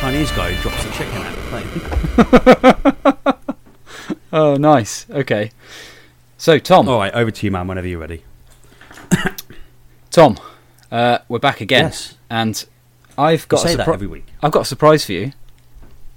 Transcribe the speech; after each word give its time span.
Chinese 0.00 0.30
guy 0.32 0.54
drops 0.60 0.84
a 0.84 0.90
chicken 0.92 1.16
out 1.16 1.26
of 1.26 1.36
the 1.36 1.48
plane. 1.50 3.32
Oh, 4.32 4.54
nice. 4.56 5.06
Okay. 5.08 5.50
So, 6.36 6.58
Tom, 6.58 6.88
All 6.90 6.98
right, 6.98 7.14
over 7.14 7.30
to 7.30 7.46
you, 7.46 7.50
man. 7.50 7.66
Whenever 7.68 7.86
you're 7.88 8.00
ready. 8.00 8.22
Tom, 10.10 10.36
uh, 10.92 11.18
we're 11.28 11.38
back 11.38 11.62
again, 11.62 11.84
Yes. 11.84 12.16
and 12.28 12.66
I've 13.16 13.48
got 13.48 13.60
say 13.60 13.72
a 13.72 13.76
that 13.78 13.86
surpri- 13.86 13.94
every 13.94 14.06
week. 14.08 14.26
I've 14.42 14.50
got 14.52 14.62
a 14.62 14.64
surprise 14.66 15.06
for 15.06 15.12
you. 15.12 15.32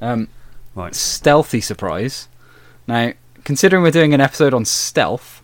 Um, 0.01 0.27
Right. 0.75 0.95
stealthy 0.95 1.61
surprise. 1.61 2.27
Now, 2.87 3.13
considering 3.43 3.83
we're 3.83 3.91
doing 3.91 4.13
an 4.13 4.21
episode 4.21 4.53
on 4.53 4.65
stealth, 4.65 5.41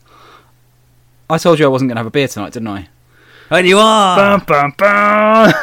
I 1.29 1.37
told 1.37 1.59
you 1.59 1.65
I 1.65 1.69
wasn't 1.69 1.89
going 1.89 1.95
to 1.95 1.99
have 1.99 2.07
a 2.07 2.11
beer 2.11 2.27
tonight, 2.27 2.53
didn't 2.53 2.67
I? 2.69 2.87
And 3.49 3.67
you 3.67 3.77
are. 3.79 4.39
Bum, 4.39 4.45
bum, 4.47 4.73
bum. 4.77 5.53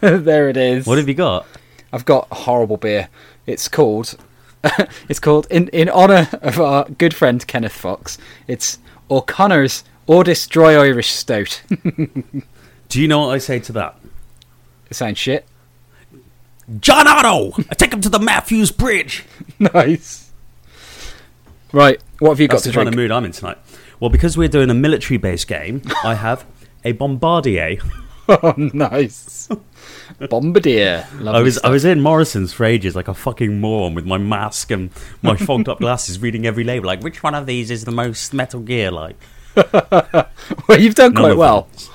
there 0.24 0.48
it 0.48 0.56
is. 0.56 0.86
What 0.86 0.98
have 0.98 1.08
you 1.08 1.14
got? 1.14 1.46
I've 1.92 2.04
got 2.04 2.28
a 2.30 2.34
horrible 2.34 2.76
beer. 2.76 3.08
It's 3.46 3.68
called. 3.68 4.16
it's 5.08 5.20
called 5.20 5.46
in 5.50 5.68
in 5.68 5.88
honor 5.88 6.28
of 6.42 6.58
our 6.60 6.88
good 6.88 7.14
friend 7.14 7.44
Kenneth 7.46 7.72
Fox. 7.72 8.18
It's 8.48 8.78
O'Connor's 9.10 9.84
Ordis 10.06 10.46
Dry 10.46 10.74
Irish 10.74 11.10
Stout. 11.12 11.62
Do 12.88 13.00
you 13.00 13.08
know 13.08 13.20
what 13.26 13.34
I 13.34 13.38
say 13.38 13.58
to 13.60 13.72
that? 13.72 13.96
it 14.90 14.94
sounds 14.94 15.18
shit. 15.18 15.46
John 16.80 17.06
Otto, 17.06 17.52
I 17.70 17.74
take 17.74 17.92
him 17.92 18.00
to 18.00 18.08
the 18.08 18.18
Matthews 18.18 18.70
Bridge. 18.70 19.24
nice. 19.58 20.32
Right, 21.72 22.00
what 22.20 22.30
have 22.30 22.40
you 22.40 22.48
got 22.48 22.62
to 22.62 22.68
the 22.68 22.74
kind 22.74 22.88
of 22.88 22.94
mood 22.94 23.10
I'm 23.10 23.24
in 23.24 23.32
tonight. 23.32 23.58
Well, 24.00 24.10
because 24.10 24.36
we're 24.36 24.48
doing 24.48 24.70
a 24.70 24.74
military-based 24.74 25.46
game, 25.48 25.82
I 26.04 26.14
have 26.14 26.44
a 26.84 26.92
Bombardier. 26.92 27.78
oh, 28.28 28.54
nice. 28.56 29.48
Bombardier. 30.30 31.06
Lovely 31.14 31.40
I 31.40 31.42
was 31.42 31.56
stuff. 31.56 31.68
I 31.68 31.72
was 31.72 31.84
in 31.84 32.00
Morrison's 32.00 32.52
for 32.52 32.64
ages, 32.64 32.94
like 32.96 33.08
a 33.08 33.14
fucking 33.14 33.60
moron 33.60 33.94
with 33.94 34.06
my 34.06 34.18
mask 34.18 34.70
and 34.70 34.90
my 35.22 35.36
fogged 35.36 35.68
up 35.68 35.80
glasses, 35.80 36.20
reading 36.20 36.46
every 36.46 36.64
label, 36.64 36.86
like 36.86 37.02
which 37.02 37.22
one 37.22 37.34
of 37.34 37.46
these 37.46 37.70
is 37.70 37.84
the 37.84 37.90
most 37.90 38.32
Metal 38.32 38.60
Gear 38.60 38.90
like. 38.90 39.16
well, 39.56 40.78
you've 40.78 40.94
done 40.94 41.12
None 41.12 41.22
quite 41.22 41.36
well. 41.36 41.62
them. 41.62 41.90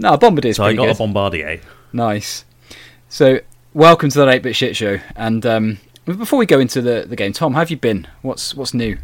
No, 0.00 0.16
Bombardier's 0.16 0.56
So 0.56 0.64
I 0.64 0.68
pretty 0.68 0.76
got 0.78 0.86
good. 0.86 0.94
a 0.94 0.98
Bombardier. 0.98 1.60
Nice. 1.92 2.44
So, 3.08 3.40
welcome 3.78 4.10
to 4.10 4.18
the 4.18 4.28
8 4.28 4.42
Bit 4.42 4.56
Shit 4.56 4.76
Show. 4.76 4.98
And 5.14 5.46
um, 5.46 5.78
before 6.04 6.36
we 6.36 6.46
go 6.46 6.58
into 6.58 6.82
the, 6.82 7.06
the 7.08 7.14
game, 7.14 7.32
Tom, 7.32 7.52
how 7.52 7.60
have 7.60 7.70
you 7.70 7.76
been? 7.76 8.08
What's 8.22 8.54
what's 8.54 8.74
new 8.74 8.98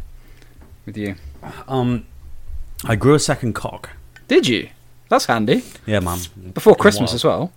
with 0.85 0.97
you? 0.97 1.15
Um, 1.67 2.05
I 2.83 2.95
grew 2.95 3.15
a 3.15 3.19
second 3.19 3.53
cock. 3.53 3.91
Did 4.27 4.47
you? 4.47 4.69
That's 5.07 5.25
handy. 5.25 5.63
Yeah, 5.85 6.01
man. 6.01 6.19
Before 6.53 6.75
Christmas 6.75 7.13
as 7.13 7.23
well. 7.23 7.53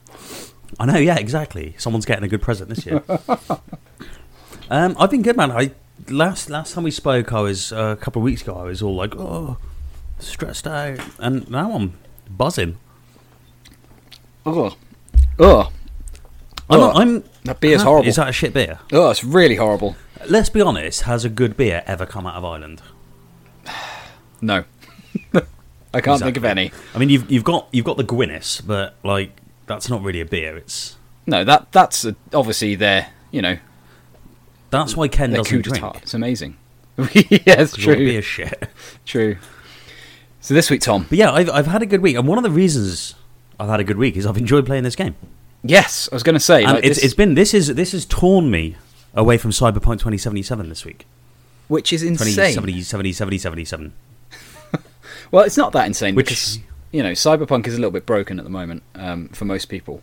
I 0.78 0.86
know, 0.86 0.98
yeah, 0.98 1.16
exactly. 1.16 1.74
Someone's 1.76 2.04
getting 2.04 2.24
a 2.24 2.28
good 2.28 2.42
present 2.42 2.68
this 2.68 2.86
year. 2.86 3.02
um, 4.70 4.94
I've 4.98 5.10
been 5.10 5.22
good, 5.22 5.36
man. 5.36 5.50
I 5.50 5.72
last 6.08 6.48
last 6.48 6.74
time 6.74 6.84
we 6.84 6.92
spoke, 6.92 7.32
I 7.32 7.40
was 7.40 7.72
uh, 7.72 7.96
a 7.98 8.00
couple 8.00 8.20
of 8.20 8.24
weeks 8.24 8.42
ago. 8.42 8.56
I 8.56 8.64
was 8.64 8.80
all 8.80 8.94
like, 8.94 9.16
oh, 9.16 9.56
stressed 10.20 10.68
out, 10.68 11.00
and 11.18 11.50
now 11.50 11.72
I'm 11.72 11.94
buzzing. 12.30 12.78
Oh. 14.46 14.76
Oh. 15.40 15.72
I'm, 16.70 16.80
Oh, 16.80 16.90
I'm 16.92 17.24
that 17.44 17.60
beer's 17.60 17.82
horrible. 17.82 18.08
Is 18.08 18.16
that 18.16 18.28
a 18.28 18.32
shit 18.32 18.52
beer? 18.52 18.78
Oh, 18.92 19.10
it's 19.10 19.24
really 19.24 19.56
horrible. 19.56 19.96
Let's 20.28 20.50
be 20.50 20.60
honest. 20.60 21.02
Has 21.02 21.24
a 21.24 21.28
good 21.28 21.56
beer 21.56 21.82
ever 21.86 22.04
come 22.06 22.26
out 22.26 22.36
of 22.36 22.44
Ireland? 22.44 22.82
No. 24.40 24.62
I 25.94 26.00
can't 26.00 26.22
think 26.22 26.36
of 26.36 26.44
any. 26.44 26.70
I 26.94 26.98
mean, 26.98 27.08
you've 27.08 27.28
you've 27.30 27.42
got 27.42 27.66
you've 27.72 27.84
got 27.84 27.96
the 27.96 28.04
Guinness, 28.04 28.60
but 28.60 28.94
like 29.02 29.32
that's 29.66 29.88
not 29.90 30.02
really 30.02 30.20
a 30.20 30.24
beer. 30.26 30.56
It's 30.56 30.96
No, 31.26 31.42
that 31.42 31.72
that's 31.72 32.04
uh, 32.04 32.12
obviously 32.32 32.76
their, 32.76 33.08
you 33.32 33.42
know, 33.42 33.58
that's 34.70 34.96
why 34.96 35.08
Ken 35.08 35.32
doesn't 35.32 35.62
drink. 35.62 35.84
It's 36.02 36.14
amazing. 36.14 36.56
yeah, 36.98 37.04
it's 37.12 37.74
'cause 37.74 37.82
true. 37.84 37.96
beer's 37.96 38.24
shit. 38.24 38.68
True. 39.06 39.36
So 40.40 40.52
this 40.54 40.70
week, 40.70 40.80
Tom. 40.82 41.06
But 41.08 41.18
yeah, 41.18 41.32
I've 41.32 41.50
I've 41.50 41.66
had 41.66 41.82
a 41.82 41.86
good 41.86 42.00
week, 42.02 42.16
and 42.16 42.28
one 42.28 42.38
of 42.38 42.44
the 42.44 42.50
reasons 42.50 43.14
I've 43.58 43.68
had 43.68 43.80
a 43.80 43.84
good 43.84 43.96
week 43.98 44.16
is 44.16 44.26
I've 44.26 44.36
enjoyed 44.36 44.66
playing 44.66 44.84
this 44.84 44.96
game. 44.96 45.14
Yes, 45.68 46.08
I 46.10 46.14
was 46.16 46.22
going 46.22 46.34
to 46.34 46.40
say. 46.40 46.64
And 46.64 46.74
like, 46.74 46.84
it's, 46.84 46.96
this- 46.96 47.04
it's 47.04 47.14
been 47.14 47.34
this 47.34 47.52
is 47.54 47.68
this 47.74 47.92
has 47.92 48.04
torn 48.06 48.50
me 48.50 48.76
away 49.14 49.38
from 49.38 49.50
Cyberpunk 49.50 49.98
2077 50.00 50.68
this 50.68 50.84
week. 50.84 51.06
which 51.68 51.92
is 51.92 52.02
insane. 52.02 52.28
2070, 52.54 52.82
70, 52.82 53.12
70, 53.12 53.38
77. 53.38 53.92
Well, 55.30 55.44
it's 55.44 55.56
not 55.58 55.72
that 55.72 55.86
insane 55.86 56.14
Which- 56.14 56.26
because 56.28 56.58
you 56.90 57.02
know 57.02 57.12
Cyberpunk 57.12 57.66
is 57.66 57.74
a 57.74 57.76
little 57.76 57.90
bit 57.90 58.06
broken 58.06 58.38
at 58.38 58.44
the 58.44 58.50
moment 58.50 58.82
um, 58.94 59.28
for 59.28 59.44
most 59.44 59.66
people. 59.66 60.02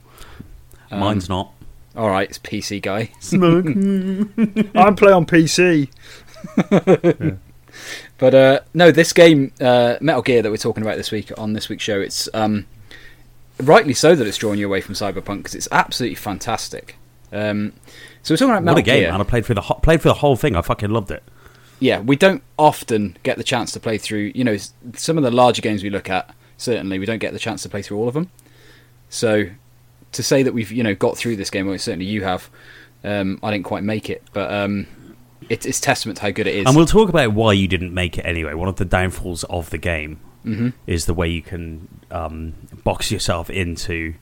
Um, 0.92 1.00
Mine's 1.00 1.28
not. 1.28 1.52
all 1.96 2.10
right. 2.10 2.30
It's 2.30 2.38
PC 2.38 2.80
guy. 2.82 3.10
I'm 4.80 4.96
playing 4.96 5.14
on 5.16 5.26
PC. 5.26 5.90
But 8.18 8.34
uh, 8.34 8.60
no, 8.74 8.90
this 8.92 9.12
game, 9.12 9.52
uh, 9.60 9.98
Metal 10.00 10.22
Gear, 10.22 10.42
that 10.42 10.50
we're 10.50 10.56
talking 10.56 10.82
about 10.82 10.96
this 10.96 11.12
week 11.12 11.32
on 11.38 11.52
this 11.52 11.68
week's 11.68 11.84
show, 11.84 12.00
it's 12.00 12.30
um, 12.34 12.66
rightly 13.62 13.94
so 13.94 14.16
that 14.16 14.26
it's 14.28 14.38
drawing 14.38 14.60
you 14.60 14.66
away 14.68 14.82
from 14.82 14.96
Cyberpunk 14.96 15.38
because 15.38 15.56
it's 15.56 15.68
absolutely 15.72 16.16
fantastic. 16.16 16.98
Um, 17.32 17.74
so 18.24 18.34
we're 18.34 18.38
talking 18.38 18.52
about 18.52 18.64
Metal 18.64 18.76
What 18.76 18.80
a 18.80 18.84
game, 18.84 19.02
Gear. 19.04 19.12
man! 19.12 19.22
I 19.22 19.24
played 19.24 19.46
through 19.46 19.56
the 19.56 19.62
played 19.62 20.02
through 20.02 20.10
the 20.12 20.16
whole 20.16 20.36
thing. 20.36 20.56
I 20.56 20.62
fucking 20.62 20.90
loved 20.90 21.12
it. 21.12 21.24
yeah, 21.80 22.00
we 22.00 22.16
don't 22.16 22.44
often 22.58 23.18
get 23.24 23.38
the 23.38 23.44
chance 23.44 23.72
to 23.74 23.80
play 23.80 23.98
through. 23.98 24.32
You 24.36 24.44
know, 24.44 24.58
some 24.94 25.18
of 25.18 25.24
the 25.24 25.32
larger 25.32 25.62
games 25.62 25.84
we 25.84 25.90
look 25.90 26.10
at, 26.10 26.34
certainly 26.58 27.00
we 27.00 27.06
don't 27.06 27.20
get 27.20 27.34
the 27.34 27.40
chance 27.40 27.64
to 27.64 27.70
play 27.70 27.82
through 27.82 27.98
all 27.98 28.08
of 28.08 28.14
them. 28.14 28.30
So 29.10 29.46
to 30.12 30.24
say 30.24 30.44
that 30.44 30.54
we've 30.54 30.72
you 30.72 30.84
know 30.84 30.96
got 30.96 31.18
through 31.18 31.36
this 31.36 31.50
game, 31.50 31.68
well, 31.68 31.78
certainly 31.78 32.06
you 32.06 32.24
have. 32.24 32.50
Um, 33.04 33.40
I 33.44 33.52
didn't 33.52 33.66
quite 33.66 33.84
make 33.84 34.10
it, 34.10 34.24
but 34.34 34.52
um, 34.52 34.88
it, 35.50 35.66
it's 35.66 35.80
testament 35.80 36.18
to 36.18 36.24
how 36.24 36.32
good 36.32 36.48
it 36.48 36.56
is. 36.56 36.66
And 36.66 36.76
we'll 36.76 36.88
talk 36.88 37.10
about 37.10 37.34
why 37.34 37.54
you 37.54 37.68
didn't 37.68 37.94
make 37.94 38.18
it 38.18 38.24
anyway. 38.26 38.54
One 38.56 38.68
of 38.68 38.78
the 38.78 38.86
downfalls 38.86 39.44
of 39.44 39.70
the 39.70 39.78
game 39.78 40.20
Mhm. 40.46 40.74
is 40.88 41.06
the 41.06 41.14
way 41.14 41.28
you 41.28 41.42
can 41.42 41.88
um, 42.12 42.54
box 42.84 43.12
yourself 43.12 43.50
into 43.50 44.14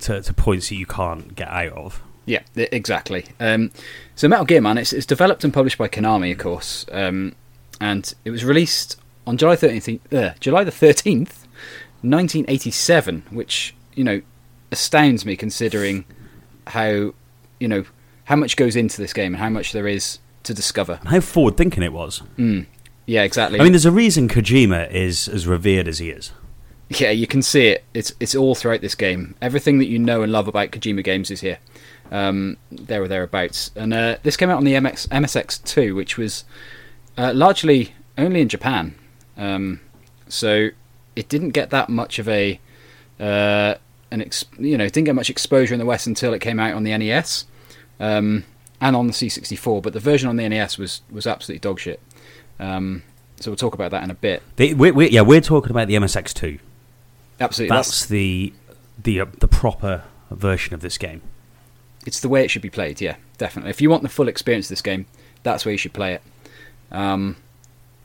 to, 0.00 0.22
to 0.22 0.32
points 0.32 0.68
that 0.68 0.76
you 0.76 0.86
can't 0.86 1.34
get 1.34 1.48
out 1.48 1.72
of. 1.72 2.02
Yeah, 2.26 2.42
exactly. 2.54 3.26
Um, 3.40 3.72
so 4.14 4.28
Metal 4.28 4.44
Gear 4.44 4.60
Man, 4.60 4.78
it's, 4.78 4.92
it's 4.92 5.06
developed 5.06 5.42
and 5.44 5.52
published 5.52 5.78
by 5.78 5.88
Konami, 5.88 6.30
of 6.32 6.38
course, 6.38 6.86
um, 6.92 7.34
and 7.80 8.14
it 8.24 8.30
was 8.30 8.44
released 8.44 8.96
on 9.26 9.36
July 9.36 9.56
thirteenth, 9.56 10.12
uh, 10.12 10.30
July 10.38 10.62
the 10.64 10.70
thirteenth, 10.70 11.46
nineteen 12.02 12.44
eighty-seven, 12.48 13.24
which 13.30 13.74
you 13.94 14.04
know 14.04 14.22
astounds 14.70 15.24
me 15.26 15.34
considering 15.36 16.04
how 16.68 17.12
you 17.58 17.66
know 17.68 17.84
how 18.24 18.36
much 18.36 18.56
goes 18.56 18.76
into 18.76 19.00
this 19.00 19.12
game 19.12 19.34
and 19.34 19.42
how 19.42 19.48
much 19.48 19.72
there 19.72 19.88
is 19.88 20.18
to 20.44 20.54
discover. 20.54 21.00
How 21.04 21.20
forward 21.20 21.56
thinking 21.56 21.82
it 21.82 21.92
was. 21.92 22.22
Mm. 22.38 22.66
Yeah, 23.10 23.24
exactly. 23.24 23.58
I 23.58 23.64
mean, 23.64 23.72
there's 23.72 23.86
a 23.86 23.90
reason 23.90 24.28
Kojima 24.28 24.88
is 24.92 25.26
as 25.26 25.44
revered 25.44 25.88
as 25.88 25.98
he 25.98 26.10
is. 26.10 26.30
Yeah, 26.90 27.10
you 27.10 27.26
can 27.26 27.42
see 27.42 27.66
it. 27.66 27.82
It's 27.92 28.12
it's 28.20 28.36
all 28.36 28.54
throughout 28.54 28.82
this 28.82 28.94
game. 28.94 29.34
Everything 29.42 29.80
that 29.80 29.88
you 29.88 29.98
know 29.98 30.22
and 30.22 30.30
love 30.30 30.46
about 30.46 30.70
Kojima 30.70 31.02
games 31.02 31.28
is 31.28 31.40
here. 31.40 31.58
Um, 32.12 32.56
there 32.70 33.02
or 33.02 33.08
thereabouts. 33.08 33.72
And 33.74 33.92
uh, 33.92 34.18
this 34.22 34.36
came 34.36 34.48
out 34.48 34.58
on 34.58 34.64
the 34.64 34.74
MX, 34.74 35.08
MSX2, 35.08 35.92
which 35.92 36.16
was 36.16 36.44
uh, 37.18 37.32
largely 37.34 37.94
only 38.16 38.42
in 38.42 38.48
Japan. 38.48 38.94
Um, 39.36 39.80
so 40.28 40.68
it 41.16 41.28
didn't 41.28 41.50
get 41.50 41.70
that 41.70 41.88
much 41.88 42.20
of 42.20 42.28
a 42.28 42.60
uh, 43.18 43.74
an 44.12 44.22
ex- 44.22 44.44
you 44.56 44.78
know 44.78 44.84
it 44.84 44.92
didn't 44.92 45.06
get 45.06 45.16
much 45.16 45.30
exposure 45.30 45.74
in 45.74 45.80
the 45.80 45.86
West 45.86 46.06
until 46.06 46.32
it 46.32 46.38
came 46.38 46.60
out 46.60 46.74
on 46.74 46.84
the 46.84 46.96
NES 46.96 47.46
um, 47.98 48.44
and 48.80 48.94
on 48.94 49.08
the 49.08 49.12
C64. 49.12 49.82
But 49.82 49.94
the 49.94 50.00
version 50.00 50.28
on 50.28 50.36
the 50.36 50.48
NES 50.48 50.78
was 50.78 51.02
was 51.10 51.26
absolutely 51.26 51.58
dog 51.58 51.80
shit. 51.80 52.00
Um, 52.60 53.02
so 53.40 53.50
we'll 53.50 53.56
talk 53.56 53.74
about 53.74 53.90
that 53.90 54.04
in 54.04 54.10
a 54.10 54.14
bit. 54.14 54.42
They, 54.56 54.74
we 54.74 54.90
we 54.90 55.08
yeah, 55.08 55.22
we're 55.22 55.40
talking 55.40 55.70
about 55.70 55.88
the 55.88 55.94
MSX2. 55.94 56.60
Absolutely, 57.40 57.74
That's 57.74 58.06
the 58.06 58.52
the 59.02 59.20
uh, 59.22 59.26
the 59.38 59.48
proper 59.48 60.04
version 60.30 60.74
of 60.74 60.80
this 60.80 60.98
game. 60.98 61.22
it's 62.06 62.20
the 62.20 62.28
way 62.28 62.44
it 62.44 62.50
should 62.50 62.62
be 62.62 62.70
played. 62.70 63.00
Yeah, 63.00 63.16
definitely. 63.38 63.70
If 63.70 63.80
you 63.80 63.88
want 63.90 64.02
the 64.02 64.08
full 64.08 64.28
experience 64.28 64.66
of 64.66 64.70
this 64.70 64.82
game, 64.82 65.06
that's 65.42 65.64
where 65.64 65.72
you 65.72 65.78
should 65.78 65.94
play 65.94 66.14
it. 66.14 66.22
Um, 66.92 67.36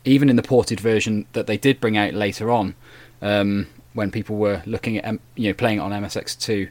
even 0.06 0.30
in 0.30 0.36
the 0.36 0.44
ported 0.44 0.80
version 0.80 1.25
that 1.34 1.48
they 1.48 1.57
did 1.57 1.81
bring 1.81 1.98
out 1.98 2.13
later 2.13 2.50
on, 2.52 2.75
um, 3.22 3.68
when 3.94 4.12
people 4.12 4.38
were 4.38 4.62
looking 4.66 4.98
at 4.98 5.19
you 5.36 5.50
know 5.50 5.54
playing 5.54 5.80
it 5.80 5.81
on 5.81 5.92
MSX2 5.92 6.69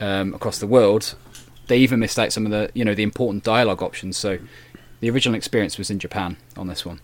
um, 0.00 0.32
across 0.34 0.58
the 0.58 0.66
world, 0.66 1.14
they 1.66 1.76
even 1.78 2.00
missed 2.00 2.18
out 2.18 2.32
some 2.32 2.46
of 2.46 2.52
the 2.52 2.70
you 2.72 2.84
know 2.86 2.94
the 2.94 3.02
important 3.02 3.44
dialogue 3.44 3.82
options. 3.82 4.16
So 4.16 4.38
the 5.02 5.10
original 5.10 5.34
experience 5.36 5.76
was 5.76 5.90
in 5.90 5.98
Japan 5.98 6.36
on 6.56 6.68
this 6.68 6.86
one. 6.86 7.00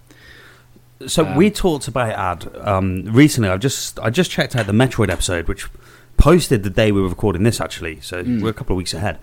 So 1.07 1.25
Um, 1.27 1.37
we 1.37 1.51
talked 1.51 1.87
about 1.89 2.11
ad 2.13 2.49
um, 2.67 3.05
recently. 3.13 3.51
I 3.51 3.57
just 3.59 3.99
I 4.01 4.09
just 4.11 4.31
checked 4.31 4.57
out 4.57 4.67
the 4.67 4.73
Metroid 4.73 5.11
episode, 5.11 5.47
which 5.49 5.67
posted 6.17 6.63
the 6.63 6.71
day 6.71 6.91
we 6.93 7.01
were 7.03 7.09
recording 7.09 7.43
this. 7.45 7.61
Actually, 7.61 8.01
so 8.01 8.23
Mm. 8.25 8.41
we're 8.43 8.51
a 8.51 8.55
couple 8.55 8.75
of 8.75 8.79
weeks 8.79 8.95
ahead. 8.95 9.19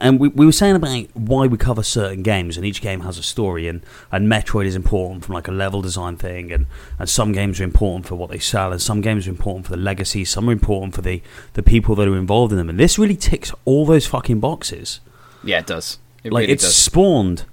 and 0.00 0.20
we, 0.20 0.28
we 0.28 0.46
were 0.46 0.52
saying 0.52 0.76
about 0.76 1.06
why 1.14 1.44
we 1.48 1.58
cover 1.58 1.82
certain 1.82 2.22
games, 2.22 2.56
and 2.56 2.64
each 2.64 2.80
game 2.80 3.00
has 3.00 3.18
a 3.18 3.22
story, 3.22 3.66
and, 3.66 3.80
and 4.12 4.30
Metroid 4.30 4.64
is 4.64 4.76
important 4.76 5.24
from 5.24 5.34
like 5.34 5.48
a 5.48 5.56
level 5.64 5.82
design 5.82 6.16
thing, 6.16 6.52
and, 6.52 6.66
and 7.00 7.08
some 7.08 7.32
games 7.32 7.58
are 7.60 7.64
important 7.64 8.06
for 8.06 8.14
what 8.14 8.30
they 8.30 8.38
sell, 8.38 8.70
and 8.70 8.80
some 8.80 9.00
games 9.00 9.26
are 9.26 9.30
important 9.30 9.66
for 9.66 9.72
the 9.72 9.82
legacy, 9.90 10.24
some 10.24 10.48
are 10.48 10.52
important 10.52 10.94
for 10.94 11.02
the, 11.02 11.20
the 11.54 11.64
people 11.64 11.96
that 11.96 12.06
are 12.06 12.16
involved 12.16 12.52
in 12.52 12.58
them, 12.58 12.68
and 12.70 12.78
this 12.78 12.96
really 12.96 13.16
ticks 13.16 13.50
all 13.64 13.84
those 13.86 14.06
fucking 14.06 14.38
boxes. 14.38 15.00
Yeah, 15.42 15.58
it 15.58 15.66
does. 15.66 15.98
It 16.22 16.30
like 16.32 16.42
really 16.42 16.52
it's 16.52 16.62
does. 16.62 16.76
spawned 16.76 17.44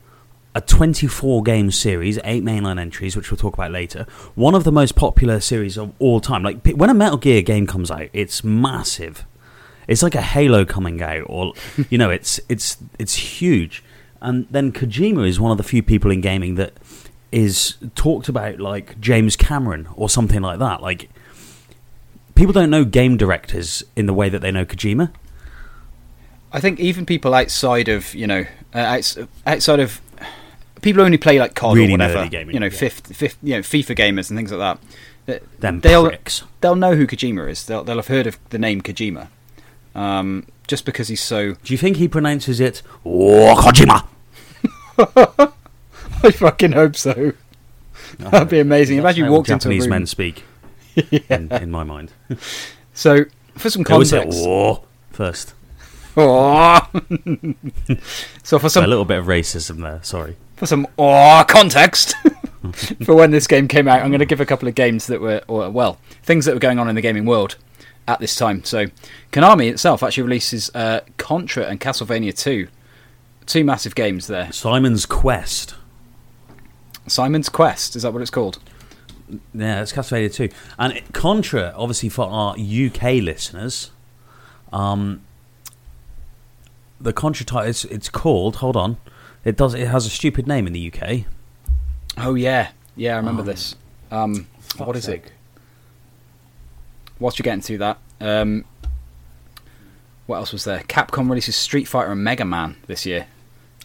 a 0.56 0.62
24 0.62 1.44
game 1.44 1.70
series, 1.70 2.18
eight 2.24 2.44
mainline 2.44 2.80
entries, 2.80 3.16
which 3.16 3.30
we'll 3.30 3.38
talk 3.38 3.54
about 3.54 3.72
later. 3.72 4.08
One 4.36 4.56
of 4.56 4.64
the 4.64 4.72
most 4.72 4.96
popular 4.96 5.42
series 5.42 5.78
of 5.78 5.94
all 6.00 6.22
time. 6.22 6.44
Like 6.44 6.66
when 6.66 6.90
a 6.90 6.94
Metal 6.94 7.18
Gear 7.18 7.42
game 7.42 7.68
comes 7.68 7.92
out, 7.92 8.08
it's 8.14 8.42
massive. 8.44 9.26
It's 9.88 10.02
like 10.02 10.16
a 10.16 10.22
Halo 10.22 10.64
coming 10.64 11.02
out, 11.02 11.24
or 11.28 11.54
you 11.90 11.98
know, 11.98 12.10
it's 12.10 12.40
it's 12.48 12.78
it's 12.98 13.16
huge. 13.16 13.84
And 14.22 14.48
then 14.50 14.72
Kojima 14.72 15.28
is 15.28 15.40
one 15.40 15.52
of 15.52 15.58
the 15.58 15.64
few 15.64 15.84
people 15.84 16.10
in 16.10 16.22
gaming 16.22 16.56
that 16.56 16.74
is 17.34 17.76
talked 17.94 18.30
about 18.30 18.60
like 18.60 19.00
James 19.02 19.36
Cameron 19.36 19.90
or 19.94 20.10
something 20.10 20.42
like 20.42 20.60
that. 20.60 20.82
Like 20.82 21.10
people 22.34 22.54
don't 22.54 22.70
know 22.70 22.86
game 22.86 23.18
directors 23.18 23.84
in 23.98 24.06
the 24.06 24.14
way 24.14 24.30
that 24.30 24.40
they 24.40 24.52
know 24.52 24.66
Kojima. 24.66 25.12
I 26.54 26.62
think 26.62 26.80
even 26.80 27.06
people 27.06 27.34
outside 27.34 27.90
of 27.90 28.16
you 28.16 28.26
know 28.26 28.46
uh, 28.74 29.02
outside 29.46 29.80
of 29.82 30.02
people 30.82 31.02
only 31.02 31.18
play 31.18 31.40
like 31.40 31.56
COD 31.56 31.76
Really 31.76 31.90
or 31.90 31.92
whatever, 31.92 32.28
gaming, 32.28 32.54
you 32.54 32.60
know, 32.60 32.68
yeah. 32.68 32.78
fifth, 32.78 33.16
fifth, 33.16 33.38
you 33.42 33.56
know, 33.56 33.62
FIFA 33.62 33.96
gamers 33.96 34.30
and 34.30 34.38
things 34.38 34.52
like 34.52 34.80
that. 35.26 35.42
Them 35.60 35.80
they'll 35.80 36.08
pricks. 36.08 36.44
they'll 36.62 36.76
know 36.76 36.96
who 36.96 37.08
Kojima 37.08 37.50
is. 37.50 37.66
They'll 37.66 37.84
they'll 37.84 37.96
have 37.96 38.08
heard 38.08 38.28
of 38.28 38.38
the 38.50 38.60
name 38.60 38.82
Kojima, 38.82 39.30
um, 39.96 40.46
just 40.68 40.86
because 40.86 41.08
he's 41.08 41.22
so. 41.22 41.54
Do 41.64 41.74
you 41.74 41.78
think 41.78 41.98
he 41.98 42.08
pronounces 42.08 42.60
it 42.60 42.84
oh, 43.04 43.56
Kojima? 43.58 44.06
I 46.24 46.32
fucking 46.32 46.74
hope 46.74 46.96
so. 46.96 47.34
That'd 48.20 48.50
be 48.50 48.60
amazing. 48.60 49.00
Imagine 49.00 49.26
you 49.26 49.32
walked 49.32 49.50
into 49.50 49.68
a 49.68 49.72
Japanese 49.72 49.84
room. 49.86 49.90
men 49.90 50.06
speak. 50.06 50.44
in, 51.30 51.52
in 51.52 51.72
my 51.72 51.84
mind, 51.84 52.14
So 52.94 53.26
for 53.56 53.70
some 53.70 53.84
always 53.90 54.10
say 54.10 54.20
context, 54.20 54.46
"oh" 54.46 54.84
first. 55.12 55.54
Aw. 56.16 56.90
so 58.44 58.60
for 58.60 58.70
So 58.70 58.86
a 58.86 58.88
little 58.88 59.04
bit 59.04 59.18
of 59.18 59.26
racism 59.26 59.82
there. 59.82 60.00
Sorry. 60.04 60.38
For 60.56 60.66
some 60.66 60.88
aw, 60.98 61.44
context 61.44 62.16
for 63.04 63.16
when 63.16 63.32
this 63.32 63.48
game 63.48 63.68
came 63.68 63.88
out, 63.88 64.02
I'm 64.02 64.10
going 64.10 64.20
to 64.20 64.26
give 64.26 64.42
a 64.42 64.46
couple 64.46 64.68
of 64.68 64.76
games 64.76 65.08
that 65.08 65.22
were, 65.22 65.42
or 65.48 65.70
well, 65.70 66.00
things 66.24 66.46
that 66.46 66.54
were 66.54 66.60
going 66.60 66.80
on 66.80 66.90
in 66.90 66.96
the 66.96 67.02
gaming 67.02 67.26
world 67.26 67.56
at 68.08 68.20
this 68.20 68.36
time. 68.36 68.64
So, 68.64 68.88
Konami 69.32 69.70
itself 69.70 70.04
actually 70.04 70.24
releases 70.24 70.70
uh, 70.76 71.02
Contra 71.18 71.66
and 71.66 71.80
Castlevania 71.80 72.38
2, 72.38 72.68
two 73.46 73.64
massive 73.64 73.96
games 73.96 74.28
there. 74.28 74.52
Simon's 74.52 75.06
Quest. 75.06 75.76
Simon's 77.08 77.50
Quest 77.50 77.96
is 77.96 78.04
that 78.04 78.14
what 78.14 78.22
it's 78.22 78.32
called? 78.32 78.60
Yeah, 79.54 79.82
it's 79.82 79.92
Castlevania 79.94 80.34
2. 80.34 80.50
And 80.78 80.94
it- 80.94 81.14
Contra, 81.14 81.74
obviously 81.76 82.10
for 82.10 82.26
our 82.26 82.56
UK 82.58 83.22
listeners, 83.22 83.92
um, 84.72 85.22
the 87.00 87.14
Contra 87.14 87.46
title, 87.46 87.70
it's, 87.70 87.86
it's 87.86 88.10
called, 88.10 88.58
hold 88.58 88.76
on, 88.76 88.98
it 89.46 89.56
does. 89.56 89.74
It 89.74 89.88
has 89.88 90.06
a 90.06 90.10
stupid 90.10 90.48
name 90.48 90.68
in 90.68 90.74
the 90.74 90.92
UK. 90.94 91.22
Oh 92.18 92.36
yeah, 92.36 92.70
yeah, 92.96 93.14
I 93.14 93.18
remember 93.18 93.42
Um, 93.42 93.48
this. 93.48 93.76
Um, 94.12 94.48
what 94.78 94.96
is 94.96 95.08
it? 95.08 95.24
Sake. 95.24 95.32
Whilst 97.20 97.40
you're 97.40 97.44
getting 97.46 97.62
through 97.62 97.78
that, 97.78 97.98
um, 98.20 98.66
what 100.26 100.38
else 100.38 100.52
was 100.52 100.64
there? 100.66 100.80
Capcom 100.80 101.30
releases 101.30 101.56
Street 101.56 101.86
Fighter 101.88 102.12
and 102.12 102.24
Mega 102.24 102.44
Man 102.46 102.76
this 102.88 103.06
year. 103.06 103.28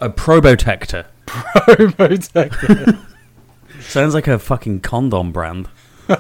A 0.01 0.09
Probotector. 0.11 1.07
Probotector. 1.27 2.99
Sounds 3.81 4.15
like 4.15 4.27
a 4.27 4.39
fucking 4.39 4.81
condom 4.81 5.31
brand. 5.33 5.69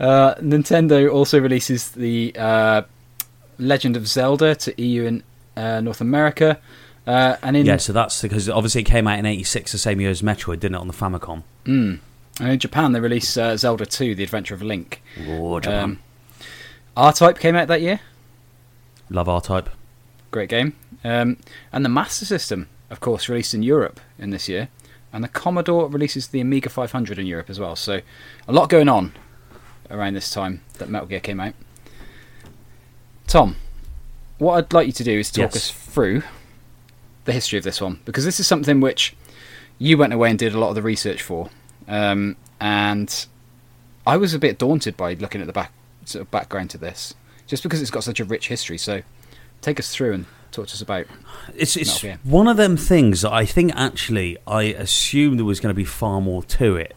Uh, 0.00 0.34
Nintendo 0.36 1.12
also 1.12 1.40
releases 1.40 1.90
the 1.90 2.32
uh, 2.38 2.82
Legend 3.58 3.96
of 3.96 4.06
Zelda 4.06 4.54
to 4.54 4.80
EU 4.80 5.06
and 5.06 5.22
uh, 5.56 5.80
North 5.80 6.00
America, 6.00 6.60
uh, 7.08 7.36
and 7.42 7.56
in 7.56 7.66
Yeah, 7.66 7.78
so 7.78 7.92
that's 7.92 8.20
because 8.22 8.48
obviously 8.48 8.82
it 8.82 8.84
came 8.84 9.06
out 9.08 9.18
in 9.18 9.26
86, 9.26 9.72
the 9.72 9.78
same 9.78 10.00
year 10.00 10.10
as 10.10 10.22
Metroid, 10.22 10.60
didn't 10.60 10.74
it, 10.76 10.80
on 10.80 10.86
the 10.88 10.94
Famicom? 10.94 11.42
Mm. 11.64 11.98
and 12.40 12.48
in 12.52 12.58
Japan 12.58 12.92
they 12.92 13.00
released 13.00 13.36
uh, 13.36 13.56
Zelda 13.56 13.86
2: 13.86 14.14
The 14.14 14.22
Adventure 14.22 14.54
of 14.54 14.62
Link. 14.62 15.02
Oh, 15.26 15.58
Japan. 15.58 15.82
Um, 15.84 15.98
R-Type 16.96 17.38
came 17.38 17.56
out 17.56 17.68
that 17.68 17.80
year. 17.80 18.00
Love 19.10 19.28
R-Type. 19.28 19.70
Great 20.30 20.48
game. 20.50 20.74
Um, 21.02 21.38
and 21.72 21.84
the 21.84 21.88
Master 21.88 22.24
System, 22.26 22.68
of 22.90 23.00
course, 23.00 23.28
released 23.28 23.54
in 23.54 23.62
Europe 23.62 24.00
in 24.18 24.30
this 24.30 24.48
year, 24.48 24.68
and 25.12 25.24
the 25.24 25.28
Commodore 25.28 25.88
releases 25.88 26.28
the 26.28 26.40
Amiga 26.40 26.68
500 26.68 27.18
in 27.18 27.26
Europe 27.26 27.48
as 27.48 27.58
well. 27.58 27.74
So 27.76 28.00
a 28.46 28.52
lot 28.52 28.68
going 28.68 28.88
on 28.88 29.14
around 29.90 30.14
this 30.14 30.30
time 30.30 30.60
that 30.74 30.88
Metal 30.90 31.06
Gear 31.08 31.20
came 31.20 31.40
out. 31.40 31.54
Tom, 33.26 33.56
what 34.38 34.54
I'd 34.56 34.72
like 34.72 34.86
you 34.86 34.92
to 34.94 35.04
do 35.04 35.18
is 35.18 35.30
talk 35.30 35.54
Yes. 35.54 35.56
us 35.56 35.70
through 35.70 36.22
the 37.28 37.32
history 37.34 37.58
of 37.58 37.64
this 37.64 37.80
one 37.80 38.00
because 38.06 38.24
this 38.24 38.40
is 38.40 38.46
something 38.46 38.80
which 38.80 39.14
you 39.78 39.98
went 39.98 40.14
away 40.14 40.30
and 40.30 40.38
did 40.38 40.54
a 40.54 40.58
lot 40.58 40.70
of 40.70 40.74
the 40.74 40.82
research 40.82 41.22
for, 41.22 41.50
um, 41.86 42.36
and 42.58 43.26
I 44.06 44.16
was 44.16 44.34
a 44.34 44.38
bit 44.38 44.58
daunted 44.58 44.96
by 44.96 45.12
looking 45.14 45.40
at 45.40 45.46
the 45.46 45.52
back 45.52 45.72
sort 46.04 46.22
of 46.22 46.30
background 46.30 46.70
to 46.70 46.78
this, 46.78 47.14
just 47.46 47.62
because 47.62 47.80
it's 47.80 47.90
got 47.90 48.02
such 48.02 48.18
a 48.18 48.24
rich 48.24 48.48
history. 48.48 48.78
So, 48.78 49.02
take 49.60 49.78
us 49.78 49.94
through 49.94 50.14
and 50.14 50.26
talk 50.50 50.66
to 50.68 50.72
us 50.72 50.80
about. 50.80 51.06
It's 51.54 51.76
it's 51.76 52.02
one 52.24 52.48
of 52.48 52.56
them 52.56 52.76
things 52.76 53.20
that 53.20 53.32
I 53.32 53.44
think 53.44 53.72
actually 53.76 54.38
I 54.46 54.62
assumed 54.62 55.38
there 55.38 55.44
was 55.44 55.60
going 55.60 55.72
to 55.72 55.76
be 55.76 55.84
far 55.84 56.20
more 56.20 56.42
to 56.42 56.76
it 56.76 56.96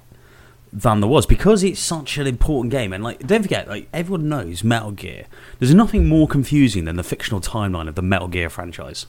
than 0.73 1.01
there 1.01 1.09
was 1.09 1.25
because 1.25 1.63
it's 1.63 1.81
such 1.81 2.17
an 2.17 2.25
important 2.25 2.71
game 2.71 2.93
and 2.93 3.03
like 3.03 3.27
don't 3.27 3.41
forget 3.41 3.67
like 3.67 3.89
everyone 3.93 4.29
knows 4.29 4.63
Metal 4.63 4.91
Gear. 4.91 5.25
There's 5.59 5.75
nothing 5.75 6.07
more 6.07 6.27
confusing 6.27 6.85
than 6.85 6.95
the 6.95 7.03
fictional 7.03 7.41
timeline 7.41 7.89
of 7.89 7.95
the 7.95 8.01
Metal 8.01 8.29
Gear 8.29 8.49
franchise. 8.49 9.05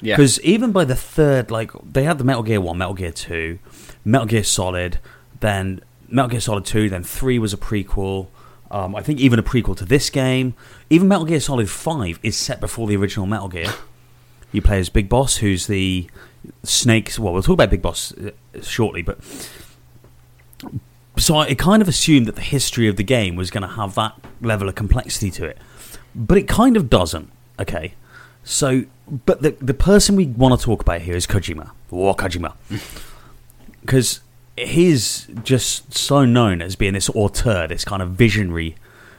Yeah, 0.00 0.16
Because 0.16 0.40
even 0.42 0.72
by 0.72 0.84
the 0.84 0.96
third, 0.96 1.50
like 1.50 1.70
they 1.82 2.04
had 2.04 2.18
the 2.18 2.24
Metal 2.24 2.42
Gear 2.42 2.60
One, 2.60 2.78
Metal 2.78 2.94
Gear 2.94 3.12
Two, 3.12 3.58
Metal 4.04 4.26
Gear 4.26 4.44
Solid, 4.44 4.98
then 5.40 5.80
Metal 6.08 6.28
Gear 6.28 6.40
Solid 6.40 6.64
Two, 6.64 6.88
then 6.90 7.02
Three 7.02 7.38
was 7.38 7.52
a 7.52 7.56
prequel. 7.56 8.28
Um, 8.70 8.94
I 8.96 9.02
think 9.02 9.20
even 9.20 9.38
a 9.38 9.42
prequel 9.42 9.76
to 9.76 9.84
this 9.84 10.10
game. 10.10 10.54
Even 10.90 11.08
Metal 11.08 11.24
Gear 11.24 11.40
Solid 11.40 11.70
Five 11.70 12.18
is 12.22 12.36
set 12.36 12.60
before 12.60 12.86
the 12.86 12.96
original 12.96 13.26
Metal 13.26 13.48
Gear. 13.48 13.72
You 14.52 14.62
play 14.62 14.78
as 14.78 14.88
Big 14.88 15.08
Boss, 15.08 15.38
who's 15.38 15.66
the 15.66 16.08
snakes. 16.62 17.18
Well, 17.18 17.32
we'll 17.32 17.42
talk 17.42 17.54
about 17.54 17.70
Big 17.70 17.82
Boss 17.82 18.14
uh, 18.16 18.30
shortly, 18.62 19.02
but 19.02 19.18
so 21.16 21.36
I 21.38 21.54
kind 21.54 21.82
of 21.82 21.88
assumed 21.88 22.26
that 22.26 22.36
the 22.36 22.40
history 22.40 22.88
of 22.88 22.96
the 22.96 23.02
game 23.02 23.34
was 23.34 23.50
going 23.50 23.62
to 23.62 23.74
have 23.74 23.94
that 23.96 24.14
level 24.40 24.68
of 24.68 24.74
complexity 24.74 25.30
to 25.32 25.44
it, 25.44 25.58
but 26.14 26.38
it 26.38 26.48
kind 26.48 26.76
of 26.76 26.88
doesn't. 26.90 27.30
Okay, 27.58 27.94
so 28.44 28.84
but 29.26 29.42
the 29.42 29.50
the 29.60 29.74
person 29.74 30.16
we 30.16 30.26
want 30.26 30.58
to 30.58 30.64
talk 30.64 30.80
about 30.82 31.00
here 31.02 31.16
is 31.16 31.26
Kojima, 31.26 31.70
or 31.90 32.14
Kojima, 32.14 32.54
because 33.80 34.20
he's 34.56 35.26
just 35.42 35.92
so 35.96 36.24
known 36.24 36.62
as 36.62 36.76
being 36.76 36.94
this 36.94 37.10
auteur, 37.10 37.66
this 37.66 37.84
kind 37.84 38.00
of 38.02 38.10
visionary 38.10 38.76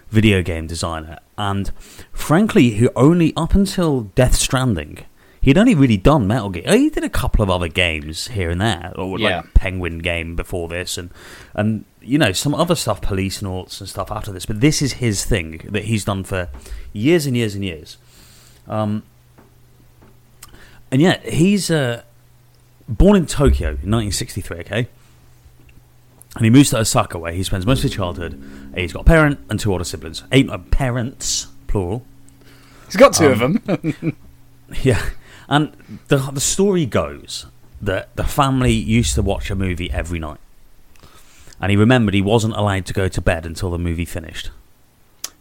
video 0.10 0.41
game 0.41 0.67
designer, 0.67 1.20
and 1.38 1.72
frankly, 2.13 2.72
who 2.72 2.89
only 2.96 3.34
up 3.36 3.53
until 3.55 4.01
Death 4.15 4.36
Stranding. 4.36 5.00
He'd 5.41 5.60
only 5.60 5.75
really 5.75 5.98
done 5.98 6.25
Metal 6.25 6.50
Gear. 6.50 6.63
He 6.67 6.89
did 6.89 7.03
a 7.03 7.10
couple 7.10 7.44
of 7.44 7.51
other 7.51 7.67
games 7.67 8.29
here 8.29 8.50
and 8.50 8.60
there, 8.60 8.91
or 8.96 9.20
Yeah. 9.20 9.38
like 9.38 9.53
Penguin 9.53 10.00
game 10.00 10.36
before 10.36 10.67
this, 10.67 10.98
and 10.98 11.12
and 11.53 11.86
you 12.01 12.17
know 12.17 12.32
some 12.32 12.55
other 12.55 12.74
stuff, 12.74 13.00
Policenauts 13.00 13.79
and 13.79 13.88
stuff 13.88 14.10
after 14.12 14.32
this. 14.32 14.48
But 14.48 14.62
this 14.62 14.82
is 14.82 14.94
his 14.94 15.24
thing 15.24 15.62
that 15.70 15.84
he's 15.84 16.03
done 16.05 16.24
for 16.24 16.50
years 16.94 17.27
and 17.27 17.38
years 17.38 17.53
and 17.53 17.63
years. 17.63 17.98
Um, 18.67 19.03
and 20.92 21.01
yeah, 21.01 21.20
he's 21.22 21.70
uh, 21.72 22.04
born 22.88 23.18
in 23.18 23.25
Tokyo 23.25 23.70
in 23.70 23.92
1963. 23.92 24.60
Okay, 24.60 24.88
and 26.36 26.44
he 26.44 26.50
moves 26.50 26.70
to 26.72 26.80
Osaka, 26.80 27.18
where 27.18 27.32
he 27.32 27.44
spends 27.44 27.65
most 27.65 27.80
of 27.80 27.84
his 27.84 27.94
childhood. 27.94 28.42
He's 28.75 28.94
got 28.94 29.01
a 29.01 29.06
parent 29.06 29.39
and 29.50 29.60
two 29.60 29.72
older 29.72 29.84
siblings. 29.84 30.24
Eight 30.32 30.50
uh, 30.50 30.58
parents, 30.58 31.48
plural. 31.68 32.06
he's 32.86 32.96
got 32.96 33.13
two 33.13 33.27
of 33.27 33.42
um, 33.42 33.62
them. 33.65 34.18
Yeah, 34.82 35.10
and 35.48 35.74
the 36.08 36.18
the 36.18 36.42
story 36.42 36.88
goes 36.88 37.46
that 37.80 38.15
the 38.15 38.24
family 38.24 38.72
used 38.72 39.13
to 39.13 39.22
watch 39.22 39.51
a 39.51 39.56
movie 39.56 39.92
every 39.92 40.18
night, 40.18 40.39
and 41.62 41.70
he 41.70 41.77
remembered 41.77 42.15
he 42.15 42.22
wasn't 42.22 42.56
allowed 42.56 42.88
to 42.88 42.94
go 42.94 43.08
to 43.08 43.22
bed 43.22 43.46
until 43.46 43.70
the 43.70 43.77
movie 43.77 44.06
finished. 44.06 44.50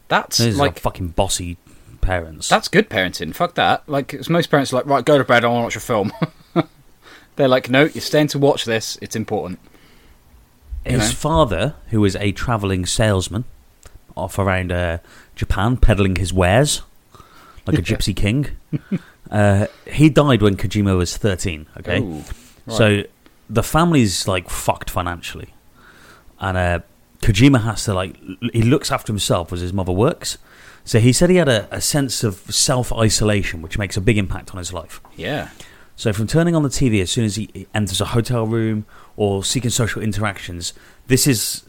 That's 0.09 0.41
are 0.41 0.53
like 0.53 0.79
fucking 0.79 1.09
bossy 1.09 1.57
parents. 2.05 2.49
that's 2.49 2.69
good 2.69 2.89
parenting. 2.89 3.35
Fuck 3.35 3.55
that. 3.55 3.89
Like 3.89 4.29
most 4.29 4.51
parents 4.51 4.73
are 4.73 4.77
like, 4.77 4.87
right, 4.87 5.05
go 5.05 5.19
to 5.19 5.25
bed. 5.25 5.45
I 5.45 5.49
want 5.49 5.61
to 5.61 5.65
watch 5.65 5.77
a 5.77 5.81
film. 5.81 6.13
They're 7.37 7.49
like, 7.49 7.69
no, 7.69 7.85
you're 7.85 8.01
staying 8.01 8.29
to 8.29 8.39
watch 8.39 8.65
this. 8.65 8.97
It's 9.03 9.17
important. 9.17 9.59
His 10.85 11.09
know. 11.11 11.15
father, 11.15 11.75
who 11.89 12.01
was 12.01 12.15
a 12.17 12.33
travelling 12.33 12.87
salesman 12.87 13.45
off 14.17 14.39
around 14.39 14.71
uh, 14.71 14.99
Japan, 15.35 15.77
peddling 15.77 16.17
his 16.17 16.33
wares, 16.33 16.83
like 17.67 17.79
a 17.79 17.83
gypsy 17.83 18.15
king. 18.15 18.49
Uh, 19.31 19.67
he 19.87 20.11
died 20.11 20.43
when 20.43 20.55
Kojima 20.55 20.97
was 20.97 21.17
13. 21.17 21.67
Okay, 21.79 21.99
Ooh, 21.99 22.23
right. 22.67 22.77
so 22.77 23.03
the 23.49 23.63
family's 23.63 24.29
like 24.29 24.51
fucked 24.51 24.91
financially, 24.91 25.55
and 26.39 26.57
uh, 26.57 26.81
Kojima 27.21 27.63
has 27.63 27.85
to 27.87 27.95
like 27.95 28.17
he 28.53 28.63
looks 28.63 28.93
after 28.93 29.13
himself 29.13 29.53
as 29.53 29.61
his 29.61 29.73
mother 29.73 29.93
works. 29.93 30.37
So 30.85 31.01
he 31.01 31.13
said 31.13 31.31
he 31.31 31.37
had 31.37 31.49
a, 31.49 31.67
a 31.75 31.81
sense 31.81 32.23
of 32.23 32.37
self 32.55 32.93
isolation, 32.93 33.63
which 33.63 33.79
makes 33.79 33.97
a 33.97 34.01
big 34.01 34.19
impact 34.19 34.51
on 34.51 34.59
his 34.59 34.73
life. 34.73 35.01
yeah, 35.17 35.51
So 35.97 36.13
from 36.13 36.27
turning 36.27 36.55
on 36.55 36.63
the 36.63 36.69
TV 36.69 37.01
as 37.01 37.11
soon 37.11 37.25
as 37.25 37.37
he 37.37 37.67
enters 37.75 38.01
a 38.01 38.07
hotel 38.07 38.47
room 38.47 38.85
or 39.17 39.43
seeking 39.43 39.71
social 39.71 40.03
interactions, 40.03 40.75
this 41.07 41.27
is 41.27 41.65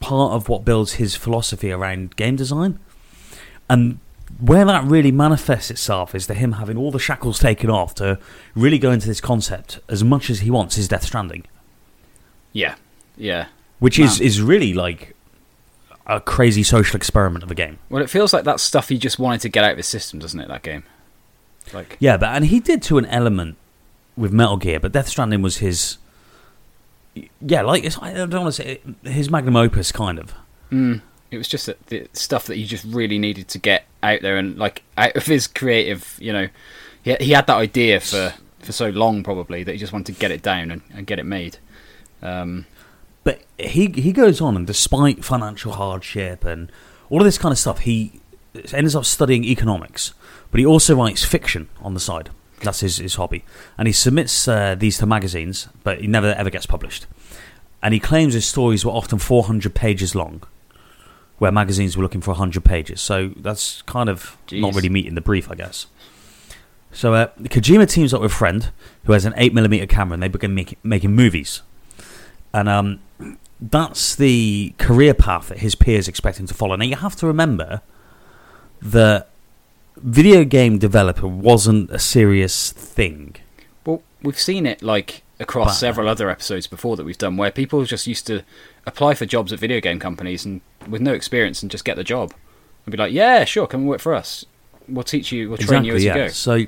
part 0.00 0.32
of 0.32 0.48
what 0.48 0.64
builds 0.64 0.94
his 0.94 1.14
philosophy 1.14 1.70
around 1.70 2.16
game 2.16 2.36
design. 2.36 2.78
And 3.68 3.98
where 4.40 4.64
that 4.64 4.84
really 4.84 5.12
manifests 5.12 5.70
itself 5.70 6.14
is 6.14 6.26
to 6.26 6.34
him 6.34 6.52
having 6.52 6.76
all 6.76 6.90
the 6.90 6.98
shackles 6.98 7.38
taken 7.38 7.70
off 7.70 7.94
to 7.96 8.18
really 8.54 8.78
go 8.78 8.90
into 8.90 9.06
this 9.06 9.20
concept 9.20 9.80
as 9.88 10.04
much 10.04 10.30
as 10.30 10.40
he 10.40 10.50
wants 10.50 10.76
is 10.78 10.88
Death 10.88 11.04
Stranding, 11.04 11.44
yeah, 12.52 12.74
yeah. 13.16 13.46
which 13.78 13.98
is, 13.98 14.20
is 14.20 14.42
really 14.42 14.72
like 14.72 15.15
a 16.06 16.20
crazy 16.20 16.62
social 16.62 16.96
experiment 16.96 17.42
of 17.42 17.50
a 17.50 17.54
game. 17.54 17.78
Well, 17.90 18.02
it 18.02 18.10
feels 18.10 18.32
like 18.32 18.44
that's 18.44 18.62
stuff 18.62 18.88
he 18.88 18.98
just 18.98 19.18
wanted 19.18 19.40
to 19.42 19.48
get 19.48 19.64
out 19.64 19.72
of 19.72 19.76
his 19.76 19.86
system, 19.86 20.18
doesn't 20.18 20.38
it? 20.38 20.48
That 20.48 20.62
game, 20.62 20.84
like, 21.72 21.96
Yeah, 22.00 22.16
but 22.16 22.28
and 22.30 22.46
he 22.46 22.60
did 22.60 22.82
to 22.84 22.98
an 22.98 23.06
element 23.06 23.56
with 24.16 24.32
Metal 24.32 24.56
Gear, 24.56 24.80
but 24.80 24.92
Death 24.92 25.08
Stranding 25.08 25.42
was 25.42 25.58
his. 25.58 25.98
Yeah, 27.40 27.62
like 27.62 27.84
it's, 27.84 27.98
I 28.00 28.12
don't 28.12 28.30
want 28.32 28.54
to 28.54 28.62
say 28.62 28.80
it, 29.02 29.08
his 29.08 29.30
magnum 29.30 29.56
opus, 29.56 29.90
kind 29.90 30.18
of. 30.18 30.34
mm, 30.70 31.00
it 31.30 31.38
was 31.38 31.48
just 31.48 31.66
that 31.66 31.86
the 31.86 32.08
stuff 32.12 32.46
that 32.46 32.56
he 32.56 32.64
just 32.64 32.84
really 32.84 33.18
needed 33.18 33.48
to 33.48 33.58
get 33.58 33.84
out 34.02 34.20
there 34.20 34.36
and 34.36 34.58
like 34.58 34.82
out 34.96 35.16
of 35.16 35.26
his 35.26 35.46
creative. 35.46 36.16
You 36.20 36.32
know, 36.32 36.48
he 37.02 37.14
he 37.20 37.32
had 37.32 37.46
that 37.46 37.56
idea 37.56 38.00
for 38.00 38.34
for 38.60 38.72
so 38.72 38.90
long 38.90 39.22
probably 39.22 39.64
that 39.64 39.72
he 39.72 39.78
just 39.78 39.92
wanted 39.92 40.14
to 40.14 40.20
get 40.20 40.30
it 40.30 40.42
down 40.42 40.70
and, 40.70 40.82
and 40.94 41.06
get 41.06 41.18
it 41.18 41.24
made. 41.24 41.58
Um, 42.22 42.66
But 43.26 43.40
he 43.58 43.88
he 43.88 44.12
goes 44.12 44.40
on, 44.40 44.54
and 44.54 44.64
despite 44.64 45.24
financial 45.24 45.72
hardship 45.72 46.44
and 46.44 46.70
all 47.10 47.20
of 47.20 47.24
this 47.24 47.38
kind 47.38 47.50
of 47.50 47.58
stuff, 47.58 47.80
he 47.80 48.20
ends 48.72 48.94
up 48.94 49.04
studying 49.04 49.42
economics. 49.42 50.14
But 50.52 50.60
he 50.60 50.66
also 50.66 50.94
writes 50.94 51.24
fiction 51.24 51.68
on 51.82 51.94
the 51.94 51.98
side. 51.98 52.30
That's 52.62 52.78
his, 52.80 52.98
his 52.98 53.16
hobby, 53.16 53.44
and 53.76 53.88
he 53.88 53.92
submits 53.92 54.46
uh, 54.46 54.76
these 54.76 54.98
to 54.98 55.06
magazines, 55.06 55.66
but 55.82 56.02
he 56.02 56.06
never 56.06 56.34
ever 56.34 56.50
gets 56.50 56.66
published. 56.66 57.08
And 57.82 57.92
he 57.92 57.98
claims 57.98 58.34
his 58.34 58.46
stories 58.46 58.84
were 58.84 58.92
often 58.92 59.18
400 59.18 59.74
pages 59.74 60.14
long, 60.14 60.44
where 61.38 61.50
magazines 61.50 61.96
were 61.96 62.04
looking 62.04 62.20
for 62.20 62.30
100 62.30 62.64
pages. 62.64 63.00
So 63.00 63.32
that's 63.38 63.82
kind 63.82 64.08
of 64.08 64.38
not 64.52 64.72
really 64.76 64.88
meeting 64.88 65.16
the 65.16 65.20
brief, 65.20 65.50
I 65.50 65.56
guess. 65.56 65.88
So 66.92 67.14
uh, 67.14 67.26
Kojima 67.42 67.90
teams 67.90 68.14
up 68.14 68.20
with 68.20 68.30
a 68.30 68.34
friend 68.34 68.70
who 69.02 69.14
has 69.14 69.24
an 69.24 69.32
8mm 69.32 69.88
camera, 69.88 70.14
and 70.14 70.22
they 70.22 70.28
begin 70.28 70.54
make, 70.54 70.78
making 70.84 71.10
movies. 71.10 71.62
And 72.56 72.70
um, 72.70 73.00
that's 73.60 74.16
the 74.16 74.72
career 74.78 75.12
path 75.12 75.48
that 75.48 75.58
his 75.58 75.74
peers 75.74 76.08
expect 76.08 76.40
him 76.40 76.46
to 76.46 76.54
follow. 76.54 76.74
Now 76.74 76.86
you 76.86 76.96
have 76.96 77.14
to 77.16 77.26
remember 77.26 77.82
that 78.80 79.28
video 79.98 80.42
game 80.42 80.78
developer 80.78 81.26
wasn't 81.26 81.90
a 81.90 81.98
serious 81.98 82.72
thing. 82.72 83.36
Well, 83.84 84.02
we've 84.22 84.40
seen 84.40 84.64
it 84.64 84.80
like 84.82 85.22
across 85.38 85.66
But- 85.68 85.74
several 85.74 86.08
other 86.08 86.30
episodes 86.30 86.66
before 86.66 86.96
that 86.96 87.04
we've 87.04 87.18
done, 87.18 87.36
where 87.36 87.50
people 87.50 87.84
just 87.84 88.06
used 88.06 88.26
to 88.28 88.42
apply 88.86 89.12
for 89.12 89.26
jobs 89.26 89.52
at 89.52 89.58
video 89.58 89.78
game 89.82 89.98
companies 90.00 90.46
and 90.46 90.62
with 90.88 91.02
no 91.02 91.12
experience 91.12 91.60
and 91.60 91.70
just 91.70 91.84
get 91.84 91.96
the 91.96 92.04
job 92.04 92.32
and 92.86 92.90
be 92.90 92.96
like, 92.96 93.12
"Yeah, 93.12 93.44
sure, 93.44 93.66
come 93.66 93.80
and 93.80 93.88
work 93.90 94.00
for 94.00 94.14
us. 94.14 94.46
We'll 94.88 95.04
teach 95.04 95.30
you. 95.30 95.50
We'll 95.50 95.58
train 95.58 95.84
you 95.84 95.94
as 95.94 96.04
you 96.04 96.14
go." 96.14 96.28
So 96.28 96.64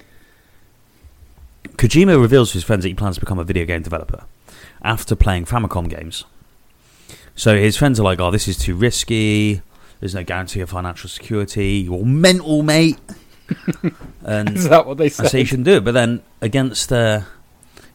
Kojima 1.76 2.20
reveals 2.20 2.50
to 2.50 2.54
his 2.54 2.64
friends 2.64 2.82
that 2.82 2.88
he 2.88 2.94
plans 2.94 3.14
to 3.16 3.20
become 3.20 3.38
a 3.38 3.44
video 3.44 3.64
game 3.64 3.80
developer 3.80 4.24
after 4.82 5.14
playing 5.16 5.44
Famicom 5.46 5.88
games. 5.88 6.24
So 7.34 7.56
his 7.56 7.76
friends 7.76 7.98
are 8.00 8.02
like, 8.04 8.20
"Oh, 8.20 8.30
this 8.30 8.48
is 8.48 8.56
too 8.58 8.74
risky. 8.74 9.62
There's 10.00 10.14
no 10.14 10.24
guarantee 10.24 10.60
of 10.60 10.70
financial 10.70 11.08
security. 11.08 11.84
You're 11.88 12.04
mental, 12.04 12.62
mate." 12.62 12.98
and 14.24 14.50
Is 14.56 14.68
that 14.68 14.86
what 14.86 14.98
they 14.98 15.06
I 15.06 15.08
said? 15.08 15.30
say 15.30 15.38
you 15.40 15.44
shouldn't 15.44 15.64
do 15.66 15.76
it. 15.76 15.84
But 15.84 15.92
then 15.94 16.22
against 16.40 16.88
their, 16.88 17.26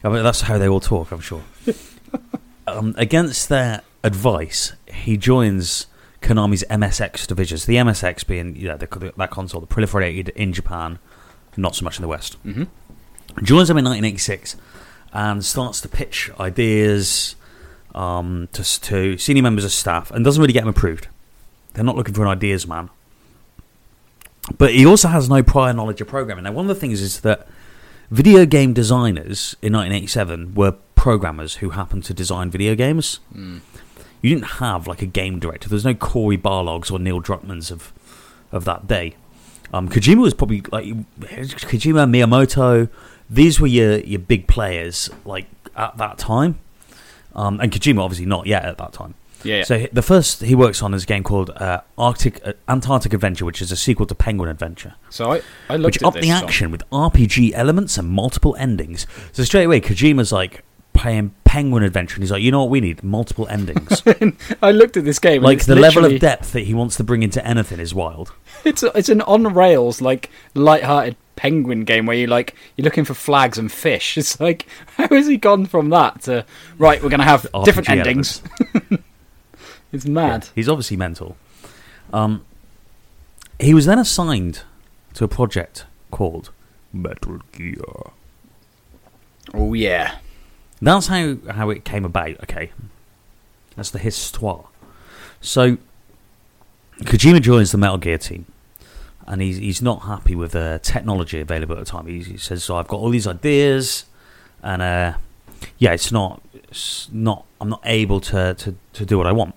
I 0.03 0.09
mean, 0.09 0.23
that's 0.23 0.41
how 0.41 0.57
they 0.57 0.67
all 0.67 0.79
talk, 0.79 1.11
I'm 1.11 1.19
sure. 1.21 1.43
um, 2.67 2.95
against 2.97 3.49
their 3.49 3.81
advice, 4.03 4.73
he 4.87 5.15
joins 5.17 5.85
Konami's 6.21 6.63
MSX 6.69 7.27
divisions. 7.27 7.65
The 7.65 7.75
MSX 7.75 8.25
being 8.25 8.55
you 8.55 8.67
know, 8.69 8.77
the, 8.77 9.13
that 9.17 9.29
console 9.31 9.61
that 9.61 9.69
proliferated 9.69 10.29
in 10.29 10.53
Japan, 10.53 10.99
not 11.57 11.75
so 11.75 11.83
much 11.83 11.97
in 11.97 12.01
the 12.01 12.07
West. 12.07 12.37
Mhm. 12.45 12.67
Joins 13.43 13.67
them 13.67 13.77
in 13.77 13.85
1986 13.85 14.55
and 15.13 15.45
starts 15.45 15.79
to 15.81 15.87
pitch 15.87 16.31
ideas 16.39 17.35
um, 17.93 18.49
to, 18.51 18.81
to 18.81 19.17
senior 19.17 19.43
members 19.43 19.63
of 19.63 19.71
staff 19.71 20.11
and 20.11 20.25
doesn't 20.25 20.41
really 20.41 20.53
get 20.53 20.61
them 20.61 20.69
approved. 20.69 21.07
They're 21.73 21.83
not 21.83 21.95
looking 21.95 22.13
for 22.13 22.23
an 22.23 22.29
ideas 22.29 22.67
man. 22.67 22.89
But 24.57 24.73
he 24.73 24.85
also 24.85 25.07
has 25.07 25.29
no 25.29 25.41
prior 25.41 25.71
knowledge 25.71 26.01
of 26.01 26.07
programming. 26.07 26.43
Now, 26.43 26.51
one 26.51 26.65
of 26.65 26.75
the 26.75 26.79
things 26.79 26.99
is 26.99 27.21
that 27.21 27.47
video 28.11 28.45
game 28.45 28.73
designers 28.73 29.55
in 29.61 29.73
1987 29.73 30.55
were 30.55 30.73
programmers 30.95 31.55
who 31.55 31.71
happened 31.71 32.03
to 32.05 32.13
design 32.13 32.49
video 32.49 32.75
games. 32.75 33.19
Mm. 33.33 33.61
You 34.21 34.29
didn't 34.29 34.51
have 34.53 34.87
like 34.87 35.01
a 35.01 35.05
game 35.05 35.39
director. 35.39 35.69
There's 35.69 35.85
no 35.85 35.93
Cory 35.93 36.37
Barlogs 36.37 36.91
or 36.91 36.99
Neil 36.99 37.21
Druckmans 37.21 37.71
of 37.71 37.93
of 38.51 38.65
that 38.65 38.87
day. 38.87 39.15
Um, 39.73 39.89
Kojima 39.89 40.21
was 40.21 40.33
probably 40.33 40.61
like 40.71 40.85
Kojima, 40.85 42.07
Miyamoto. 42.07 42.89
These 43.29 43.59
were 43.59 43.67
your 43.67 43.97
your 43.99 44.19
big 44.19 44.47
players 44.47 45.09
like 45.25 45.47
at 45.75 45.97
that 45.97 46.17
time. 46.17 46.59
Um, 47.35 47.59
and 47.59 47.71
Kojima 47.71 47.99
obviously 47.99 48.25
not 48.27 48.45
yet 48.45 48.63
at 48.63 48.77
that 48.77 48.93
time. 48.93 49.15
Yeah, 49.43 49.57
yeah. 49.57 49.63
So 49.63 49.87
the 49.91 50.01
first 50.01 50.41
he 50.41 50.55
works 50.55 50.81
on 50.81 50.93
is 50.93 51.03
a 51.03 51.05
game 51.05 51.23
called 51.23 51.49
uh, 51.49 51.81
Arctic 51.97 52.39
uh, 52.47 52.53
Antarctic 52.69 53.11
Adventure, 53.13 53.43
which 53.43 53.61
is 53.61 53.71
a 53.71 53.75
sequel 53.75 54.05
to 54.05 54.15
Penguin 54.15 54.49
Adventure, 54.49 54.93
So 55.09 55.31
I, 55.33 55.41
I 55.67 55.75
looked 55.75 55.85
which 55.95 55.97
at 55.97 56.03
upped 56.07 56.15
this 56.15 56.25
the 56.25 56.31
song. 56.31 56.43
action 56.43 56.71
with 56.71 56.83
RPG 56.91 57.51
elements 57.53 57.97
and 57.97 58.07
multiple 58.09 58.55
endings. 58.57 59.05
So 59.33 59.43
straight 59.43 59.65
away, 59.65 59.81
Kojima's 59.81 60.31
like 60.31 60.63
playing 60.93 61.33
Penguin 61.43 61.83
Adventure, 61.83 62.15
and 62.15 62.23
he's 62.23 62.31
like, 62.31 62.41
you 62.41 62.51
know 62.51 62.61
what, 62.61 62.69
we 62.69 62.79
need 62.79 63.03
multiple 63.03 63.47
endings. 63.49 64.01
I 64.61 64.71
looked 64.71 64.95
at 64.95 65.03
this 65.03 65.19
game. 65.19 65.41
like 65.41 65.65
the 65.65 65.75
level 65.75 66.05
of 66.05 66.19
depth 66.21 66.53
that 66.53 66.61
he 66.61 66.73
wants 66.73 66.95
to 66.97 67.03
bring 67.03 67.21
into 67.23 67.45
anything 67.45 67.79
is 67.79 67.93
wild. 67.93 68.31
It's 68.63 68.81
it's 68.83 69.09
an 69.09 69.21
on 69.21 69.53
rails 69.53 69.99
like 69.99 70.29
light-hearted 70.53 71.17
penguin 71.35 71.83
game 71.83 72.05
where 72.05 72.15
you 72.15 72.27
like 72.27 72.55
you're 72.75 72.83
looking 72.83 73.05
for 73.05 73.13
flags 73.13 73.57
and 73.57 73.71
fish. 73.71 74.17
It's 74.23 74.39
like 74.39 74.65
how 74.97 75.07
has 75.07 75.27
he 75.27 75.37
gone 75.37 75.65
from 75.65 75.89
that 75.89 76.21
to 76.23 76.45
right? 76.77 77.01
We're 77.01 77.09
gonna 77.09 77.23
have 77.23 77.47
RPG 77.53 77.65
different 77.65 77.89
endings. 77.89 78.41
It's 79.93 80.07
mad. 80.07 80.45
Yeah, 80.45 80.49
he's 80.55 80.67
obviously 80.67 80.97
mental. 80.97 81.37
Um, 82.11 82.43
he 83.59 83.75
was 83.75 83.85
then 83.85 83.99
assigned 83.99 84.63
to 85.13 85.23
a 85.23 85.27
project 85.27 85.85
called 86.09 86.49
Metal 86.91 87.39
Gear. 87.51 88.11
Oh 89.53 89.73
yeah. 89.73 90.17
That's 90.81 91.07
how, 91.07 91.37
how 91.51 91.69
it 91.69 91.85
came 91.85 92.03
about, 92.03 92.41
okay? 92.43 92.71
That's 93.75 93.91
the 93.91 93.99
histoire. 93.99 94.65
So, 95.39 95.77
Kojima 97.01 97.41
joins 97.41 97.71
the 97.71 97.77
Metal 97.77 97.97
Gear 97.97 98.17
team, 98.17 98.45
and 99.27 99.41
he's, 99.41 99.57
he's 99.57 99.81
not 99.81 100.03
happy 100.03 100.35
with 100.35 100.51
the 100.51 100.79
technology 100.83 101.39
available 101.39 101.75
at 101.77 101.85
the 101.85 101.91
time. 101.91 102.07
He, 102.07 102.19
he 102.23 102.37
says, 102.37 102.63
So 102.63 102.75
I've 102.77 102.87
got 102.87 102.97
all 102.99 103.09
these 103.09 103.27
ideas, 103.27 104.05
and 104.61 104.81
uh, 104.81 105.13
yeah, 105.77 105.91
it's 105.93 106.11
not, 106.11 106.41
it's 106.53 107.09
not, 107.11 107.45
I'm 107.61 107.69
not 107.69 107.81
able 107.85 108.19
to, 108.21 108.53
to, 108.55 108.75
to 108.93 109.05
do 109.05 109.17
what 109.17 109.27
I 109.27 109.31
want. 109.31 109.55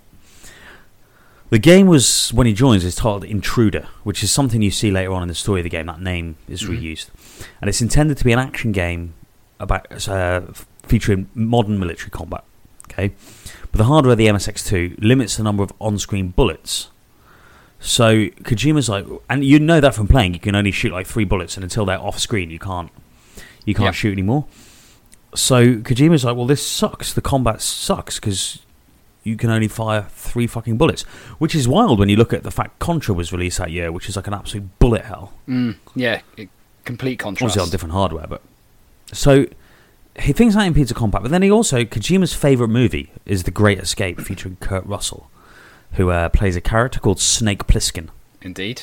The 1.51 1.59
game 1.61 1.87
was, 1.87 2.33
when 2.33 2.47
he 2.47 2.53
joins, 2.53 2.85
is 2.85 2.97
titled 2.97 3.25
Intruder, 3.25 3.87
which 4.03 4.23
is 4.25 4.33
something 4.33 4.63
you 4.63 4.71
see 4.73 4.91
later 4.91 5.13
on 5.13 5.23
in 5.23 5.29
the 5.29 5.35
story 5.35 5.61
of 5.61 5.65
the 5.65 5.71
game. 5.71 5.87
That 5.87 6.01
name 6.01 6.37
is 6.49 6.63
Mhm. 6.65 6.81
reused. 6.81 7.07
And 7.61 7.69
it's 7.69 7.81
intended 7.81 8.19
to 8.19 8.25
be 8.25 8.33
an 8.33 8.39
action 8.41 8.73
game 8.73 9.15
about 9.61 10.09
uh, 10.09 10.41
featuring 10.83 11.29
modern 11.35 11.79
military 11.79 12.11
combat. 12.11 12.43
Okay, 12.91 13.13
but 13.71 13.79
the 13.79 13.85
hardware 13.85 14.13
of 14.13 14.19
the 14.19 14.27
MSX2 14.27 14.97
limits 14.99 15.37
the 15.37 15.43
number 15.45 15.63
of 15.63 15.73
on-screen 15.81 16.29
bullets. 16.29 16.89
So 17.79 18.27
Kojima's 18.43 18.89
like, 18.89 19.07
and 19.31 19.45
you 19.45 19.59
know 19.59 19.81
that 19.81 19.95
from 19.95 20.09
playing, 20.09 20.35
you 20.35 20.41
can 20.41 20.55
only 20.55 20.71
shoot 20.73 20.93
like 20.93 21.07
three 21.07 21.25
bullets, 21.25 21.57
and 21.57 21.65
until 21.65 21.85
they're 21.85 21.99
off-screen, 22.01 22.51
you 22.51 22.59
can't 22.59 22.91
you 23.65 23.75
can't 23.75 23.87
Yeah. 23.87 23.91
shoot 23.93 24.13
anymore. 24.13 24.47
So 25.35 25.77
Kojima's 25.77 26.25
like, 26.25 26.37
well, 26.37 26.47
this 26.47 26.67
sucks. 26.67 27.13
The 27.13 27.21
combat 27.21 27.61
sucks 27.61 28.19
because 28.19 28.61
you 29.25 29.37
can 29.37 29.51
only 29.51 29.69
fire 29.69 30.07
three 30.11 30.47
fucking 30.47 30.79
bullets, 30.79 31.03
which 31.39 31.55
is 31.55 31.67
wild 31.69 31.99
when 31.99 32.09
you 32.09 32.17
look 32.17 32.33
at 32.33 32.45
the 32.45 32.51
fact 32.51 32.79
Contra 32.79 33.13
was 33.15 33.33
released 33.33 33.59
that 33.59 33.71
year, 33.71 33.91
which 33.93 34.09
is 34.09 34.17
like 34.17 34.27
an 34.29 34.35
absolute 34.35 34.79
bullet 34.79 35.05
hell. 35.05 35.33
Mm, 35.49 35.77
yeah. 35.95 36.21
it- 36.37 36.49
complete 36.85 37.19
contrast. 37.19 37.43
Obviously 37.43 37.63
on 37.67 37.71
different 37.71 37.93
hardware, 37.93 38.27
but 38.29 38.41
so 39.13 39.47
he 40.21 40.33
thinks 40.33 40.55
that 40.55 40.65
impedes 40.65 40.89
the 40.89 40.95
combat. 40.95 41.21
But 41.23 41.33
then 41.33 41.43
he 41.43 41.51
also 41.51 41.83
Kojima's 41.85 42.33
favorite 42.33 42.69
movie 42.69 43.11
is 43.27 43.43
The 43.43 43.51
Great 43.51 43.81
Escape, 43.81 44.21
featuring 44.21 44.57
Kurt 44.61 44.87
Russell, 44.87 45.29
who 45.93 46.11
uh, 46.11 46.29
plays 46.29 46.57
a 46.57 46.61
character 46.61 47.01
called 47.01 47.21
Snake 47.21 47.67
Plissken. 47.67 48.09
Indeed. 48.43 48.83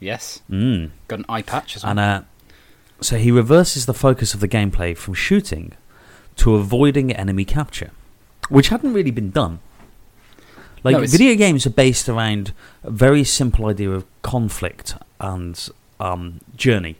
Yes, 0.00 0.40
Mm. 0.50 0.90
got 1.08 1.20
an 1.20 1.24
eye 1.28 1.42
patch 1.42 1.76
as 1.76 1.82
well. 1.84 1.90
And 1.90 2.00
uh, 2.00 2.22
so 3.00 3.16
he 3.18 3.30
reverses 3.30 3.86
the 3.86 3.94
focus 3.94 4.34
of 4.34 4.40
the 4.40 4.48
gameplay 4.48 4.96
from 4.96 5.14
shooting 5.14 5.72
to 6.36 6.54
avoiding 6.56 7.12
enemy 7.12 7.44
capture, 7.44 7.90
which 8.48 8.68
hadn't 8.68 8.92
really 8.94 9.10
been 9.12 9.30
done. 9.30 9.60
Like 10.84 10.94
No, 10.96 11.06
video 11.06 11.36
games 11.36 11.64
are 11.66 11.70
based 11.70 12.08
around 12.08 12.52
a 12.82 12.90
very 12.90 13.22
simple 13.22 13.66
idea 13.66 13.90
of 13.90 14.04
conflict 14.22 14.96
and 15.20 15.68
um, 16.00 16.40
journey. 16.56 16.96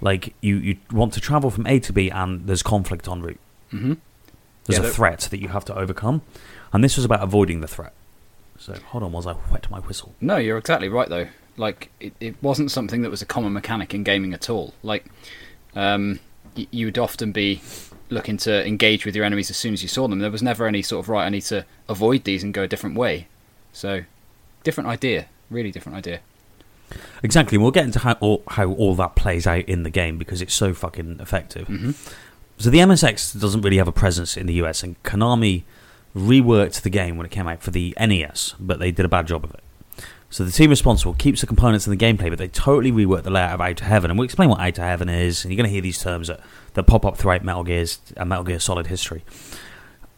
Like 0.00 0.34
you, 0.40 0.56
you 0.56 0.76
want 0.90 1.12
to 1.14 1.20
travel 1.20 1.50
from 1.50 1.66
A 1.66 1.78
to 1.80 1.92
B, 1.92 2.08
and 2.10 2.46
there's 2.46 2.62
conflict 2.62 3.06
en 3.08 3.20
route. 3.20 3.40
hmm 3.70 3.94
There's 4.64 4.78
Yeah, 4.82 4.86
a 4.88 4.90
threat 4.90 5.20
that 5.30 5.40
you 5.40 5.48
have 5.48 5.66
to 5.66 5.74
overcome, 5.78 6.22
and 6.72 6.82
this 6.82 6.96
was 6.96 7.04
about 7.04 7.22
avoiding 7.22 7.60
the 7.60 7.68
threat. 7.68 7.92
So 8.58 8.74
hold 8.88 9.02
on, 9.02 9.12
was 9.12 9.26
I 9.26 9.34
wet 9.50 9.70
my 9.70 9.80
whistle. 9.80 10.14
No, 10.20 10.36
you're 10.36 10.58
exactly 10.58 10.88
right 10.88 11.08
though. 11.08 11.28
Like 11.56 11.90
it, 12.00 12.12
it 12.20 12.36
wasn't 12.42 12.70
something 12.70 13.02
that 13.02 13.10
was 13.10 13.22
a 13.22 13.26
common 13.26 13.52
mechanic 13.52 13.94
in 13.94 14.02
gaming 14.02 14.32
at 14.34 14.48
all. 14.50 14.74
Like 14.82 15.06
um, 15.74 16.20
y- 16.56 16.66
you 16.70 16.86
would 16.86 16.98
often 16.98 17.32
be 17.32 17.60
looking 18.10 18.36
to 18.38 18.64
engage 18.66 19.04
with 19.04 19.16
your 19.16 19.24
enemies 19.24 19.50
as 19.50 19.56
soon 19.56 19.72
as 19.72 19.82
you 19.82 19.88
saw 19.88 20.06
them. 20.06 20.18
There 20.20 20.30
was 20.30 20.42
never 20.42 20.66
any 20.66 20.82
sort 20.82 21.04
of 21.04 21.08
right. 21.08 21.24
I 21.24 21.28
need 21.28 21.42
to 21.42 21.64
avoid 21.88 22.24
these 22.24 22.42
and 22.44 22.54
go 22.54 22.62
a 22.62 22.68
different 22.68 22.96
way. 22.96 23.26
So 23.72 24.02
different 24.64 24.88
idea, 24.88 25.26
really 25.50 25.70
different 25.70 25.96
idea. 25.98 26.20
Exactly. 27.22 27.58
We'll 27.58 27.70
get 27.72 27.84
into 27.84 27.98
how 28.00 28.12
all, 28.20 28.42
how 28.48 28.70
all 28.72 28.94
that 28.96 29.16
plays 29.16 29.46
out 29.46 29.64
in 29.64 29.82
the 29.82 29.90
game 29.90 30.18
because 30.18 30.40
it's 30.40 30.54
so 30.54 30.72
fucking 30.72 31.18
effective. 31.20 31.66
hmm 31.66 31.90
So 32.58 32.70
the 32.70 32.78
MSX 32.78 33.38
doesn't 33.40 33.62
really 33.62 33.78
have 33.78 33.88
a 33.88 33.92
presence 33.92 34.36
in 34.36 34.46
the 34.46 34.54
US, 34.64 34.82
and 34.82 35.02
Konami 35.02 35.64
reworked 36.16 36.80
the 36.80 36.90
game 36.90 37.16
when 37.16 37.26
it 37.26 37.30
came 37.30 37.46
out 37.46 37.62
for 37.62 37.70
the 37.70 37.94
NES, 38.00 38.54
but 38.58 38.78
they 38.78 38.90
did 38.90 39.04
a 39.04 39.08
bad 39.08 39.26
job 39.26 39.44
of 39.44 39.52
it. 39.52 39.60
So 40.30 40.44
the 40.44 40.50
team 40.50 40.70
responsible 40.70 41.14
keeps 41.14 41.40
the 41.42 41.46
components 41.46 41.86
in 41.86 41.96
the 41.96 42.04
gameplay, 42.04 42.30
but 42.30 42.38
they 42.38 42.48
totally 42.48 42.90
reworked 42.90 43.22
the 43.22 43.30
layout 43.30 43.52
of 43.52 43.60
Outer 43.60 43.84
Heaven, 43.84 44.10
and 44.10 44.18
we'll 44.18 44.24
explain 44.24 44.48
what 44.48 44.58
Outer 44.58 44.82
Heaven 44.82 45.08
is, 45.08 45.44
and 45.44 45.52
you're 45.52 45.56
going 45.56 45.68
to 45.68 45.72
hear 45.72 45.82
these 45.82 46.02
terms 46.02 46.28
that, 46.28 46.40
that 46.74 46.84
pop 46.84 47.04
up 47.04 47.16
throughout 47.16 47.44
Metal 47.44 47.62
Gear's 47.62 48.00
and 48.16 48.28
Metal 48.28 48.44
Gear 48.44 48.58
Solid 48.58 48.88
history. 48.88 49.24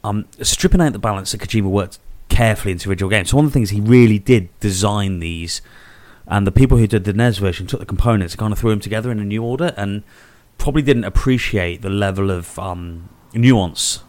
Um, 0.05 0.27
stripping 0.41 0.81
out 0.81 0.93
the 0.93 0.99
balance 0.99 1.33
that 1.33 1.41
Kojima 1.41 1.69
worked 1.69 1.99
carefully 2.29 2.73
into 2.73 2.87
the 2.87 2.93
original 2.93 3.11
game. 3.11 3.25
So 3.25 3.37
one 3.37 3.45
of 3.45 3.51
the 3.51 3.55
things 3.55 3.71
he 3.71 3.81
really 3.81 4.19
did 4.19 4.49
design 4.61 5.19
these, 5.19 5.61
and 6.27 6.47
the 6.47 6.53
people 6.53 6.79
who 6.79 6.87
did 6.87 7.05
the 7.05 7.13
NES 7.13 7.39
version 7.39 7.67
took 7.67 7.81
the 7.81 7.87
components 7.87 8.35
and 8.35 8.39
kind 8.39 8.53
of 8.53 8.59
threw 8.59 8.71
them 8.71 8.81
together 8.81 9.11
in 9.11 9.19
a 9.19 9.25
new 9.25 9.43
order, 9.43 9.75
and 9.77 10.05
probably 10.59 10.83
didn't 10.83 11.05
appreciate 11.05 11.83
the 11.83 11.91
level 11.91 12.31
of 12.31 12.59
um, 12.59 13.09
nuance 13.35 14.03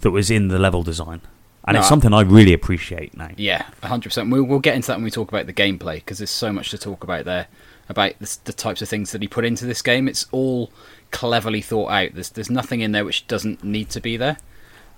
that 0.00 0.10
was 0.10 0.30
in 0.30 0.48
the 0.48 0.58
level 0.58 0.82
design. 0.82 1.20
And 1.64 1.74
No, 1.74 1.80
it's 1.80 1.88
something 1.88 2.14
I 2.14 2.22
really 2.22 2.52
appreciate 2.54 3.16
now. 3.16 3.30
Yeah, 3.36 3.64
hundred 3.82 4.08
percent. 4.10 4.30
We'll 4.30 4.44
we'll 4.44 4.58
get 4.58 4.74
into 4.74 4.86
that 4.88 4.96
when 4.96 5.04
we 5.04 5.10
talk 5.10 5.28
about 5.28 5.46
the 5.46 5.52
gameplay 5.52 5.96
because 5.96 6.18
there's 6.18 6.30
so 6.30 6.52
much 6.52 6.70
to 6.70 6.78
talk 6.78 7.04
about 7.04 7.24
there 7.26 7.46
about 7.90 8.12
the, 8.20 8.38
the 8.44 8.52
types 8.52 8.80
of 8.82 8.88
things 8.88 9.12
that 9.12 9.20
he 9.22 9.28
put 9.28 9.44
into 9.44 9.66
this 9.66 9.82
game. 9.82 10.08
It's 10.08 10.26
all 10.30 10.70
cleverly 11.10 11.60
thought 11.60 11.88
out. 11.90 12.10
There's 12.14 12.30
there's 12.30 12.50
nothing 12.50 12.80
in 12.80 12.92
there 12.92 13.04
which 13.04 13.26
doesn't 13.26 13.62
need 13.64 13.90
to 13.90 14.00
be 14.00 14.16
there. 14.16 14.38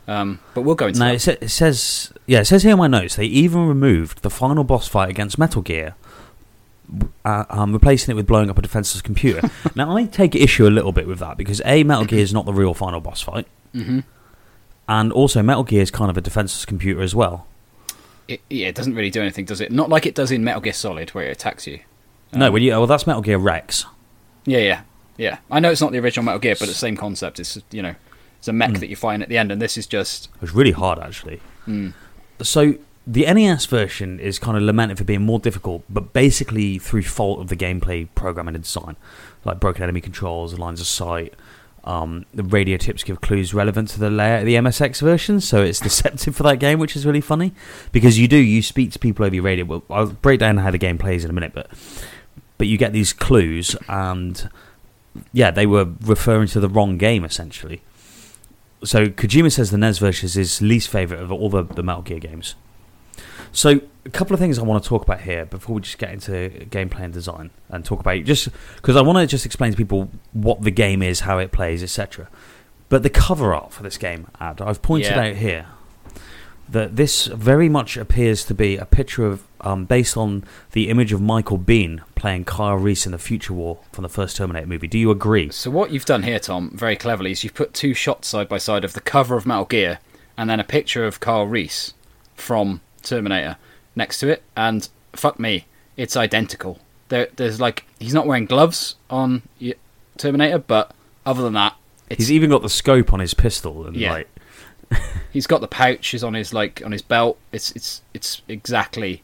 Um, 0.06 0.40
but 0.54 0.62
we'll 0.62 0.74
go 0.76 0.86
into 0.88 0.98
Now 1.00 1.06
that. 1.08 1.14
it, 1.14 1.20
sa- 1.20 1.30
it 1.40 1.48
says, 1.50 2.12
yeah, 2.26 2.40
it 2.40 2.44
says 2.46 2.62
here 2.62 2.72
in 2.72 2.78
my 2.78 2.86
notes 2.88 3.16
they 3.16 3.26
even 3.26 3.66
removed 3.66 4.22
the 4.22 4.30
final 4.30 4.64
boss 4.64 4.88
fight 4.88 5.08
against 5.08 5.38
Metal 5.38 5.62
Gear, 5.62 5.94
uh, 7.24 7.44
um, 7.50 7.72
replacing 7.72 8.12
it 8.12 8.16
with 8.16 8.26
blowing 8.26 8.50
up 8.50 8.58
a 8.58 8.62
defenseless 8.62 9.02
computer. 9.02 9.48
now 9.76 9.96
I 9.96 10.04
take 10.06 10.34
issue 10.34 10.66
a 10.66 10.70
little 10.70 10.92
bit 10.92 11.06
with 11.06 11.18
that 11.20 11.36
because 11.36 11.60
a 11.64 11.84
Metal 11.84 12.04
Gear 12.04 12.20
is 12.20 12.32
not 12.32 12.44
the 12.46 12.52
real 12.52 12.74
final 12.74 13.00
boss 13.00 13.20
fight, 13.20 13.46
hmm 13.72 14.00
and 14.90 15.10
also 15.12 15.42
Metal 15.42 15.64
Gear 15.64 15.80
is 15.80 15.90
kind 15.90 16.10
of 16.10 16.16
a 16.18 16.20
defenseless 16.20 16.66
computer 16.66 17.00
as 17.00 17.14
well. 17.14 17.46
It, 18.28 18.40
yeah, 18.50 18.68
it 18.68 18.74
doesn't 18.74 18.94
really 18.94 19.10
do 19.10 19.20
anything, 19.22 19.44
does 19.46 19.60
it? 19.60 19.72
Not 19.72 19.88
like 19.88 20.04
it 20.04 20.14
does 20.14 20.30
in 20.30 20.44
Metal 20.44 20.60
Gear 20.60 20.72
Solid, 20.74 21.10
where 21.10 21.26
it 21.26 21.30
attacks 21.32 21.66
you. 21.66 21.80
no, 22.34 22.46
Um, 22.48 22.52
well, 22.52 22.62
yeah, 22.62 22.76
well 22.76 22.86
that's 22.86 23.06
Metal 23.06 23.22
Gear 23.22 23.38
Rex. 23.38 23.86
Yeah, 24.44 24.58
yeah, 24.58 24.80
yeah. 25.16 25.38
I 25.50 25.60
know 25.60 25.70
it's 25.70 25.80
not 25.80 25.92
the 25.92 25.98
original 25.98 26.24
Metal 26.24 26.38
Gear, 26.40 26.54
but 26.54 26.62
it's 26.68 26.72
the 26.72 26.78
same 26.78 26.96
concept. 26.96 27.40
It's 27.40 27.58
you 27.70 27.82
know, 27.82 27.94
it's 28.38 28.48
a 28.48 28.52
mech 28.52 28.70
Mm. 28.72 28.80
that 28.80 28.88
you 28.90 28.96
find 28.96 29.22
at 29.22 29.28
the 29.28 29.38
end, 29.38 29.50
and 29.52 29.60
this 29.62 29.76
is 29.78 29.86
just. 29.86 30.28
It 30.36 30.40
was 30.42 30.52
really 30.54 30.72
hard 30.72 30.98
actually. 30.98 31.40
Mm, 31.66 31.92
So 32.42 32.74
the 33.06 33.26
NES 33.32 33.66
version 33.66 34.20
is 34.20 34.38
kind 34.38 34.56
of 34.56 34.62
lamented 34.62 34.98
for 34.98 35.04
being 35.04 35.22
more 35.22 35.38
difficult, 35.40 35.82
but 35.88 36.12
basically 36.12 36.78
through 36.78 37.02
fault 37.02 37.40
of 37.40 37.48
the 37.48 37.56
gameplay 37.56 38.08
programming 38.14 38.54
and 38.54 38.62
design, 38.64 38.96
like 39.44 39.58
broken 39.60 39.82
enemy 39.82 40.00
controls, 40.00 40.58
lines 40.58 40.80
of 40.80 40.86
sight. 40.86 41.34
Um, 41.84 42.26
the 42.34 42.42
radio 42.42 42.76
tips 42.76 43.02
give 43.02 43.20
clues 43.20 43.54
relevant 43.54 43.88
to 43.90 44.00
the 44.00 44.10
layout 44.10 44.40
of 44.40 44.46
the 44.46 44.54
MSX 44.56 45.00
version, 45.00 45.40
so 45.40 45.62
it's 45.62 45.80
deceptive 45.88 46.36
for 46.36 46.42
that 46.42 46.58
game, 46.58 46.78
which 46.78 46.94
is 46.94 47.06
really 47.06 47.20
funny 47.20 47.52
because 47.92 48.18
you 48.18 48.28
do 48.28 48.36
you 48.36 48.62
speak 48.62 48.92
to 48.92 48.98
people 48.98 49.24
over 49.24 49.34
your 49.34 49.44
radio. 49.44 49.64
Well, 49.64 49.82
I'll 49.88 50.06
break 50.06 50.40
down 50.40 50.58
how 50.58 50.70
the 50.70 50.78
game 50.78 50.98
plays 50.98 51.24
in 51.24 51.30
a 51.30 51.34
minute, 51.34 51.52
but 51.54 51.68
but 52.58 52.66
you 52.66 52.76
get 52.76 52.92
these 52.92 53.12
clues, 53.12 53.74
and 53.88 54.48
yeah, 55.32 55.50
they 55.50 55.66
were 55.66 55.88
referring 56.02 56.48
to 56.48 56.60
the 56.60 56.68
wrong 56.68 56.98
game 56.98 57.24
essentially. 57.24 57.82
So 58.84 59.08
Kojima 59.08 59.52
says 59.52 59.70
the 59.70 59.78
NES 59.78 59.98
version 59.98 60.26
is 60.26 60.34
his 60.34 60.62
least 60.62 60.88
favorite 60.88 61.20
of 61.20 61.30
all 61.30 61.50
the, 61.50 61.64
the 61.64 61.82
Metal 61.82 62.02
Gear 62.02 62.18
games. 62.18 62.54
So 63.52 63.80
a 64.04 64.10
couple 64.10 64.34
of 64.34 64.40
things 64.40 64.58
I 64.58 64.62
want 64.62 64.82
to 64.82 64.88
talk 64.88 65.02
about 65.02 65.20
here 65.22 65.44
before 65.44 65.76
we 65.76 65.82
just 65.82 65.98
get 65.98 66.10
into 66.12 66.50
gameplay 66.70 67.00
and 67.02 67.12
design 67.12 67.50
and 67.68 67.84
talk 67.84 68.00
about 68.00 68.24
just 68.24 68.48
because 68.76 68.96
I 68.96 69.02
want 69.02 69.18
to 69.18 69.26
just 69.26 69.44
explain 69.46 69.72
to 69.72 69.76
people 69.76 70.10
what 70.32 70.62
the 70.62 70.70
game 70.70 71.02
is, 71.02 71.20
how 71.20 71.38
it 71.38 71.52
plays, 71.52 71.82
etc. 71.82 72.28
But 72.88 73.02
the 73.02 73.10
cover 73.10 73.54
art 73.54 73.72
for 73.72 73.82
this 73.82 73.98
game, 73.98 74.28
ad 74.40 74.60
I've 74.60 74.82
pointed 74.82 75.10
Yeah. 75.12 75.28
out 75.28 75.36
here 75.36 75.66
that 76.68 76.94
this 76.94 77.26
very 77.26 77.68
much 77.68 77.96
appears 77.96 78.44
to 78.44 78.54
be 78.54 78.76
a 78.76 78.84
picture 78.84 79.26
of 79.26 79.42
um, 79.60 79.84
based 79.84 80.16
on 80.16 80.44
the 80.72 80.88
image 80.88 81.12
of 81.12 81.20
Michael 81.20 81.58
Biehn 81.58 82.00
playing 82.14 82.44
Kyle 82.44 82.76
Reese 82.76 83.04
in 83.06 83.12
the 83.12 83.18
Future 83.18 83.52
War 83.52 83.78
from 83.92 84.02
the 84.02 84.08
first 84.08 84.36
Terminator 84.36 84.66
movie. 84.66 84.86
Do 84.86 84.96
you 84.98 85.10
agree? 85.10 85.50
So 85.50 85.70
what 85.70 85.90
you've 85.90 86.04
done 86.04 86.22
here, 86.22 86.38
Tom, 86.38 86.70
very 86.72 86.94
cleverly, 86.96 87.32
is 87.32 87.42
you've 87.44 87.54
put 87.54 87.74
two 87.74 87.92
shots 87.92 88.28
side 88.28 88.48
by 88.48 88.58
side 88.58 88.84
of 88.84 88.92
the 88.92 89.00
cover 89.00 89.36
of 89.36 89.44
Metal 89.46 89.64
Gear 89.64 89.98
and 90.36 90.48
then 90.48 90.60
a 90.60 90.64
picture 90.64 91.04
of 91.04 91.18
Carl 91.20 91.46
Reese 91.48 91.92
from 92.36 92.80
Terminator 93.02 93.56
next 93.96 94.18
to 94.20 94.28
it, 94.28 94.42
and 94.56 94.88
fuck 95.12 95.38
me, 95.40 95.66
it's 95.96 96.16
identical. 96.16 96.78
There, 97.08 97.28
there's 97.36 97.60
like 97.60 97.84
he's 97.98 98.14
not 98.14 98.26
wearing 98.26 98.46
gloves 98.46 98.94
on 99.08 99.42
Terminator, 100.16 100.58
but 100.58 100.92
other 101.26 101.42
than 101.42 101.54
that, 101.54 101.74
it's, 102.08 102.18
He's 102.18 102.32
even 102.32 102.50
got 102.50 102.62
the 102.62 102.68
scope 102.68 103.12
on 103.12 103.20
his 103.20 103.34
pistol 103.34 103.86
and 103.86 103.96
Yeah. 103.96 104.12
like 104.12 104.28
he's 105.32 105.46
got 105.46 105.60
the 105.60 105.68
pouches 105.68 106.22
on 106.24 106.34
his 106.34 106.52
like 106.52 106.82
on 106.84 106.92
his 106.92 107.02
belt. 107.02 107.38
It's 107.52 107.70
it's 107.72 108.02
it's 108.14 108.42
exactly 108.48 109.22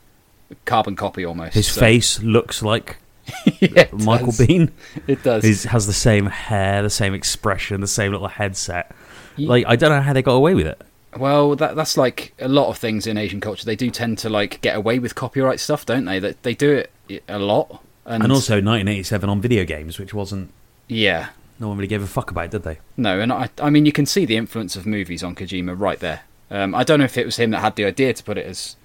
carbon 0.65 0.97
copy 0.97 1.25
almost. 1.25 1.55
his 1.55 1.67
So- 1.69 1.81
face 1.81 2.21
looks 2.23 2.63
like 2.63 2.99
Yeah, 3.61 3.87
Michael 3.93 4.27
does. 4.27 4.39
Biehn. 4.39 4.71
It 5.09 5.23
does. 5.25 5.43
He 5.43 5.69
has 5.69 5.87
the 5.89 5.93
same 5.93 6.27
hair, 6.27 6.83
the 6.83 6.91
same 6.91 7.13
expression, 7.15 7.81
the 7.81 7.87
same 7.89 8.13
little 8.13 8.29
headset. 8.29 8.93
Ye- 9.37 9.49
Like 9.49 9.65
I 9.67 9.75
don't 9.77 9.91
know 9.91 10.01
how 10.01 10.13
they 10.13 10.23
got 10.23 10.35
away 10.35 10.55
with 10.55 10.67
it. 10.69 10.81
Well, 11.19 11.57
that 11.57 11.77
that's 11.77 11.97
like 11.97 12.33
a 12.39 12.49
lot 12.49 12.69
of 12.69 12.79
things 12.79 13.07
in 13.07 13.17
Asian 13.17 13.41
culture. 13.41 13.65
They 13.65 13.77
do 13.77 13.91
tend 13.91 14.19
to 14.19 14.29
like 14.29 14.61
get 14.61 14.77
away 14.77 14.99
with 14.99 15.15
copyright 15.15 15.61
stuff, 15.61 15.85
don't 15.87 16.05
they? 16.05 16.19
That 16.19 16.43
they 16.43 16.55
do 16.55 16.83
it 17.09 17.23
a 17.29 17.39
lot. 17.39 17.83
And, 18.05 18.23
And 18.23 18.33
also 18.33 18.55
1987 18.55 19.29
on 19.29 19.41
video 19.41 19.65
games, 19.65 19.99
which 19.99 20.15
wasn't 20.15 20.51
yeah, 20.89 21.29
no 21.59 21.69
one 21.69 21.77
really 21.79 21.89
gave 21.89 22.03
a 22.03 22.07
fuck 22.07 22.31
about, 22.31 22.45
it, 22.47 22.51
did 22.53 22.63
they? 22.63 22.79
no, 22.97 23.19
and 23.21 23.33
I 23.33 23.49
I 23.61 23.71
mean 23.71 23.85
you 23.87 23.93
can 23.93 24.07
see 24.07 24.25
the 24.25 24.37
influence 24.37 24.77
of 24.77 24.87
movies 24.87 25.25
on 25.25 25.35
Kojima 25.35 25.75
right 25.79 25.99
there. 25.99 26.21
Um, 26.51 26.75
I 26.75 26.85
don't 26.85 26.99
know 27.01 27.05
if 27.07 27.19
it 27.19 27.27
was 27.27 27.37
him 27.37 27.51
that 27.51 27.61
had 27.61 27.75
the 27.77 27.85
idea 27.85 28.13
to 28.15 28.23
put 28.23 28.39
it 28.39 28.47
as. 28.47 28.77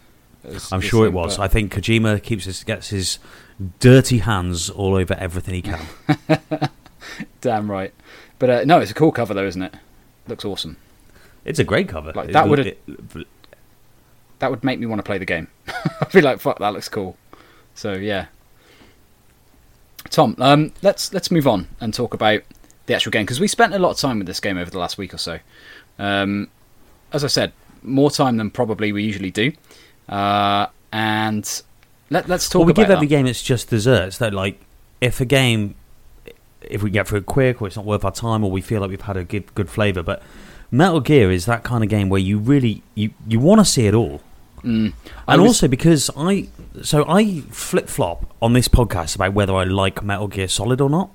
as 0.44 0.72
I'm 0.74 0.80
as 0.80 0.86
sure 0.86 1.06
it 1.06 1.14
was. 1.14 1.38
but- 1.38 1.44
I 1.44 1.48
think 1.48 1.72
Kojima 1.74 2.24
keeps 2.24 2.46
his 2.46 2.64
gets 2.64 2.88
his 2.90 3.20
dirty 3.80 4.18
hands 4.20 4.70
all 4.72 4.96
over 4.96 5.14
everything 5.14 5.54
he 5.54 5.62
can. 5.62 5.80
damn 7.42 7.70
right. 7.70 7.94
But 8.40 8.50
uh, 8.50 8.64
no, 8.66 8.80
it's 8.80 8.90
a 8.92 8.96
cool 8.96 9.12
cover 9.12 9.34
though, 9.36 9.46
isn't 9.46 9.62
it? 9.62 9.74
Looks 10.28 10.46
awesome. 10.46 10.78
It's 11.46 11.60
a 11.60 11.64
great 11.64 11.88
cover. 11.90 12.12
Like, 12.14 12.30
It- 12.30 12.34
that 12.34 12.48
would've- 12.48 12.68
it- 12.68 13.28
That 14.40 14.50
would 14.50 14.64
make 14.64 14.80
me 14.80 14.88
want 14.88 15.00
to 15.00 15.04
play 15.04 15.18
the 15.20 15.26
game. 15.26 15.48
I'd 16.02 16.12
be 16.12 16.22
like, 16.22 16.40
fuck, 16.40 16.58
that 16.60 16.74
looks 16.74 16.90
cool. 16.90 17.16
So 17.76 17.94
yeah. 17.94 18.26
Tom, 20.10 20.36
um, 20.40 20.74
let's 20.82 21.14
let's 21.14 21.30
move 21.32 21.48
on 21.48 21.68
and 21.80 21.94
talk 21.94 22.14
about 22.14 22.42
the 22.88 22.96
actual 22.96 23.12
game 23.12 23.24
because 23.24 23.40
we 23.40 23.48
spent 23.48 23.74
a 23.74 23.80
lot 23.80 23.92
of 23.92 23.98
time 23.98 24.18
with 24.18 24.28
this 24.28 24.40
game 24.40 24.58
over 24.58 24.70
the 24.72 24.80
last 24.80 24.98
week 24.98 25.14
or 25.14 25.18
so. 25.18 25.40
Um, 26.00 26.50
as 27.14 27.24
I 27.24 27.28
said, 27.28 27.54
more 27.84 28.10
time 28.10 28.38
than 28.38 28.50
probably 28.50 28.92
we 28.92 29.04
usually 29.04 29.32
do. 29.32 29.52
Uh, 30.10 30.68
and 30.92 31.62
let, 32.10 32.28
let's 32.28 32.50
talk 32.50 32.60
well, 32.62 32.66
we 32.66 32.72
about 32.72 32.82
give 32.82 32.88
that. 32.90 32.96
every 32.96 33.08
game 33.08 33.28
its 33.28 33.42
just 33.44 33.70
desserts. 33.70 34.18
That 34.18 34.34
like, 34.34 34.60
if 35.00 35.22
a 35.22 35.26
game, 35.26 35.76
if 36.62 36.82
we 36.82 36.90
get 36.90 37.08
through 37.08 37.20
it 37.20 37.26
quick, 37.28 37.62
or 37.62 37.68
it's 37.68 37.76
not 37.76 37.86
worth 37.86 38.04
our 38.04 38.12
time, 38.12 38.44
or 38.44 38.50
we 38.52 38.62
feel 38.62 38.82
like 38.82 38.90
we've 38.90 39.02
had 39.02 39.18
a 39.18 39.24
good 39.24 39.54
good 39.54 39.70
flavor, 39.70 40.02
but 40.02 40.22
Metal 40.72 41.02
Gear 41.02 41.32
is 41.32 41.46
that 41.46 41.64
kind 41.64 41.84
of 41.84 41.90
game 41.90 42.08
where 42.10 42.20
you 42.22 42.38
really 42.40 42.82
you 42.96 43.12
you 43.28 43.40
want 43.40 43.60
to 43.60 43.66
see 43.66 43.88
it 43.88 43.94
all. 43.94 44.22
Mm. 44.64 44.94
And 45.28 45.42
was- 45.42 45.50
also 45.50 45.68
because 45.68 46.10
I, 46.16 46.48
so 46.84 47.04
I 47.10 47.42
flip 47.50 47.90
flop 47.90 48.34
on 48.42 48.54
this 48.54 48.68
podcast 48.68 49.16
about 49.16 49.34
whether 49.34 49.54
I 49.56 49.64
like 49.64 50.04
Metal 50.04 50.28
Gear 50.28 50.48
Solid 50.48 50.80
or 50.82 50.90
not. 50.90 51.10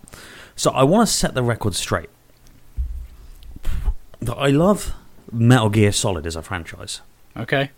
So 0.56 0.70
I 0.72 0.82
want 0.84 1.06
to 1.08 1.12
set 1.14 1.34
the 1.34 1.42
record 1.44 1.74
straight. 1.74 2.10
That 4.20 4.34
I 4.36 4.48
love 4.48 4.94
Metal 5.30 5.68
Gear 5.68 5.92
Solid 5.92 6.26
as 6.26 6.34
a 6.36 6.42
franchise, 6.42 7.02
okay, 7.36 7.70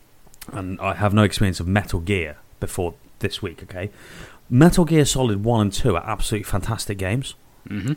and 0.53 0.81
I 0.81 0.95
have 0.95 1.13
no 1.13 1.23
experience 1.23 1.61
of 1.61 1.67
Metal 1.67 2.01
Gear 2.01 2.37
before 2.61 2.95
this 3.19 3.43
week. 3.43 3.63
Okay, 3.65 3.91
Metal 4.49 4.85
Gear 4.85 5.05
Solid 5.05 5.45
1 5.45 5.61
and 5.61 5.73
2 5.73 5.97
are 5.97 6.05
absolutely 6.07 6.45
fantastic 6.45 6.97
games. 6.99 7.35
hmm 7.67 7.93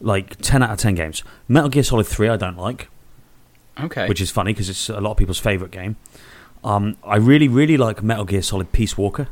Like 0.00 0.36
10 0.40 0.62
out 0.62 0.70
of 0.70 0.78
10 0.78 0.94
games. 0.94 1.22
Metal 1.48 1.68
Gear 1.68 1.82
Solid 1.82 2.06
3 2.06 2.28
I 2.30 2.36
don't 2.36 2.56
like, 2.56 2.88
Okay. 3.78 4.08
which 4.08 4.20
is 4.20 4.30
funny 4.30 4.52
because 4.52 4.68
it's 4.70 4.88
a 4.88 5.00
lot 5.00 5.12
of 5.12 5.16
people's 5.16 5.38
favourite 5.38 5.70
game. 5.70 5.96
Um, 6.64 6.96
I 7.04 7.16
really, 7.16 7.48
really 7.48 7.76
like 7.76 8.02
Metal 8.02 8.24
Gear 8.24 8.42
Solid 8.42 8.72
Peace 8.72 8.96
Walker 8.98 9.28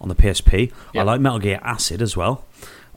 on 0.00 0.08
the 0.08 0.14
PSP. 0.14 0.72
I 0.94 1.02
like 1.02 1.20
Metal 1.20 1.38
Gear 1.38 1.60
Acid 1.62 2.00
as 2.00 2.16
well. 2.16 2.44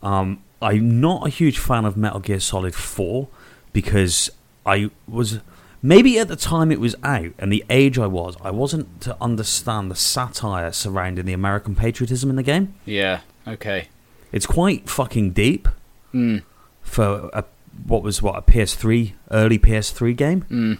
Um, 0.01 0.43
I'm 0.61 1.01
not 1.01 1.27
a 1.27 1.29
huge 1.29 1.57
fan 1.57 1.83
of 1.85 1.97
Metal 1.97 2.19
Gear 2.19 2.39
Solid 2.39 2.75
4 2.75 3.27
because 3.73 4.29
I 4.65 4.89
was 5.07 5.39
maybe 5.81 6.17
at 6.19 6.29
the 6.29 6.35
time 6.37 6.71
it 6.71 6.79
was 6.79 6.95
out 7.03 7.31
and 7.37 7.51
the 7.51 7.65
age 7.69 7.99
I 7.99 8.07
was, 8.07 8.37
I 8.41 8.51
wasn't 8.51 9.01
to 9.01 9.17
understand 9.19 9.91
the 9.91 9.95
satire 9.95 10.71
surrounding 10.71 11.25
the 11.25 11.33
American 11.33 11.75
patriotism 11.75 12.29
in 12.29 12.35
the 12.37 12.43
game. 12.43 12.73
yeah. 12.85 13.21
Okay. 13.45 13.89
It's 14.31 14.45
quite 14.45 14.89
fucking 14.89 15.31
deep 15.31 15.67
Mm. 16.13 16.43
for 16.81 17.29
a, 17.33 17.43
what 17.85 18.03
was 18.03 18.21
what 18.21 18.35
a 18.35 18.41
PS3 18.41 19.13
early 19.31 19.59
PS3 19.59 20.15
game. 20.15 20.45
Mm. 20.49 20.79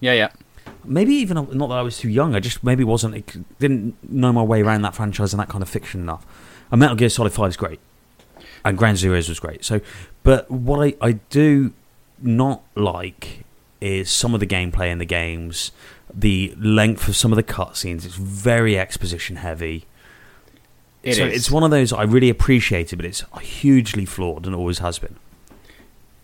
Yeah. 0.00 0.12
Yeah. 0.12 0.30
Maybe 0.84 1.14
even 1.14 1.36
not 1.36 1.68
that 1.68 1.78
I 1.78 1.82
was 1.82 1.98
too 1.98 2.08
young. 2.08 2.34
I 2.34 2.40
just 2.40 2.62
maybe 2.62 2.84
wasn't 2.84 3.58
didn't 3.58 3.96
know 4.02 4.32
my 4.32 4.42
way 4.42 4.62
around 4.62 4.82
that 4.82 4.94
franchise 4.94 5.32
and 5.32 5.40
that 5.40 5.48
kind 5.48 5.62
of 5.62 5.68
fiction 5.68 6.00
enough. 6.00 6.26
And 6.70 6.80
Metal 6.80 6.96
Gear 6.96 7.08
Solid 7.08 7.32
Five 7.32 7.50
is 7.50 7.56
great, 7.56 7.80
and 8.64 8.76
Ground 8.76 8.98
Zeroes 8.98 9.28
was 9.28 9.40
great. 9.40 9.64
So, 9.64 9.80
but 10.22 10.50
what 10.50 10.80
I 10.80 10.94
I 11.00 11.12
do 11.12 11.72
not 12.20 12.62
like 12.74 13.44
is 13.80 14.10
some 14.10 14.34
of 14.34 14.40
the 14.40 14.46
gameplay 14.46 14.90
in 14.90 14.98
the 14.98 15.04
games, 15.04 15.72
the 16.12 16.54
length 16.58 17.08
of 17.08 17.16
some 17.16 17.32
of 17.32 17.36
the 17.36 17.42
cutscenes. 17.42 18.04
It's 18.04 18.16
very 18.16 18.78
exposition 18.78 19.36
heavy. 19.36 19.86
It 21.02 21.14
so 21.14 21.24
is. 21.24 21.34
it's 21.34 21.50
one 21.50 21.62
of 21.62 21.70
those 21.70 21.92
I 21.92 22.02
really 22.02 22.28
appreciated, 22.28 22.96
but 22.96 23.06
it's 23.06 23.24
hugely 23.40 24.04
flawed 24.04 24.46
and 24.46 24.54
always 24.54 24.78
has 24.78 24.98
been. 24.98 25.16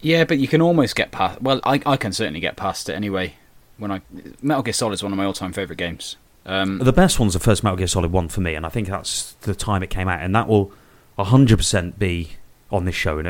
Yeah, 0.04 0.24
but 0.24 0.38
you 0.38 0.46
can 0.46 0.60
almost 0.60 0.94
get 0.94 1.10
past. 1.10 1.40
Well, 1.40 1.60
I, 1.64 1.80
I 1.86 1.96
can 1.96 2.12
certainly 2.12 2.40
get 2.40 2.56
past 2.56 2.88
it 2.88 2.92
anyway. 2.94 3.34
When 3.78 3.90
I 3.90 4.02
Metal 4.42 4.62
Gear 4.62 4.72
Solid 4.74 4.94
is 4.94 5.02
one 5.02 5.12
of 5.12 5.18
my 5.18 5.24
all-time 5.24 5.52
favorite 5.52 5.78
games. 5.78 6.16
Um, 6.46 6.78
The 6.78 6.92
best 6.92 7.18
one's 7.18 7.32
the 7.32 7.40
first 7.40 7.64
Metal 7.64 7.76
Gear 7.78 7.86
Solid 7.86 8.12
1 8.12 8.28
for 8.28 8.40
me, 8.42 8.54
and 8.54 8.66
I 8.66 8.68
think 8.68 8.88
that's 8.88 9.32
the 9.40 9.54
time 9.54 9.82
it 9.82 9.88
came 9.90 10.08
out, 10.08 10.20
and 10.20 10.34
that 10.34 10.46
will 10.46 10.72
100% 11.18 11.98
be 11.98 12.30
on 12.70 12.84
this 12.84 12.94
show 12.94 13.18
in, 13.18 13.26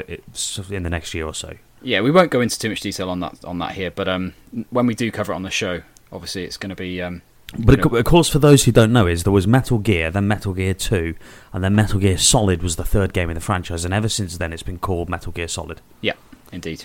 in 0.71 0.83
the 0.83 0.91
next 0.91 1.15
year 1.15 1.27
or 1.27 1.35
so. 1.35 1.55
yeah, 1.83 2.01
we 2.01 2.11
won't 2.11 2.31
go 2.31 2.41
into 2.41 2.59
too 2.59 2.69
much 2.71 2.81
detail 2.81 3.09
on 3.11 3.21
that 3.21 3.45
on 3.45 3.59
that 3.59 3.73
here, 3.73 3.91
but 3.91 4.09
um, 4.09 4.35
when 4.71 4.87
we 4.87 4.95
do 4.95 5.11
cover 5.11 5.33
it 5.33 5.37
on 5.37 5.43
the 5.43 5.51
show, 5.51 5.83
obviously 6.13 6.45
it's 6.45 6.57
going 6.57 6.71
to 6.71 6.77
be 6.77 7.01
um, 7.01 7.23
But 7.59 7.85
know, 7.85 7.97
of 7.99 8.05
course, 8.05 8.29
for 8.29 8.39
those 8.39 8.65
who 8.65 8.73
don't 8.73 8.93
know, 8.93 9.07
is 9.07 9.23
there 9.23 9.33
was 9.33 9.47
Metal 9.47 9.79
Gear, 9.79 10.11
then 10.11 10.27
Metal 10.27 10.53
Gear 10.55 10.75
2, 10.75 11.15
and 11.53 11.63
then 11.63 11.75
Metal 11.75 12.01
Gear 12.01 12.19
Solid 12.19 12.63
was 12.63 12.77
the 12.77 12.85
third 12.85 13.13
game 13.13 13.31
in 13.31 13.35
the 13.35 13.41
franchise, 13.41 13.85
and 13.85 13.95
ever 13.95 14.09
since 14.09 14.37
then 14.39 14.53
it's 14.53 14.63
been 14.63 14.79
called 14.79 15.09
Metal 15.09 15.31
Gear 15.33 15.49
Solid. 15.49 15.81
yeah, 16.01 16.15
indeed. 16.53 16.85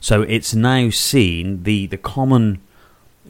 So 0.00 0.22
it's 0.22 0.54
now 0.54 0.90
seen 0.90 1.64
the 1.64 1.86
the 1.86 1.98
common 1.98 2.60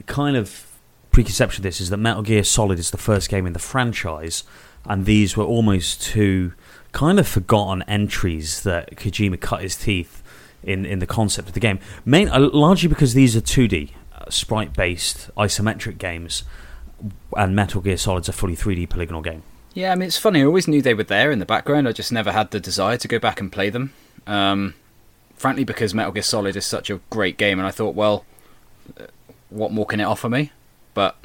kind 0.07 0.37
of 0.37 0.67
preconception 1.11 1.61
of 1.61 1.65
this 1.65 1.81
is 1.81 1.91
that 1.91 1.97
Metal 1.97 2.23
Gear 2.23 2.45
Solid 2.45 2.79
is 2.79 2.91
the 2.91 2.99
first 2.99 3.29
game 3.29 3.47
in 3.47 3.53
the 3.53 3.59
franchise, 3.59 4.45
and 4.85 5.05
these 5.05 5.37
were 5.37 5.45
almost 5.45 6.03
two 6.03 6.53
kind 6.93 7.19
of 7.19 7.27
forgotten 7.27 7.83
entries 7.83 8.63
that 8.63 8.97
Kojima 8.97 9.41
cut 9.41 9.63
his 9.63 9.77
teeth 9.77 10.23
in 10.63 10.85
in 10.85 10.99
the 10.99 11.07
concept 11.07 11.49
of 11.49 11.55
the 11.55 11.61
game. 11.61 11.79
Main, 12.05 12.29
uh, 12.29 12.39
largely 12.53 12.89
because 12.89 13.15
these 13.15 13.35
are 13.37 13.41
2D 13.41 13.91
uh, 14.15 14.31
sprite 14.31 14.75
based 14.75 15.31
isometric 15.37 15.99
games, 15.99 16.45
and 17.37 17.57
Metal 17.57 17.81
Gear 17.81 17.97
Solid's 17.97 18.29
a 18.29 18.33
fully 18.33 18.57
3D 18.57 18.89
polygonal 18.89 19.23
game. 19.23 19.43
Yeah, 19.75 19.93
I 19.93 19.95
mean 19.95 20.09
it's 20.09 20.19
funny. 20.19 20.43
I 20.43 20.45
always 20.45 20.69
knew 20.69 20.83
they 20.83 20.95
were 20.95 21.05
there 21.05 21.31
in 21.31 21.39
the 21.39 21.47
background. 21.47 21.89
I 21.89 21.93
just 21.93 22.13
never 22.13 22.33
had 22.33 22.51
the 22.51 22.61
desire 22.61 22.97
to 22.99 23.09
go 23.09 23.19
back 23.19 23.41
and 23.41 23.51
play 23.51 23.71
them. 23.71 23.93
Um, 24.27 24.75
frankly, 25.39 25.65
because 25.65 25.95
Metal 25.95 26.13
Gear 26.13 26.23
Solid 26.23 26.57
is 26.57 26.67
such 26.67 26.91
a 26.91 27.01
great 27.11 27.37
game, 27.39 27.59
and 27.59 27.67
I 27.67 27.71
thought, 27.71 27.95
well, 27.95 28.25
uh, 29.01 29.05
what 29.51 29.73
more 29.73 29.87
can 29.87 30.01
it 30.01 30.05
offer 30.05 30.29
me? 30.29 30.53
But 30.95 31.17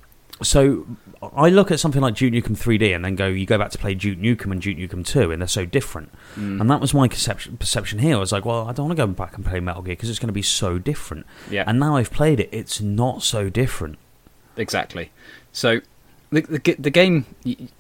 So 0.42 0.86
I 1.22 1.50
look 1.50 1.72
at 1.72 1.80
something 1.80 2.02
like 2.02 2.16
Duke 2.16 2.34
Nukem 2.34 2.58
3D 2.58 2.94
and 2.96 3.04
then 3.06 3.16
go, 3.16 3.28
you 3.28 3.46
go 3.46 3.58
back 3.58 3.72
to 3.72 3.78
play 3.78 3.94
Duke 3.96 4.18
Nukem 4.20 4.52
and 4.52 4.62
Duke 4.62 4.78
Nukem 4.78 5.06
2, 5.06 5.32
and 5.32 5.42
they're 5.42 5.48
so 5.48 5.66
different. 5.66 6.12
mm, 6.36 6.60
And 6.60 6.70
that 6.70 6.82
was 6.82 6.94
my 6.94 7.08
perception, 7.08 7.58
perception 7.58 8.00
here. 8.00 8.16
I 8.16 8.20
was 8.20 8.32
like, 8.32 8.46
well, 8.46 8.68
I 8.68 8.74
don't 8.74 8.88
want 8.88 8.98
to 8.98 9.06
go 9.06 9.12
back 9.12 9.36
and 9.36 9.46
play 9.46 9.60
Metal 9.60 9.82
Gear 9.82 9.94
because 9.96 10.10
it's 10.10 10.20
going 10.20 10.28
to 10.28 10.34
be 10.34 10.42
so 10.42 10.78
different. 10.78 11.26
yeah, 11.50 11.64
And 11.68 11.80
now 11.80 11.96
I've 11.96 12.12
played 12.12 12.40
it, 12.40 12.50
it's 12.52 12.82
not 12.82 13.24
so 13.24 13.50
different. 13.50 13.98
exactly. 14.58 15.12
So 15.52 15.82
the 16.32 16.42
the, 16.42 16.76
the 16.80 16.90
game 16.90 17.26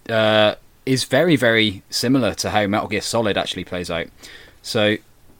uh, 0.09 0.55
is 0.85 1.03
very 1.05 1.35
very 1.35 1.81
similar 1.89 2.33
to 2.35 2.49
how 2.51 2.67
Metal 2.67 2.87
Gear 2.87 3.01
Solid 3.01 3.37
actually 3.37 3.63
plays 3.65 3.89
out. 3.91 4.07
So 4.61 4.97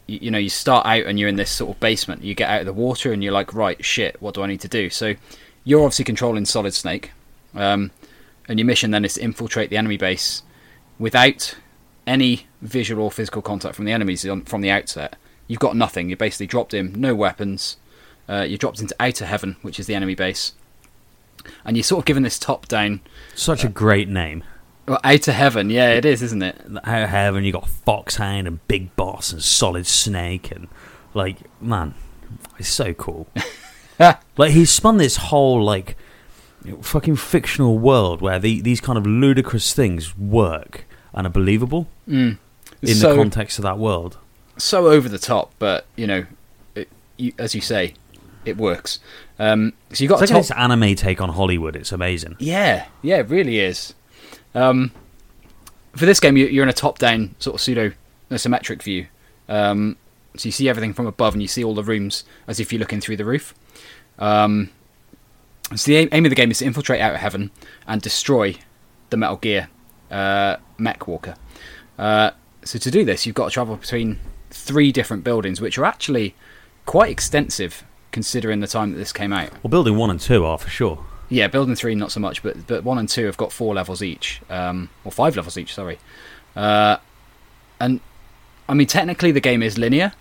you, 0.07 0.19
you 0.23 0.31
know 0.31 0.37
you 0.37 0.49
start 0.49 0.85
out 0.85 1.05
and 1.05 1.19
you're 1.19 1.29
in 1.29 1.35
this 1.35 1.51
sort 1.51 1.75
of 1.75 1.79
basement. 1.79 2.23
You 2.23 2.35
get 2.35 2.49
out 2.49 2.61
of 2.61 2.65
the 2.65 2.73
water 2.73 3.13
and 3.13 3.23
you're 3.23 3.33
like, 3.33 3.53
right, 3.53 3.83
shit, 3.83 4.21
what 4.21 4.33
do 4.33 4.43
I 4.43 4.47
need 4.47 4.61
to 4.61 4.67
do? 4.67 4.89
So 4.89 5.15
you're 5.63 5.81
obviously 5.81 6.05
controlling 6.05 6.45
Solid 6.45 6.73
Snake, 6.73 7.11
um, 7.55 7.91
and 8.47 8.59
your 8.59 8.65
mission 8.65 8.91
then 8.91 9.05
is 9.05 9.15
to 9.15 9.21
infiltrate 9.21 9.69
the 9.69 9.77
enemy 9.77 9.97
base 9.97 10.43
without 10.99 11.55
any 12.05 12.47
visual 12.61 13.05
or 13.05 13.11
physical 13.11 13.41
contact 13.41 13.75
from 13.75 13.85
the 13.85 13.91
enemies 13.91 14.27
on, 14.27 14.41
from 14.41 14.61
the 14.61 14.69
outset. 14.69 15.15
You've 15.47 15.59
got 15.59 15.75
nothing. 15.75 16.09
You're 16.09 16.17
basically 16.17 16.47
dropped 16.47 16.73
in, 16.73 16.93
no 16.99 17.15
weapons. 17.15 17.77
Uh, 18.27 18.45
you're 18.47 18.57
dropped 18.57 18.79
into 18.79 18.95
Outer 18.99 19.25
Heaven, 19.25 19.57
which 19.61 19.79
is 19.79 19.87
the 19.87 19.95
enemy 19.95 20.15
base, 20.15 20.53
and 21.65 21.75
you're 21.75 21.83
sort 21.83 21.99
of 21.99 22.05
given 22.05 22.23
this 22.23 22.39
top-down. 22.39 23.01
Such 23.35 23.63
a 23.63 23.69
great 23.69 24.07
name. 24.07 24.43
Well, 24.85 24.99
Outer 25.03 25.31
Heaven, 25.31 25.69
yeah, 25.69 25.89
it 25.91 26.03
is, 26.05 26.21
isn't 26.21 26.41
it? 26.41 26.59
Outer 26.83 27.07
Heaven, 27.07 27.43
you 27.45 27.51
got 27.53 27.69
Foxhound 27.69 28.47
and 28.47 28.65
Big 28.67 28.93
Boss 28.95 29.31
and 29.31 29.41
Solid 29.41 29.87
Snake, 29.87 30.51
and 30.51 30.67
like, 31.13 31.37
man, 31.61 31.93
it's 32.59 32.67
so 32.69 32.93
cool. 32.93 33.27
like 34.37 34.51
he's 34.51 34.69
spun 34.69 34.97
this 34.97 35.15
whole 35.17 35.63
like 35.63 35.95
fucking 36.81 37.15
fictional 37.15 37.77
world 37.77 38.21
where 38.21 38.39
the, 38.39 38.61
these 38.61 38.81
kind 38.81 38.97
of 38.97 39.05
ludicrous 39.05 39.73
things 39.73 40.17
work 40.17 40.85
and 41.13 41.27
are 41.27 41.29
believable 41.29 41.87
Mm. 42.07 42.37
in 42.81 42.95
so, 42.95 43.09
the 43.11 43.15
context 43.15 43.59
of 43.59 43.63
that 43.63 43.77
world. 43.77 44.17
so 44.57 44.87
over 44.87 45.07
the 45.07 45.17
top, 45.19 45.53
but 45.59 45.85
you 45.95 46.05
know, 46.07 46.25
it, 46.75 46.89
you, 47.15 47.31
as 47.37 47.55
you 47.55 47.61
say, 47.61 47.93
it 48.43 48.57
works. 48.57 48.99
Um, 49.39 49.71
so 49.93 50.03
you 50.03 50.09
got 50.09 50.21
It's 50.21 50.31
like 50.31 50.41
top. 50.41 50.41
this 50.41 50.51
anime 50.51 50.95
take 50.95 51.21
on 51.21 51.29
Hollywood. 51.29 51.75
It's 51.77 51.91
amazing. 51.93 52.35
Yeah, 52.39 52.87
yeah, 53.01 53.19
it 53.19 53.29
really 53.29 53.59
is. 53.59 53.93
Um, 54.55 54.91
for 55.95 56.05
this 56.05 56.19
game, 56.19 56.37
you- 56.37 56.47
you're 56.47 56.63
in 56.63 56.69
a 56.69 56.73
top-down 56.73 57.35
sort 57.39 57.55
of 57.55 57.61
pseudo 57.61 57.91
isometric 58.31 58.81
view. 58.81 59.07
Um, 59.49 59.97
so 60.35 60.47
you 60.47 60.51
see 60.51 60.67
everything 60.69 60.93
from 60.93 61.05
above, 61.05 61.33
and 61.33 61.41
you 61.41 61.47
see 61.47 61.63
all 61.63 61.75
the 61.75 61.83
rooms 61.83 62.23
as 62.47 62.59
if 62.59 62.71
you're 62.73 62.79
looking 62.79 63.01
through 63.01 63.17
the 63.17 63.25
roof. 63.25 63.53
Um, 64.19 64.69
so 65.75 65.91
the 65.91 65.97
aim, 65.97 66.09
aim 66.11 66.25
of 66.25 66.29
the 66.29 66.35
game 66.35 66.51
is 66.51 66.59
to 66.59 66.65
infiltrate 66.65 67.01
Outer 67.01 67.17
Heaven 67.17 67.51
and 67.87 68.01
destroy 68.01 68.55
the 69.09 69.17
Metal 69.17 69.37
Gear 69.37 69.69
uh, 70.11 70.57
Mech 70.77 71.07
Walker. 71.07 71.35
Uh, 71.97 72.31
so 72.63 72.79
to 72.79 72.89
do 72.91 73.03
this, 73.05 73.25
you've 73.25 73.35
got 73.35 73.45
to 73.45 73.51
travel 73.51 73.75
between 73.75 74.19
three 74.49 74.91
different 74.91 75.23
buildings, 75.23 75.59
which 75.61 75.77
are 75.77 75.85
actually 75.85 76.35
quite 76.85 77.11
extensive 77.11 77.83
considering 78.11 78.59
the 78.59 78.67
time 78.67 78.91
that 78.91 78.97
this 78.97 79.11
came 79.13 79.33
out. 79.33 79.51
Well, 79.63 79.69
building 79.69 79.97
one 79.97 80.09
and 80.09 80.19
two 80.19 80.45
are 80.45 80.57
for 80.57 80.69
sure. 80.69 81.03
Yeah, 81.29 81.47
building 81.47 81.75
three 81.75 81.95
not 81.95 82.11
so 82.11 82.19
much, 82.19 82.43
but 82.43 82.67
but 82.67 82.83
one 82.83 82.97
and 82.97 83.09
two 83.09 83.25
have 83.25 83.37
got 83.37 83.51
four 83.51 83.73
levels 83.73 84.03
each, 84.03 84.41
um, 84.49 84.89
or 85.03 85.11
five 85.11 85.35
levels 85.35 85.57
each. 85.57 85.73
Sorry, 85.73 85.97
uh, 86.55 86.97
and 87.79 87.99
I 88.69 88.73
mean 88.73 88.87
technically 88.87 89.31
the 89.31 89.39
game 89.41 89.63
is 89.63 89.77
linear, 89.77 90.13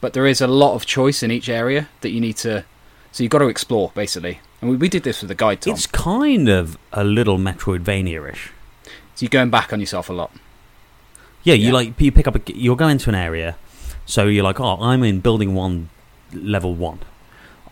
but 0.00 0.12
there 0.14 0.26
is 0.26 0.40
a 0.40 0.46
lot 0.46 0.74
of 0.74 0.86
choice 0.86 1.22
in 1.22 1.30
each 1.30 1.48
area 1.48 1.88
that 2.00 2.10
you 2.10 2.20
need 2.20 2.36
to. 2.38 2.64
So 3.12 3.22
you've 3.22 3.30
got 3.30 3.38
to 3.40 3.48
explore 3.48 3.92
basically, 3.94 4.40
and 4.60 4.70
we, 4.70 4.76
we 4.76 4.88
did 4.88 5.02
this 5.02 5.20
with 5.22 5.28
the 5.28 5.34
guide, 5.34 5.60
Tom. 5.60 5.74
It's 5.74 5.86
kind 5.86 6.48
of 6.48 6.78
a 6.92 7.04
little 7.04 7.38
Metroidvania-ish. 7.38 8.50
So 8.86 8.90
you're 9.24 9.28
going 9.28 9.50
back 9.50 9.72
on 9.72 9.78
yourself 9.80 10.08
a 10.08 10.12
lot. 10.12 10.32
Yeah, 11.44 11.54
you 11.54 11.66
Yeah. 11.66 11.72
like 11.74 12.00
you 12.00 12.10
pick 12.10 12.26
up 12.26 12.34
a 12.36 12.52
you're 12.52 12.74
going 12.76 12.92
into 12.92 13.10
an 13.10 13.14
area, 13.16 13.56
so 14.06 14.26
you're 14.26 14.42
like, 14.44 14.58
oh, 14.60 14.78
I'm 14.80 15.02
in 15.04 15.20
building 15.20 15.54
one, 15.54 15.90
level 16.32 16.74
one. 16.74 17.00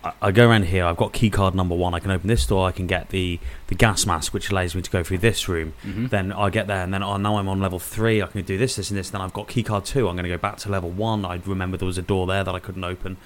I, 0.04 0.12
I 0.22 0.30
go 0.32 0.48
around 0.48 0.66
here. 0.66 0.84
I've 0.84 0.96
got 0.96 1.12
key 1.12 1.30
card 1.30 1.54
number 1.54 1.74
one. 1.74 1.94
I 1.94 1.98
can 2.00 2.10
open 2.10 2.28
this 2.28 2.46
door. 2.46 2.66
I 2.68 2.72
can 2.72 2.86
get 2.86 3.08
the 3.10 3.38
the 3.68 3.74
gas 3.74 4.06
mask, 4.06 4.32
which 4.34 4.50
allows 4.50 4.74
me 4.74 4.82
to 4.82 4.90
go 4.90 5.02
through 5.02 5.18
this 5.18 5.48
room. 5.48 5.74
hmm 5.82 6.06
Then 6.06 6.32
I 6.32 6.50
get 6.50 6.66
there, 6.66 6.82
and 6.82 6.92
then 6.92 7.02
oh, 7.02 7.16
now 7.16 7.36
I'm 7.36 7.48
on 7.48 7.60
level 7.60 7.78
three. 7.78 8.22
I 8.22 8.26
can 8.26 8.42
do 8.42 8.58
this, 8.58 8.76
this, 8.76 8.90
and 8.90 8.98
this. 8.98 9.10
Then 9.10 9.20
I've 9.20 9.32
got 9.32 9.48
key 9.48 9.62
card 9.62 9.84
two. 9.84 10.08
I'm 10.08 10.14
going 10.16 10.24
to 10.24 10.28
go 10.30 10.38
back 10.38 10.56
to 10.58 10.68
level 10.70 10.90
one. 10.90 11.24
I 11.24 11.40
remember 11.44 11.76
there 11.76 11.86
was 11.86 11.98
a 11.98 12.02
door 12.02 12.26
there 12.26 12.44
that 12.44 12.54
I 12.54 12.58
couldn't 12.58 12.84
open, 12.84 13.16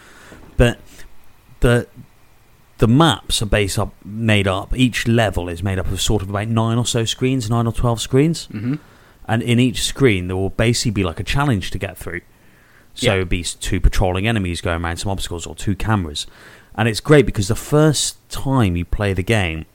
but 0.56 0.78
the 1.60 1.86
the 2.78 2.86
maps 2.88 3.40
are 3.40 3.46
based 3.46 3.78
up, 3.78 3.94
made 4.04 4.46
up. 4.46 4.76
Each 4.76 5.08
level 5.08 5.48
is 5.48 5.62
made 5.62 5.78
up 5.78 5.90
of 5.90 5.98
sort 6.00 6.22
of 6.22 6.28
about 6.28 6.48
nine 6.48 6.76
or 6.76 6.84
so 6.84 7.04
screens, 7.06 7.48
nine 7.48 7.66
or 7.66 7.72
twelve 7.72 8.00
screens 8.00 8.46
hmm 8.46 8.74
and 9.28 9.42
in 9.42 9.58
each 9.58 9.82
screen 9.82 10.28
there 10.28 10.36
will 10.36 10.50
basically 10.50 10.92
be 10.92 11.02
like 11.02 11.18
a 11.18 11.24
challenge 11.24 11.72
to 11.72 11.78
get 11.78 11.98
through. 11.98 12.20
So 12.94 13.06
Yeah. 13.08 13.14
it'd 13.14 13.28
be 13.28 13.42
two 13.42 13.80
patrolling 13.80 14.28
enemies 14.28 14.60
going 14.60 14.84
around 14.84 14.98
some 14.98 15.10
obstacles 15.10 15.46
or 15.48 15.56
two 15.56 15.74
cameras, 15.74 16.28
and 16.76 16.88
it's 16.88 17.00
great 17.00 17.26
because 17.26 17.48
the 17.48 17.54
first 17.54 18.16
time 18.30 18.76
you 18.76 18.84
play 18.84 19.12
the 19.12 19.22
game 19.22 19.66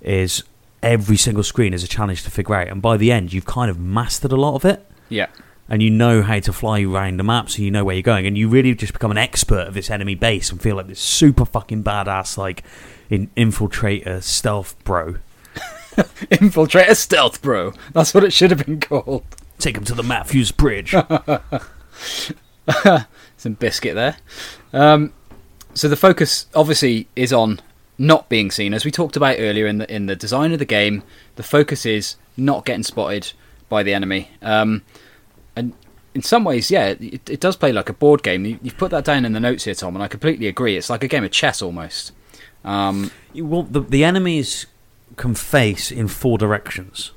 is 0.00 0.42
every 0.82 1.16
single 1.16 1.42
screen 1.42 1.72
is 1.74 1.82
a 1.82 1.88
challenge 1.88 2.22
to 2.24 2.30
figure 2.30 2.54
out, 2.54 2.68
and 2.68 2.82
by 2.82 2.96
the 2.96 3.10
end, 3.10 3.32
you've 3.32 3.46
kind 3.46 3.70
of 3.70 3.78
mastered 3.78 4.32
a 4.32 4.36
lot 4.36 4.54
of 4.54 4.64
it. 4.64 4.86
Yeah. 5.08 5.26
and 5.68 5.82
you 5.82 5.90
know 5.90 6.22
how 6.22 6.40
to 6.40 6.52
fly 6.52 6.82
around 6.82 7.18
the 7.18 7.24
map, 7.24 7.50
so 7.50 7.62
you 7.62 7.70
know 7.70 7.84
where 7.84 7.94
you're 7.94 8.02
going, 8.02 8.26
and 8.26 8.36
you 8.36 8.48
really 8.48 8.74
just 8.74 8.92
become 8.92 9.10
an 9.10 9.18
expert 9.18 9.68
of 9.68 9.74
this 9.74 9.90
enemy 9.90 10.14
base 10.14 10.50
and 10.50 10.60
feel 10.60 10.76
like 10.76 10.88
this 10.88 11.00
super 11.00 11.44
fucking 11.44 11.84
badass, 11.84 12.36
like 12.36 12.62
in 13.10 13.28
infiltrator 13.36 14.22
stealth 14.22 14.82
bro. 14.84 15.16
Infiltrator 15.94 16.96
stealth, 16.96 17.40
bro. 17.40 17.72
That's 17.92 18.12
what 18.12 18.24
it 18.24 18.32
should 18.32 18.50
have 18.50 18.66
been 18.66 18.80
called. 18.80 19.22
Take 19.58 19.76
him 19.76 19.84
to 19.84 19.94
the 19.94 20.02
Matthews 20.02 20.50
Bridge. 20.50 20.90
Some 23.36 23.54
biscuit 23.54 23.94
there. 23.94 24.16
Um, 24.72 25.12
so 25.74 25.88
the 25.88 25.96
focus 25.96 26.46
obviously 26.54 27.08
is 27.16 27.32
on 27.32 27.60
not 27.98 28.28
being 28.28 28.50
seen, 28.50 28.74
as 28.74 28.84
we 28.84 28.90
talked 28.90 29.16
about 29.16 29.36
earlier 29.38 29.66
in 29.66 29.78
the 29.78 29.94
in 29.94 30.06
the 30.06 30.16
design 30.16 30.52
of 30.52 30.58
the 30.58 30.64
game. 30.64 31.02
The 31.36 31.42
focus 31.42 31.84
is 31.86 32.16
not 32.36 32.64
getting 32.64 32.82
spotted 32.82 33.32
by 33.68 33.82
the 33.82 33.94
enemy. 33.94 34.30
Um, 34.42 34.82
and 35.56 35.72
in 36.14 36.22
some 36.22 36.44
ways, 36.44 36.70
yeah, 36.70 36.94
it, 37.00 37.28
it 37.28 37.40
does 37.40 37.56
play 37.56 37.72
like 37.72 37.88
a 37.88 37.92
board 37.92 38.22
game. 38.22 38.44
You, 38.44 38.58
you've 38.62 38.76
put 38.78 38.90
that 38.90 39.04
down 39.04 39.24
in 39.24 39.32
the 39.32 39.40
notes 39.40 39.64
here, 39.64 39.74
Tom, 39.74 39.94
and 39.96 40.02
I 40.02 40.08
completely 40.08 40.46
agree. 40.48 40.76
It's 40.76 40.90
like 40.90 41.02
a 41.04 41.08
game 41.08 41.24
of 41.24 41.30
chess 41.30 41.62
almost. 41.62 42.12
Um, 42.64 43.10
well, 43.34 43.62
the, 43.62 43.80
the 43.80 44.04
enemies 44.04 44.66
can 45.16 45.34
face 45.34 45.90
in 45.92 46.08
four 46.08 46.38
directions, 46.38 47.12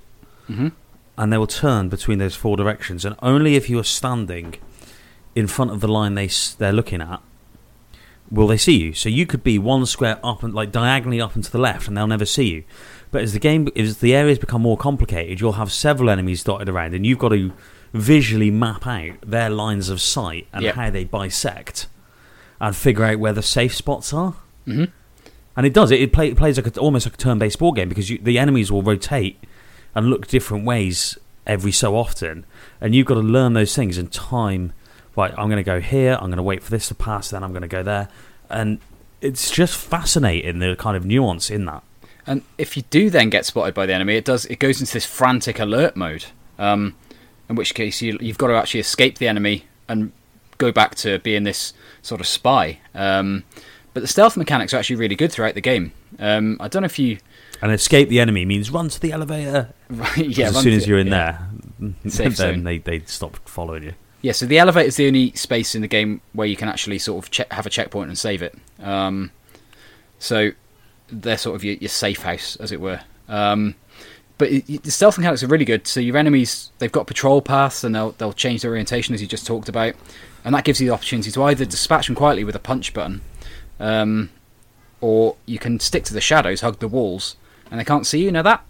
Mhm. 0.49 0.71
and 1.17 1.33
they 1.33 1.37
will 1.37 1.47
turn 1.47 1.89
between 1.89 2.19
those 2.19 2.35
four 2.35 2.55
directions, 2.57 3.05
and 3.05 3.15
only 3.21 3.55
if 3.55 3.69
you 3.69 3.79
are 3.79 3.83
standing 3.83 4.55
in 5.35 5.47
front 5.47 5.71
of 5.71 5.79
the 5.81 5.87
line 5.87 6.13
they 6.15 6.27
they're 6.57 6.73
looking 6.73 7.01
at 7.01 7.21
will 8.31 8.47
they 8.47 8.57
see 8.57 8.77
you. 8.77 8.93
So 8.93 9.09
you 9.09 9.25
could 9.25 9.43
be 9.43 9.57
one 9.59 9.85
square 9.85 10.19
up 10.23 10.43
and 10.43 10.53
like 10.53 10.71
diagonally 10.71 11.21
up 11.21 11.35
and 11.35 11.43
to 11.43 11.51
the 11.51 11.57
left, 11.57 11.87
and 11.87 11.95
they'll 11.97 12.07
never 12.07 12.25
see 12.25 12.45
you. 12.45 12.63
But 13.11 13.21
as 13.21 13.33
the 13.33 13.39
game, 13.39 13.69
as 13.75 13.99
the 13.99 14.13
areas 14.15 14.37
become 14.39 14.61
more 14.61 14.77
complicated, 14.77 15.39
you'll 15.39 15.53
have 15.53 15.71
several 15.71 16.09
enemies 16.09 16.43
dotted 16.43 16.67
around, 16.69 16.93
and 16.93 17.05
you've 17.05 17.19
got 17.19 17.29
to 17.29 17.53
visually 17.93 18.51
map 18.51 18.85
out 18.85 19.13
their 19.25 19.49
lines 19.49 19.87
of 19.89 20.01
sight 20.01 20.47
and 20.51 20.63
Yep. 20.63 20.75
how 20.75 20.89
they 20.89 21.05
bisect, 21.05 21.87
and 22.59 22.75
figure 22.75 23.05
out 23.05 23.19
where 23.19 23.33
the 23.33 23.41
safe 23.43 23.73
spots 23.75 24.13
are. 24.13 24.35
mhm. 24.67 24.91
And 25.55 25.65
it 25.65 25.73
does. 25.73 25.89
It, 25.89 26.01
it, 26.01 26.13
play, 26.13 26.27
it 26.29 26.37
plays 26.37 26.57
like 26.57 26.67
a, 26.75 26.79
almost 26.79 27.07
like 27.07 27.15
a 27.15 27.17
turn-based 27.17 27.57
board 27.57 27.77
game 27.77 27.89
because 27.89 28.11
you, 28.11 28.19
the 28.21 28.37
enemies 28.37 28.71
will 28.71 28.83
rotate 28.83 29.43
and 29.95 30.07
look 30.07 30.27
different 30.27 30.65
ways 30.65 31.17
every 31.47 31.71
so 31.71 31.95
often, 31.95 32.45
and 32.81 32.93
you've 32.93 33.07
got 33.07 33.15
to 33.15 33.21
learn 33.21 33.53
those 33.53 33.73
things 33.75 33.97
and 33.97 34.11
time. 34.11 34.73
Right, 35.17 35.33
I'm 35.35 35.49
going 35.49 35.57
to 35.57 35.63
go 35.63 35.81
here. 35.81 36.13
I'm 36.13 36.27
going 36.27 36.37
to 36.37 36.43
wait 36.43 36.63
for 36.63 36.69
this 36.69 36.87
to 36.89 36.95
pass. 36.95 37.31
Then 37.31 37.43
I'm 37.43 37.51
going 37.51 37.63
to 37.63 37.67
go 37.67 37.83
there, 37.83 38.07
and 38.49 38.79
it's 39.19 39.49
just 39.49 39.75
fascinating 39.75 40.59
the 40.59 40.75
kind 40.77 40.95
of 40.95 41.05
nuance 41.05 41.49
in 41.49 41.65
that. 41.65 41.83
And 42.27 42.43
if 42.57 42.77
you 42.77 42.83
do 42.89 43.09
then 43.09 43.29
get 43.29 43.45
spotted 43.45 43.73
by 43.73 43.85
the 43.85 43.93
enemy, 43.93 44.15
it 44.15 44.25
does 44.25 44.45
it 44.45 44.59
goes 44.59 44.79
into 44.79 44.93
this 44.93 45.05
frantic 45.05 45.59
alert 45.59 45.95
mode. 45.95 46.25
Um, 46.59 46.95
in 47.49 47.55
which 47.55 47.73
case 47.73 48.01
you, 48.01 48.17
you've 48.21 48.37
got 48.37 48.47
to 48.47 48.55
actually 48.55 48.81
escape 48.81 49.17
the 49.17 49.27
enemy 49.27 49.65
and 49.87 50.11
go 50.57 50.71
back 50.71 50.95
to 50.95 51.19
being 51.19 51.43
this 51.43 51.73
sort 52.01 52.21
of 52.21 52.27
spy. 52.27 52.79
Um, 52.93 53.43
but 53.93 54.01
the 54.01 54.07
stealth 54.07 54.37
mechanics 54.37 54.73
are 54.73 54.77
actually 54.77 54.97
really 54.97 55.15
good 55.15 55.31
throughout 55.31 55.55
the 55.55 55.61
game. 55.61 55.93
Um, 56.19 56.57
I 56.59 56.67
don't 56.67 56.81
know 56.81 56.87
if 56.87 56.99
you, 56.99 57.17
And 57.61 57.71
escape 57.71 58.09
the 58.09 58.19
enemy 58.19 58.45
means 58.45 58.69
run 58.69 58.89
to 58.89 58.99
the 58.99 59.11
elevator. 59.11 59.73
right, 59.89 60.17
yeah, 60.17 60.49
as 60.49 60.59
soon 60.59 60.73
as 60.73 60.87
you're 60.87 60.99
in 60.99 61.07
yeah. 61.07 61.39
there, 61.79 61.93
then 62.03 62.31
zone. 62.31 62.63
they 62.63 62.77
they 62.79 62.99
stop 62.99 63.37
following 63.47 63.83
you. 63.83 63.93
Yeah, 64.21 64.31
so 64.31 64.45
the 64.45 64.57
elevator 64.57 64.87
is 64.87 64.95
the 64.95 65.07
only 65.07 65.31
space 65.33 65.75
in 65.75 65.81
the 65.81 65.87
game 65.87 66.21
where 66.33 66.47
you 66.47 66.55
can 66.55 66.67
actually 66.67 66.99
sort 66.99 67.27
of 67.39 67.51
have 67.51 67.65
a 67.65 67.69
checkpoint 67.69 68.09
and 68.09 68.17
save 68.17 68.41
it. 68.41 68.55
Um, 68.81 69.31
so 70.19 70.51
they're 71.09 71.37
sort 71.37 71.55
of 71.55 71.63
your, 71.63 71.75
your 71.75 71.89
safe 71.89 72.23
house, 72.23 72.55
as 72.57 72.71
it 72.71 72.81
were. 72.81 73.01
Um, 73.29 73.75
but 74.37 74.49
it- 74.51 74.83
the 74.83 74.91
stealth 74.91 75.17
mechanics 75.17 75.43
are 75.43 75.47
really 75.47 75.65
good. 75.65 75.87
So 75.87 75.99
your 75.99 76.17
enemies, 76.17 76.71
they've 76.79 76.91
got 76.91 77.07
patrol 77.07 77.41
paths, 77.41 77.83
and 77.83 77.93
they'll 77.93 78.11
they'll 78.13 78.33
change 78.33 78.61
their 78.63 78.71
orientation 78.71 79.13
as 79.13 79.21
you 79.21 79.27
just 79.27 79.45
talked 79.45 79.69
about, 79.69 79.93
and 80.43 80.53
that 80.55 80.63
gives 80.63 80.81
you 80.81 80.87
the 80.87 80.93
opportunity 80.93 81.31
to 81.31 81.43
either 81.43 81.65
dispatch 81.65 82.07
them 82.07 82.15
quietly 82.15 82.43
with 82.43 82.55
a 82.55 82.59
punch 82.59 82.93
button, 82.93 83.21
um, 83.79 84.29
or 84.99 85.35
you 85.45 85.59
can 85.59 85.79
stick 85.79 86.03
to 86.05 86.13
the 86.13 86.21
shadows, 86.21 86.61
hug 86.61 86.79
the 86.79 86.87
walls, 86.87 87.35
and 87.69 87.79
they 87.79 87.85
can't 87.85 88.07
see 88.07 88.23
you. 88.23 88.31
Now 88.31 88.41
that 88.41 88.63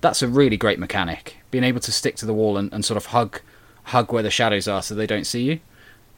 that's 0.00 0.22
a 0.22 0.28
really 0.28 0.56
great 0.56 0.78
mechanic, 0.78 1.36
being 1.50 1.64
able 1.64 1.80
to 1.80 1.90
stick 1.92 2.14
to 2.16 2.26
the 2.26 2.34
wall 2.34 2.56
and, 2.56 2.72
and 2.72 2.84
sort 2.84 2.96
of 2.96 3.06
hug 3.06 3.40
hug 3.84 4.12
where 4.12 4.22
the 4.22 4.30
shadows 4.30 4.66
are 4.68 4.82
so 4.82 4.94
they 4.94 5.06
don't 5.06 5.26
see 5.26 5.42
you. 5.42 5.60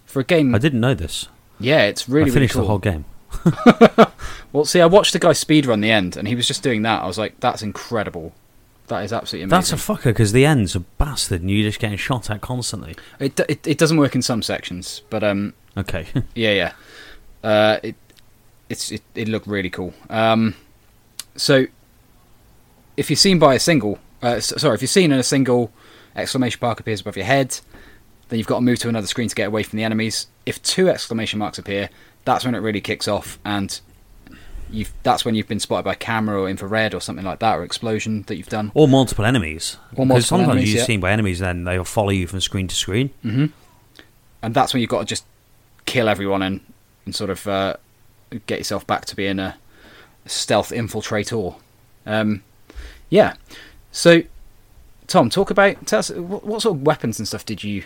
For 0.04 0.20
a 0.20 0.24
game, 0.24 0.54
I 0.54 0.58
didn't 0.58 0.80
know 0.80 0.94
this. 0.94 1.28
yeah, 1.58 1.82
it's 1.82 2.08
really 2.08 2.30
I 2.30 2.34
finished 2.34 2.54
really 2.54 2.66
cool. 2.66 2.78
the 2.80 2.90
whole 2.90 4.04
game. 4.04 4.06
Well, 4.52 4.64
see, 4.64 4.80
I 4.80 4.86
watched 4.86 5.12
the 5.12 5.18
guy 5.18 5.32
speedrun 5.32 5.82
the 5.82 5.90
end, 5.90 6.16
and 6.16 6.26
he 6.26 6.34
was 6.34 6.46
just 6.48 6.62
doing 6.62 6.80
that. 6.82 7.02
I 7.02 7.06
was 7.06 7.18
like, 7.18 7.38
that's 7.40 7.60
incredible. 7.62 8.32
That 8.86 9.04
is 9.04 9.12
absolutely 9.12 9.44
amazing. 9.44 9.50
That's 9.50 9.72
a 9.72 9.92
fucker 9.92 10.04
because 10.04 10.32
the 10.32 10.46
end's 10.46 10.74
a 10.74 10.80
bastard, 10.80 11.42
and 11.42 11.50
you're 11.50 11.68
just 11.68 11.78
getting 11.80 11.98
shot 11.98 12.30
at 12.30 12.40
constantly. 12.40 12.94
it, 13.18 13.38
it 13.48 13.66
it 13.66 13.76
doesn't 13.76 13.98
work 13.98 14.14
in 14.14 14.22
some 14.22 14.40
sections, 14.42 15.02
but 15.10 15.22
um, 15.22 15.52
Okay. 15.76 16.06
yeah, 16.34 16.52
yeah. 16.52 16.72
Uh, 17.44 17.78
it 17.82 17.96
it's 18.70 18.90
it, 18.92 19.02
it 19.14 19.28
looked 19.28 19.46
really 19.46 19.68
cool. 19.68 19.92
Um, 20.08 20.54
so 21.34 21.66
if 22.96 23.10
you're 23.10 23.16
seen 23.16 23.38
by 23.38 23.54
a 23.54 23.60
single, 23.60 23.98
uh, 24.22 24.40
sorry, 24.40 24.76
if 24.76 24.80
you're 24.80 24.86
seen 24.88 25.12
in 25.12 25.18
a 25.18 25.22
single 25.24 25.70
exclamation 26.16 26.58
mark 26.62 26.80
appears 26.80 27.00
above 27.00 27.16
your 27.16 27.26
head, 27.26 27.58
then 28.28 28.38
you've 28.38 28.48
got 28.48 28.56
to 28.56 28.62
move 28.62 28.78
to 28.80 28.88
another 28.88 29.06
screen 29.06 29.28
to 29.28 29.34
get 29.34 29.46
away 29.48 29.62
from 29.62 29.76
the 29.76 29.84
enemies. 29.84 30.26
If 30.46 30.62
two 30.62 30.88
exclamation 30.88 31.38
marks 31.38 31.58
appear, 31.58 31.90
that's 32.24 32.44
when 32.44 32.54
it 32.54 32.58
really 32.58 32.80
kicks 32.80 33.06
off, 33.06 33.38
and 33.44 33.78
you've 34.68 34.92
that's 35.04 35.24
when 35.24 35.36
you've 35.36 35.46
been 35.46 35.60
spotted 35.60 35.84
by 35.84 35.94
camera 35.94 36.42
or 36.42 36.48
infrared 36.50 36.92
or 36.92 37.00
something 37.00 37.24
like 37.24 37.38
that, 37.38 37.56
or 37.56 37.62
explosion 37.62 38.22
that 38.26 38.36
you've 38.36 38.48
done. 38.48 38.72
or 38.74 38.88
multiple 38.88 39.24
enemies. 39.24 39.76
Or 39.94 40.04
Because 40.04 40.08
multiple 40.08 40.22
sometimes 40.22 40.50
enemies, 40.50 40.72
you're 40.72 40.80
yeah. 40.80 40.86
seen 40.86 41.00
by 41.00 41.12
enemies, 41.12 41.38
then 41.38 41.64
they'll 41.64 41.84
follow 41.84 42.10
you 42.10 42.26
from 42.26 42.40
screen 42.40 42.66
to 42.68 42.74
screen. 42.74 43.10
hmm 43.22 43.46
And 44.42 44.54
that's 44.54 44.74
when 44.74 44.80
you've 44.80 44.90
got 44.90 45.00
to 45.00 45.04
just 45.04 45.24
kill 45.84 46.08
everyone 46.08 46.42
and, 46.42 46.60
and 47.04 47.14
sort 47.14 47.30
of 47.30 47.46
uh, 47.46 47.76
get 48.46 48.58
yourself 48.58 48.84
back 48.86 49.04
to 49.06 49.14
being 49.16 49.38
a 49.38 49.56
stealth 50.26 50.70
infiltrator. 50.70 51.54
Um, 52.04 52.42
yeah. 53.08 53.34
So, 53.92 54.22
Tom, 55.06 55.30
talk 55.30 55.50
about 55.50 55.86
tell 55.86 56.00
us 56.00 56.10
what, 56.10 56.44
what 56.44 56.62
sort 56.62 56.76
of 56.76 56.82
weapons 56.82 57.18
and 57.18 57.28
stuff 57.28 57.44
did 57.44 57.62
you 57.62 57.84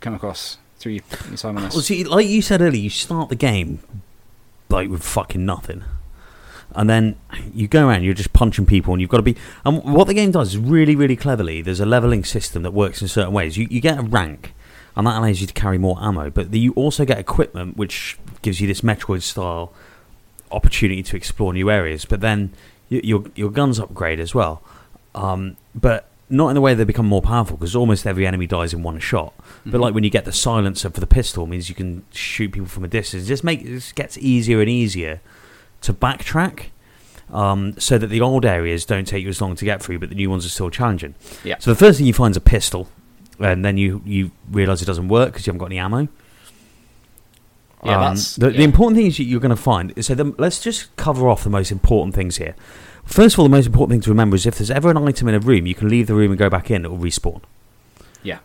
come 0.00 0.14
across 0.14 0.58
through 0.78 0.92
your, 0.92 1.02
time 1.36 1.56
on 1.56 1.64
this? 1.64 1.74
Well, 1.74 1.82
see, 1.82 2.04
like 2.04 2.26
you 2.26 2.42
said 2.42 2.62
earlier, 2.62 2.80
you 2.80 2.90
start 2.90 3.28
the 3.28 3.36
game 3.36 3.80
like 4.68 4.88
with 4.88 5.02
fucking 5.02 5.44
nothing, 5.44 5.84
and 6.74 6.88
then 6.88 7.16
you 7.52 7.68
go 7.68 7.88
around. 7.88 8.04
You're 8.04 8.14
just 8.14 8.32
punching 8.32 8.66
people, 8.66 8.94
and 8.94 9.00
you've 9.00 9.10
got 9.10 9.18
to 9.18 9.22
be. 9.22 9.36
And 9.64 9.82
what 9.94 10.06
the 10.06 10.14
game 10.14 10.30
does 10.30 10.56
really, 10.56 10.96
really 10.96 11.16
cleverly. 11.16 11.60
There's 11.62 11.80
a 11.80 11.86
leveling 11.86 12.24
system 12.24 12.62
that 12.62 12.72
works 12.72 13.02
in 13.02 13.08
certain 13.08 13.32
ways. 13.32 13.56
You 13.56 13.66
you 13.70 13.80
get 13.80 13.98
a 13.98 14.02
rank, 14.02 14.54
and 14.96 15.06
that 15.06 15.18
allows 15.18 15.40
you 15.40 15.46
to 15.46 15.54
carry 15.54 15.78
more 15.78 15.98
ammo. 16.00 16.30
But 16.30 16.54
you 16.54 16.72
also 16.74 17.04
get 17.04 17.18
equipment, 17.18 17.76
which 17.76 18.18
gives 18.42 18.60
you 18.60 18.68
this 18.68 18.80
Metroid 18.80 19.22
style 19.22 19.72
opportunity 20.52 21.02
to 21.02 21.16
explore 21.16 21.52
new 21.52 21.70
areas. 21.70 22.04
But 22.04 22.20
then 22.20 22.52
your 22.88 23.24
your 23.34 23.50
guns 23.50 23.78
upgrade 23.78 24.20
as 24.20 24.34
well, 24.34 24.62
um, 25.14 25.56
but 25.74 26.09
not 26.30 26.48
in 26.48 26.54
the 26.54 26.60
way 26.60 26.74
they 26.74 26.84
become 26.84 27.06
more 27.06 27.20
powerful 27.22 27.56
because 27.56 27.74
almost 27.76 28.06
every 28.06 28.26
enemy 28.26 28.46
dies 28.46 28.72
in 28.72 28.82
one 28.82 28.98
shot. 29.00 29.34
But 29.66 29.78
Mhm. 29.78 29.80
like 29.82 29.94
when 29.94 30.04
you 30.04 30.10
get 30.10 30.24
the 30.24 30.32
silencer 30.32 30.88
for 30.90 31.00
the 31.00 31.06
pistol, 31.06 31.46
means 31.46 31.68
you 31.68 31.74
can 31.74 32.04
shoot 32.12 32.52
people 32.52 32.68
from 32.68 32.84
a 32.84 32.88
distance. 32.88 33.24
It 33.24 33.26
just 33.26 33.44
make 33.44 33.60
it 33.62 33.66
just 33.68 33.94
gets 33.96 34.16
easier 34.18 34.60
and 34.60 34.68
easier 34.70 35.20
to 35.82 35.92
backtrack. 35.92 36.66
Um, 37.32 37.74
so 37.78 37.96
that 37.96 38.08
the 38.08 38.20
old 38.20 38.44
areas 38.44 38.84
don't 38.84 39.06
take 39.06 39.22
you 39.22 39.28
as 39.28 39.40
long 39.40 39.54
to 39.54 39.64
get 39.64 39.80
through, 39.82 40.00
but 40.00 40.08
the 40.08 40.16
new 40.16 40.28
ones 40.30 40.44
are 40.44 40.48
still 40.48 40.68
challenging. 40.70 41.14
Yeah. 41.44 41.56
So 41.60 41.70
the 41.70 41.76
first 41.76 41.98
thing 41.98 42.06
you 42.08 42.12
find 42.12 42.32
is 42.32 42.36
a 42.36 42.40
pistol, 42.40 42.88
and 43.38 43.64
then 43.64 43.76
you 43.76 44.02
you 44.04 44.30
realise 44.50 44.82
it 44.82 44.86
doesn't 44.86 45.08
work 45.08 45.32
because 45.32 45.46
you 45.46 45.50
haven't 45.52 45.60
got 45.60 45.66
any 45.66 45.78
ammo. 45.78 46.08
Yeah, 47.84 47.94
Um, 47.96 48.00
that's- 48.00 48.36
the, 48.36 48.50
the 48.50 48.62
important 48.64 48.96
thing 48.98 49.06
is 49.06 49.18
you- 49.18 49.24
you're 49.26 49.40
going 49.40 49.50
to 49.50 49.56
find. 49.56 49.92
So 50.04 50.14
the, 50.14 50.34
let's 50.38 50.60
just 50.60 50.94
cover 50.96 51.28
off 51.28 51.44
the 51.44 51.50
most 51.50 51.70
important 51.72 52.14
things 52.14 52.36
here. 52.36 52.54
First 53.10 53.34
of 53.34 53.40
all, 53.40 53.44
the 53.44 53.50
most 53.50 53.66
important 53.66 53.90
thing 53.90 54.02
to 54.02 54.10
remember 54.10 54.36
is 54.36 54.46
if 54.46 54.58
there's 54.58 54.70
ever 54.70 54.88
an 54.88 54.96
item 54.96 55.26
in 55.26 55.34
a 55.34 55.40
room, 55.40 55.66
you 55.66 55.74
can 55.74 55.88
leave 55.88 56.06
the 56.06 56.14
room 56.14 56.30
and 56.30 56.38
go 56.38 56.48
back 56.48 56.70
in. 56.70 56.84
It 56.84 56.90
will 56.92 56.98
respawn. 56.98 57.42
Yeah, 58.22 58.38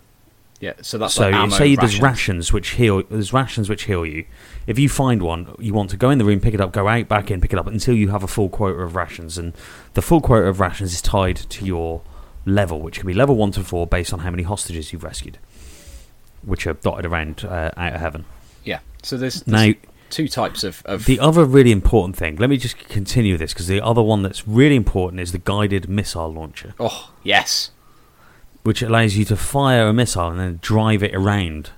yeah. 0.60 0.74
so 0.82 0.98
that's 0.98 1.14
so 1.14 1.30
like 1.30 1.52
say 1.52 1.76
there's 1.76 2.02
rations. 2.02 2.02
rations 2.02 2.54
which 2.54 2.70
heal. 2.70 3.04
There's 3.04 3.32
rations 3.32 3.70
which 3.70 3.84
heal 3.84 4.08
you. 4.08 4.26
If 4.66 4.80
you 4.80 4.90
find 4.90 5.22
one, 5.22 5.54
you 5.60 5.76
want 5.76 5.92
to 5.92 5.98
go 5.98 6.10
in 6.10 6.18
the 6.18 6.26
room, 6.26 6.40
pick 6.40 6.56
it 6.56 6.62
up, 6.62 6.72
go 6.72 6.88
out, 6.88 7.08
back 7.08 7.30
in, 7.30 7.42
pick 7.42 7.54
it 7.54 7.60
up 7.60 7.68
until 7.68 7.94
you 7.94 8.10
have 8.10 8.24
a 8.24 8.28
full 8.28 8.50
quota 8.50 8.80
of 8.80 8.96
rations. 8.96 9.38
And 9.38 9.54
the 9.94 10.02
full 10.02 10.20
quota 10.20 10.48
of 10.48 10.60
rations 10.60 10.94
is 10.94 11.02
tied 11.02 11.36
to 11.38 11.64
your 11.64 12.02
level, 12.48 12.82
which 12.82 12.98
can 12.98 13.06
be 13.06 13.14
level 13.14 13.36
one 13.36 13.52
to 13.52 13.64
four 13.64 13.86
based 13.86 14.14
on 14.14 14.20
how 14.20 14.32
many 14.32 14.42
hostages 14.42 14.92
you've 14.92 15.04
rescued, 15.04 15.38
which 16.42 16.66
are 16.66 16.74
dotted 16.74 17.06
around 17.06 17.46
uh, 17.46 17.70
Outer 17.78 18.00
Heaven. 18.00 18.26
Yeah, 18.64 18.80
so 19.04 19.16
there's, 19.16 19.44
there's 19.44 19.76
Now, 19.76 19.80
two 20.10 20.28
types 20.28 20.64
of, 20.64 20.82
of 20.86 21.06
the 21.06 21.20
other 21.20 21.46
really 21.46 21.72
important 21.72 22.16
thing. 22.16 22.36
Let 22.38 22.50
me 22.50 22.58
just 22.58 22.78
continue 22.78 23.38
this 23.38 23.54
because 23.54 23.68
the 23.68 23.82
other 23.82 24.02
one 24.02 24.22
that's 24.22 24.48
really 24.48 24.76
important 24.76 25.20
is 25.22 25.32
the 25.32 25.38
guided 25.40 25.90
missile 25.90 26.32
launcher, 26.32 26.74
oh 26.80 27.12
yes, 27.24 27.72
which 28.64 28.82
allows 28.82 29.16
you 29.18 29.26
to 29.26 29.36
fire 29.36 29.88
a 29.88 29.94
missile 29.94 30.28
and 30.30 30.40
then 30.40 30.60
drive 30.62 31.04
it 31.04 31.14
around 31.16 31.72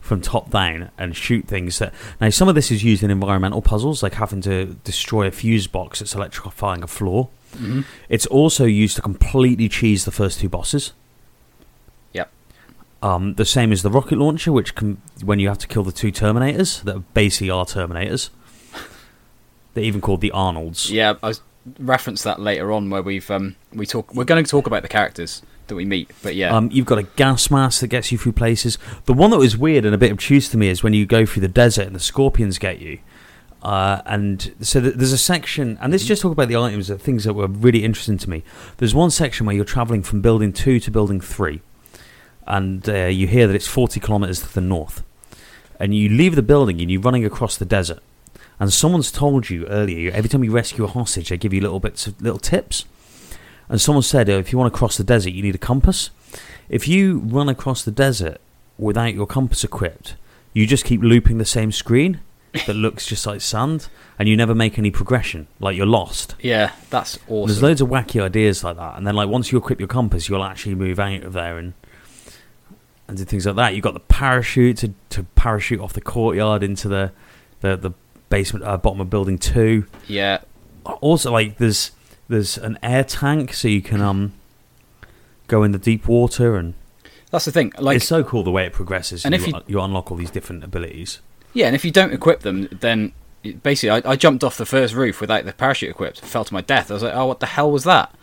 from 0.00 0.20
top 0.20 0.50
down 0.50 0.90
and 0.98 1.14
shoot 1.16 1.46
things 1.46 1.78
that. 1.78 1.94
Now, 2.20 2.30
some 2.30 2.48
of 2.48 2.54
this 2.56 2.72
is 2.72 2.82
used 2.82 3.02
in 3.04 3.10
environmental 3.10 3.62
puzzles, 3.62 4.02
like 4.02 4.14
having 4.14 4.40
to 4.42 4.76
destroy 4.82 5.28
a 5.28 5.30
fuse 5.30 5.68
box 5.68 6.00
that's 6.00 6.14
electrifying 6.14 6.82
a 6.82 6.88
floor. 6.88 7.28
Mhm. 7.56 7.84
It's 8.08 8.26
also 8.26 8.64
used 8.64 8.96
to 8.96 9.02
completely 9.02 9.68
cheese 9.68 10.04
the 10.04 10.10
first 10.10 10.40
two 10.40 10.48
bosses. 10.48 10.92
Um, 13.02 13.34
the 13.34 13.44
same 13.44 13.72
as 13.72 13.82
the 13.82 13.90
rocket 13.90 14.16
launcher, 14.18 14.52
which 14.52 14.74
can 14.74 15.02
when 15.24 15.40
you 15.40 15.48
have 15.48 15.58
to 15.58 15.66
kill 15.66 15.82
the 15.82 15.92
two 15.92 16.12
Terminators 16.12 16.82
that 16.84 17.14
basically 17.14 17.50
are 17.50 17.64
Terminators. 17.64 18.30
They're 19.74 19.84
even 19.84 20.00
called 20.00 20.20
the 20.20 20.30
Arnolds. 20.30 20.90
Yeah, 20.90 21.14
I 21.22 21.28
was, 21.28 21.42
reference 21.78 22.22
that 22.22 22.40
later 22.40 22.72
on 22.72 22.90
where 22.90 23.02
we've 23.02 23.28
um, 23.30 23.56
we 23.72 23.86
talk. 23.86 24.14
We're 24.14 24.24
going 24.24 24.44
to 24.44 24.50
talk 24.50 24.66
about 24.66 24.82
the 24.82 24.88
characters 24.88 25.42
that 25.68 25.74
we 25.74 25.84
meet, 25.84 26.10
but 26.22 26.34
yeah, 26.34 26.54
Um, 26.54 26.68
you've 26.72 26.86
got 26.86 26.98
a 26.98 27.04
gas 27.04 27.50
mask 27.50 27.80
that 27.80 27.88
gets 27.88 28.10
you 28.12 28.18
through 28.18 28.32
places. 28.32 28.78
The 29.06 29.12
one 29.12 29.30
that 29.30 29.38
was 29.38 29.56
weird 29.56 29.84
and 29.84 29.94
a 29.94 29.98
bit 29.98 30.10
obtuse 30.12 30.48
to 30.50 30.56
me 30.56 30.68
is 30.68 30.82
when 30.82 30.92
you 30.92 31.06
go 31.06 31.24
through 31.24 31.42
the 31.42 31.48
desert 31.48 31.86
and 31.86 31.94
the 31.94 32.00
scorpions 32.00 32.58
get 32.58 32.80
you. 32.80 32.98
Uh, 33.62 34.02
and 34.06 34.54
so 34.60 34.80
th- 34.80 34.94
there's 34.96 35.12
a 35.12 35.18
section, 35.18 35.78
and 35.80 35.92
this 35.92 36.04
just 36.04 36.20
talk 36.20 36.32
about 36.32 36.48
the 36.48 36.56
items, 36.56 36.88
the 36.88 36.98
things 36.98 37.22
that 37.24 37.34
were 37.34 37.46
really 37.46 37.84
interesting 37.84 38.18
to 38.18 38.28
me. 38.28 38.42
There's 38.78 38.92
one 38.92 39.10
section 39.10 39.46
where 39.46 39.54
you're 39.54 39.64
traveling 39.64 40.02
from 40.02 40.20
building 40.20 40.52
two 40.52 40.80
to 40.80 40.90
building 40.90 41.20
three, 41.20 41.60
and 42.46 42.88
uh, 42.88 43.06
you 43.06 43.26
hear 43.26 43.46
that 43.46 43.54
it's 43.54 43.66
40 43.66 44.00
kilometers 44.00 44.40
to 44.40 44.52
the 44.54 44.60
north. 44.60 45.02
And 45.78 45.94
you 45.94 46.08
leave 46.08 46.36
the 46.36 46.42
building 46.42 46.80
and 46.80 46.90
you're 46.90 47.00
running 47.00 47.24
across 47.24 47.56
the 47.56 47.64
desert. 47.64 48.00
And 48.60 48.72
someone's 48.72 49.10
told 49.10 49.50
you 49.50 49.66
earlier, 49.66 50.12
every 50.12 50.28
time 50.28 50.44
you 50.44 50.52
rescue 50.52 50.84
a 50.84 50.88
hostage, 50.88 51.30
they 51.30 51.36
give 51.36 51.52
you 51.52 51.60
little 51.60 51.80
bits 51.80 52.06
of 52.06 52.20
little 52.20 52.38
tips. 52.38 52.84
And 53.68 53.80
someone 53.80 54.02
said, 54.02 54.28
uh, 54.28 54.34
if 54.34 54.52
you 54.52 54.58
want 54.58 54.72
to 54.72 54.78
cross 54.78 54.96
the 54.96 55.04
desert, 55.04 55.30
you 55.30 55.42
need 55.42 55.54
a 55.54 55.58
compass. 55.58 56.10
If 56.68 56.86
you 56.86 57.18
run 57.18 57.48
across 57.48 57.84
the 57.84 57.90
desert 57.90 58.40
without 58.78 59.14
your 59.14 59.26
compass 59.26 59.64
equipped, 59.64 60.14
you 60.52 60.66
just 60.66 60.84
keep 60.84 61.02
looping 61.02 61.38
the 61.38 61.44
same 61.44 61.72
screen 61.72 62.20
that 62.66 62.74
looks 62.74 63.06
just 63.06 63.26
like 63.26 63.40
sand, 63.40 63.88
and 64.18 64.28
you 64.28 64.36
never 64.36 64.54
make 64.54 64.78
any 64.78 64.90
progression. 64.90 65.46
Like 65.58 65.76
you're 65.76 65.86
lost. 65.86 66.34
yeah, 66.40 66.72
that's 66.90 67.18
awesome. 67.28 67.48
There's 67.48 67.62
loads 67.62 67.80
of 67.80 67.88
wacky 67.88 68.22
ideas 68.22 68.62
like 68.62 68.76
that, 68.76 68.96
and 68.96 69.06
then 69.06 69.14
like 69.14 69.28
once 69.28 69.50
you 69.50 69.58
equip 69.58 69.78
your 69.78 69.88
compass, 69.88 70.28
you'll 70.28 70.44
actually 70.44 70.74
move 70.74 71.00
out 71.00 71.22
of 71.22 71.32
there 71.32 71.56
and 71.58 71.72
and 73.12 73.18
do 73.18 73.24
things 73.24 73.46
like 73.46 73.56
that. 73.56 73.74
You've 73.74 73.82
got 73.84 73.94
the 73.94 74.00
parachute 74.00 74.76
to, 74.78 74.92
to 75.10 75.22
parachute 75.34 75.80
off 75.80 75.92
the 75.92 76.00
courtyard 76.00 76.62
into 76.62 76.88
the 76.88 77.12
the, 77.60 77.76
the 77.76 77.90
basement 78.28 78.64
uh, 78.64 78.76
bottom 78.76 79.00
of 79.00 79.08
building 79.10 79.38
two. 79.38 79.86
yeah, 80.08 80.38
Also, 80.84 81.30
like 81.30 81.58
there's 81.58 81.92
there's 82.28 82.58
an 82.58 82.78
air 82.82 83.04
tank, 83.04 83.52
so 83.54 83.68
you 83.68 83.82
can 83.82 84.00
um 84.00 84.32
go 85.46 85.62
in 85.62 85.72
the 85.72 85.78
deep 85.78 86.08
water, 86.08 86.56
and 86.56 86.74
that's 87.30 87.44
the 87.44 87.52
thing. 87.52 87.72
Like, 87.78 87.96
it's 87.96 88.06
so 88.06 88.24
cool 88.24 88.42
the 88.42 88.50
way 88.50 88.66
it 88.66 88.72
progresses. 88.72 89.24
And 89.24 89.34
And 89.34 89.42
if 89.42 89.48
you, 89.48 89.54
you- 89.54 89.62
you 89.78 89.80
unlock 89.80 90.10
all 90.10 90.16
these 90.16 90.30
different 90.30 90.64
abilities. 90.64 91.20
yeah, 91.52 91.66
and 91.66 91.74
if 91.76 91.84
you 91.84 91.90
don't 91.90 92.12
equip 92.12 92.40
them, 92.40 92.68
then 92.80 93.12
basically, 93.62 93.90
I, 94.02 94.12
I 94.12 94.16
jumped 94.16 94.42
off 94.44 94.56
the 94.56 94.66
first 94.66 94.94
roof 94.94 95.20
without 95.20 95.44
the 95.44 95.52
parachute 95.52 95.90
equipped, 95.90 96.20
fell 96.20 96.44
to 96.44 96.54
my 96.54 96.60
death. 96.62 96.90
I 96.90 96.94
was 96.94 97.02
like, 97.02 97.14
oh, 97.14 97.26
what 97.26 97.40
the 97.40 97.46
hell 97.46 97.70
was 97.70 97.84
that? 97.84 98.14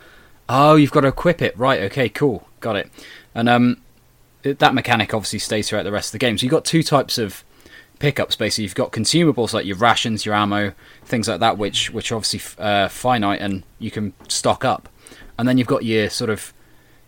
Oh, 0.47 0.75
you've 0.75 0.91
got 0.91 1.02
to 1.02 1.08
equip 1.10 1.41
it, 1.41 1.56
right? 1.58 1.82
Okay, 1.84 2.10
cool, 2.10 2.47
got 2.60 2.75
it. 2.75 2.89
And 3.36 3.47
um, 3.47 3.82
it- 4.43 4.60
that 4.60 4.73
mechanic 4.73 5.13
obviously 5.13 5.39
stays 5.39 5.69
throughout 5.69 5.84
the 5.84 5.91
rest 5.91 6.10
of 6.10 6.12
the 6.13 6.17
game. 6.19 6.38
So 6.38 6.43
you've 6.43 6.52
got 6.52 6.65
two 6.65 6.84
types 6.84 7.17
of 7.17 7.43
pickups. 7.99 8.36
Basically, 8.36 8.63
you've 8.63 8.75
got 8.75 8.91
consumables 8.91 9.54
like 9.54 9.65
your 9.65 9.75
rations, 9.78 10.25
your 10.25 10.36
ammo, 10.36 10.73
things 11.04 11.28
like 11.28 11.39
that, 11.41 11.58
which 11.58 11.91
which 11.91 12.12
are 12.12 12.15
obviously 12.15 12.41
uh, 12.63 12.88
finite 12.88 13.41
and 13.41 13.63
you 13.80 13.91
can 13.91 14.13
stock 14.28 14.63
up. 14.63 14.88
And 15.38 15.47
then 15.47 15.58
you've 15.58 15.67
got 15.67 15.84
your 15.84 16.10
sort 16.10 16.30
of 16.30 16.54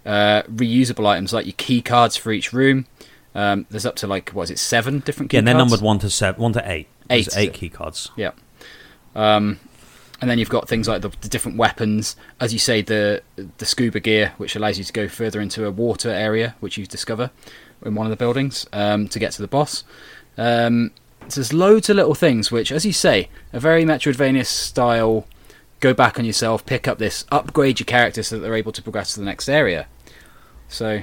uh, 0.05 0.41
reusable 0.43 1.05
items 1.05 1.31
like 1.33 1.45
your 1.45 1.55
key 1.57 1.81
cards 1.81 2.15
for 2.17 2.31
each 2.31 2.51
room. 2.53 2.85
Um, 3.33 3.65
there's 3.69 3.85
up 3.85 3.95
to 3.97 4.07
like 4.07 4.31
what 4.31 4.43
is 4.43 4.51
it, 4.51 4.59
seven 4.59 4.99
different 4.99 5.29
key 5.31 5.37
Yeah, 5.37 5.39
and 5.39 5.47
they're 5.47 5.53
cards? 5.55 5.71
numbered 5.71 5.85
one 5.85 5.99
to 5.99 6.09
seven, 6.09 6.41
one 6.41 6.53
to 6.53 6.69
eight. 6.71 6.87
Eight, 7.09 7.29
eight 7.37 7.53
key 7.53 7.69
cards. 7.69 8.09
Yeah. 8.15 8.31
Um, 9.15 9.59
and 10.21 10.29
then 10.29 10.37
you've 10.37 10.49
got 10.49 10.69
things 10.69 10.87
like 10.87 11.01
the, 11.01 11.09
the 11.21 11.27
different 11.27 11.57
weapons, 11.57 12.15
as 12.39 12.53
you 12.53 12.59
say, 12.59 12.81
the 12.81 13.21
the 13.57 13.65
scuba 13.65 13.99
gear, 13.99 14.33
which 14.37 14.55
allows 14.55 14.77
you 14.77 14.83
to 14.83 14.93
go 14.93 15.07
further 15.07 15.41
into 15.41 15.65
a 15.65 15.71
water 15.71 16.09
area, 16.09 16.55
which 16.59 16.77
you 16.77 16.85
discover 16.85 17.31
in 17.83 17.95
one 17.95 18.05
of 18.05 18.11
the 18.11 18.15
buildings 18.17 18.67
um, 18.73 19.07
to 19.07 19.17
get 19.19 19.31
to 19.33 19.41
the 19.41 19.47
boss. 19.47 19.83
Um, 20.37 20.91
so 21.27 21.41
there's 21.41 21.53
loads 21.53 21.89
of 21.89 21.95
little 21.95 22.13
things, 22.15 22.51
which, 22.51 22.71
as 22.71 22.85
you 22.85 22.93
say, 22.93 23.29
a 23.53 23.59
very 23.59 23.83
Metroidvania 23.83 24.45
style. 24.45 25.27
Go 25.79 25.93
back 25.95 26.19
on 26.19 26.25
yourself, 26.25 26.63
pick 26.65 26.87
up 26.87 26.99
this, 26.99 27.25
upgrade 27.31 27.79
your 27.79 27.85
character 27.85 28.21
so 28.21 28.35
that 28.35 28.41
they're 28.41 28.55
able 28.55 28.71
to 28.71 28.83
progress 28.83 29.13
to 29.15 29.19
the 29.19 29.25
next 29.25 29.49
area. 29.49 29.87
So, 30.69 31.01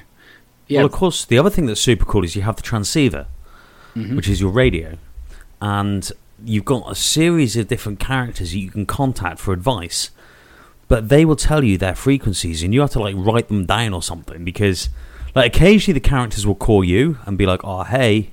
yeah, 0.69 0.79
Well, 0.79 0.87
of 0.87 0.93
course, 0.93 1.25
the 1.25 1.37
other 1.39 1.51
thing 1.51 1.67
that's 1.67 1.81
super 1.81 2.05
cool 2.05 2.23
is 2.25 2.37
you 2.37 2.43
have 2.43 2.55
the 2.57 2.63
transceiver, 2.63 3.27
Mhm. 3.97 4.15
which 4.15 4.29
is 4.29 4.41
your 4.41 4.51
radio, 4.51 4.97
and 5.61 6.13
you've 6.45 6.65
got 6.65 6.91
a 6.91 6.95
series 6.95 7.57
of 7.57 7.69
different 7.69 8.01
characters 8.01 8.53
that 8.53 8.59
you 8.59 8.71
can 8.71 8.87
contact 8.87 9.39
for 9.39 9.53
advice, 9.53 10.11
but 10.87 11.09
they 11.09 11.25
will 11.25 11.37
tell 11.37 11.65
you 11.65 11.77
their 11.77 11.95
frequencies, 11.95 12.63
and 12.63 12.73
you 12.73 12.81
have 12.81 12.91
to 12.91 13.01
like 13.01 13.15
write 13.17 13.49
them 13.49 13.67
down 13.67 13.93
or 13.93 14.03
something 14.03 14.45
because, 14.45 14.89
like, 15.35 15.55
occasionally 15.55 15.99
the 15.99 16.09
characters 16.09 16.47
will 16.47 16.55
call 16.55 16.85
you 16.85 17.19
and 17.27 17.39
be 17.39 17.47
like, 17.47 17.61
"Oh, 17.65 17.85
hey." 17.85 18.33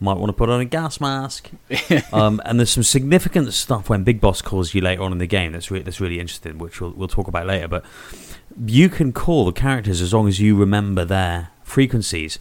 Might 0.00 0.18
want 0.18 0.28
to 0.28 0.32
put 0.32 0.48
on 0.48 0.60
a 0.60 0.64
gas 0.64 1.00
mask, 1.00 1.50
um, 2.12 2.40
and 2.44 2.60
there's 2.60 2.70
some 2.70 2.84
significant 2.84 3.52
stuff 3.52 3.88
when 3.88 4.04
Big 4.04 4.20
Boss 4.20 4.40
calls 4.40 4.72
you 4.72 4.80
later 4.80 5.02
on 5.02 5.10
in 5.10 5.18
the 5.18 5.26
game. 5.26 5.50
That's 5.50 5.72
re- 5.72 5.82
that's 5.82 6.00
really 6.00 6.20
interesting, 6.20 6.56
which 6.56 6.80
we'll 6.80 6.92
we'll 6.92 7.08
talk 7.08 7.26
about 7.26 7.48
later. 7.48 7.66
But 7.66 7.84
you 8.64 8.88
can 8.90 9.12
call 9.12 9.44
the 9.44 9.50
characters 9.52 10.00
as 10.00 10.14
long 10.14 10.28
as 10.28 10.38
you 10.38 10.54
remember 10.56 11.04
their 11.04 11.50
frequencies. 11.64 12.38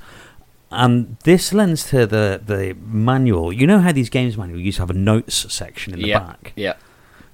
And 0.69 1.17
this 1.23 1.53
lends 1.53 1.89
to 1.91 2.05
the, 2.05 2.41
the 2.45 2.75
manual. 2.81 3.53
You 3.53 3.67
know 3.67 3.79
how 3.79 3.91
these 3.91 4.09
games 4.09 4.37
manual 4.37 4.59
used 4.59 4.77
to 4.77 4.81
have 4.81 4.89
a 4.89 4.93
notes 4.93 5.51
section 5.53 5.93
in 5.93 6.01
the 6.01 6.07
yeah, 6.09 6.19
back? 6.19 6.53
yeah, 6.55 6.73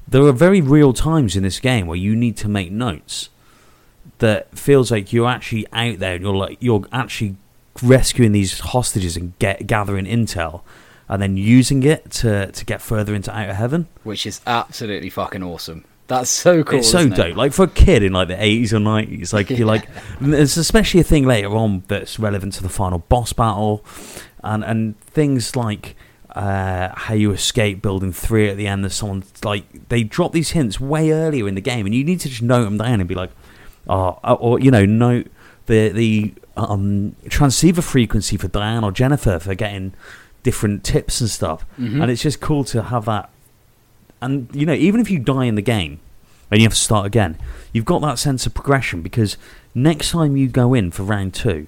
There 0.08 0.22
are 0.24 0.32
very 0.32 0.62
real 0.62 0.94
times 0.94 1.36
in 1.36 1.44
this 1.44 1.60
game 1.60 1.88
where 1.88 1.98
you 1.98 2.16
need 2.16 2.38
to 2.38 2.48
make 2.48 2.72
notes 2.72 3.30
that 4.20 4.56
feels 4.58 4.92
like 4.92 5.12
you're 5.12 5.28
actually 5.28 5.66
out 5.74 6.00
there 6.00 6.14
and 6.16 6.24
you're 6.24 6.36
like 6.36 6.58
you're 6.60 6.86
actually 6.92 7.36
rescuing 7.82 8.32
these 8.34 8.60
hostages 8.60 9.18
and 9.18 9.38
get 9.40 9.66
gathering 9.66 10.06
intel 10.06 10.62
and 11.10 11.22
then 11.22 11.36
using 11.36 11.84
it 11.84 12.12
to, 12.12 12.52
to 12.52 12.66
get 12.66 12.82
further 12.82 13.16
into 13.16 13.36
outer 13.36 13.54
heaven. 13.56 13.88
which 14.04 14.26
is 14.26 14.42
absolutely 14.46 15.10
fucking 15.10 15.42
awesome. 15.44 15.84
That's 16.18 16.30
so 16.30 16.64
cool. 16.64 16.80
it's 16.80 16.90
so 16.90 17.00
isn't 17.00 17.14
it? 17.14 17.16
dope. 17.16 17.36
Like 17.38 17.54
for 17.54 17.64
a 17.64 17.68
kid 17.68 18.04
in 18.04 18.14
like 18.14 18.28
the 18.28 18.42
eighties 18.44 18.74
or 18.74 18.80
nineties, 18.80 19.34
like 19.34 19.50
you're 19.50 19.68
like, 19.68 19.88
there's 20.22 20.58
especially 20.58 21.00
a 21.00 21.04
thing 21.04 21.26
later 21.26 21.50
on 21.56 21.84
that's 21.88 22.20
relevant 22.20 22.54
to 22.54 22.64
the 22.64 22.70
final 22.70 23.00
boss 23.00 23.34
battle, 23.34 23.84
and 24.44 24.64
and 24.64 25.00
things 25.02 25.56
like 25.56 25.96
uh, 26.36 26.90
how 26.96 27.14
you 27.14 27.32
escape 27.32 27.82
building 27.82 28.12
three 28.12 28.50
at 28.50 28.58
the 28.58 28.68
end. 28.68 28.84
There's 28.84 28.96
someone 28.96 29.24
like 29.44 29.90
they 29.90 30.04
drop 30.04 30.32
these 30.32 30.52
hints 30.52 30.80
way 30.80 31.12
earlier 31.12 31.48
in 31.48 31.56
the 31.56 31.62
game, 31.62 31.86
and 31.86 31.94
you 31.94 32.04
need 32.04 32.20
to 32.22 32.30
just 32.30 32.42
note 32.42 32.64
them 32.64 32.78
down 32.78 33.00
and 33.00 33.08
be 33.08 33.16
like, 33.16 33.32
oh, 33.88 34.18
or 34.40 34.60
you 34.60 34.72
know, 34.72 34.86
note 34.86 35.28
the 35.68 35.90
the 35.90 36.34
um, 36.58 37.16
transceiver 37.30 37.82
frequency 37.82 38.38
for 38.38 38.48
Diane 38.48 38.84
or 38.84 38.92
Jennifer 38.92 39.40
for 39.40 39.56
getting 39.56 39.94
different 40.44 40.84
tips 40.84 41.22
and 41.22 41.30
stuff, 41.30 41.66
Mhm. 41.80 42.02
and 42.02 42.12
it's 42.12 42.22
just 42.22 42.42
cool 42.42 42.64
to 42.66 42.84
have 42.84 43.06
that 43.06 43.30
and 44.24 44.54
you 44.56 44.66
know 44.66 44.74
even 44.74 45.00
if 45.02 45.10
you 45.12 45.20
die 45.20 45.46
in 45.46 45.56
the 45.56 45.62
game 45.62 46.00
and 46.50 46.60
you 46.60 46.66
have 46.66 46.74
to 46.74 46.80
start 46.80 47.06
again 47.06 47.38
you've 47.72 47.86
got 47.86 48.02
that 48.02 48.18
sense 48.20 48.46
of 48.46 48.54
progression 48.54 49.02
because 49.02 49.38
next 49.76 50.12
time 50.12 50.36
you 50.38 50.48
go 50.48 50.74
in 50.74 50.92
for 50.92 51.04
round 51.04 51.34
two 51.34 51.68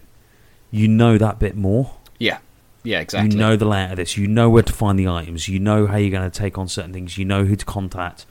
you 0.71 0.87
know 0.89 1.17
that 1.17 1.39
bit 1.39 1.55
more. 1.55 1.93
Yeah, 2.19 2.39
yeah, 2.83 2.99
exactly. 2.99 3.31
you 3.31 3.37
know 3.37 3.55
the 3.55 3.63
layout 3.65 3.91
of 3.91 3.97
this. 3.97 4.17
You 4.17 4.27
know 4.27 4.49
where 4.49 4.63
to 4.63 4.73
find 4.73 4.99
the 4.99 5.07
items. 5.07 5.47
You 5.47 5.57
know 5.59 5.87
how 5.87 5.95
you're 5.95 6.11
going 6.11 6.29
to 6.29 6.37
take 6.37 6.57
on 6.57 6.67
certain 6.67 6.91
things. 6.91 7.17
You 7.17 7.23
know 7.23 7.45
who 7.45 7.55
to 7.55 7.65
contact. 7.65 8.25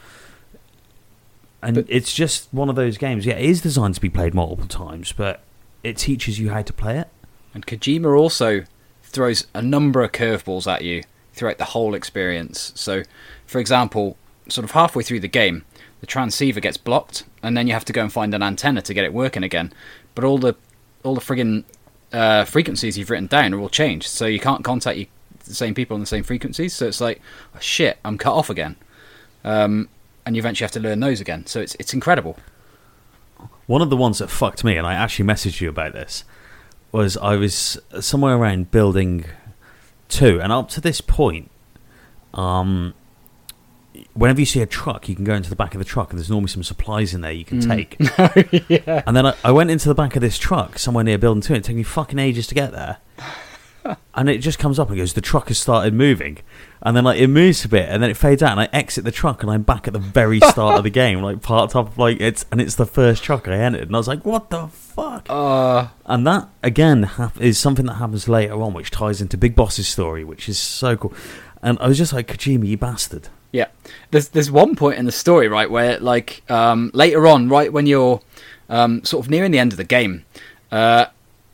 And 1.62 1.76
But- 1.76 1.86
it's 1.88 2.12
just 2.12 2.52
one 2.52 2.68
of 2.68 2.76
those 2.76 2.98
games. 2.98 3.24
Yeah 3.24 3.34
it 3.34 3.46
is 3.48 3.62
designed 3.62 3.94
to 3.94 4.00
be 4.00 4.10
played 4.10 4.34
multiple 4.34 4.66
times 4.66 5.12
but 5.12 5.42
it 5.82 5.96
teaches 5.96 6.38
you 6.38 6.50
how 6.50 6.62
to 6.62 6.72
play 6.72 6.98
it. 6.98 7.08
And 7.54 7.66
Kojima 7.66 8.18
also 8.18 8.64
throws 9.02 9.46
a 9.54 9.62
number 9.62 10.02
of 10.02 10.12
curveballs 10.12 10.70
at 10.70 10.82
you 10.82 11.02
throughout 11.34 11.58
the 11.58 11.64
whole 11.66 11.94
experience. 11.94 12.72
So, 12.74 13.02
for 13.46 13.58
example, 13.58 14.16
sort 14.48 14.64
of 14.64 14.70
halfway 14.70 15.02
through 15.02 15.20
the 15.20 15.28
game, 15.28 15.64
the 16.00 16.06
transceiver 16.06 16.60
gets 16.60 16.76
blocked, 16.76 17.24
and 17.42 17.56
then 17.56 17.66
you 17.66 17.72
have 17.72 17.84
to 17.86 17.92
go 17.92 18.02
and 18.02 18.12
find 18.12 18.34
an 18.34 18.42
antenna 18.42 18.82
to 18.82 18.94
get 18.94 19.04
it 19.04 19.12
working 19.12 19.42
again. 19.42 19.72
But 20.14 20.24
all 20.24 20.38
the 20.38 20.54
all 21.02 21.14
the 21.14 21.20
friggin' 21.20 21.64
uh, 22.12 22.44
frequencies 22.44 22.96
you've 22.96 23.10
written 23.10 23.26
down 23.26 23.52
are 23.52 23.60
all 23.60 23.68
changed, 23.68 24.08
so 24.08 24.26
you 24.26 24.40
can't 24.40 24.64
contact 24.64 24.98
you, 24.98 25.06
the 25.44 25.54
same 25.54 25.74
people 25.74 25.94
on 25.94 26.00
the 26.00 26.06
same 26.06 26.22
frequencies. 26.22 26.72
So 26.72 26.86
it's 26.86 27.00
like, 27.00 27.20
oh, 27.54 27.58
shit, 27.60 27.98
I'm 28.04 28.16
cut 28.16 28.32
off 28.34 28.48
again. 28.48 28.76
Um, 29.44 29.88
and 30.24 30.34
you 30.34 30.40
eventually 30.40 30.64
have 30.64 30.72
to 30.72 30.80
learn 30.80 31.00
those 31.00 31.20
again. 31.20 31.46
So 31.46 31.60
it's 31.60 31.74
it's 31.76 31.92
incredible. 31.92 32.38
One 33.66 33.82
of 33.82 33.90
the 33.90 33.96
ones 33.96 34.18
that 34.18 34.28
fucked 34.28 34.62
me, 34.62 34.76
and 34.76 34.86
I 34.86 34.94
actually 34.94 35.26
messaged 35.26 35.60
you 35.60 35.68
about 35.68 35.92
this, 35.92 36.24
was 36.92 37.16
I 37.16 37.36
was 37.36 37.78
somewhere 38.00 38.36
around 38.36 38.70
building 38.70 39.24
two, 40.14 40.40
and 40.40 40.52
up 40.52 40.68
to 40.70 40.80
this 40.80 41.00
point, 41.00 41.50
um, 42.32 42.94
whenever 44.14 44.40
you 44.40 44.46
see 44.46 44.60
a 44.60 44.66
truck, 44.66 45.08
you 45.08 45.14
can 45.14 45.24
go 45.24 45.34
into 45.34 45.50
the 45.50 45.56
back 45.56 45.74
of 45.74 45.78
the 45.78 45.84
truck, 45.84 46.10
and 46.10 46.18
there's 46.18 46.30
normally 46.30 46.48
some 46.48 46.62
supplies 46.62 47.14
in 47.14 47.20
there 47.20 47.32
you 47.32 47.44
can 47.44 47.60
take. 47.60 47.96
And 49.06 49.16
then 49.16 49.26
I, 49.26 49.34
I 49.44 49.52
went 49.52 49.70
into 49.70 49.88
the 49.88 49.94
back 49.94 50.16
of 50.16 50.22
this 50.22 50.38
truck 50.38 50.78
somewhere 50.78 51.04
near 51.04 51.18
building 51.18 51.42
two, 51.42 51.54
and 51.54 51.64
it 51.64 51.66
took 51.66 51.76
me 51.76 51.82
fucking 51.82 52.18
ages 52.18 52.46
to 52.48 52.54
get 52.54 52.72
there. 52.72 52.98
and 54.14 54.28
it 54.28 54.38
just 54.38 54.58
comes 54.58 54.78
up 54.78 54.88
and 54.88 54.96
goes, 54.96 55.12
"The 55.12 55.20
truck 55.20 55.48
has 55.48 55.58
started 55.58 55.94
moving," 55.94 56.38
and 56.84 56.96
then 56.96 57.04
like 57.04 57.18
it 57.18 57.28
moves 57.28 57.64
a 57.64 57.68
bit, 57.68 57.88
and 57.88 58.02
then 58.02 58.10
it 58.10 58.16
fades 58.16 58.42
out, 58.42 58.52
and 58.52 58.60
I 58.60 58.68
exit 58.72 59.04
the 59.04 59.10
truck, 59.10 59.42
and 59.42 59.50
I'm 59.50 59.62
back 59.62 59.86
at 59.86 59.92
the 59.92 59.98
very 59.98 60.38
start 60.40 60.76
of 60.76 60.84
the 60.84 60.90
game, 61.02 61.20
like 61.22 61.40
parked 61.42 61.74
up, 61.74 61.96
like 61.98 62.20
it's 62.20 62.44
and 62.52 62.60
it's 62.60 62.74
the 62.74 62.86
first 62.86 63.22
truck 63.24 63.48
I 63.48 63.56
entered, 63.56 63.82
and 63.88 63.94
I 63.94 63.98
was 63.98 64.08
like, 64.08 64.24
"What 64.24 64.50
the 64.50 64.68
fuck?" 64.68 65.26
Uh, 65.28 65.88
And 66.06 66.26
that 66.26 66.48
again 66.62 67.02
hap- 67.04 67.40
is 67.40 67.58
something 67.58 67.86
that 67.86 67.94
happens 67.94 68.28
later 68.28 68.60
on, 68.60 68.74
which 68.74 68.90
ties 68.90 69.20
into 69.20 69.36
Big 69.36 69.54
Boss's 69.56 69.88
story, 69.88 70.24
which 70.24 70.48
is 70.48 70.58
so 70.58 70.96
cool. 70.96 71.12
And 71.62 71.78
I 71.80 71.88
was 71.88 71.96
just 71.96 72.12
like, 72.12 72.26
Kojima, 72.28 72.66
you 72.66 72.76
bastard. 72.76 73.28
Yeah, 73.52 73.68
there's 74.10 74.28
there's 74.30 74.50
one 74.50 74.74
point 74.76 74.98
in 74.98 75.06
the 75.06 75.12
story 75.12 75.48
right 75.48 75.70
where 75.70 75.98
like 76.00 76.42
um, 76.50 76.90
later 76.92 77.26
on, 77.26 77.48
right 77.48 77.72
when 77.72 77.86
you're 77.86 78.20
um, 78.68 79.02
sort 79.04 79.24
of 79.24 79.30
nearing 79.30 79.52
the 79.52 79.58
end 79.58 79.72
of 79.72 79.76
the 79.78 79.84
game, 79.84 80.24
uh, 80.72 81.06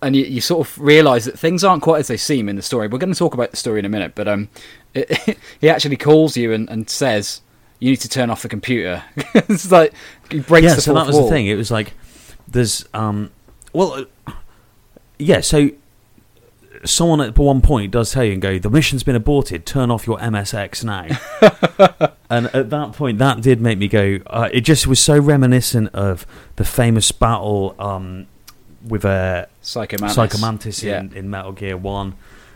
and 0.02 0.16
you, 0.16 0.24
you 0.24 0.40
sort 0.40 0.66
of 0.66 0.78
realise 0.78 1.26
that 1.26 1.38
things 1.38 1.62
aren't 1.62 1.82
quite 1.82 1.98
as 2.00 2.08
they 2.08 2.16
seem 2.16 2.48
in 2.48 2.56
the 2.56 2.62
story. 2.62 2.88
We're 2.88 2.98
going 2.98 3.12
to 3.12 3.18
talk 3.18 3.34
about 3.34 3.50
the 3.50 3.56
story 3.58 3.78
in 3.80 3.84
a 3.84 3.88
minute, 3.90 4.14
but 4.14 4.26
um, 4.28 4.48
it, 4.94 5.38
he 5.60 5.68
actually 5.68 5.96
calls 5.96 6.36
you 6.36 6.52
and, 6.52 6.68
and 6.68 6.88
says 6.88 7.42
you 7.78 7.90
need 7.90 8.00
to 8.00 8.08
turn 8.08 8.30
off 8.30 8.42
the 8.42 8.48
computer. 8.48 9.02
it's 9.34 9.70
like 9.70 9.92
he 10.30 10.40
breaks 10.40 10.64
yeah, 10.64 10.74
the 10.74 10.80
so 10.80 10.94
that 10.94 11.06
was 11.06 11.16
wall. 11.16 11.24
the 11.24 11.30
thing. 11.30 11.46
It 11.46 11.56
was 11.56 11.70
like 11.70 11.94
there's 12.48 12.84
um, 12.94 13.30
well, 13.72 14.06
uh, 14.26 14.32
yeah. 15.18 15.40
So 15.40 15.70
someone 16.84 17.20
at 17.20 17.38
one 17.38 17.60
point 17.60 17.90
does 17.90 18.12
tell 18.12 18.24
you 18.24 18.32
and 18.32 18.42
go, 18.42 18.58
the 18.58 18.70
mission's 18.70 19.02
been 19.02 19.16
aborted. 19.16 19.66
Turn 19.66 19.90
off 19.90 20.06
your 20.06 20.18
MSX 20.18 20.84
now. 20.84 22.10
and 22.30 22.46
at 22.54 22.70
that 22.70 22.92
point, 22.92 23.18
that 23.18 23.40
did 23.40 23.60
make 23.60 23.78
me 23.78 23.88
go. 23.88 24.18
Uh, 24.26 24.48
it 24.52 24.62
just 24.62 24.86
was 24.86 25.00
so 25.00 25.18
reminiscent 25.18 25.88
of 25.94 26.26
the 26.56 26.64
famous 26.64 27.12
battle 27.12 27.74
um, 27.78 28.26
with 28.86 29.04
a 29.04 29.48
Psycho 29.60 29.96
Mantis. 30.00 30.16
Psychomantis 30.16 30.82
Yeah. 30.82 31.00
in, 31.00 31.12
in 31.12 31.30
Metal 31.30 31.52
Gear 31.52 31.76
One, 31.76 32.14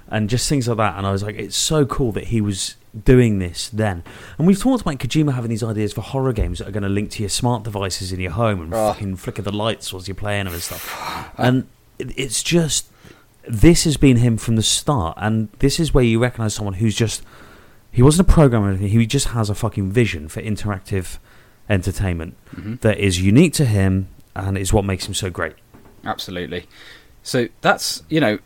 and 0.09 0.29
just 0.29 0.49
things 0.49 0.69
like 0.69 0.77
that. 0.79 0.97
And 0.99 1.07
I 1.07 1.13
was 1.13 1.23
like, 1.23 1.37
it's 1.37 1.57
so 1.57 1.85
cool 1.87 2.13
that 2.13 2.25
he 2.29 2.41
was 2.41 2.77
doing 3.05 3.39
this 3.41 3.69
then. 3.71 4.05
And 4.39 4.47
we've 4.47 4.59
talked 4.61 4.83
about 4.83 4.99
Kojima 4.99 5.33
having 5.35 5.51
these 5.51 5.63
ideas 5.65 5.93
for 5.93 6.01
horror 6.03 6.33
games 6.33 6.59
that 6.59 6.69
are 6.69 6.73
going 6.73 6.83
to 6.85 6.89
link 6.89 7.11
to 7.13 7.23
your 7.23 7.31
smart 7.31 7.63
devices 7.65 8.13
in 8.13 8.21
your 8.21 8.33
home 8.33 8.61
and 8.63 8.73
Oh. 8.73 8.93
fucking 8.93 9.17
flicker 9.17 9.43
the 9.43 9.51
lights 9.53 9.93
whilst 9.93 10.07
you're 10.07 10.15
playing 10.15 10.45
them 10.45 10.55
and 10.55 10.63
stuff. 10.63 11.33
And 11.37 11.67
it's 11.99 12.43
just 12.43 12.89
this 13.49 13.85
has 13.85 13.97
been 13.97 14.17
him 14.19 14.37
from 14.37 14.57
the 14.57 14.63
start, 14.63 15.19
and 15.21 15.49
this 15.59 15.79
is 15.79 15.93
where 15.93 16.05
you 16.05 16.19
recognise 16.19 16.55
someone 16.55 16.75
who's 16.75 16.95
just. 16.97 17.23
He 17.93 18.03
wasn't 18.03 18.29
a 18.29 18.33
programmer. 18.33 18.75
He 18.77 19.07
just 19.07 19.29
has 19.29 19.49
a 19.51 19.55
fucking 19.55 19.93
vision 19.93 20.29
for 20.29 20.41
interactive 20.43 21.19
entertainment 21.71 22.35
Mhm. 22.57 22.81
that 22.81 22.99
is 22.99 23.21
unique 23.21 23.53
to 23.55 23.65
him 23.65 24.09
and 24.35 24.57
is 24.59 24.73
what 24.73 24.85
makes 24.85 25.07
him 25.07 25.15
so 25.15 25.31
great. 25.31 25.55
Absolutely. 26.05 26.67
So 27.23 27.49
that's 27.61 28.03
you 28.09 28.21
know, 28.21 28.39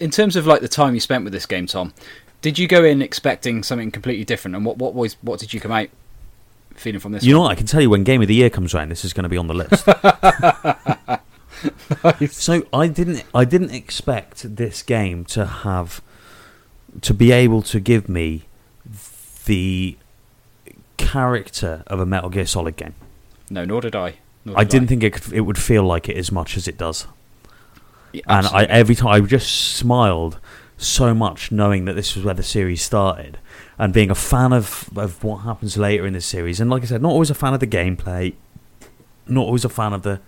in 0.00 0.10
terms 0.10 0.36
of 0.36 0.46
like 0.46 0.60
the 0.60 0.68
time 0.68 0.94
you 0.94 1.00
spent 1.00 1.24
with 1.24 1.32
this 1.32 1.46
game, 1.46 1.66
Tom, 1.66 1.92
did 2.40 2.58
you 2.58 2.68
go 2.68 2.84
in 2.84 3.02
expecting 3.02 3.62
something 3.62 3.90
completely 3.90 4.24
different, 4.24 4.56
and 4.56 4.64
what 4.64 4.78
what 4.78 4.94
was 4.94 5.16
what 5.22 5.40
did 5.40 5.52
you 5.52 5.60
come 5.60 5.72
out 5.72 5.88
feeling 6.74 7.00
from 7.00 7.12
this? 7.12 7.24
You 7.24 7.34
know 7.34 7.42
what? 7.42 7.50
I 7.50 7.54
can 7.54 7.66
tell 7.66 7.80
you 7.80 7.90
when 7.90 8.04
Game 8.04 8.22
of 8.22 8.28
the 8.28 8.34
Year 8.34 8.50
comes 8.50 8.74
around, 8.74 8.90
this 8.90 9.04
is 9.04 9.12
going 9.12 9.24
to 9.24 9.28
be 9.28 9.36
on 9.36 9.48
the 9.48 9.54
list. 9.54 9.84
so 12.32 12.66
I 12.72 12.86
didn't, 12.86 13.24
I 13.34 13.44
didn't 13.44 13.70
expect 13.70 14.56
this 14.56 14.82
game 14.82 15.24
to 15.26 15.46
have, 15.46 16.00
to 17.02 17.12
be 17.12 17.32
able 17.32 17.62
to 17.62 17.80
give 17.80 18.08
me 18.08 18.44
the 19.46 19.96
character 20.96 21.82
of 21.86 22.00
a 22.00 22.06
Metal 22.06 22.30
Gear 22.30 22.46
Solid 22.46 22.76
game. 22.76 22.94
No, 23.50 23.64
nor 23.64 23.80
did 23.80 23.96
I. 23.96 24.14
Nor 24.44 24.58
I 24.58 24.64
did 24.64 24.70
didn't 24.70 24.88
think 24.88 25.02
it, 25.02 25.12
could, 25.14 25.32
it 25.32 25.40
would 25.40 25.58
feel 25.58 25.82
like 25.82 26.08
it 26.08 26.16
as 26.16 26.30
much 26.30 26.56
as 26.56 26.68
it 26.68 26.78
does. 26.78 27.06
Yeah, 28.12 28.22
and 28.26 28.46
I 28.46 28.64
every 28.64 28.94
time 28.94 29.08
I 29.08 29.20
just 29.20 29.74
smiled 29.76 30.38
so 30.76 31.12
much 31.14 31.50
knowing 31.50 31.84
that 31.86 31.94
this 31.94 32.14
was 32.14 32.24
where 32.24 32.34
the 32.34 32.42
series 32.42 32.82
started 32.82 33.38
and 33.78 33.92
being 33.92 34.10
a 34.10 34.14
fan 34.14 34.52
of, 34.52 34.88
of 34.96 35.22
what 35.24 35.38
happens 35.38 35.76
later 35.76 36.06
in 36.06 36.12
the 36.12 36.20
series 36.20 36.60
and 36.60 36.70
like 36.70 36.82
I 36.84 36.86
said 36.86 37.02
not 37.02 37.10
always 37.10 37.30
a 37.30 37.34
fan 37.34 37.52
of 37.52 37.58
the 37.60 37.66
gameplay 37.66 38.34
not 39.26 39.42
always 39.44 39.64
a 39.64 39.68
fan 39.68 39.92
of 39.92 40.02
the 40.02 40.20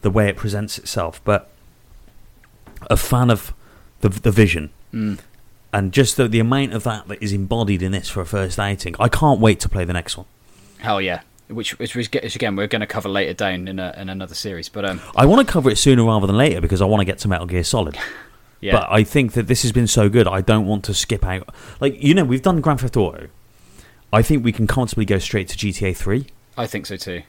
the 0.00 0.10
way 0.10 0.28
it 0.28 0.36
presents 0.36 0.78
itself 0.78 1.20
but 1.24 1.50
a 2.88 2.96
fan 2.96 3.30
of 3.30 3.52
the 4.00 4.08
the 4.08 4.30
vision 4.30 4.70
Mm. 4.92 5.20
and 5.72 5.92
just 5.92 6.16
the, 6.16 6.26
the 6.26 6.40
amount 6.40 6.72
of 6.72 6.82
that 6.82 7.06
that 7.06 7.22
is 7.22 7.32
embodied 7.32 7.80
in 7.80 7.92
this 7.92 8.08
for 8.08 8.20
a 8.22 8.26
first 8.26 8.58
outing 8.58 8.96
I 8.98 9.08
can't 9.08 9.38
wait 9.38 9.60
to 9.60 9.68
play 9.68 9.84
the 9.84 9.92
next 9.92 10.16
one 10.16 10.26
Hell 10.78 11.00
yeah. 11.00 11.20
Which, 11.50 11.78
which, 11.78 11.94
which 11.96 12.36
again 12.36 12.56
we're 12.56 12.66
going 12.66 12.80
to 12.80 12.86
cover 12.86 13.08
later 13.08 13.34
down 13.34 13.68
in 13.68 13.78
a, 13.78 13.94
in 13.96 14.08
another 14.08 14.34
series, 14.34 14.68
but 14.68 14.84
um, 14.84 15.00
I 15.16 15.26
want 15.26 15.46
to 15.46 15.52
cover 15.52 15.70
it 15.70 15.76
sooner 15.78 16.04
rather 16.04 16.26
than 16.26 16.36
later 16.36 16.60
because 16.60 16.80
I 16.80 16.84
want 16.84 17.00
to 17.00 17.04
get 17.04 17.18
to 17.20 17.28
Metal 17.28 17.46
Gear 17.46 17.64
Solid 17.64 17.96
yeah, 18.60 18.72
But 18.72 18.88
I 18.90 19.04
think 19.04 19.32
that 19.32 19.46
this 19.46 19.62
has 19.62 19.72
been 19.72 19.86
so 19.86 20.08
good, 20.08 20.28
I 20.28 20.40
don't 20.42 20.66
want 20.66 20.84
to 20.84 20.94
skip 20.94 21.24
out. 21.24 21.52
Like, 21.80 22.02
you 22.02 22.14
know, 22.14 22.24
we've 22.24 22.42
done 22.42 22.60
Grand 22.60 22.80
Theft 22.80 22.96
Auto. 22.96 23.28
I 24.12 24.22
think 24.22 24.44
we 24.44 24.52
can 24.52 24.66
comfortably 24.66 25.04
go 25.04 25.18
straight 25.18 25.48
to 25.48 25.56
GTA 25.56 25.96
3. 25.96 26.26
I 26.56 26.66
think 26.66 26.86
so 26.86 26.96
too. 26.96 27.22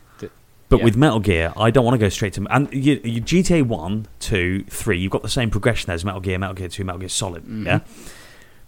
But 0.69 0.79
Yeah. 0.79 0.85
with 0.85 0.95
Metal 0.95 1.19
Gear, 1.19 1.53
I 1.57 1.69
don't 1.69 1.83
want 1.83 1.95
to 1.95 1.99
go 2.05 2.07
straight 2.09 2.31
to. 2.33 2.47
And 2.49 2.71
you, 2.73 3.01
you, 3.03 3.21
GTA 3.21 3.63
1, 3.63 4.07
2, 4.19 4.63
3, 4.69 4.97
you've 4.99 5.11
got 5.11 5.21
the 5.21 5.27
same 5.29 5.49
progression 5.49 5.91
as 5.91 6.05
Metal 6.05 6.21
Gear, 6.21 6.39
Metal 6.39 6.55
Gear 6.55 6.69
2, 6.69 6.85
Metal 6.85 6.99
Gear 6.99 7.09
Solid. 7.09 7.43
Mhm. 7.43 7.65
Yeah? 7.65 7.79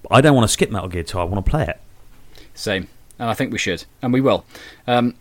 But 0.01 0.11
I 0.11 0.19
don't 0.19 0.35
want 0.35 0.43
to 0.45 0.51
skip 0.51 0.69
Metal 0.69 0.89
Gear 0.89 1.03
2, 1.03 1.17
I 1.17 1.23
want 1.23 1.45
to 1.45 1.49
play 1.49 1.63
it. 1.63 1.79
Same, 2.55 2.87
and 3.17 3.29
I 3.29 3.33
think 3.33 3.53
we 3.53 3.57
should, 3.57 3.85
and 4.01 4.11
we 4.11 4.19
will. 4.19 4.43
Um, 4.85 5.15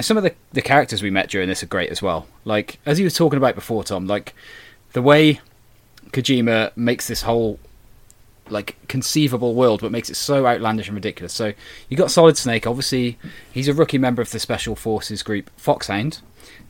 and 0.00 0.04
some 0.06 0.16
of 0.16 0.22
the 0.22 0.34
the 0.52 0.62
characters 0.62 1.02
we 1.02 1.10
met 1.10 1.28
during 1.28 1.46
this 1.46 1.62
are 1.62 1.66
great 1.66 1.90
as 1.90 2.00
well. 2.00 2.26
Like 2.46 2.78
as 2.86 2.98
you 2.98 3.04
were 3.04 3.10
talking 3.10 3.36
about 3.36 3.54
before, 3.54 3.84
Tom, 3.84 4.06
like 4.06 4.34
the 4.94 5.02
way 5.02 5.40
Kojima 6.12 6.74
makes 6.74 7.06
this 7.06 7.20
whole 7.20 7.58
like 8.48 8.76
conceivable 8.88 9.54
world, 9.54 9.82
but 9.82 9.92
makes 9.92 10.08
it 10.08 10.16
so 10.16 10.46
outlandish 10.46 10.88
and 10.88 10.94
ridiculous. 10.94 11.34
So 11.34 11.52
you 11.90 11.98
got 11.98 12.10
Solid 12.10 12.38
Snake. 12.38 12.66
Obviously, 12.66 13.18
he's 13.52 13.68
a 13.68 13.74
rookie 13.74 13.98
member 13.98 14.22
of 14.22 14.30
the 14.30 14.38
Special 14.38 14.74
Forces 14.74 15.22
group 15.22 15.50
Foxhound. 15.58 16.22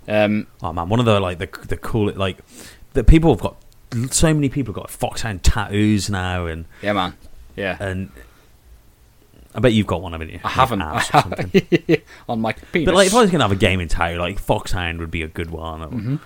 Um, 0.09 0.49
Oh 0.61 0.73
man, 0.73 0.89
one 0.89 0.99
of 0.99 1.07
the 1.07 1.21
like 1.21 1.39
the 1.39 1.47
the 1.69 1.77
cool 1.77 2.13
like 2.13 2.39
the 2.95 3.05
people 3.05 3.33
have 3.33 3.41
got 3.41 3.57
so 4.13 4.35
many 4.35 4.49
people 4.49 4.75
have 4.75 4.83
got 4.83 4.91
foxhound 4.91 5.45
tattoos 5.45 6.11
now, 6.11 6.47
and 6.47 6.65
yeah, 6.83 6.95
man. 6.95 7.17
Yeah, 7.55 7.77
and 7.79 8.11
I 9.55 9.59
bet 9.61 9.73
you've 9.73 9.87
got 9.87 10.01
one, 10.03 10.13
haven't 10.13 10.31
you? 10.31 10.39
I 10.45 10.49
haven't. 10.49 10.81
On 12.29 12.41
my 12.41 12.53
penis. 12.53 12.87
But 12.87 12.95
like, 12.95 13.07
if 13.09 13.15
I 13.15 13.21
was 13.23 13.31
gonna 13.31 13.45
have 13.45 13.53
a 13.53 13.57
game 13.57 13.81
in 13.81 13.89
tattoo, 13.89 14.19
like 14.19 14.39
Foxhound 14.39 14.99
would 15.01 15.11
be 15.11 15.23
a 15.23 15.29
good 15.29 15.51
one. 15.51 15.81
Mhm. 15.81 16.21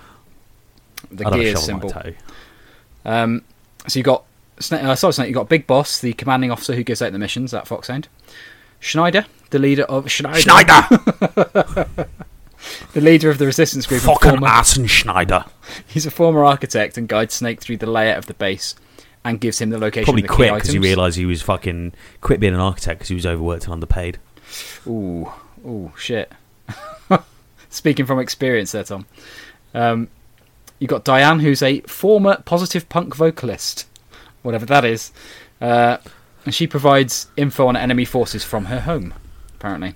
the 1.11 1.27
I'd 1.27 1.33
have 1.33 1.41
a 1.41 1.43
gears 1.43 1.55
my 1.55 1.61
symbol. 1.61 1.93
Um, 3.07 3.43
so 3.87 3.99
you 3.99 4.03
got 4.03 4.25
Snake, 4.61 4.83
uh, 4.85 4.95
Solid 4.95 5.14
Snake. 5.14 5.29
You 5.29 5.35
got 5.35 5.49
Big 5.49 5.66
Boss, 5.66 6.01
the 6.01 6.12
commanding 6.14 6.51
officer 6.51 6.75
who 6.75 6.83
gives 6.85 7.01
out 7.03 7.12
the 7.12 7.18
missions 7.18 7.53
at 7.55 7.66
Foxhound. 7.66 8.09
Schneider, 8.81 9.25
the 9.51 9.59
leader 9.59 9.85
of 9.85 10.11
Schneider, 10.11 10.41
Schneider, 10.41 10.87
the 12.93 13.01
leader 13.01 13.31
of 13.31 13.39
the 13.39 13.47
resistance 13.47 13.87
group. 13.87 14.03
fucking 14.03 14.31
former- 14.33 14.47
ass 14.47 14.77
and 14.77 14.91
Schneider. 14.91 15.45
he's 15.87 16.05
a 16.07 16.11
former 16.11 16.45
architect 16.45 16.99
and 16.99 17.09
guides 17.09 17.35
Snake 17.35 17.61
through 17.61 17.79
the 17.79 17.87
layout 17.87 18.18
of 18.18 18.27
the 18.27 18.35
base 18.35 18.75
and 19.25 19.41
gives 19.41 19.61
him 19.61 19.70
the 19.70 19.79
location. 19.79 20.05
Probably 20.05 20.22
of 20.22 20.29
the 20.29 20.35
quit 20.35 20.55
because 20.55 20.70
he 20.70 20.79
realised 20.79 21.16
he 21.16 21.27
was 21.27 21.43
fucking 21.43 21.93
quit 22.20 22.41
being 22.41 22.55
an 22.55 22.61
architect 22.61 22.99
because 22.99 23.09
he 23.09 23.14
was 23.14 23.27
overworked 23.27 23.64
and 23.64 23.72
underpaid. 23.72 24.18
Ooh, 24.87 25.33
ooh, 25.66 25.93
shit. 25.97 26.31
Speaking 27.70 28.07
from 28.07 28.18
experience, 28.18 28.72
there, 28.72 28.85
Tom. 28.85 29.07
Um, 29.72 30.09
you 30.79 30.87
got 30.87 31.05
Diane, 31.05 31.41
who's 31.41 31.62
a 31.62 31.81
former 31.83 32.37
positive 32.45 32.89
punk 32.89 33.14
vocalist, 33.14 33.87
whatever 34.43 34.66
that 34.66 34.85
is, 34.85 35.12
uh, 35.61 35.97
and 36.45 36.55
she 36.55 36.66
provides 36.66 37.29
info 37.37 37.66
on 37.66 37.77
enemy 37.77 38.05
forces 38.05 38.45
from 38.45 38.66
her 38.66 38.81
home. 38.81 39.14
Apparently, 39.55 39.95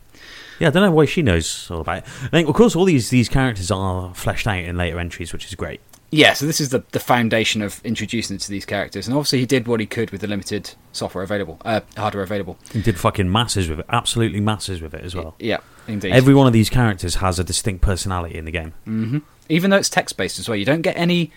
Yeah, 0.59 0.68
I 0.68 0.70
don't 0.70 0.83
know 0.83 0.91
why 0.93 1.05
she 1.05 1.20
knows 1.20 1.70
all 1.70 1.81
about 1.83 1.99
it. 1.99 2.05
I 2.24 2.29
think, 2.29 2.49
of 2.49 2.55
course, 2.55 2.74
all 2.74 2.87
these 2.87 3.11
these 3.11 3.29
characters 3.29 3.70
are 3.70 4.14
fleshed 4.14 4.47
out 4.47 4.64
in 4.64 4.79
later 4.79 4.99
entries, 4.99 5.33
which 5.33 5.45
is 5.45 5.55
great. 5.55 5.81
Yeah. 6.11 6.33
So 6.33 6.47
this 6.47 6.61
is 6.61 6.69
the 6.71 6.83
the 6.93 7.01
foundation 7.01 7.63
of 7.63 7.81
introducing 7.85 8.39
to 8.39 8.49
these 8.51 8.65
characters, 8.65 9.07
and 9.07 9.17
obviously 9.17 9.41
he 9.41 9.47
did 9.47 9.67
what 9.69 9.81
he 9.81 9.87
could 9.87 10.11
with 10.11 10.21
the 10.21 10.27
limited 10.27 10.75
software 10.93 11.23
available, 11.25 11.61
uh, 11.65 11.81
hardware 11.97 12.23
available. 12.23 12.57
He 12.73 12.81
did 12.83 12.99
fucking 12.99 13.31
masses 13.31 13.69
with 13.69 13.81
it, 13.81 13.87
absolutely 13.89 14.41
masses 14.41 14.81
with 14.81 14.95
it 14.95 15.03
as 15.05 15.15
well. 15.15 15.35
Yeah, 15.39 15.59
indeed. 15.87 16.13
Every 16.13 16.35
one 16.35 16.47
of 16.47 16.53
these 16.53 16.71
characters 16.71 17.17
has 17.17 17.39
a 17.39 17.45
distinct 17.45 17.83
personality 17.83 18.37
in 18.39 18.45
the 18.45 18.51
game. 18.51 18.73
hmm 18.85 19.19
Even 19.49 19.71
though 19.71 19.77
it's 19.77 19.91
text 19.91 20.17
based 20.17 20.39
as 20.39 20.49
well, 20.49 20.57
you 20.57 20.65
don't 20.65 20.83
get 20.83 20.97
any 20.97 21.31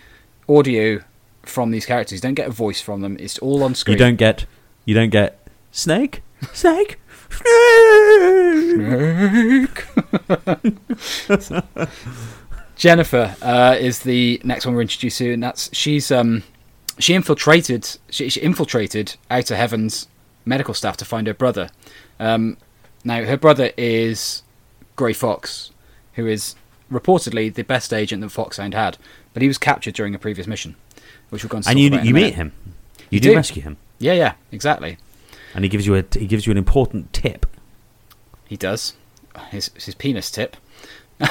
audio 0.48 1.02
from 1.42 1.70
these 1.70 1.86
characters. 1.86 2.16
You 2.18 2.20
don't 2.22 2.34
get 2.34 2.48
a 2.48 2.52
voice 2.52 2.80
from 2.80 3.00
them. 3.00 3.16
It's 3.20 3.38
all 3.38 3.62
on 3.62 3.74
screen. 3.74 3.94
You 3.94 3.98
don't 3.98 4.16
get, 4.16 4.46
you 4.84 4.94
don't 4.94 5.10
get 5.10 5.46
snake, 5.70 6.22
snake, 6.52 6.98
snake. 8.72 9.86
Jennifer 12.82 13.36
uh, 13.42 13.76
is 13.78 14.00
the 14.00 14.40
next 14.42 14.66
one 14.66 14.74
we're 14.74 14.80
introduced 14.80 15.18
to, 15.18 15.32
and 15.32 15.40
that's 15.40 15.70
she's 15.72 16.10
um 16.10 16.42
she 16.98 17.14
infiltrated 17.14 17.88
she, 18.10 18.28
she 18.28 18.40
infiltrated 18.40 19.14
Outer 19.30 19.54
Heaven's 19.54 20.08
medical 20.44 20.74
staff 20.74 20.96
to 20.96 21.04
find 21.04 21.28
her 21.28 21.32
brother. 21.32 21.70
Um, 22.18 22.56
now 23.04 23.22
her 23.22 23.36
brother 23.36 23.70
is 23.76 24.42
Grey 24.96 25.12
Fox, 25.12 25.70
who 26.14 26.26
is 26.26 26.56
reportedly 26.90 27.54
the 27.54 27.62
best 27.62 27.92
agent 27.94 28.20
that 28.22 28.30
Foxhound 28.30 28.74
had, 28.74 28.98
but 29.32 29.42
he 29.42 29.46
was 29.48 29.58
captured 29.58 29.94
during 29.94 30.16
a 30.16 30.18
previous 30.18 30.48
mission, 30.48 30.74
which 31.30 31.44
we'll 31.44 31.50
go 31.50 31.58
and 31.58 31.68
and 31.68 31.78
you 31.78 31.88
you 32.00 32.12
meet 32.12 32.34
him. 32.34 32.52
You, 32.66 32.72
You 33.10 33.20
do, 33.20 33.28
do. 33.30 33.36
rescue 33.36 33.62
him, 33.62 33.76
Yeah, 34.00 34.14
yeah, 34.14 34.32
exactly. 34.50 34.98
and 35.54 35.64
he 35.64 35.68
gives 35.68 35.86
you 35.86 35.94
a 35.94 36.04
he 36.18 36.26
gives 36.26 36.48
you 36.48 36.50
an 36.50 36.58
important 36.58 37.12
tip. 37.12 37.46
He 38.48 38.56
does. 38.56 38.94
His 39.52 39.70
his 39.76 39.94
penis 39.94 40.32
tip. 40.32 40.56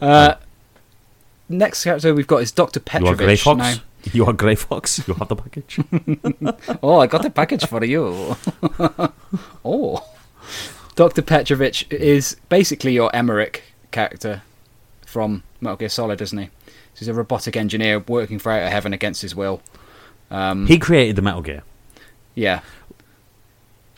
uh, 0.00 0.34
next 1.48 1.84
character 1.84 2.14
we've 2.14 2.26
got 2.26 2.42
is 2.42 2.52
Doctor 2.52 2.80
You 2.80 3.06
are 3.06 3.14
Grey 3.14 3.36
Petrovich. 3.36 3.42
Fox. 3.42 3.58
Now, 3.58 3.74
You 4.12 4.26
are 4.26 4.32
Grey 4.32 4.54
Fox. 4.54 5.06
You 5.06 5.14
have 5.14 5.28
the 5.28 5.36
package. 5.36 5.80
oh, 6.82 7.00
I 7.00 7.06
got 7.06 7.22
the 7.22 7.30
package 7.30 7.66
for 7.66 7.84
you. 7.84 8.36
oh, 9.64 10.08
Doctor 10.94 11.20
Petrovich 11.22 11.86
is 11.92 12.36
basically 12.48 12.92
your 12.92 13.14
Emmerich 13.14 13.62
character 13.90 14.42
from 15.04 15.42
Metal 15.60 15.76
Gear 15.76 15.88
Solid, 15.88 16.20
isn't 16.20 16.38
he? 16.38 16.48
He's 16.96 17.08
a 17.08 17.14
robotic 17.14 17.56
engineer 17.56 17.98
working 18.00 18.38
for 18.38 18.50
Outer 18.52 18.70
Heaven 18.70 18.92
against 18.92 19.22
his 19.22 19.34
will. 19.34 19.60
Um, 20.30 20.66
he 20.66 20.78
created 20.78 21.16
the 21.16 21.22
Metal 21.22 21.42
Gear. 21.42 21.62
yeah. 22.34 22.60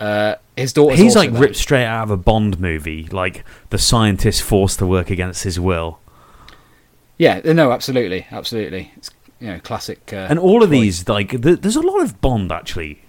Uh, 0.01 0.37
his 0.57 0.73
daughter. 0.73 0.97
He's 0.97 1.15
like 1.15 1.31
ripped 1.33 1.57
straight 1.57 1.85
out 1.85 2.05
of 2.05 2.11
a 2.11 2.17
Bond 2.17 2.59
movie, 2.59 3.07
like 3.13 3.45
the 3.69 3.79
scientist 3.79 4.43
forced 4.43 4.79
to 4.79 4.87
work 4.87 5.11
against 5.11 5.45
his 5.45 5.61
will. 5.61 5.99
Yeah, 7.19 7.41
no, 7.45 7.71
absolutely, 7.71 8.27
absolutely. 8.31 8.93
It's 8.97 9.11
you 9.41 9.49
know 9.49 9.61
classic. 9.61 10.11
Uh, 10.13 10.27
And 10.31 10.39
all 10.39 10.63
of 10.63 10.71
Troy. 10.71 10.81
these, 10.81 11.07
like, 11.09 11.31
th- 11.43 11.61
there's 11.61 11.77
a 11.77 11.83
lot 11.83 12.01
of 12.03 12.21
Bond 12.23 12.51
actually 12.51 13.03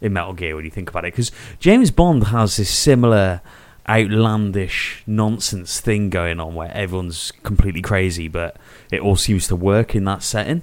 in 0.00 0.12
Metal 0.14 0.32
Gear 0.32 0.56
when 0.56 0.64
you 0.64 0.70
think 0.70 0.88
about 0.88 1.04
it, 1.04 1.12
because 1.12 1.30
James 1.60 1.90
Bond 1.90 2.24
has 2.28 2.56
this 2.56 2.70
similar 2.70 3.42
outlandish 3.88 5.02
nonsense 5.06 5.80
thing 5.80 6.08
going 6.10 6.40
on 6.40 6.54
where 6.54 6.70
everyone's 6.72 7.32
completely 7.42 7.80
crazy, 7.82 8.28
but 8.28 8.56
it 8.90 9.00
all 9.00 9.16
seems 9.16 9.48
to 9.48 9.56
work 9.56 9.94
in 9.94 10.04
that 10.04 10.22
setting. 10.22 10.62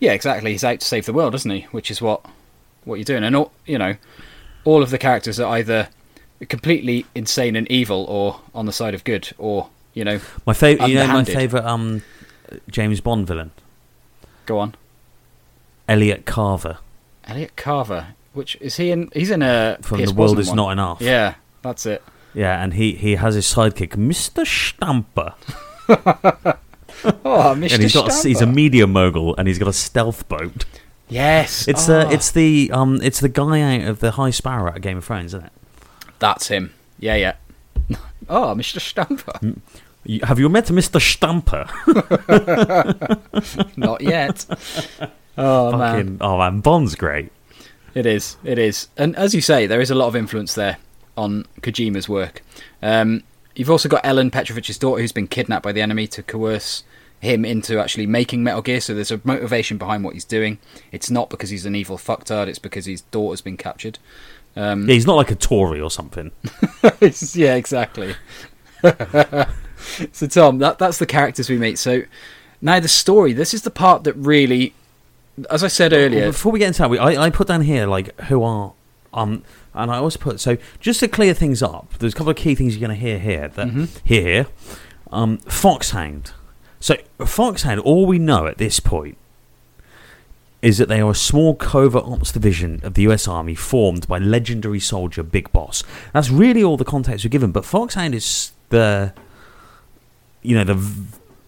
Yeah, 0.00 0.12
exactly. 0.12 0.52
He's 0.52 0.64
out 0.64 0.80
to 0.80 0.86
save 0.86 1.06
the 1.06 1.12
world, 1.12 1.34
isn't 1.34 1.50
he? 1.50 1.62
Which 1.70 1.90
is 1.90 2.00
what 2.02 2.24
what 2.84 2.96
you're 2.96 3.04
doing, 3.04 3.24
and 3.24 3.34
all, 3.36 3.52
you 3.66 3.78
know, 3.78 3.96
all 4.68 4.82
of 4.82 4.90
the 4.90 4.98
characters 4.98 5.40
are 5.40 5.56
either 5.56 5.88
completely 6.48 7.06
insane 7.14 7.56
and 7.56 7.70
evil, 7.70 8.04
or 8.04 8.40
on 8.54 8.66
the 8.66 8.72
side 8.72 8.94
of 8.94 9.02
good, 9.02 9.32
or 9.38 9.70
you 9.94 10.04
know, 10.04 10.20
My 10.46 10.52
favorite, 10.52 10.88
you 10.88 10.96
know, 10.96 11.06
my 11.06 11.24
favorite 11.24 11.64
um, 11.64 12.02
James 12.70 13.00
Bond 13.00 13.26
villain, 13.26 13.50
go 14.44 14.58
on. 14.58 14.74
Elliot 15.88 16.26
Carver 16.26 16.78
Elliot 17.24 17.56
Carver, 17.56 18.08
which 18.34 18.56
is 18.60 18.76
he 18.76 18.90
in? 18.90 19.10
He's 19.14 19.30
in 19.30 19.40
a 19.42 19.78
from 19.80 19.98
Pierce 19.98 20.10
The 20.10 20.16
World 20.16 20.38
Is 20.38 20.48
one. 20.48 20.56
Not 20.56 20.72
Enough. 20.72 21.00
Yeah, 21.00 21.34
that's 21.62 21.86
it. 21.86 22.02
yeah, 22.34 22.62
and 22.62 22.74
he 22.74 22.92
he 22.92 23.14
has 23.14 23.34
his 23.34 23.46
sidekick, 23.46 23.96
Mister 23.96 24.44
Stamper. 24.44 25.34
Oh, 27.04 27.54
Mr. 27.56 27.72
and 27.74 27.82
he's 27.82 27.94
got 27.94 28.10
a, 28.10 28.28
he's 28.28 28.40
a 28.40 28.46
media 28.46 28.84
mogul 28.84 29.36
and 29.36 29.46
he's 29.46 29.58
got 29.58 29.68
a 29.68 29.72
stealth 29.72 30.28
boat. 30.28 30.64
Yes. 31.08 31.68
It's 31.68 31.88
oh, 31.88 32.04
the 32.04 32.12
it's 32.12 32.30
the 32.30 32.70
um 32.72 33.00
it's 33.02 33.20
the 33.20 33.28
guy 33.28 33.60
out 33.60 33.88
of 33.88 34.00
the 34.00 34.12
High 34.12 34.30
Sparrow 34.30 34.72
at 34.74 34.80
Game 34.80 34.98
of 34.98 35.04
Thrones, 35.04 35.34
isn't 35.34 35.46
it? 35.46 35.52
that's 36.18 36.48
him. 36.48 36.74
Yeah, 36.98 37.14
yeah. 37.14 37.34
oh, 38.28 38.54
Mr. 38.54 38.80
Stamper. 38.80 39.38
Have 40.24 40.38
you 40.38 40.48
met 40.48 40.66
Mr. 40.66 41.00
Stamper? 41.00 41.66
Not 43.76 44.00
yet. 44.00 44.46
Oh 45.40 45.76
man. 45.76 46.18
Oh 46.20 46.36
man, 46.36 46.58
Bond's 46.58 46.96
great. 46.96 47.30
It 47.94 48.06
is. 48.06 48.36
It 48.42 48.58
is. 48.58 48.88
And 48.96 49.14
as 49.14 49.36
you 49.36 49.40
say, 49.40 49.68
there 49.68 49.80
is 49.80 49.88
a 49.88 49.94
lot 49.94 50.08
of 50.08 50.16
influence 50.16 50.54
there 50.54 50.78
on 51.16 51.46
Kojima's 51.60 52.08
work. 52.08 52.42
Um, 52.82 53.22
you've 53.54 53.70
also 53.70 53.88
got 53.88 54.04
Ellen 54.04 54.32
Petrovich's 54.32 54.78
daughter, 54.78 55.00
who's 55.00 55.12
been 55.12 55.28
kidnapped 55.28 55.62
by 55.62 55.70
the 55.70 55.80
enemy 55.80 56.08
to 56.08 56.24
coerce 56.24 56.82
him 57.20 57.44
into 57.44 57.78
actually 57.80 58.06
making 58.06 58.42
Metal 58.44 58.62
Gear. 58.62 58.80
So 58.80 58.94
there's 58.94 59.10
a 59.10 59.20
motivation 59.24 59.76
behind 59.78 60.04
what 60.04 60.14
he's 60.14 60.24
doing. 60.24 60.58
It's 60.92 61.10
not 61.10 61.30
because 61.30 61.50
he's 61.50 61.66
an 61.66 61.74
evil 61.74 61.96
fucktard. 61.98 62.46
It's 62.46 62.58
because 62.58 62.86
his 62.86 63.00
daughter's 63.02 63.40
been 63.40 63.56
captured. 63.56 63.98
Um, 64.56 64.88
Yeah, 64.88 64.94
he's 64.94 65.06
not 65.06 65.16
like 65.16 65.30
a 65.30 65.34
Tory 65.34 65.80
or 65.80 65.90
something. 65.90 66.30
yeah, 67.34 67.54
exactly. 67.54 68.14
so 70.12 70.26
Tom, 70.26 70.58
that 70.58 70.78
that's 70.78 70.98
the 70.98 71.06
characters 71.06 71.48
we 71.48 71.58
meet. 71.58 71.78
So 71.78 72.02
now 72.60 72.80
the 72.80 72.88
story. 72.88 73.32
This 73.32 73.54
is 73.54 73.62
the 73.62 73.70
part 73.70 74.04
that 74.04 74.14
really, 74.14 74.74
as 75.50 75.62
I 75.64 75.68
said 75.68 75.92
earlier. 75.92 76.22
Well, 76.22 76.30
before 76.32 76.52
we 76.52 76.58
get 76.58 76.68
into 76.68 76.78
that, 76.82 76.90
we, 76.90 76.98
I, 76.98 77.24
I 77.24 77.30
put 77.30 77.48
down 77.48 77.62
here 77.62 77.86
like 77.86 78.18
who 78.22 78.42
are 78.42 78.72
um, 79.14 79.42
and 79.74 79.90
I 79.90 79.98
also 79.98 80.18
put 80.18 80.40
so 80.40 80.56
just 80.80 81.00
to 81.00 81.08
clear 81.08 81.34
things 81.34 81.62
up. 81.62 81.94
There's 81.98 82.12
a 82.14 82.16
couple 82.16 82.30
of 82.30 82.36
key 82.36 82.54
things 82.54 82.76
you're 82.76 82.86
going 82.86 82.98
to 82.98 83.04
hear 83.04 83.18
here. 83.18 83.48
That 83.48 83.68
Mhm. 83.68 83.88
hear 84.04 84.22
here, 84.22 84.46
um, 85.12 85.38
Foxhound. 85.38 86.32
So 86.80 86.96
Foxhound, 87.24 87.80
all 87.80 88.06
we 88.06 88.18
know 88.18 88.46
at 88.46 88.58
this 88.58 88.80
point 88.80 89.16
is 90.60 90.78
that 90.78 90.88
they 90.88 91.00
are 91.00 91.10
a 91.10 91.14
small 91.14 91.54
covert 91.54 92.04
ops 92.04 92.32
division 92.32 92.80
of 92.82 92.94
the 92.94 93.02
U.S. 93.02 93.28
Army 93.28 93.54
formed 93.54 94.08
by 94.08 94.18
legendary 94.18 94.80
soldier 94.80 95.22
Big 95.22 95.52
Boss. 95.52 95.84
That's 96.12 96.30
really 96.30 96.64
all 96.64 96.76
the 96.76 96.84
context 96.84 97.24
we're 97.24 97.30
given. 97.30 97.52
But 97.52 97.64
Foxhound 97.64 98.14
is 98.14 98.52
the, 98.70 99.12
you 100.42 100.56
know, 100.56 100.64
the 100.64 100.74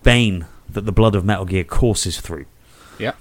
vein 0.03 0.47
that 0.68 0.83
the 0.83 0.93
blood 0.93 1.16
of 1.16 1.24
Metal 1.24 1.45
Gear 1.45 1.64
courses 1.64 2.20
through. 2.20 2.47
yeah. 2.99 3.12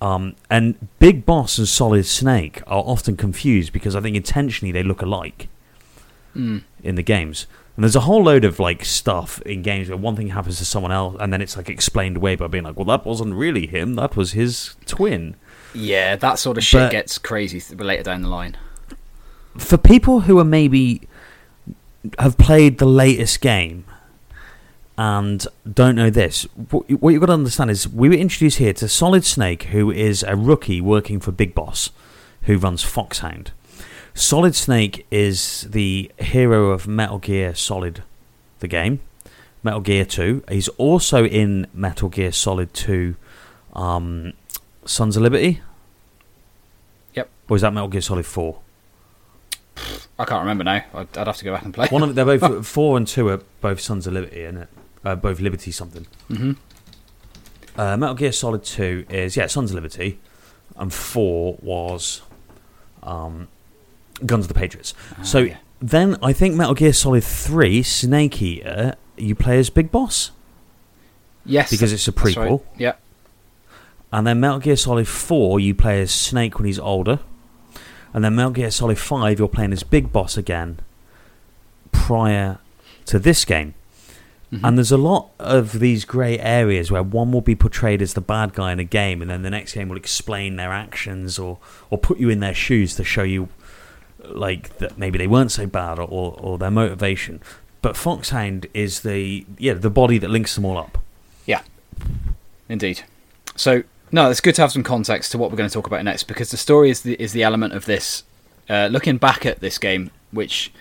Um, 0.00 0.34
and 0.48 0.88
Big 0.98 1.26
Boss 1.26 1.58
and 1.58 1.68
Solid 1.68 2.06
Snake 2.06 2.62
are 2.66 2.82
often 2.82 3.18
confused 3.18 3.70
because 3.70 3.94
I 3.94 4.00
think 4.00 4.16
intentionally 4.16 4.72
they 4.72 4.82
look 4.82 5.02
alike 5.02 5.48
Mm. 6.34 6.62
in 6.82 6.94
the 6.94 7.02
games. 7.02 7.46
And 7.76 7.84
there's 7.84 7.96
a 7.96 8.00
whole 8.00 8.22
load 8.24 8.44
of 8.44 8.58
like 8.58 8.84
stuff 8.84 9.40
in 9.42 9.62
games 9.62 9.88
where 9.88 9.96
one 9.96 10.14
thing 10.16 10.28
happens 10.28 10.58
to 10.58 10.64
someone 10.64 10.92
else, 10.92 11.16
and 11.18 11.32
then 11.32 11.40
it's 11.40 11.56
like 11.56 11.68
explained 11.68 12.16
away 12.16 12.36
by 12.36 12.46
being 12.46 12.64
like, 12.64 12.76
"Well, 12.76 12.84
that 12.86 13.06
wasn't 13.06 13.34
really 13.34 13.66
him; 13.66 13.94
that 13.94 14.16
was 14.16 14.32
his 14.32 14.76
twin." 14.86 15.34
Yeah, 15.72 16.16
that 16.16 16.38
sort 16.38 16.58
of 16.58 16.64
shit 16.64 16.80
But- 16.80 16.90
gets 16.92 17.16
crazy 17.18 17.60
th- 17.60 17.80
later 17.80 18.02
down 18.02 18.22
the 18.22 18.28
line. 18.28 18.56
For 19.56 19.78
people 19.78 20.20
who 20.20 20.38
are 20.38 20.44
maybe 20.44 21.02
have 22.18 22.36
played 22.38 22.78
the 22.78 22.86
latest 22.86 23.40
game 23.40 23.84
and 24.98 25.46
don't 25.72 25.94
know 25.94 26.10
this, 26.10 26.42
what, 26.70 26.90
what 26.90 27.10
you've 27.10 27.20
got 27.20 27.26
to 27.26 27.32
understand 27.32 27.70
is 27.70 27.88
we 27.88 28.08
were 28.08 28.14
introduced 28.14 28.58
here 28.58 28.72
to 28.74 28.88
Solid 28.88 29.24
Snake, 29.24 29.64
who 29.64 29.90
is 29.90 30.22
a 30.22 30.36
rookie 30.36 30.80
working 30.80 31.18
for 31.20 31.32
Big 31.32 31.54
Boss, 31.54 31.90
who 32.42 32.58
runs 32.58 32.82
Foxhound. 32.82 33.52
Solid 34.14 34.54
Snake 34.54 35.06
is 35.10 35.62
the 35.70 36.10
hero 36.18 36.70
of 36.70 36.86
Metal 36.86 37.18
Gear 37.18 37.54
Solid, 37.54 38.02
the 38.60 38.68
game, 38.68 39.00
Metal 39.62 39.80
Gear 39.80 40.04
2. 40.04 40.44
He's 40.48 40.68
also 40.68 41.24
in 41.24 41.66
Metal 41.72 42.08
Gear 42.08 42.32
Solid 42.32 42.74
2, 42.74 43.14
um, 43.74 44.32
Sons 44.84 45.16
of 45.16 45.22
Liberty. 45.22 45.60
Yep. 47.14 47.28
Or 47.48 47.56
is 47.56 47.62
that 47.62 47.72
Metal 47.72 47.88
Gear 47.88 48.00
Solid 48.00 48.26
4? 48.26 48.58
I 50.18 50.24
can't 50.24 50.40
remember 50.40 50.64
now. 50.64 50.84
I'd, 50.92 51.16
I'd 51.16 51.26
have 51.26 51.36
to 51.38 51.44
go 51.44 51.54
back 51.54 51.64
and 51.64 51.72
play. 51.72 51.88
One 51.88 52.02
of 52.02 52.14
they're 52.14 52.24
both 52.24 52.66
four 52.66 52.98
and 52.98 53.06
two 53.08 53.28
are 53.30 53.38
both 53.62 53.80
Sons 53.80 54.06
of 54.06 54.12
Liberty, 54.12 54.42
isn't 54.42 54.58
it? 54.62 54.68
Uh, 55.02 55.14
both 55.14 55.40
Liberty 55.40 55.70
something. 55.72 56.06
hmm 56.28 56.52
Uh, 57.76 57.96
Metal 57.96 58.14
Gear 58.14 58.32
Solid 58.32 58.62
Two 58.62 59.06
is 59.08 59.36
yeah 59.36 59.46
Sons 59.46 59.70
of 59.70 59.76
Liberty, 59.76 60.18
and 60.76 60.92
four 60.92 61.56
was 61.62 62.20
um, 63.02 63.48
Guns 64.26 64.44
of 64.44 64.48
the 64.48 64.54
Patriots. 64.54 64.94
so 65.22 65.40
Ah, 65.40 65.42
yeah. 65.42 65.56
then 65.80 66.16
I 66.22 66.32
think 66.32 66.54
Metal 66.54 66.74
Gear 66.74 66.92
Solid 66.92 67.24
Three 67.24 67.82
Snake 67.82 68.40
Eater 68.42 68.94
you 69.16 69.34
play 69.34 69.58
as 69.58 69.70
Big 69.70 69.90
Boss, 69.90 70.30
yes, 71.44 71.70
because 71.70 71.92
it's 71.92 72.06
a 72.08 72.12
that's 72.12 72.36
right. 72.36 72.48
prequel. 72.50 72.62
Yeah, 72.78 72.94
and 74.12 74.26
then 74.26 74.40
Metal 74.40 74.58
Gear 74.58 74.76
Solid 74.76 75.06
Four 75.08 75.60
you 75.60 75.74
play 75.74 76.00
as 76.02 76.10
Snake 76.10 76.58
when 76.58 76.66
he's 76.66 76.78
older, 76.78 77.18
and 78.14 78.24
then 78.24 78.34
Metal 78.36 78.52
Gear 78.52 78.70
Solid 78.70 78.98
Five 78.98 79.38
you're 79.38 79.48
playing 79.48 79.72
as 79.72 79.82
Big 79.82 80.12
Boss 80.12 80.36
again. 80.36 80.78
Prior 81.92 82.58
to 83.06 83.18
this 83.18 83.44
game. 83.44 83.74
Mhm. 84.52 84.60
And 84.64 84.76
there's 84.78 84.90
a 84.92 84.96
lot 84.96 85.30
of 85.38 85.78
these 85.78 86.04
grey 86.04 86.36
areas 86.38 86.90
where 86.90 87.02
one 87.04 87.30
will 87.30 87.40
be 87.40 87.54
portrayed 87.54 88.02
as 88.02 88.14
the 88.14 88.20
bad 88.20 88.52
guy 88.52 88.72
in 88.72 88.80
a 88.80 88.84
game, 88.84 89.22
and 89.22 89.30
then 89.30 89.42
the 89.42 89.50
next 89.50 89.74
game 89.74 89.88
will 89.88 89.96
explain 89.96 90.56
their 90.56 90.72
actions 90.72 91.38
or, 91.38 91.58
or 91.88 91.98
put 91.98 92.18
you 92.18 92.28
in 92.30 92.40
their 92.40 92.54
shoes 92.54 92.96
to 92.96 93.04
show 93.04 93.22
you, 93.22 93.48
like 94.36 94.78
that 94.78 94.98
maybe 94.98 95.18
they 95.18 95.26
weren't 95.26 95.52
so 95.52 95.66
bad 95.66 95.98
or, 95.98 96.08
or, 96.08 96.34
or 96.38 96.58
their 96.58 96.70
motivation. 96.70 97.40
But 97.82 97.96
Foxhound 97.96 98.66
is 98.74 99.00
the 99.00 99.46
yeah 99.58 99.74
the 99.74 99.90
body 99.90 100.18
that 100.18 100.30
links 100.30 100.54
them 100.54 100.64
all 100.64 100.78
up. 100.78 100.98
Yeah, 101.46 101.62
indeed. 102.68 103.02
So 103.56 103.82
no, 104.12 104.30
it's 104.30 104.40
good 104.40 104.54
to 104.56 104.62
have 104.62 104.72
some 104.72 104.82
context 104.82 105.32
to 105.32 105.38
what 105.38 105.50
we're 105.50 105.56
going 105.56 105.68
to 105.68 105.72
talk 105.72 105.86
about 105.86 106.04
next 106.04 106.24
because 106.24 106.50
the 106.50 106.56
story 106.56 106.90
is 106.90 107.02
the 107.02 107.14
is 107.14 107.32
the 107.32 107.42
element 107.42 107.72
of 107.74 107.84
this. 107.84 108.24
Uh, 108.68 108.88
looking 108.90 109.16
back 109.16 109.44
at 109.44 109.60
this 109.60 109.78
game, 109.78 110.10
which 110.30 110.72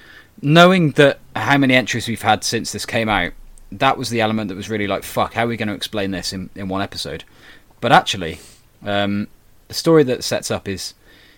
knowing 0.42 0.92
that 0.92 1.20
how 1.36 1.58
many 1.58 1.74
entries 1.74 2.08
we've 2.08 2.22
had 2.22 2.44
since 2.44 2.72
this 2.72 2.86
came 2.86 3.10
out, 3.10 3.34
that 3.72 3.98
was 3.98 4.10
the 4.10 4.22
element 4.22 4.50
that 4.50 4.56
was 4.56 4.70
really 4.70 4.88
like 4.88 5.04
fuck. 5.04 5.34
How 5.34 5.46
are 5.46 5.48
we 5.48 5.58
going 5.58 5.70
to 5.70 5.74
explain 5.74 6.12
this 6.12 6.34
in, 6.34 6.50
in 6.56 6.70
one 6.70 6.82
episode? 6.82 7.24
But 7.82 7.92
actually, 7.92 8.40
um, 8.86 9.28
the 9.68 9.74
story 9.74 10.04
that 10.04 10.24
sets 10.24 10.52
up 10.52 10.68
is 10.68 10.94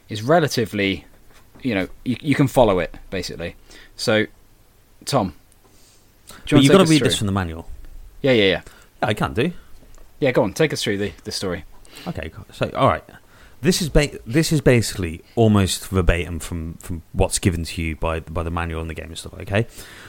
is 0.09 0.22
relatively, 0.22 1.05
you 1.62 1.76
know, 1.76 1.88
you, 2.03 2.18
you 2.22 2.36
can 2.36 2.47
follow 2.47 2.80
it 2.80 2.95
basically. 3.09 3.55
So, 3.95 4.26
Tom, 5.05 5.34
you 6.47 6.59
you've 6.59 6.72
got 6.72 6.80
to 6.80 6.89
read 6.89 6.99
through? 6.99 7.07
this 7.07 7.18
from 7.18 7.28
the 7.28 7.34
manual. 7.34 7.68
Yeah, 8.22 8.32
yeah, 8.32 8.43
yeah. 8.43 8.62
Yeah, 9.01 9.07
I 9.07 9.14
can't 9.14 9.34
do. 9.34 9.51
Yeah, 10.20 10.32
go 10.32 10.43
on. 10.43 10.53
Take 10.53 10.74
us 10.74 10.84
through 10.84 10.97
the, 10.97 11.14
the 11.24 11.32
story. 11.32 11.66
Okay, 12.07 12.32
so 12.51 12.70
all 12.76 12.88
right. 12.88 13.03
This 13.62 13.80
is 13.80 13.89
ba- 13.89 14.20
this 14.26 14.51
is 14.51 14.59
basically 14.59 15.22
almost 15.36 15.88
verbatim 15.89 16.39
from, 16.39 16.76
from 16.76 17.03
what's 17.14 17.38
given 17.38 17.64
to 17.64 17.82
you 17.82 17.95
by 17.95 18.20
by 18.20 18.41
the 18.41 18.49
manual 18.49 18.82
and 18.82 18.89
the 18.89 18.95
game 18.95 19.07
and 19.07 19.18
stuff. 19.18 19.34
Okay, 19.36 19.68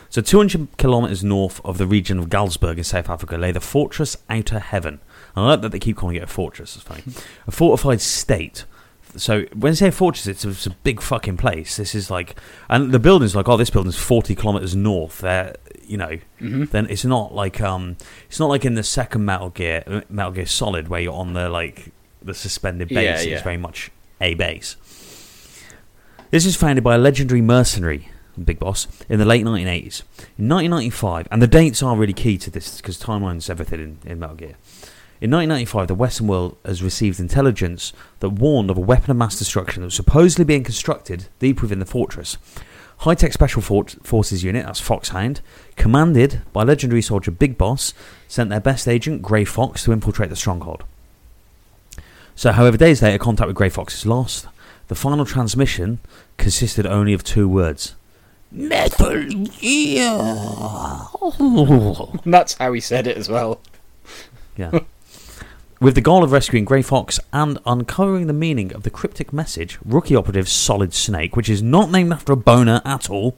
so 0.09 0.23
200 0.23 0.77
kilometers 0.79 1.23
north 1.23 1.61
of 1.65 1.77
the 1.77 1.87
region 1.87 2.19
of 2.19 2.31
Galzburg 2.31 2.79
in 2.79 2.85
South 2.85 3.11
Africa 3.11 3.37
lay 3.37 3.53
the 3.53 3.61
fortress 3.61 4.17
Outer 4.31 4.59
Heaven. 4.59 5.01
I 5.37 5.47
like 5.47 5.61
that 5.63 5.71
they 5.71 5.79
keep 5.79 5.97
calling 5.97 6.17
it 6.17 6.23
a 6.23 6.27
fortress. 6.27 6.77
It's 6.77 6.85
funny, 6.85 7.03
hmm. 7.03 7.11
a 7.47 7.51
fortified 7.51 8.01
state. 8.01 8.65
So 9.17 9.43
when 9.55 9.73
they 9.73 9.77
say 9.77 9.91
fortress, 9.91 10.27
it's 10.27 10.45
a, 10.45 10.49
it's 10.51 10.67
a 10.67 10.71
big 10.71 11.01
fucking 11.01 11.37
place. 11.37 11.77
This 11.77 11.95
is 11.95 12.11
like, 12.11 12.39
and 12.71 12.93
the 12.93 12.99
building's 12.99 13.37
like, 13.37 13.49
oh, 13.49 13.57
this 13.57 13.71
building's 13.71 13.97
40 13.99 14.35
kilometers 14.35 14.75
north. 14.75 15.19
There, 15.19 15.55
you 15.85 15.97
know, 15.99 16.19
hmm 16.39 16.65
then 16.65 16.87
it's 16.89 17.05
not 17.05 17.35
like 17.35 17.61
um, 17.61 17.97
it's 18.29 18.41
not 18.41 18.49
like 18.49 18.65
in 18.65 18.75
the 18.75 18.83
second 18.83 19.25
Metal 19.25 19.51
Gear, 19.51 20.05
Metal 20.09 20.33
Gear 20.33 20.47
Solid, 20.47 20.89
where 20.89 21.01
you're 21.01 21.13
on 21.15 21.35
the 21.35 21.49
like 21.49 21.93
the 22.23 22.35
suspended 22.35 22.89
base. 22.89 23.25
Yeah, 23.25 23.31
yeah. 23.31 23.35
It's 23.35 23.43
very 23.43 23.57
much 23.59 23.91
a 24.21 24.35
base. 24.35 24.77
This 26.31 26.47
is 26.47 26.57
founded 26.57 26.83
by 26.83 26.95
a 26.95 26.99
legendary 26.99 27.43
mercenary, 27.43 28.09
Big 28.43 28.59
Boss, 28.59 28.87
in 29.11 29.19
the 29.19 29.27
late 29.27 29.45
1980s. 29.45 30.03
In 30.39 30.49
1995, 30.49 31.29
and 31.31 31.43
the 31.43 31.47
dates 31.47 31.83
are 31.83 31.95
really 31.95 32.15
key 32.15 32.39
to 32.39 32.51
this 32.51 32.79
because 32.79 32.99
timeline's 32.99 33.51
everything 33.51 33.81
in, 33.81 34.11
in 34.11 34.19
Metal 34.19 34.37
Gear. 34.37 34.55
In 35.23 35.31
1995, 35.31 35.87
the 35.87 35.95
Western 35.95 36.27
world 36.27 36.57
has 36.65 36.83
received 36.83 37.21
intelligence 37.21 37.93
that 38.19 38.31
warned 38.31 38.71
of 38.71 38.77
a 38.77 38.81
weapon 38.81 39.13
of 39.13 39.17
mass 39.17 39.39
destruction 39.39 39.83
that 39.83 39.87
was 39.87 39.95
supposedly 39.95 40.45
being 40.45 40.65
constructed 40.65 41.29
deep 41.39 41.63
within 41.63 41.79
the 41.79 41.87
fortress. 41.87 42.39
High 42.99 43.15
Tech 43.15 43.33
Special 43.33 43.63
For- 43.63 43.85
Forces 44.03 44.43
Unit, 44.43 44.67
that's 44.67 44.81
Foxhound, 44.81 45.41
commanded 45.77 46.43
by 46.53 46.65
legendary 46.65 47.03
soldier 47.03 47.31
Big 47.31 47.57
Boss, 47.57 47.95
sent 48.27 48.51
their 48.51 48.59
best 48.59 48.89
agent, 48.89 49.23
Grey 49.23 49.45
Fox, 49.45 49.85
to 49.85 49.93
infiltrate 49.93 50.29
the 50.29 50.35
stronghold. 50.35 50.83
So, 52.35 52.51
however, 52.51 52.77
days 52.77 53.01
later, 53.01 53.19
contact 53.19 53.47
with 53.47 53.55
Grey 53.55 53.69
Fox 53.69 53.95
is 53.99 54.07
lost. 54.07 54.49
The 54.89 54.97
final 54.97 55.25
transmission 55.25 56.01
consisted 56.37 56.85
only 56.85 57.13
of 57.13 57.23
two 57.23 57.49
words 57.49 57.95
Metal 58.51 59.23
Gear! 59.23 60.19
That's 62.27 62.55
how 62.55 62.73
he 62.73 62.81
said 62.81 63.07
it 63.07 63.17
as 63.17 63.29
well. 63.29 63.61
Yeah. 64.57 64.81
With 65.83 65.97
the 65.97 66.01
goal 66.01 66.23
of 66.23 66.31
rescuing 66.31 66.65
Grey 66.65 66.83
Fox 66.83 67.19
and 67.33 67.59
uncovering 67.67 68.29
the 68.29 68.33
meaning 68.33 68.73
of 68.73 68.85
the 68.85 68.91
cryptic 68.91 69.33
message, 69.33 69.79
rookie 69.85 70.15
operative 70.15 70.49
Solid 70.49 70.95
Snake, 70.95 71.35
which 71.35 71.49
is 71.49 71.61
not 71.61 71.91
named 71.91 72.13
after 72.13 72.33
a 72.33 72.37
boner 72.37 72.81
at 72.85 73.11
all, 73.11 73.37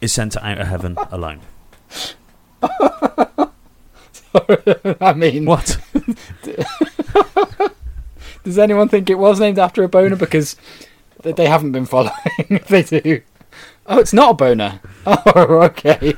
is 0.00 0.14
sent 0.14 0.32
to 0.32 0.46
Outer 0.46 0.64
Heaven 0.64 0.96
alone. 1.10 1.40
I 4.98 5.12
mean, 5.14 5.44
What? 5.44 5.78
does 8.44 8.58
anyone 8.58 8.88
think 8.88 9.10
it 9.10 9.18
was 9.18 9.38
named 9.38 9.58
after 9.58 9.84
a 9.84 9.88
boner? 9.88 10.16
Because 10.16 10.56
they- 11.22 11.32
they 11.32 11.48
haven't 11.48 11.72
been 11.72 11.84
following. 11.86 12.12
if 12.48 12.68
they 12.68 12.82
do. 12.82 13.20
Oh, 13.86 13.98
it's 13.98 14.14
not 14.14 14.30
a 14.30 14.34
boner. 14.34 14.80
Oh, 15.06 15.60
okay. 15.64 16.14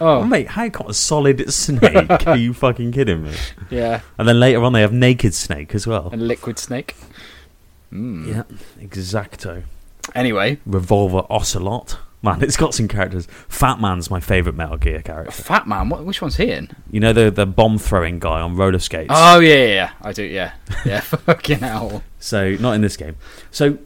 Oh, 0.00 0.24
mate, 0.24 0.48
how 0.48 0.68
got 0.68 0.90
a 0.90 0.94
solid 0.94 1.52
snake? 1.52 2.10
Are 2.26 2.36
you 2.36 2.52
fucking 2.52 2.92
kidding 2.92 3.22
me? 3.24 3.34
yeah. 3.70 4.00
And 4.18 4.28
then 4.28 4.38
later 4.40 4.62
on, 4.62 4.72
they 4.72 4.80
have 4.80 4.92
Naked 4.92 5.34
Snake 5.34 5.74
as 5.74 5.86
well. 5.86 6.10
And 6.12 6.26
liquid 6.26 6.58
snake. 6.58 6.96
Mm. 7.92 8.26
Yeah, 8.26 8.42
exacto. 8.84 9.62
Anyway, 10.14 10.58
Revolver 10.66 11.22
Ocelot. 11.30 11.98
Man, 12.22 12.42
it's 12.42 12.56
got 12.56 12.74
some 12.74 12.88
characters. 12.88 13.26
Fat 13.48 13.78
Man's 13.80 14.10
my 14.10 14.20
favourite 14.20 14.56
Metal 14.56 14.76
Gear 14.76 15.02
character. 15.02 15.30
Fat 15.30 15.66
Man. 15.68 15.88
What, 15.88 16.04
which 16.04 16.20
one's 16.20 16.36
he 16.36 16.50
in? 16.50 16.68
You 16.90 16.98
know 16.98 17.12
the 17.12 17.30
the 17.30 17.46
bomb 17.46 17.78
throwing 17.78 18.18
guy 18.18 18.40
on 18.40 18.56
roller 18.56 18.78
skates. 18.78 19.12
Oh 19.14 19.38
yeah, 19.38 19.54
yeah, 19.54 19.66
yeah. 19.66 19.90
I 20.02 20.12
do. 20.12 20.24
Yeah, 20.24 20.52
yeah. 20.84 21.00
Fucking 21.00 21.58
hell. 21.58 22.02
So 22.18 22.56
not 22.58 22.72
in 22.72 22.80
this 22.80 22.96
game. 22.96 23.16
So 23.50 23.78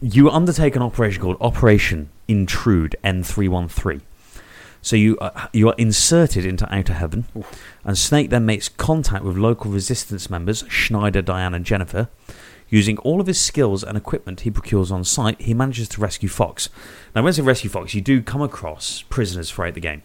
you 0.00 0.30
undertake 0.30 0.74
an 0.74 0.82
operation 0.82 1.22
called 1.22 1.36
Operation 1.40 2.08
Intrude 2.26 2.96
N313. 3.04 4.00
So 4.82 4.96
you 4.96 5.18
uh, 5.18 5.48
you 5.52 5.68
are 5.68 5.74
inserted 5.76 6.44
into 6.44 6.72
Outer 6.74 6.94
Heaven, 6.94 7.26
and 7.84 7.98
Snake 7.98 8.30
then 8.30 8.46
makes 8.46 8.68
contact 8.68 9.24
with 9.24 9.36
local 9.36 9.70
resistance 9.70 10.30
members 10.30 10.64
Schneider, 10.68 11.22
Diane, 11.22 11.54
and 11.54 11.64
Jennifer. 11.64 12.08
Using 12.70 12.98
all 12.98 13.20
of 13.20 13.26
his 13.26 13.40
skills 13.40 13.82
and 13.82 13.98
equipment 13.98 14.42
he 14.42 14.50
procures 14.50 14.92
on 14.92 15.02
site, 15.02 15.40
he 15.40 15.54
manages 15.54 15.88
to 15.88 16.00
rescue 16.00 16.28
Fox. 16.28 16.68
Now, 17.14 17.22
when 17.22 17.34
you 17.34 17.42
rescue 17.42 17.68
Fox, 17.68 17.94
you 17.94 18.00
do 18.00 18.22
come 18.22 18.40
across 18.40 19.02
prisoners 19.02 19.50
throughout 19.50 19.74
the 19.74 19.80
game. 19.80 20.02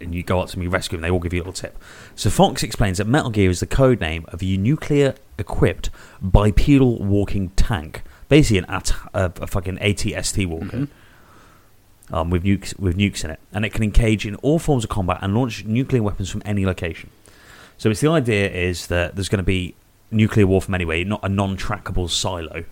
And 0.00 0.12
you 0.12 0.24
go 0.24 0.40
up 0.40 0.48
to 0.48 0.56
them, 0.56 0.64
you 0.64 0.70
rescue 0.70 0.98
them, 0.98 1.02
they 1.02 1.10
all 1.10 1.20
give 1.20 1.32
you 1.32 1.38
a 1.38 1.42
little 1.42 1.52
tip. 1.52 1.78
So 2.16 2.30
Fox 2.30 2.64
explains 2.64 2.98
that 2.98 3.06
Metal 3.06 3.30
Gear 3.30 3.48
is 3.48 3.60
the 3.60 3.68
code 3.68 4.00
name 4.00 4.24
of 4.28 4.42
a 4.42 4.56
nuclear 4.56 5.14
equipped 5.38 5.90
bipedal 6.20 7.04
walking 7.04 7.50
tank. 7.50 8.02
Basically, 8.28 8.58
an 8.58 8.64
at, 8.64 8.92
uh, 9.14 9.28
a 9.40 9.46
fucking 9.46 9.78
ATST 9.78 10.46
walker. 10.46 10.88
Um, 12.12 12.30
with 12.30 12.44
nukes 12.44 12.78
with 12.78 12.96
nukes 12.96 13.24
in 13.24 13.30
it, 13.32 13.40
and 13.52 13.64
it 13.64 13.72
can 13.72 13.82
engage 13.82 14.26
in 14.26 14.36
all 14.36 14.60
forms 14.60 14.84
of 14.84 14.90
combat 14.90 15.18
and 15.22 15.34
launch 15.34 15.64
nuclear 15.64 16.04
weapons 16.04 16.30
from 16.30 16.40
any 16.44 16.64
location. 16.64 17.10
So 17.78 17.90
it's 17.90 18.00
the 18.00 18.08
idea 18.08 18.48
is 18.48 18.86
that 18.86 19.16
there's 19.16 19.28
going 19.28 19.38
to 19.38 19.42
be 19.42 19.74
nuclear 20.12 20.46
war 20.46 20.62
from 20.62 20.76
anywhere, 20.76 21.04
not 21.04 21.20
a 21.24 21.28
non-trackable 21.28 22.08
silo. 22.08 22.64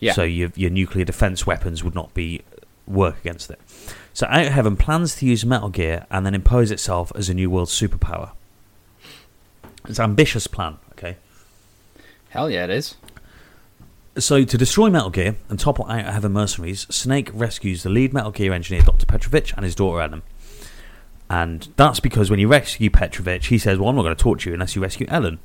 Yeah. 0.00 0.12
So 0.12 0.24
your 0.24 0.50
your 0.56 0.70
nuclear 0.70 1.04
defense 1.04 1.46
weapons 1.46 1.84
would 1.84 1.94
not 1.94 2.12
be 2.14 2.42
work 2.88 3.20
against 3.20 3.48
it. 3.48 3.60
So 4.12 4.26
Outer 4.28 4.50
Heaven 4.50 4.76
plans 4.76 5.14
to 5.16 5.26
use 5.26 5.46
Metal 5.46 5.68
Gear 5.68 6.04
and 6.10 6.26
then 6.26 6.34
impose 6.34 6.72
itself 6.72 7.12
as 7.14 7.28
a 7.28 7.34
new 7.34 7.48
world 7.48 7.68
superpower. 7.68 8.32
It's 9.88 10.00
an 10.00 10.04
ambitious 10.04 10.48
plan. 10.48 10.78
Okay. 10.92 11.16
Hell 12.30 12.50
yeah, 12.50 12.64
it 12.64 12.70
is. 12.70 12.96
So, 14.18 14.42
to 14.42 14.58
destroy 14.58 14.90
Metal 14.90 15.10
Gear 15.10 15.36
and 15.48 15.60
topple 15.60 15.86
Outer 15.86 16.10
Heaven 16.10 16.32
mercenaries, 16.32 16.86
Snake 16.90 17.30
rescues 17.32 17.84
the 17.84 17.88
lead 17.88 18.12
Metal 18.12 18.32
Gear 18.32 18.52
engineer, 18.52 18.82
Dr. 18.82 19.06
Petrovich, 19.06 19.52
and 19.54 19.64
his 19.64 19.76
daughter 19.76 20.00
Ellen. 20.00 20.22
And 21.30 21.68
that's 21.76 22.00
because 22.00 22.28
when 22.28 22.40
you 22.40 22.48
rescue 22.48 22.90
Petrovich, 22.90 23.46
he 23.46 23.58
says, 23.58 23.78
Well, 23.78 23.88
I'm 23.88 23.96
not 23.96 24.02
going 24.02 24.16
to 24.16 24.22
torture 24.22 24.50
you 24.50 24.54
unless 24.54 24.74
you 24.74 24.82
rescue 24.82 25.06
Ellen. 25.08 25.38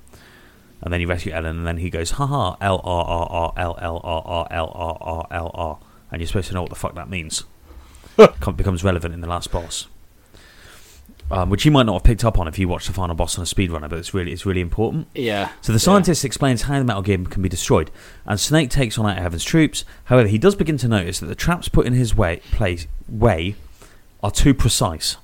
And 0.82 0.92
then 0.92 1.02
you 1.02 1.08
rescue 1.08 1.32
Ellen, 1.32 1.58
and 1.58 1.68
then 1.68 1.78
he 1.78 1.90
goes, 1.90 2.12
Ha 2.12 2.26
Haha, 2.26 2.58
L 2.62 2.82
R 2.84 3.06
R 3.06 3.28
R 3.30 3.54
L 3.58 3.78
L 3.80 4.02
R 4.04 4.24
R 4.26 4.48
L 4.50 4.72
R 4.74 4.98
R 5.00 5.28
L 5.30 5.52
R. 5.54 5.80
And 6.12 6.22
you're 6.22 6.28
supposed 6.28 6.48
to 6.48 6.56
know 6.56 6.62
what 6.62 6.70
the 6.70 6.76
fuck 6.76 6.96
that 6.96 7.10
means. 7.10 7.44
Becomes 8.56 8.84
relevant 8.84 9.14
in 9.14 9.22
the 9.22 9.28
last 9.28 9.52
boss. 9.52 9.88
Um, 11.32 11.50
which 11.50 11.66
you 11.66 11.72
might 11.72 11.88
not 11.88 11.94
have 11.94 12.04
picked 12.04 12.24
up 12.24 12.38
on 12.38 12.48
if 12.48 12.60
you 12.60 12.68
watched 12.68 12.86
the 12.86 12.94
final 12.94 13.16
boss 13.16 13.40
on 13.40 13.44
a 13.44 13.46
speedrunner, 13.48 13.90
but 13.90 13.98
it's 13.98 14.14
really 14.14 14.32
it's 14.34 14.46
really 14.46 14.62
important. 14.62 15.08
Yeah. 15.16 15.50
So 15.62 15.74
the 15.74 15.80
scientist 15.80 16.24
explains 16.24 16.64
how 16.64 16.78
the 16.78 16.84
Metal 16.84 17.02
Gear 17.02 17.18
can 17.18 17.42
be 17.42 17.50
destroyed, 17.50 17.90
and 18.26 18.40
Snake 18.40 18.70
takes 18.70 19.00
on 19.00 19.10
Outer 19.10 19.22
Heaven's 19.22 19.44
troops. 19.44 19.84
However, 20.06 20.28
he 20.28 20.38
does 20.38 20.54
begin 20.54 20.78
to 20.78 20.88
notice 20.88 21.20
that 21.20 21.26
the 21.28 21.34
traps 21.36 21.70
put 21.70 21.88
in 21.88 21.94
his 21.94 22.16
way, 22.16 22.42
place, 22.52 22.88
way 23.10 23.56
are 24.22 24.30
too 24.30 24.54
precise, 24.54 25.18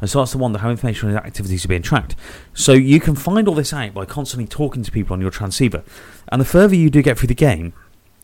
and 0.00 0.08
starts 0.08 0.32
to 0.32 0.38
wonder 0.38 0.60
how 0.60 0.70
information 0.70 1.08
on 1.08 1.14
his 1.14 1.22
activities 1.22 1.64
are 1.66 1.68
being 1.68 1.82
tracked. 1.82 2.16
So 2.54 2.72
you 2.72 2.98
can 2.98 3.14
find 3.14 3.46
all 3.46 3.54
this 3.54 3.74
out 3.74 3.92
by 3.92 4.06
constantly 4.06 4.46
talking 4.46 4.82
to 4.84 4.90
people 4.90 5.12
on 5.12 5.20
your 5.20 5.30
transceiver, 5.30 5.82
and 6.28 6.40
the 6.40 6.46
further 6.46 6.76
you 6.76 6.88
do 6.88 7.02
get 7.02 7.18
through 7.18 7.28
the 7.28 7.34
game, 7.34 7.74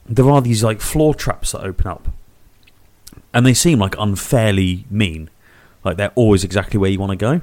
there 0.06 0.30
are 0.30 0.40
these 0.40 0.64
like 0.64 0.80
floor 0.80 1.14
traps 1.14 1.52
that 1.52 1.60
open 1.60 1.88
up, 1.88 2.08
and 3.34 3.44
they 3.44 3.54
seem 3.54 3.80
like 3.80 3.96
unfairly 3.98 4.86
mean, 4.88 5.28
like 5.86 5.96
they're 5.96 6.12
always 6.14 6.44
exactly 6.44 6.78
where 6.78 6.90
you 6.90 6.98
want 6.98 7.10
to 7.10 7.16
go, 7.16 7.40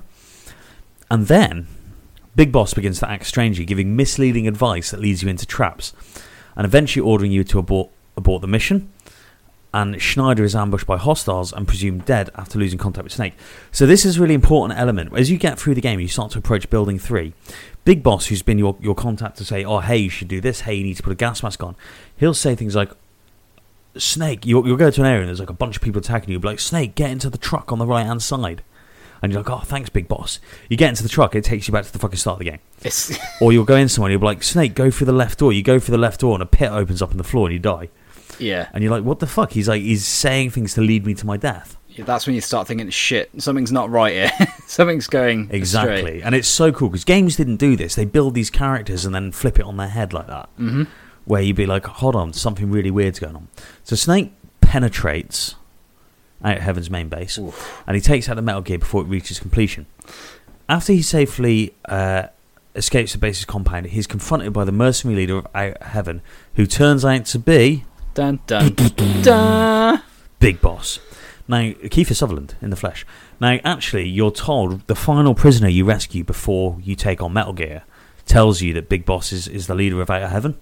and 1.09 1.27
then 1.27 1.67
Big 2.35 2.51
Boss 2.51 2.73
begins 2.73 2.99
to 2.99 3.09
act 3.09 3.25
strangely, 3.25 3.65
giving 3.65 3.95
misleading 3.95 4.47
advice 4.47 4.91
that 4.91 4.99
leads 4.99 5.21
you 5.21 5.29
into 5.29 5.45
traps, 5.45 5.93
and 6.55 6.65
eventually 6.65 7.01
ordering 7.01 7.31
you 7.31 7.43
to 7.43 7.59
abort, 7.59 7.89
abort 8.17 8.41
the 8.41 8.47
mission. 8.47 8.91
And 9.75 9.99
Schneider 9.99 10.43
is 10.43 10.55
ambushed 10.55 10.85
by 10.85 10.97
hostiles 10.97 11.51
and 11.51 11.67
presumed 11.67 12.05
dead 12.05 12.29
after 12.35 12.59
losing 12.59 12.77
contact 12.77 13.05
with 13.05 13.13
Snake. 13.13 13.33
So 13.71 13.87
this 13.87 14.05
is 14.05 14.17
a 14.17 14.21
really 14.21 14.35
important 14.35 14.79
element. 14.79 15.17
As 15.17 15.31
you 15.31 15.37
get 15.39 15.57
through 15.57 15.73
the 15.73 15.81
game, 15.81 15.99
you 15.99 16.07
start 16.07 16.31
to 16.33 16.37
approach 16.37 16.69
Building 16.69 16.99
3. 16.99 17.33
Big 17.83 18.03
Boss, 18.03 18.27
who's 18.27 18.43
been 18.43 18.59
your, 18.59 18.77
your 18.79 18.93
contact 18.93 19.37
to 19.37 19.45
say, 19.45 19.65
oh, 19.65 19.79
hey, 19.79 19.97
you 19.97 20.09
should 20.09 20.27
do 20.27 20.39
this, 20.39 20.61
hey, 20.61 20.75
you 20.75 20.83
need 20.83 20.97
to 20.97 21.03
put 21.03 21.11
a 21.11 21.15
gas 21.15 21.41
mask 21.41 21.63
on, 21.63 21.75
he'll 22.15 22.35
say 22.35 22.53
things 22.53 22.75
like, 22.75 22.91
Snake, 23.97 24.45
you'll, 24.45 24.65
you'll 24.67 24.77
go 24.77 24.89
to 24.89 25.01
an 25.01 25.07
area 25.07 25.21
and 25.21 25.27
there's 25.29 25.39
like 25.39 25.49
a 25.49 25.53
bunch 25.53 25.75
of 25.75 25.81
people 25.81 25.99
attacking 25.99 26.29
you. 26.29 26.33
You'll 26.33 26.41
be 26.41 26.47
like, 26.49 26.59
Snake, 26.59 26.95
get 26.95 27.11
into 27.11 27.29
the 27.29 27.37
truck 27.37 27.71
on 27.71 27.79
the 27.79 27.85
right 27.85 28.05
hand 28.05 28.21
side. 28.21 28.63
And 29.21 29.31
you're 29.31 29.41
like, 29.41 29.49
oh, 29.51 29.59
thanks, 29.63 29.89
Big 29.89 30.09
Boss. 30.09 30.39
You 30.69 30.75
get 30.75 30.89
into 30.89 31.03
the 31.03 31.07
truck, 31.09 31.33
it 31.33 31.45
takes 31.45 31.67
you 31.67 31.71
back 31.71 31.85
to 31.85 31.93
the 31.93 31.99
fucking 31.99 32.17
start 32.17 32.35
of 32.35 32.39
the 32.39 32.51
game. 32.51 32.59
It's 32.81 33.17
Or 33.41 33.53
you'll 33.53 33.63
go 33.63 33.75
in 33.77 33.87
somewhere 33.87 34.09
and 34.09 34.11
you'll 34.13 34.19
be 34.19 34.25
like, 34.25 34.43
Snake, 34.43 34.75
go 34.75 34.91
through 34.91 35.05
the 35.05 35.13
left 35.13 35.39
door. 35.39 35.53
You 35.53 35.63
go 35.63 35.79
through 35.79 35.93
the 35.93 35.97
left 36.01 36.19
door 36.19 36.33
and 36.33 36.43
a 36.43 36.45
pit 36.45 36.69
opens 36.71 37.01
up 37.01 37.11
in 37.11 37.17
the 37.17 37.23
floor 37.23 37.47
and 37.47 37.53
you 37.53 37.59
die. 37.59 37.89
yeah. 38.39 38.67
And 38.73 38.83
you're 38.83 38.91
like, 38.91 39.03
what 39.05 39.19
the 39.19 39.27
fuck? 39.27 39.51
He's 39.53 39.69
like, 39.69 39.81
he's 39.81 40.05
saying 40.05 40.49
things 40.49 40.73
to 40.73 40.81
lead 40.81 41.05
me 41.05 41.13
to 41.13 41.25
my 41.25 41.37
death. 41.37 41.77
Yeah, 41.87 42.03
That's 42.05 42.25
when 42.25 42.33
you 42.35 42.41
start 42.41 42.67
thinking, 42.67 42.89
shit, 42.89 43.29
something's 43.37 43.71
not 43.71 43.89
right 43.91 44.11
here. 44.13 44.31
something's 44.67 45.07
going 45.07 45.43
astray. 45.43 45.57
Exactly. 45.57 46.23
And 46.23 46.33
it's 46.35 46.47
so 46.47 46.71
cool 46.73 46.89
because 46.89 47.05
games 47.05 47.35
didn't 47.37 47.57
do 47.57 47.75
this. 47.77 47.95
They 47.95 48.03
build 48.05 48.33
these 48.33 48.49
characters 48.49 49.05
and 49.05 49.13
then 49.15 49.31
flip 49.31 49.59
it 49.59 49.63
on 49.65 49.77
their 49.77 49.87
head 49.89 50.11
like 50.11 50.27
that. 50.27 50.49
Mm-hmm. 50.57 50.83
Where 51.25 51.41
you'd 51.41 51.55
be 51.55 51.65
like, 51.65 51.85
hold 51.85 52.15
on, 52.15 52.33
something 52.33 52.69
really 52.69 52.91
weird's 52.91 53.19
going 53.19 53.35
on. 53.35 53.47
So 53.83 53.95
Snake 53.95 54.33
penetrates 54.61 55.55
Outer 56.43 56.61
Heaven's 56.61 56.89
main 56.89 57.07
base 57.07 57.37
and 57.37 57.95
he 57.95 58.01
takes 58.01 58.27
out 58.27 58.35
the 58.35 58.41
Metal 58.41 58.61
Gear 58.61 58.79
before 58.79 59.01
it 59.01 59.05
reaches 59.05 59.39
completion. 59.39 59.85
After 60.67 60.91
he 60.91 61.01
safely 61.01 61.73
uh, 61.85 62.27
escapes 62.75 63.13
the 63.13 63.17
base's 63.17 63.45
compound, 63.45 63.87
he's 63.87 64.07
confronted 64.07 64.51
by 64.51 64.65
the 64.65 64.71
mercenary 64.71 65.15
leader 65.15 65.37
of 65.37 65.47
Outer 65.55 65.77
Heaven, 65.81 66.21
who 66.55 66.65
turns 66.65 67.05
out 67.05 67.25
to 67.27 67.39
be 67.39 67.85
Dun 68.13 68.39
dun 68.45 68.75
dun. 69.23 70.03
Big 70.39 70.61
Boss. 70.61 70.99
Now, 71.47 71.71
Kiefer 71.71 72.15
Sutherland 72.15 72.55
in 72.61 72.69
the 72.69 72.75
flesh. 72.75 73.05
Now, 73.39 73.59
actually, 73.65 74.07
you're 74.07 74.31
told 74.31 74.85
the 74.87 74.95
final 74.95 75.33
prisoner 75.33 75.67
you 75.67 75.83
rescue 75.83 76.23
before 76.23 76.77
you 76.81 76.95
take 76.95 77.21
on 77.21 77.33
Metal 77.33 77.53
Gear 77.53 77.83
tells 78.25 78.61
you 78.61 78.73
that 78.73 78.87
Big 78.87 79.05
Boss 79.05 79.31
is, 79.33 79.47
is 79.47 79.67
the 79.67 79.75
leader 79.75 80.01
of 80.01 80.09
Outer 80.09 80.27
Heaven. 80.27 80.57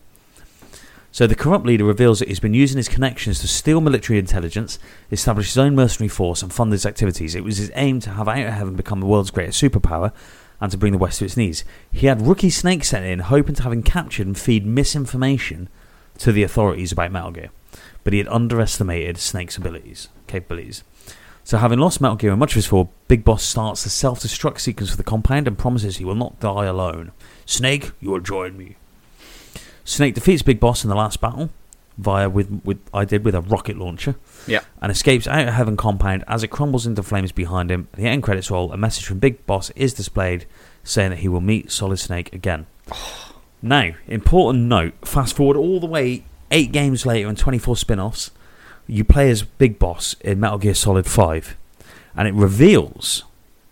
So 1.14 1.28
the 1.28 1.36
corrupt 1.36 1.66
leader 1.66 1.84
reveals 1.84 2.20
that 2.20 2.30
he's 2.30 2.40
been 2.40 2.54
using 2.54 2.78
his 2.78 2.88
connections 2.88 3.40
to 3.40 3.48
steal 3.48 3.82
military 3.82 4.18
intelligence, 4.18 4.80
establish 5.12 5.48
his 5.48 5.58
own 5.58 5.76
mercenary 5.76 6.08
force, 6.08 6.42
and 6.42 6.54
fund 6.54 6.72
his 6.72 6.86
activities. 6.86 7.36
It 7.36 7.44
was 7.44 7.58
his 7.58 7.72
aim 7.76 8.00
to 8.02 8.12
have 8.12 8.30
Outer 8.30 8.52
Heaven 8.52 8.76
become 8.76 9.02
the 9.02 9.06
world's 9.06 9.32
greatest 9.32 9.62
superpower 9.62 10.14
and 10.62 10.72
to 10.72 10.78
bring 10.78 10.94
the 10.94 10.98
West 10.98 11.20
to 11.20 11.26
its 11.26 11.36
knees. 11.36 11.66
He 11.92 12.08
had 12.08 12.26
Rookie 12.26 12.50
Snake 12.50 12.86
sent 12.86 13.06
in, 13.06 13.20
hoping 13.20 13.56
to 13.56 13.64
have 13.64 13.74
him 13.74 13.84
captured 13.84 14.26
and 14.28 14.38
feed 14.38 14.66
misinformation 14.66 15.68
to 16.20 16.32
the 16.32 16.44
authorities 16.44 16.94
about 16.94 17.12
Metal 17.12 17.32
Gear. 17.32 17.50
But 18.06 18.14
he 18.14 18.20
had 18.20 18.28
underestimated 18.30 19.18
Snake's 19.18 19.58
abilities, 19.58 20.08
capabilities. 20.28 20.84
So, 21.44 21.58
having 21.58 21.80
lost 21.80 22.00
Metal 22.00 22.16
Gear 22.16 22.32
and 22.32 22.40
much 22.40 22.52
of 22.52 22.56
his 22.56 22.68
force, 22.68 22.90
Big 23.08 23.26
Boss 23.26 23.44
starts 23.44 23.84
the 23.84 23.90
self 23.90 24.22
destruct 24.22 24.60
sequence 24.60 24.92
for 24.92 24.98
the 24.98 25.04
compound 25.04 25.48
and 25.48 25.58
promises 25.58 25.98
he 25.98 26.06
will 26.06 26.16
not 26.16 26.40
die 26.40 26.66
alone. 26.66 27.12
Snake, 27.46 27.92
you 28.00 28.12
will 28.12 28.20
join 28.20 28.56
me. 28.56 28.78
Snake 29.84 30.14
defeats 30.16 30.42
Big 30.42 30.60
Boss 30.60 30.84
in 30.84 30.90
the 30.90 30.96
last 30.96 31.20
battle 31.22 31.50
via 31.98 32.30
with 32.30 32.62
with 32.64 32.80
I 32.94 33.06
did 33.06 33.26
with 33.26 33.36
a 33.36 33.42
rocket 33.42 33.78
launcher 33.78 34.16
Yeah. 34.48 34.62
and 34.82 34.92
escapes 34.92 35.28
Outer 35.28 35.52
Heaven 35.52 35.76
compound 35.78 36.24
as 36.28 36.42
it 36.44 36.48
crumbles 36.48 36.86
into 36.88 37.04
flames 37.04 37.32
behind 37.32 37.70
him. 37.70 37.88
The 37.94 38.04
end 38.08 38.24
credits 38.24 38.50
roll. 38.50 38.72
A 38.72 38.78
message 38.78 39.06
from 39.06 39.20
Big 39.20 39.46
Boss 39.46 39.70
is 39.72 39.94
displayed 39.94 40.46
saying 40.84 41.10
that 41.12 41.20
he 41.20 41.28
will 41.28 41.42
meet 41.42 41.72
Solid 41.72 41.98
Snake 41.98 42.34
again. 42.34 42.66
now, 43.62 43.92
important 44.08 44.66
note: 44.66 44.94
fast 45.04 45.36
forward 45.36 45.58
all 45.58 45.80
the 45.80 45.86
way 45.88 46.24
eight 46.50 46.72
games 46.72 47.06
later 47.06 47.28
and 47.30 47.38
24 47.38 47.76
spin-offs. 47.78 48.32
You 48.88 49.04
play 49.04 49.30
as 49.30 49.44
Big 49.44 49.78
Boss 49.80 50.16
in 50.22 50.40
Metal 50.40 50.58
Gear 50.58 50.74
Solid 50.74 51.06
5, 51.06 51.56
and 52.16 52.28
it 52.28 52.34
reveals 52.34 53.24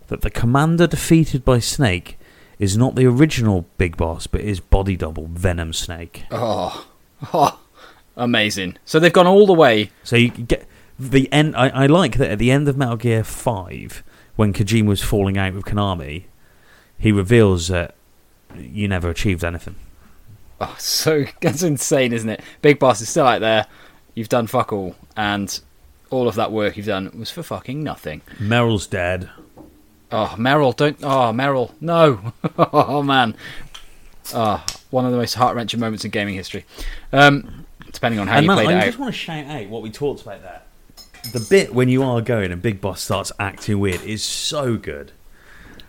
that 0.08 0.22
the 0.22 0.30
commander 0.30 0.88
defeated 0.88 1.44
by 1.44 1.60
Snake 1.60 2.18
is 2.60 2.78
not 2.78 2.96
the 2.96 3.06
original 3.06 3.66
Big 3.78 3.98
Boss, 3.98 4.28
but 4.28 4.42
his 4.42 4.60
body 4.60 4.96
double, 4.96 5.28
Venom 5.28 5.74
Snake. 5.74 6.26
Oh. 6.30 6.86
oh. 7.34 7.60
Amazing. 8.18 8.78
So 8.84 9.00
they've 9.00 9.14
gone 9.14 9.28
all 9.28 9.48
the 9.48 9.54
way. 9.54 9.92
So 10.04 10.18
you 10.18 10.30
get 10.30 10.68
the 11.00 11.32
end. 11.32 11.56
I, 11.56 11.70
I 11.70 11.86
like 11.86 12.18
that 12.18 12.32
at 12.32 12.38
the 12.38 12.52
end 12.52 12.68
of 12.68 12.76
Metal 12.76 12.98
Gear 12.98 13.24
Five, 13.24 14.04
when 14.36 14.52
Kojima 14.52 14.88
was 14.88 15.02
falling 15.02 15.38
out 15.38 15.54
with 15.54 15.64
Konami, 15.64 16.26
he 16.98 17.14
reveals 17.14 17.70
that 17.70 17.96
you 18.58 18.90
never 18.90 19.10
achieved 19.10 19.44
anything. 19.46 19.76
Oh, 20.60 20.76
so 20.78 21.24
that's 21.42 21.64
insane, 21.64 22.12
isn't 22.12 22.30
it? 22.30 22.42
Big 22.62 22.78
Boss 22.78 23.00
is 23.00 23.10
still 23.10 23.26
out 23.26 23.40
there. 23.40 23.68
You've 24.16 24.30
done 24.30 24.48
fuck 24.48 24.74
all, 24.74 24.98
and 25.16 25.60
all 26.10 26.28
of 26.28 26.36
that 26.36 26.52
work 26.52 26.76
you've 26.76 26.88
done 26.88 27.12
was 27.18 27.32
for 27.32 27.44
fucking 27.44 27.82
nothing. 27.84 28.22
Meryl's 28.38 28.88
dead. 28.88 29.30
Oh, 30.12 30.34
Meryl, 30.38 30.76
don't. 30.76 30.98
Oh, 31.04 31.32
Meryl, 31.34 31.72
no. 31.80 32.34
oh 32.58 33.04
man. 33.04 33.36
Oh, 34.34 34.64
one 34.92 35.06
of 35.06 35.12
the 35.12 35.18
most 35.18 35.34
heart 35.36 35.56
wrenching 35.56 35.80
moments 35.80 36.04
in 36.06 36.12
gaming 36.12 36.36
history. 36.36 36.66
Um, 37.14 37.66
depending 37.92 38.20
on 38.20 38.28
how 38.28 38.38
and 38.38 38.44
you 38.44 38.48
man, 38.48 38.58
played 38.58 38.70
I 38.70 38.72
it 38.72 38.78
out. 38.78 38.86
just 38.86 39.00
want 39.00 39.14
to 39.14 39.18
shout 39.20 39.46
out 39.46 39.68
what 39.70 39.82
we 39.82 39.90
talked 39.92 40.22
about 40.22 40.42
there. 40.42 40.62
The 41.34 41.46
bit 41.50 41.74
when 41.74 41.90
you 41.90 42.02
are 42.04 42.22
going 42.22 42.52
and 42.52 42.62
Big 42.62 42.80
Boss 42.82 43.02
starts 43.02 43.32
acting 43.40 43.80
weird 43.80 44.02
is 44.04 44.24
so 44.24 44.78
good. 44.78 45.12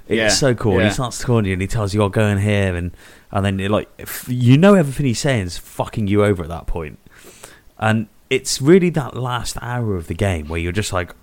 It's 0.09 0.17
Yeah, 0.17 0.29
so 0.29 0.55
cool. 0.55 0.73
And 0.73 0.83
yeah. 0.83 0.89
he 0.89 0.95
starts 0.95 1.19
talking 1.21 1.45
to 1.45 1.49
you 1.51 1.53
and 1.55 1.63
he 1.63 1.69
tells 1.69 1.95
you, 1.95 2.03
"I'll 2.03 2.09
go 2.09 2.27
in 2.27 2.39
here," 2.39 2.75
and 2.75 2.91
and 3.31 3.45
then 3.45 3.59
you're 3.59 3.69
like, 3.69 3.89
you 4.27 4.59
know 4.59 4.75
everything 4.75 5.07
he's 5.07 5.21
saying 5.21 5.47
is 5.47 5.57
fucking 5.59 6.09
you 6.09 6.25
over 6.25 6.43
at 6.43 6.49
that 6.49 6.67
point. 6.67 6.99
And 7.79 8.09
it's 8.29 8.61
really 8.61 8.91
that 8.91 9.17
last 9.17 9.57
hour 9.63 9.95
of 9.97 10.09
the 10.09 10.15
game 10.15 10.49
where 10.49 10.59
you're 10.61 10.73
just 10.73 10.93
like, 10.93 11.15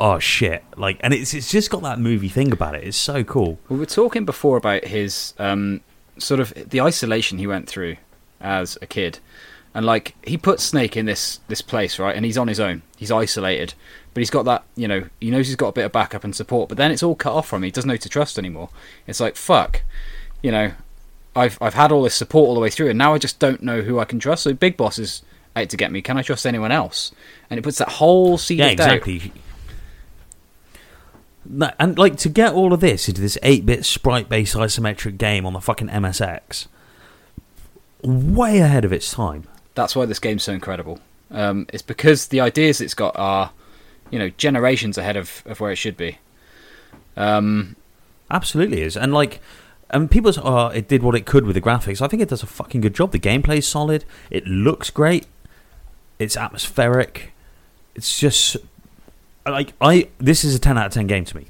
"Oh 0.00 0.18
shit!" 0.18 0.64
Like, 0.76 0.98
and 1.00 1.12
it's 1.14 1.34
it's 1.34 1.50
just 1.50 1.70
got 1.70 1.82
that 1.82 1.98
movie 1.98 2.28
thing 2.28 2.52
about 2.52 2.74
it. 2.74 2.84
It's 2.84 2.96
so 2.96 3.24
cool. 3.24 3.58
We 3.68 3.76
were 3.76 3.86
talking 3.86 4.24
before 4.24 4.56
about 4.56 4.84
his 4.84 5.34
um, 5.38 5.80
sort 6.18 6.40
of 6.40 6.52
the 6.54 6.80
isolation 6.80 7.38
he 7.38 7.46
went 7.46 7.68
through 7.68 7.96
as 8.40 8.76
a 8.82 8.86
kid, 8.86 9.18
and 9.74 9.86
like 9.86 10.14
he 10.26 10.36
put 10.36 10.60
Snake 10.60 10.96
in 10.96 11.06
this 11.06 11.40
this 11.48 11.62
place, 11.62 11.98
right? 11.98 12.14
And 12.16 12.24
he's 12.24 12.38
on 12.38 12.48
his 12.48 12.60
own. 12.60 12.82
He's 12.96 13.10
isolated, 13.12 13.74
but 14.14 14.20
he's 14.20 14.30
got 14.30 14.44
that 14.44 14.64
you 14.76 14.88
know 14.88 15.04
he 15.20 15.30
knows 15.30 15.46
he's 15.46 15.56
got 15.56 15.68
a 15.68 15.72
bit 15.72 15.84
of 15.84 15.92
backup 15.92 16.24
and 16.24 16.34
support. 16.34 16.68
But 16.68 16.78
then 16.78 16.90
it's 16.90 17.02
all 17.02 17.14
cut 17.14 17.32
off 17.34 17.48
from 17.48 17.62
him. 17.62 17.64
He 17.64 17.70
doesn't 17.70 17.88
know 17.88 17.94
who 17.94 17.98
to 17.98 18.08
trust 18.08 18.38
anymore. 18.38 18.70
It's 19.06 19.20
like 19.20 19.36
fuck, 19.36 19.82
you 20.42 20.50
know. 20.50 20.72
I've 21.34 21.56
I've 21.62 21.72
had 21.72 21.92
all 21.92 22.02
this 22.02 22.14
support 22.14 22.48
all 22.48 22.54
the 22.54 22.60
way 22.60 22.68
through, 22.68 22.90
and 22.90 22.98
now 22.98 23.14
I 23.14 23.18
just 23.18 23.38
don't 23.38 23.62
know 23.62 23.80
who 23.80 23.98
I 23.98 24.04
can 24.04 24.18
trust. 24.18 24.42
So 24.42 24.52
Big 24.52 24.76
Boss 24.76 24.98
is 24.98 25.22
out 25.56 25.70
to 25.70 25.78
get 25.78 25.90
me. 25.90 26.02
Can 26.02 26.18
I 26.18 26.22
trust 26.22 26.46
anyone 26.46 26.70
else? 26.70 27.10
And 27.48 27.58
it 27.58 27.62
puts 27.62 27.78
that 27.78 27.88
whole 27.88 28.36
seed 28.36 28.58
Yeah, 28.58 28.66
of 28.66 28.76
doubt. 28.76 29.02
And 31.78 31.98
like 31.98 32.16
to 32.18 32.28
get 32.28 32.52
all 32.52 32.72
of 32.72 32.80
this 32.80 33.08
into 33.08 33.20
this 33.20 33.38
8-bit 33.42 33.84
sprite-based 33.84 34.54
isometric 34.54 35.18
game 35.18 35.44
on 35.44 35.52
the 35.52 35.60
fucking 35.60 35.88
MSX, 35.88 36.68
way 38.02 38.58
ahead 38.58 38.84
of 38.84 38.92
its 38.92 39.10
time. 39.12 39.44
that's 39.74 39.96
why 39.96 40.06
this 40.06 40.18
game's 40.18 40.42
so 40.44 40.52
incredible. 40.52 41.00
Um, 41.30 41.66
it's 41.72 41.82
because 41.82 42.28
the 42.28 42.40
ideas 42.40 42.80
it's 42.80 42.94
got 42.94 43.16
are, 43.16 43.52
you 44.10 44.18
know, 44.18 44.28
generations 44.30 44.98
ahead 44.98 45.16
of, 45.16 45.42
of 45.46 45.60
where 45.60 45.72
it 45.72 45.76
should 45.76 45.96
be. 45.96 46.18
Um, 47.16 47.76
Absolutely 48.30 48.82
is, 48.82 48.96
and 48.96 49.12
like, 49.12 49.40
and 49.90 50.10
people 50.10 50.32
say, 50.32 50.40
"Oh, 50.42 50.68
it 50.68 50.88
did 50.88 51.02
what 51.02 51.14
it 51.14 51.26
could 51.26 51.44
with 51.44 51.54
the 51.54 51.60
graphics." 51.60 52.00
I 52.00 52.08
think 52.08 52.22
it 52.22 52.30
does 52.30 52.42
a 52.42 52.46
fucking 52.46 52.80
good 52.80 52.94
job. 52.94 53.12
The 53.12 53.18
gameplay's 53.18 53.66
solid. 53.66 54.06
It 54.30 54.46
looks 54.46 54.88
great. 54.88 55.26
It's 56.18 56.34
atmospheric. 56.34 57.32
It's 57.94 58.18
just 58.18 58.56
like 59.46 59.72
I. 59.80 60.08
This 60.18 60.44
is 60.44 60.54
a 60.54 60.58
ten 60.58 60.78
out 60.78 60.86
of 60.86 60.92
ten 60.92 61.06
game 61.06 61.24
to 61.24 61.36
me. 61.36 61.46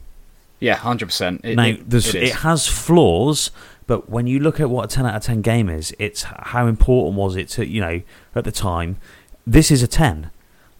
yeah, 0.60 0.74
hundred 0.74 1.06
percent. 1.06 1.44
now, 1.44 1.74
there's, 1.86 2.14
it, 2.14 2.36
has 2.36 2.66
flaws, 2.66 3.50
but 3.86 4.08
when 4.08 4.26
you 4.26 4.38
look 4.38 4.60
at 4.60 4.70
what 4.70 4.84
a 4.84 4.88
10 4.88 5.06
out 5.06 5.16
of 5.16 5.22
10 5.22 5.42
game 5.42 5.68
is, 5.68 5.94
it's 5.98 6.22
how 6.22 6.66
important 6.66 7.16
was 7.16 7.36
it 7.36 7.48
to, 7.50 7.66
you 7.66 7.80
know, 7.80 8.00
at 8.34 8.44
the 8.44 8.52
time. 8.52 8.96
This 9.46 9.70
is 9.70 9.82
a 9.82 9.88
10. 9.88 10.30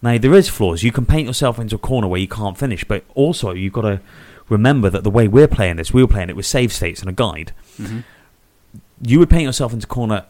Now, 0.01 0.19
there 0.19 0.35
is 0.35 0.49
flaws. 0.49 0.83
You 0.83 0.93
can 0.93 1.05
paint 1.05 1.27
yourself 1.27 1.59
into 1.59 1.75
a 1.77 1.79
corner 1.79 2.07
where 2.09 2.21
you 2.21 2.29
can't 2.29 2.57
finish, 2.57 2.85
but 2.85 3.05
also 3.15 3.53
you've 3.53 3.73
got 3.73 3.83
to 3.83 4.01
remember 4.49 4.89
that 4.91 5.05
the 5.05 5.11
way 5.11 5.29
we're 5.29 5.49
playing 5.49 5.77
this, 5.77 5.93
we 5.93 6.03
were 6.03 6.09
playing 6.09 6.31
it 6.31 6.37
with 6.37 6.47
save 6.47 6.73
states 6.73 7.01
and 7.01 7.09
a 7.09 7.13
guide. 7.13 7.53
Mhm. 7.79 8.05
You 9.01 9.19
would 9.19 9.31
paint 9.31 9.43
yourself 9.43 9.73
into 9.73 9.87
a 9.87 9.89
corner 9.89 10.25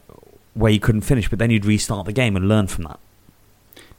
where 0.54 0.72
you 0.72 0.80
couldn't 0.80 1.02
finish, 1.02 1.28
but 1.28 1.38
then 1.38 1.50
you'd 1.50 1.64
restart 1.66 2.06
the 2.06 2.12
game 2.12 2.36
and 2.36 2.48
learn 2.48 2.66
from 2.66 2.84
that. 2.84 2.98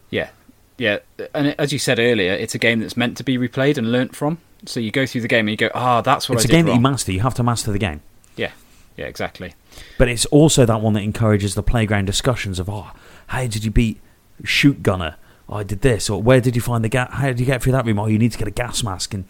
Yeah, 0.10 0.30
yeah, 0.78 1.00
and 1.34 1.56
as 1.60 1.72
you 1.72 1.80
said 1.80 2.00
earlier, 2.00 2.34
it's 2.34 2.56
a 2.56 2.60
game 2.60 2.80
that's 2.80 2.98
meant 2.98 3.18
to 3.18 3.24
be 3.24 3.38
replayed 3.38 3.78
and 3.78 3.92
learnt 3.92 4.16
from. 4.16 4.40
So 4.66 4.80
you 4.80 4.92
go 4.92 5.06
through 5.06 5.22
the 5.22 5.28
game 5.28 5.48
and 5.48 5.52
you 5.52 5.58
go, 5.58 5.70
ah, 5.76 6.02
that's 6.02 6.30
what 6.30 6.36
it's 6.36 6.46
I 6.46 6.50
a 6.50 6.52
game 6.52 6.66
that 6.66 6.76
you 6.76 6.80
master. 6.80 7.12
You 7.12 7.20
have 7.20 7.34
to 7.36 7.44
master 7.44 7.72
the 7.72 7.80
game. 7.80 8.02
yeah, 8.38 8.52
yeah, 8.98 9.06
exactly. 9.06 9.54
But 9.98 10.08
it's 10.08 10.26
also 10.28 10.66
that 10.66 10.82
one 10.82 10.94
that 10.94 11.04
encourages 11.04 11.56
the 11.56 11.64
playground 11.64 12.06
discussions 12.06 12.60
of, 12.60 12.70
oh, 12.70 12.92
how 13.28 13.42
did 13.42 13.66
you 13.66 13.72
beat 13.72 14.00
Shoot 14.44 14.84
Gunner? 14.84 15.18
Oh, 15.50 15.56
I 15.56 15.64
did 15.64 15.82
this. 15.82 16.10
Or 16.10 16.22
where 16.22 16.40
did 16.40 16.56
you 16.56 16.62
find 16.62 16.84
the 16.84 16.90
gas? 16.90 17.12
How 17.12 17.28
did 17.28 17.40
you 17.40 17.46
get 17.46 17.62
through 17.62 17.74
that 17.74 17.86
room? 17.86 18.00
Oh, 18.00 18.08
you 18.08 18.18
need 18.18 18.32
to 18.32 18.38
get 18.38 18.48
a 18.48 18.52
gas 18.52 18.84
mask. 18.84 19.14
And 19.14 19.26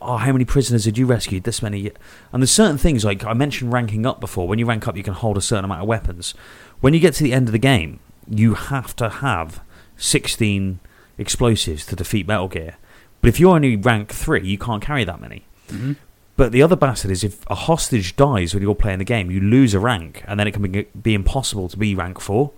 oh, 0.00 0.18
how 0.18 0.32
many 0.32 0.44
prisoners 0.44 0.84
did 0.84 0.96
you 0.96 1.06
rescue? 1.06 1.40
This 1.40 1.62
many. 1.62 1.90
And 2.32 2.42
there's 2.42 2.50
certain 2.50 2.78
things, 2.78 3.04
like 3.04 3.24
I 3.24 3.32
mentioned 3.32 3.72
ranking 3.72 4.06
up 4.06 4.20
before. 4.20 4.46
When 4.46 4.58
you 4.58 4.66
rank 4.66 4.86
up, 4.86 4.96
you 4.96 5.02
can 5.02 5.14
hold 5.14 5.36
a 5.36 5.40
certain 5.40 5.64
amount 5.64 5.82
of 5.82 5.88
weapons. 5.88 6.34
When 6.80 6.94
you 6.94 7.00
get 7.00 7.14
to 7.14 7.24
the 7.24 7.32
end 7.32 7.48
of 7.48 7.52
the 7.52 7.58
game, 7.58 7.98
you 8.28 8.54
have 8.54 8.94
to 8.96 9.08
have 9.08 9.62
16 9.98 10.78
explosives 11.18 11.84
to 11.86 11.96
defeat 11.96 12.26
Metal 12.26 12.48
Gear. 12.48 12.76
But 13.20 13.28
if 13.28 13.38
you're 13.40 13.54
only 13.54 13.76
rank 13.76 14.10
3, 14.12 14.46
you 14.46 14.56
can't 14.58 14.82
carry 14.82 15.04
that 15.04 15.20
many. 15.20 15.44
hmm 15.68 15.92
But 16.36 16.52
the 16.52 16.62
other 16.62 16.76
bastard 16.76 17.10
is 17.10 17.24
if 17.24 17.44
a 17.50 17.54
hostage 17.54 18.14
dies 18.16 18.54
when 18.54 18.62
you're 18.62 18.74
playing 18.74 18.98
the 19.00 19.04
game, 19.04 19.30
you 19.30 19.40
lose 19.40 19.74
a 19.74 19.80
rank, 19.80 20.22
and 20.26 20.38
then 20.38 20.46
it 20.46 20.52
can 20.52 20.62
be, 20.62 20.86
be 21.02 21.14
impossible 21.14 21.68
to 21.68 21.76
be 21.76 21.94
rank 21.94 22.20
four. 22.20 22.52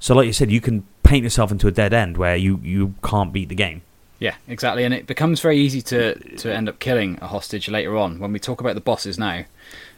So, 0.00 0.14
like 0.14 0.26
you 0.26 0.32
said, 0.32 0.50
you 0.50 0.60
can 0.60 0.84
paint 1.02 1.22
yourself 1.24 1.52
into 1.52 1.68
a 1.68 1.70
dead 1.70 1.92
end 1.92 2.16
where 2.16 2.34
you, 2.36 2.58
you 2.64 2.94
can't 3.04 3.32
beat 3.32 3.48
the 3.50 3.54
game. 3.54 3.82
Yeah, 4.18 4.34
exactly. 4.48 4.84
And 4.84 4.94
it 4.94 5.06
becomes 5.06 5.40
very 5.40 5.58
easy 5.58 5.82
to 5.82 6.14
to 6.38 6.52
end 6.54 6.68
up 6.68 6.78
killing 6.78 7.18
a 7.20 7.26
hostage 7.26 7.68
later 7.68 7.96
on 7.96 8.18
when 8.20 8.32
we 8.32 8.38
talk 8.38 8.60
about 8.60 8.74
the 8.76 8.80
bosses 8.80 9.18
now. 9.18 9.38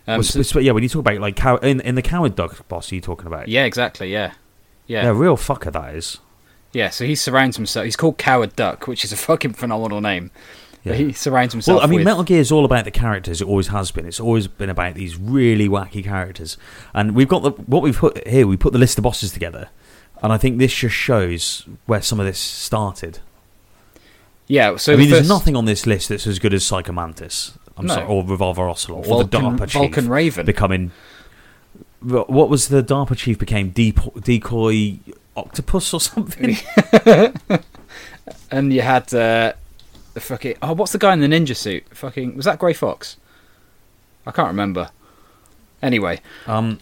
Um, 0.06 0.16
Well, 0.18 0.22
so- 0.22 0.58
yeah, 0.60 0.72
when 0.72 0.82
you 0.82 0.88
talk 0.88 1.00
about 1.00 1.18
like 1.20 1.36
cow- 1.36 1.56
in, 1.58 1.80
in 1.82 1.94
the 1.94 2.02
coward 2.02 2.34
dog 2.34 2.56
boss, 2.68 2.90
are 2.90 2.94
you 2.94 3.00
talking 3.02 3.26
about? 3.26 3.48
yeah, 3.48 3.64
exactly. 3.64 4.10
Yeah, 4.12 4.32
yeah, 4.86 5.04
yeah, 5.04 5.10
real 5.10 5.36
fucker 5.36 5.70
that 5.72 5.94
is. 5.94 6.18
Yeah. 6.74 6.90
So 6.90 7.06
he 7.06 7.14
surrounds 7.14 7.56
himself. 7.56 7.84
He's 7.84 7.96
called 7.96 8.18
Coward 8.18 8.54
Duck, 8.56 8.86
which 8.86 9.04
is 9.04 9.12
a 9.12 9.16
fucking 9.16 9.54
phenomenal 9.54 10.02
name. 10.02 10.30
Yeah. 10.82 10.92
But 10.92 10.98
he 11.00 11.12
surrounds 11.14 11.54
himself. 11.54 11.76
Well, 11.78 11.86
I 11.86 11.88
mean, 11.88 12.00
with, 12.00 12.04
Metal 12.04 12.24
Gear 12.24 12.40
is 12.40 12.52
all 12.52 12.66
about 12.66 12.84
the 12.84 12.90
characters. 12.90 13.40
It 13.40 13.48
always 13.48 13.68
has 13.68 13.90
been. 13.90 14.04
It's 14.04 14.20
always 14.20 14.48
been 14.48 14.68
about 14.68 14.94
these 14.94 15.16
really 15.16 15.66
wacky 15.66 16.04
characters. 16.04 16.58
And 16.92 17.14
we've 17.14 17.28
got 17.28 17.42
the 17.42 17.52
what 17.52 17.82
we've 17.82 17.96
put 17.96 18.26
here. 18.28 18.46
We 18.46 18.58
put 18.58 18.74
the 18.74 18.78
list 18.78 18.98
of 18.98 19.04
bosses 19.04 19.32
together, 19.32 19.70
and 20.22 20.30
I 20.30 20.36
think 20.36 20.58
this 20.58 20.74
just 20.74 20.94
shows 20.94 21.64
where 21.86 22.02
some 22.02 22.20
of 22.20 22.26
this 22.26 22.38
started. 22.38 23.20
yeah. 24.46 24.76
So 24.76 24.92
I 24.92 24.96
mean, 24.96 25.08
there's 25.08 25.26
nothing 25.26 25.56
on 25.56 25.64
this 25.64 25.86
list 25.86 26.10
that's 26.10 26.26
as 26.26 26.38
good 26.38 26.52
as 26.52 26.66
Psycho 26.66 26.92
Mantis. 26.92 27.56
I'm 27.78 27.86
No. 27.86 27.94
sorry, 27.94 28.06
or 28.06 28.22
Revolver 28.22 28.68
Ocelot, 28.68 29.08
or 29.08 29.24
the 29.24 29.38
Vulcan, 29.38 29.58
DARPA 29.58 29.68
chief 29.68 29.72
Vulcan 29.80 30.08
Raven. 30.10 30.44
becoming. 30.44 30.90
What 32.02 32.50
was 32.50 32.68
the 32.68 32.82
DARPA 32.82 33.16
chief 33.16 33.38
became 33.38 33.70
decoy 33.70 34.98
octopus 35.36 35.92
or 35.94 36.00
something? 36.00 36.56
and 38.50 38.72
you 38.72 38.82
had 38.82 39.12
uh, 39.14 39.52
the 40.14 40.20
fucking 40.20 40.56
oh, 40.62 40.72
what's 40.72 40.92
the 40.92 40.98
guy 40.98 41.12
in 41.12 41.20
the 41.20 41.26
ninja 41.26 41.56
suit? 41.56 41.84
Fucking 41.90 42.36
was 42.36 42.44
that 42.44 42.58
Grey 42.58 42.72
Fox? 42.72 43.16
I 44.26 44.30
can't 44.30 44.48
remember. 44.48 44.90
Anyway, 45.82 46.20
um, 46.46 46.78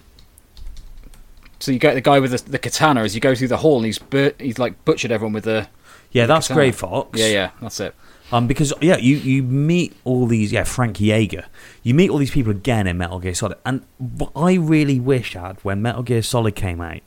so 1.59 1.73
you 1.73 1.79
get 1.79 1.95
the 1.95 2.01
guy 2.01 2.21
with 2.21 2.31
the, 2.31 2.51
the 2.51 2.59
katana 2.59 3.03
as 3.03 3.15
you 3.15 3.21
go 3.21 3.35
through 3.35 3.49
the 3.49 3.57
hall, 3.59 3.77
and 3.77 3.87
he's 3.87 3.99
bur- 3.99 4.35
he's 4.39 4.59
like 4.59 4.85
butchered 4.85 5.11
everyone 5.11 5.33
with 5.33 5.45
the 5.45 5.69
yeah, 6.13 6.27
that's. 6.27 6.49
Grey 6.49 6.71
Fox. 6.73 7.19
yeah 7.19 7.27
yeah 7.27 7.51
that's 7.61 7.81
it. 7.81 7.95
Um, 8.31 8.47
because 8.47 8.73
yeah, 8.81 8.97
you, 8.97 9.17
you 9.17 9.43
meet 9.43 9.95
all 10.05 10.27
these 10.27 10.53
yeah 10.53 10.65
Frank 10.65 11.01
Jaeger, 11.01 11.45
you 11.83 11.93
meet 11.93 12.11
all 12.11 12.17
these 12.17 12.31
people 12.31 12.51
again 12.51 12.87
in 12.87 12.97
Metal 12.97 13.19
Gear 13.19 13.35
Solid, 13.35 13.59
and 13.67 13.85
what 13.99 14.33
I 14.35 14.55
really 14.55 14.99
wish 14.99 15.35
had 15.35 15.59
when 15.63 15.83
Metal 15.83 16.03
Gear 16.03 16.23
Solid 16.23 16.57
came 16.57 16.81
out, 16.81 17.03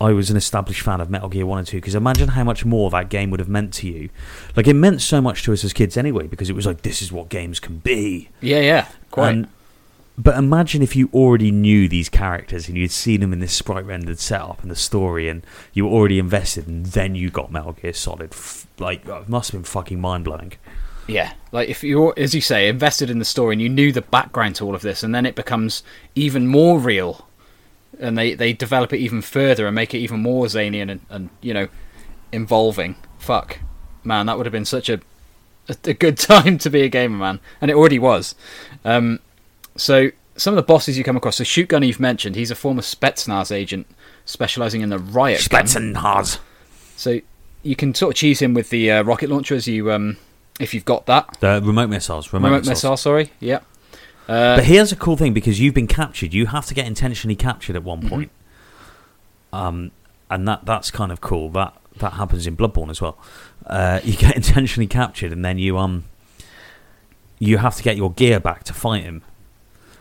I 0.00 0.12
was 0.12 0.30
an 0.30 0.36
established 0.36 0.82
fan 0.82 1.00
of 1.00 1.10
Metal 1.10 1.28
Gear 1.28 1.46
One 1.46 1.58
and 1.58 1.66
Two. 1.66 1.78
Because 1.78 1.94
imagine 1.94 2.28
how 2.28 2.44
much 2.44 2.64
more 2.64 2.90
that 2.90 3.08
game 3.08 3.30
would 3.30 3.40
have 3.40 3.48
meant 3.48 3.72
to 3.74 3.88
you. 3.88 4.10
Like 4.56 4.66
it 4.66 4.74
meant 4.74 5.00
so 5.00 5.20
much 5.20 5.42
to 5.44 5.52
us 5.52 5.64
as 5.64 5.72
kids 5.72 5.96
anyway, 5.96 6.26
because 6.26 6.48
it 6.48 6.56
was 6.56 6.66
like 6.66 6.82
this 6.82 7.02
is 7.02 7.10
what 7.10 7.28
games 7.28 7.60
can 7.60 7.78
be. 7.78 8.28
Yeah 8.40 8.60
yeah 8.60 8.88
quite. 9.10 9.46
But 10.20 10.36
imagine 10.36 10.82
if 10.82 10.96
you 10.96 11.08
already 11.14 11.52
knew 11.52 11.88
these 11.88 12.08
characters 12.08 12.66
and 12.66 12.76
you'd 12.76 12.90
seen 12.90 13.20
them 13.20 13.32
in 13.32 13.38
this 13.38 13.52
sprite 13.52 13.86
rendered 13.86 14.18
setup 14.18 14.60
and 14.62 14.70
the 14.70 14.74
story, 14.76 15.28
and 15.28 15.46
you 15.72 15.86
were 15.86 15.92
already 15.92 16.18
invested, 16.18 16.66
and 16.66 16.86
then 16.86 17.14
you 17.14 17.30
got 17.30 17.52
Metal 17.52 17.72
Gear 17.72 17.92
Solid. 17.92 18.34
Like 18.80 19.06
it 19.06 19.28
must 19.28 19.52
have 19.52 19.60
been 19.60 19.64
fucking 19.64 20.00
mind 20.00 20.24
blowing. 20.24 20.54
Yeah, 21.06 21.34
like 21.52 21.68
if 21.68 21.84
you're, 21.84 22.14
as 22.16 22.34
you 22.34 22.40
say, 22.40 22.68
invested 22.68 23.10
in 23.10 23.20
the 23.20 23.24
story 23.24 23.54
and 23.54 23.62
you 23.62 23.68
knew 23.68 23.92
the 23.92 24.02
background 24.02 24.56
to 24.56 24.64
all 24.66 24.74
of 24.74 24.82
this, 24.82 25.04
and 25.04 25.14
then 25.14 25.24
it 25.24 25.36
becomes 25.36 25.84
even 26.16 26.48
more 26.48 26.80
real, 26.80 27.27
and 28.00 28.16
they 28.16 28.34
they 28.34 28.52
develop 28.52 28.92
it 28.92 28.98
even 28.98 29.22
further 29.22 29.66
and 29.66 29.74
make 29.74 29.94
it 29.94 29.98
even 29.98 30.20
more 30.20 30.48
zany 30.48 30.80
and 30.80 31.00
and 31.08 31.30
you 31.40 31.54
know 31.54 31.68
involving. 32.32 32.96
Fuck, 33.18 33.60
man, 34.04 34.26
that 34.26 34.36
would 34.36 34.46
have 34.46 34.52
been 34.52 34.64
such 34.64 34.88
a 34.88 35.00
a, 35.68 35.76
a 35.84 35.94
good 35.94 36.18
time 36.18 36.58
to 36.58 36.70
be 36.70 36.82
a 36.82 36.88
gamer, 36.88 37.16
man, 37.16 37.40
and 37.60 37.70
it 37.70 37.74
already 37.74 37.98
was. 37.98 38.34
Um, 38.84 39.20
so 39.76 40.10
some 40.36 40.54
of 40.54 40.56
the 40.56 40.62
bosses 40.62 40.96
you 40.96 41.04
come 41.04 41.16
across, 41.16 41.36
so 41.36 41.44
Shoot 41.44 41.68
Gunner 41.68 41.86
you've 41.86 42.00
mentioned, 42.00 42.36
he's 42.36 42.50
a 42.50 42.54
former 42.54 42.82
Spetsnaz 42.82 43.50
agent 43.50 43.86
specializing 44.24 44.80
in 44.82 44.88
the 44.88 44.98
riot 44.98 45.40
gun. 45.48 45.58
So 46.96 47.20
you 47.62 47.76
can 47.76 47.94
sort 47.94 48.14
of 48.14 48.16
cheese 48.16 48.40
him 48.40 48.54
with 48.54 48.70
the 48.70 48.90
uh, 48.90 49.02
rocket 49.02 49.30
launcher 49.30 49.54
as 49.54 49.66
you 49.66 49.90
um, 49.92 50.16
if 50.60 50.74
you've 50.74 50.84
got 50.84 51.06
that. 51.06 51.36
The 51.40 51.60
remote 51.62 51.88
missiles. 51.88 52.32
Remote, 52.32 52.48
Remote 52.48 52.58
missiles. 52.60 52.76
missile, 52.76 52.96
sorry. 52.96 53.32
Yeah. 53.40 53.60
Uh, 54.28 54.56
But 54.56 54.64
here's 54.64 54.92
a 54.92 54.96
cool 54.96 55.16
thing 55.16 55.32
because 55.32 55.58
you've 55.58 55.74
been 55.74 55.86
captured. 55.86 56.34
You 56.34 56.46
have 56.46 56.66
to 56.66 56.74
get 56.74 56.86
intentionally 56.86 57.36
captured 57.36 57.76
at 57.76 57.82
one 57.82 58.08
point. 58.08 58.30
Um, 59.52 59.90
and 60.30 60.46
that 60.46 60.66
that's 60.66 60.90
kind 60.90 61.10
of 61.10 61.20
cool. 61.20 61.48
That 61.50 61.74
that 61.96 62.14
happens 62.14 62.46
in 62.46 62.56
Bloodborne 62.56 62.90
as 62.90 63.00
well. 63.00 63.18
Uh, 63.66 64.00
you 64.04 64.16
get 64.16 64.36
intentionally 64.36 64.86
captured, 64.86 65.32
and 65.32 65.44
then 65.44 65.58
you 65.58 65.78
um 65.78 66.04
you 67.38 67.58
have 67.58 67.76
to 67.76 67.82
get 67.82 67.96
your 67.96 68.12
gear 68.12 68.40
back 68.40 68.64
to 68.64 68.72
fight 68.74 69.04
him 69.04 69.22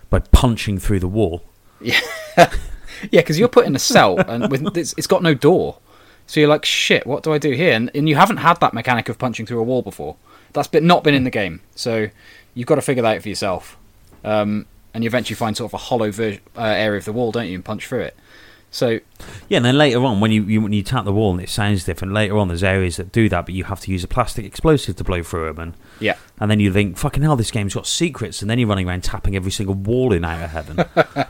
by 0.09 0.19
punching 0.19 0.79
through 0.79 0.99
the 0.99 1.07
wall. 1.07 1.43
yeah, 1.81 2.49
because 3.11 3.37
you're 3.37 3.47
put 3.47 3.65
in 3.65 3.75
a 3.75 3.79
cell 3.79 4.17
and 4.19 4.49
with 4.49 4.65
it's, 4.77 4.93
it's 4.97 5.07
got 5.07 5.21
no 5.21 5.33
door, 5.33 5.77
so 6.25 6.39
you're 6.39 6.49
like, 6.49 6.65
shit, 6.65 7.05
what 7.05 7.23
do 7.23 7.31
I 7.31 7.37
do 7.37 7.51
here? 7.51 7.73
And, 7.73 7.91
and 7.93 8.09
you 8.09 8.15
haven't 8.15 8.37
had 8.37 8.59
that 8.59 8.73
mechanic 8.73 9.07
of 9.09 9.19
punching 9.19 9.45
through 9.45 9.59
a 9.59 9.63
wall 9.63 9.81
before. 9.83 10.15
That's 10.53 10.67
been, 10.67 10.87
not 10.87 11.03
been 11.03 11.13
in 11.13 11.23
the 11.23 11.29
game, 11.29 11.61
so 11.75 12.09
you've 12.55 12.67
got 12.67 12.75
to 12.75 12.81
figure 12.81 13.03
that 13.03 13.17
out 13.17 13.21
for 13.21 13.29
yourself. 13.29 13.77
Um, 14.23 14.65
and 14.93 15.03
you 15.03 15.07
eventually 15.09 15.35
find 15.35 15.55
sort 15.55 15.69
of 15.69 15.73
a 15.75 15.77
hollow 15.77 16.11
ver- 16.11 16.39
uh, 16.57 16.61
area 16.61 16.97
of 16.97 17.05
the 17.05 17.13
wall, 17.13 17.31
don't 17.31 17.47
you, 17.47 17.55
and 17.55 17.63
punch 17.63 17.87
through 17.87 18.01
it. 18.01 18.17
So 18.71 18.99
Yeah, 19.47 19.57
and 19.57 19.65
then 19.65 19.77
later 19.77 20.03
on, 20.03 20.19
when 20.19 20.31
you, 20.31 20.43
you 20.43 20.61
when 20.61 20.73
you 20.73 20.83
tap 20.83 21.05
the 21.05 21.13
wall 21.13 21.31
and 21.31 21.41
it 21.41 21.49
sounds 21.49 21.85
different, 21.85 22.13
later 22.13 22.37
on 22.37 22.47
there's 22.47 22.63
areas 22.63 22.97
that 22.97 23.11
do 23.11 23.29
that, 23.29 23.45
but 23.45 23.55
you 23.55 23.63
have 23.63 23.79
to 23.81 23.91
use 23.91 24.03
a 24.03 24.07
plastic 24.07 24.45
explosive 24.45 24.97
to 24.97 25.03
blow 25.03 25.23
through 25.23 25.45
them, 25.45 25.59
and 25.59 25.73
yeah, 25.99 26.17
and 26.39 26.51
then 26.51 26.59
you 26.59 26.71
think, 26.73 26.97
fucking 26.97 27.23
hell, 27.23 27.35
this 27.35 27.51
game's 27.51 27.73
got 27.73 27.87
secrets, 27.87 28.41
and 28.41 28.51
then 28.51 28.59
you're 28.59 28.67
running 28.67 28.87
around 28.87 29.03
tapping 29.03 29.35
every 29.35 29.51
single 29.51 29.75
wall 29.75 30.11
in 30.11 30.25
Outer 30.25 30.47
Heaven. 30.47 30.85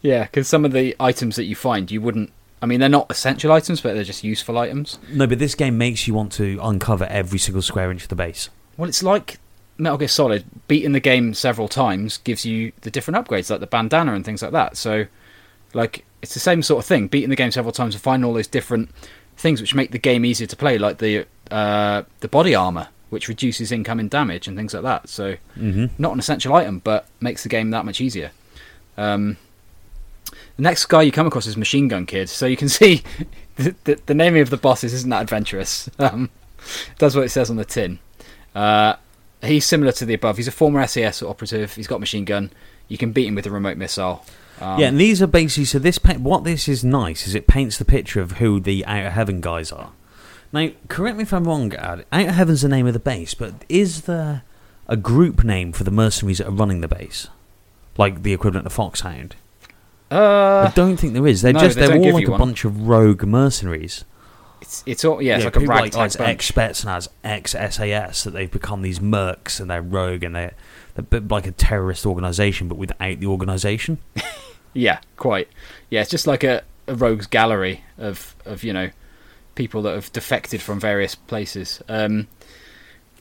yeah, 0.00 0.24
because 0.24 0.46
some 0.46 0.64
of 0.64 0.72
the 0.72 0.94
items 1.00 1.36
that 1.36 1.44
you 1.44 1.56
find, 1.56 1.90
you 1.90 2.00
wouldn't. 2.00 2.32
I 2.62 2.66
mean, 2.66 2.80
they're 2.80 2.88
not 2.88 3.10
essential 3.10 3.52
items, 3.52 3.80
but 3.80 3.94
they're 3.94 4.04
just 4.04 4.24
useful 4.24 4.56
items. 4.56 4.98
no, 5.10 5.26
but 5.26 5.38
this 5.38 5.54
game 5.54 5.76
makes 5.76 6.06
you 6.06 6.14
want 6.14 6.32
to 6.32 6.58
uncover 6.62 7.04
every 7.06 7.38
single 7.38 7.62
square 7.62 7.90
inch 7.90 8.04
of 8.04 8.08
the 8.08 8.16
base. 8.16 8.48
Well, 8.76 8.88
it's 8.88 9.02
like 9.02 9.38
Metal 9.78 9.98
Gear 9.98 10.08
Solid. 10.08 10.44
Beating 10.68 10.92
the 10.92 11.00
game 11.00 11.34
several 11.34 11.68
times 11.68 12.18
gives 12.18 12.44
you 12.46 12.72
the 12.82 12.90
different 12.90 13.16
upgrades, 13.26 13.50
like 13.50 13.60
the 13.60 13.66
bandana 13.66 14.14
and 14.14 14.24
things 14.24 14.42
like 14.42 14.52
that. 14.52 14.76
So, 14.76 15.06
like, 15.72 16.04
it's 16.22 16.34
the 16.34 16.40
same 16.40 16.62
sort 16.62 16.82
of 16.84 16.86
thing. 16.86 17.06
Beating 17.08 17.30
the 17.30 17.36
game 17.36 17.50
several 17.50 17.72
times 17.72 17.94
and 17.94 18.02
finding 18.02 18.24
all 18.26 18.34
those 18.34 18.46
different 18.46 18.90
things 19.36 19.60
which 19.60 19.74
make 19.74 19.90
the 19.90 19.98
game 19.98 20.24
easier 20.24 20.46
to 20.46 20.56
play, 20.56 20.78
like 20.78 20.98
the 20.98 21.26
uh, 21.50 22.02
the 22.20 22.28
body 22.28 22.54
armor, 22.54 22.88
which 23.10 23.28
reduces 23.28 23.70
incoming 23.72 24.08
damage 24.08 24.46
and 24.48 24.56
things 24.56 24.72
like 24.74 24.82
that. 24.84 25.08
So, 25.08 25.36
Mm-hmm. 25.58 25.86
not 25.98 26.12
an 26.12 26.18
essential 26.18 26.54
item, 26.54 26.78
but 26.78 27.06
makes 27.20 27.42
the 27.42 27.48
game 27.48 27.70
that 27.70 27.84
much 27.84 28.00
easier. 28.00 28.30
Um, 28.96 29.36
the 30.56 30.62
next 30.62 30.86
guy 30.86 31.02
you 31.02 31.10
come 31.12 31.26
across 31.26 31.46
is 31.46 31.56
Machine 31.56 31.88
Gun 31.88 32.06
Kid. 32.06 32.28
So 32.28 32.46
you 32.46 32.56
can 32.56 32.68
see 32.80 33.02
the, 33.56 33.74
the, 33.84 34.00
the 34.06 34.14
naming 34.14 34.40
of 34.40 34.50
the 34.50 34.56
bosses 34.56 34.92
isn't 34.94 35.10
that 35.10 35.22
adventurous. 35.22 35.88
Um, 35.98 36.30
does 36.98 37.14
what 37.14 37.26
it 37.26 37.28
says 37.30 37.50
on 37.50 37.56
the 37.56 37.64
tin. 37.66 37.98
Uh, 38.54 38.94
he's 39.44 39.66
similar 39.66 39.92
to 39.92 40.04
the 40.04 40.14
above. 40.14 40.36
He's 40.36 40.48
a 40.48 40.52
former 40.52 40.86
SAS 40.86 41.22
operative. 41.22 41.74
He's 41.74 41.86
got 41.86 42.00
machine 42.00 42.24
gun. 42.24 42.50
You 42.88 42.98
can 42.98 43.12
beat 43.12 43.26
him 43.26 43.34
with 43.34 43.46
a 43.46 43.50
remote 43.50 43.76
missile. 43.76 44.24
Um, 44.60 44.78
yeah, 44.78 44.88
and 44.88 45.00
these 45.00 45.20
are 45.22 45.26
basically 45.26 45.64
so. 45.64 45.78
This 45.78 45.98
what 46.18 46.44
this 46.44 46.68
is 46.68 46.84
nice 46.84 47.26
is 47.26 47.34
it 47.34 47.46
paints 47.46 47.78
the 47.78 47.84
picture 47.84 48.20
of 48.20 48.32
who 48.32 48.60
the 48.60 48.84
Outer 48.86 49.10
Heaven 49.10 49.40
guys 49.40 49.72
are. 49.72 49.92
Now, 50.52 50.70
correct 50.88 51.16
me 51.16 51.22
if 51.24 51.32
I'm 51.32 51.44
wrong. 51.44 51.74
Outer 51.76 52.04
Heaven's 52.12 52.62
the 52.62 52.68
name 52.68 52.86
of 52.86 52.92
the 52.92 53.00
base, 53.00 53.34
but 53.34 53.64
is 53.68 54.02
there 54.02 54.42
a 54.86 54.96
group 54.96 55.42
name 55.42 55.72
for 55.72 55.82
the 55.82 55.90
mercenaries 55.90 56.38
that 56.38 56.46
are 56.46 56.52
running 56.52 56.80
the 56.80 56.88
base, 56.88 57.28
like 57.96 58.22
the 58.22 58.32
equivalent 58.32 58.66
of 58.66 58.72
Foxhound? 58.72 59.34
uh, 60.10 60.68
I 60.68 60.72
don't 60.74 60.96
think 60.96 61.14
there 61.14 61.26
is. 61.26 61.42
They're 61.42 61.52
no, 61.52 61.60
just 61.60 61.76
they 61.76 61.88
they're 61.88 61.98
all 61.98 62.14
like 62.14 62.28
a 62.28 62.32
one. 62.32 62.38
bunch 62.38 62.64
of 62.64 62.86
rogue 62.86 63.24
mercenaries. 63.24 64.04
It's 64.64 64.82
it's 64.86 65.04
all 65.04 65.20
yeah, 65.22 65.36
it's 65.36 65.44
like 65.44 65.56
a 65.56 65.60
people 65.60 65.74
ragtag 65.74 66.00
oh, 66.00 66.04
it's 66.04 66.16
bunch. 66.16 66.28
ex 66.28 66.50
Spetsnaz, 66.50 67.08
ex 67.22 67.52
SAS 67.52 68.24
that 68.24 68.30
they've 68.32 68.50
become 68.50 68.82
these 68.82 68.98
mercs 68.98 69.60
and 69.60 69.70
they're 69.70 69.82
rogue 69.82 70.22
and 70.22 70.34
they're, 70.34 70.54
they're 70.94 71.02
a 71.02 71.02
bit 71.02 71.28
like 71.28 71.46
a 71.46 71.52
terrorist 71.52 72.06
organization, 72.06 72.68
but 72.68 72.76
without 72.76 73.20
the 73.20 73.26
organization. 73.26 73.98
Yeah, 74.74 74.98
quite. 75.16 75.48
Yeah, 75.88 76.02
it's 76.02 76.10
just 76.10 76.26
like 76.26 76.44
a, 76.44 76.62
a 76.86 76.94
rogues 76.94 77.26
gallery 77.26 77.84
of 77.96 78.34
of 78.44 78.64
you 78.64 78.72
know 78.72 78.90
people 79.54 79.82
that 79.82 79.94
have 79.94 80.12
defected 80.12 80.60
from 80.60 80.80
various 80.80 81.14
places. 81.14 81.80
Um, 81.88 82.26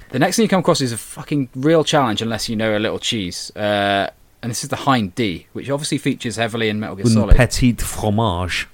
the 0.09 0.19
next 0.19 0.35
thing 0.35 0.43
you 0.43 0.49
come 0.49 0.59
across 0.59 0.81
is 0.81 0.91
a 0.91 0.97
fucking 0.97 1.49
real 1.55 1.83
challenge, 1.83 2.21
unless 2.21 2.49
you 2.49 2.55
know 2.55 2.75
a 2.75 2.79
little 2.79 2.99
cheese. 2.99 3.55
Uh, 3.55 4.09
and 4.41 4.49
this 4.49 4.63
is 4.63 4.69
the 4.69 4.75
Hind 4.75 5.15
D, 5.15 5.47
which 5.53 5.69
obviously 5.69 5.97
features 5.97 6.35
heavily 6.35 6.67
in 6.67 6.79
Metal 6.79 6.97
Gear 6.97 7.05
Solid. 7.05 7.31
Un 7.31 7.37
petit 7.37 7.73
fromage. 7.73 8.67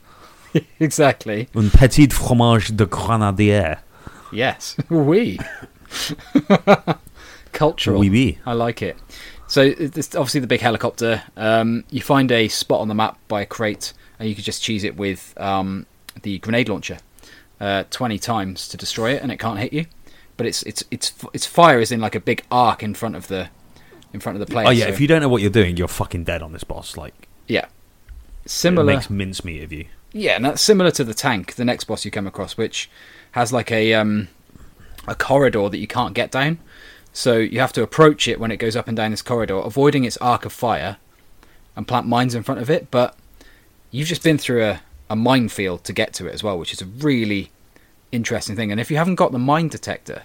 exactly. 0.79 1.47
Un 1.55 1.69
petit 1.69 2.07
fromage 2.11 2.71
de 2.75 2.85
grenadier. 2.85 3.77
Yes. 4.31 4.75
Oui. 4.89 5.37
Cultural. 7.51 7.99
Oui, 7.99 8.09
oui. 8.09 8.37
I 8.45 8.53
like 8.53 8.81
it. 8.81 8.95
So 9.47 9.61
it's 9.63 10.15
obviously 10.15 10.39
the 10.41 10.47
big 10.47 10.61
helicopter. 10.61 11.23
Um, 11.35 11.83
you 11.89 12.01
find 12.01 12.31
a 12.31 12.47
spot 12.47 12.81
on 12.81 12.87
the 12.87 12.93
map 12.93 13.17
by 13.27 13.41
a 13.41 13.45
crate, 13.45 13.93
and 14.19 14.29
you 14.29 14.35
can 14.35 14.43
just 14.43 14.61
cheese 14.61 14.83
it 14.83 14.95
with 14.95 15.33
um, 15.37 15.87
the 16.21 16.37
grenade 16.39 16.69
launcher 16.69 16.99
uh, 17.59 17.85
twenty 17.89 18.19
times 18.19 18.67
to 18.67 18.77
destroy 18.77 19.13
it, 19.13 19.23
and 19.23 19.31
it 19.31 19.37
can't 19.37 19.57
hit 19.57 19.73
you. 19.73 19.87
But 20.37 20.45
its 20.45 20.61
its 20.63 20.83
its 20.91 21.13
its 21.33 21.47
fire 21.47 21.79
is 21.79 21.91
in 21.91 21.99
like 21.99 22.13
a 22.13 22.19
big 22.19 22.43
arc 22.51 22.83
in 22.83 22.93
front 22.93 23.15
of 23.15 23.27
the 23.27 23.49
in 24.13 24.19
front 24.19 24.39
of 24.39 24.45
the 24.45 24.51
player. 24.51 24.67
Oh 24.67 24.71
yeah, 24.71 24.85
so- 24.85 24.91
if 24.91 25.01
you 25.01 25.07
don't 25.07 25.21
know 25.21 25.29
what 25.29 25.41
you're 25.41 25.49
doing, 25.49 25.75
you're 25.77 25.87
fucking 25.87 26.25
dead 26.25 26.43
on 26.43 26.53
this 26.53 26.63
boss. 26.63 26.95
Like 26.95 27.27
yeah, 27.47 27.65
it 28.45 28.51
similar. 28.51 28.93
makes 28.93 29.09
mincemeat 29.09 29.63
of 29.63 29.73
you. 29.73 29.85
Yeah, 30.11 30.35
and 30.35 30.45
that's 30.45 30.61
similar 30.61 30.91
to 30.91 31.03
the 31.03 31.13
tank, 31.13 31.55
the 31.55 31.65
next 31.65 31.83
boss 31.85 32.03
you 32.03 32.11
come 32.11 32.27
across, 32.27 32.57
which 32.57 32.89
has 33.31 33.53
like 33.53 33.71
a 33.71 33.93
um, 33.93 34.27
a 35.07 35.15
corridor 35.15 35.69
that 35.69 35.77
you 35.77 35.87
can't 35.87 36.13
get 36.13 36.31
down. 36.31 36.59
So 37.13 37.37
you 37.37 37.59
have 37.59 37.73
to 37.73 37.83
approach 37.83 38.27
it 38.27 38.39
when 38.39 38.51
it 38.51 38.57
goes 38.57 38.75
up 38.75 38.87
and 38.87 38.95
down 38.95 39.11
this 39.11 39.21
corridor, 39.21 39.57
avoiding 39.57 40.03
its 40.03 40.17
arc 40.17 40.45
of 40.45 40.53
fire, 40.53 40.97
and 41.75 41.87
plant 41.87 42.07
mines 42.07 42.35
in 42.35 42.43
front 42.43 42.61
of 42.61 42.69
it. 42.69 42.89
But 42.91 43.15
you've 43.91 44.07
just 44.07 44.23
been 44.23 44.37
through 44.37 44.63
a, 44.63 44.81
a 45.09 45.15
minefield 45.15 45.83
to 45.85 45.93
get 45.93 46.13
to 46.13 46.27
it 46.27 46.33
as 46.33 46.43
well, 46.43 46.57
which 46.57 46.73
is 46.73 46.81
a 46.81 46.85
really 46.85 47.51
interesting 48.11 48.55
thing. 48.55 48.71
And 48.71 48.79
if 48.79 48.89
you 48.89 48.97
haven't 48.97 49.15
got 49.15 49.31
the 49.31 49.39
mine 49.39 49.67
detector 49.67 50.23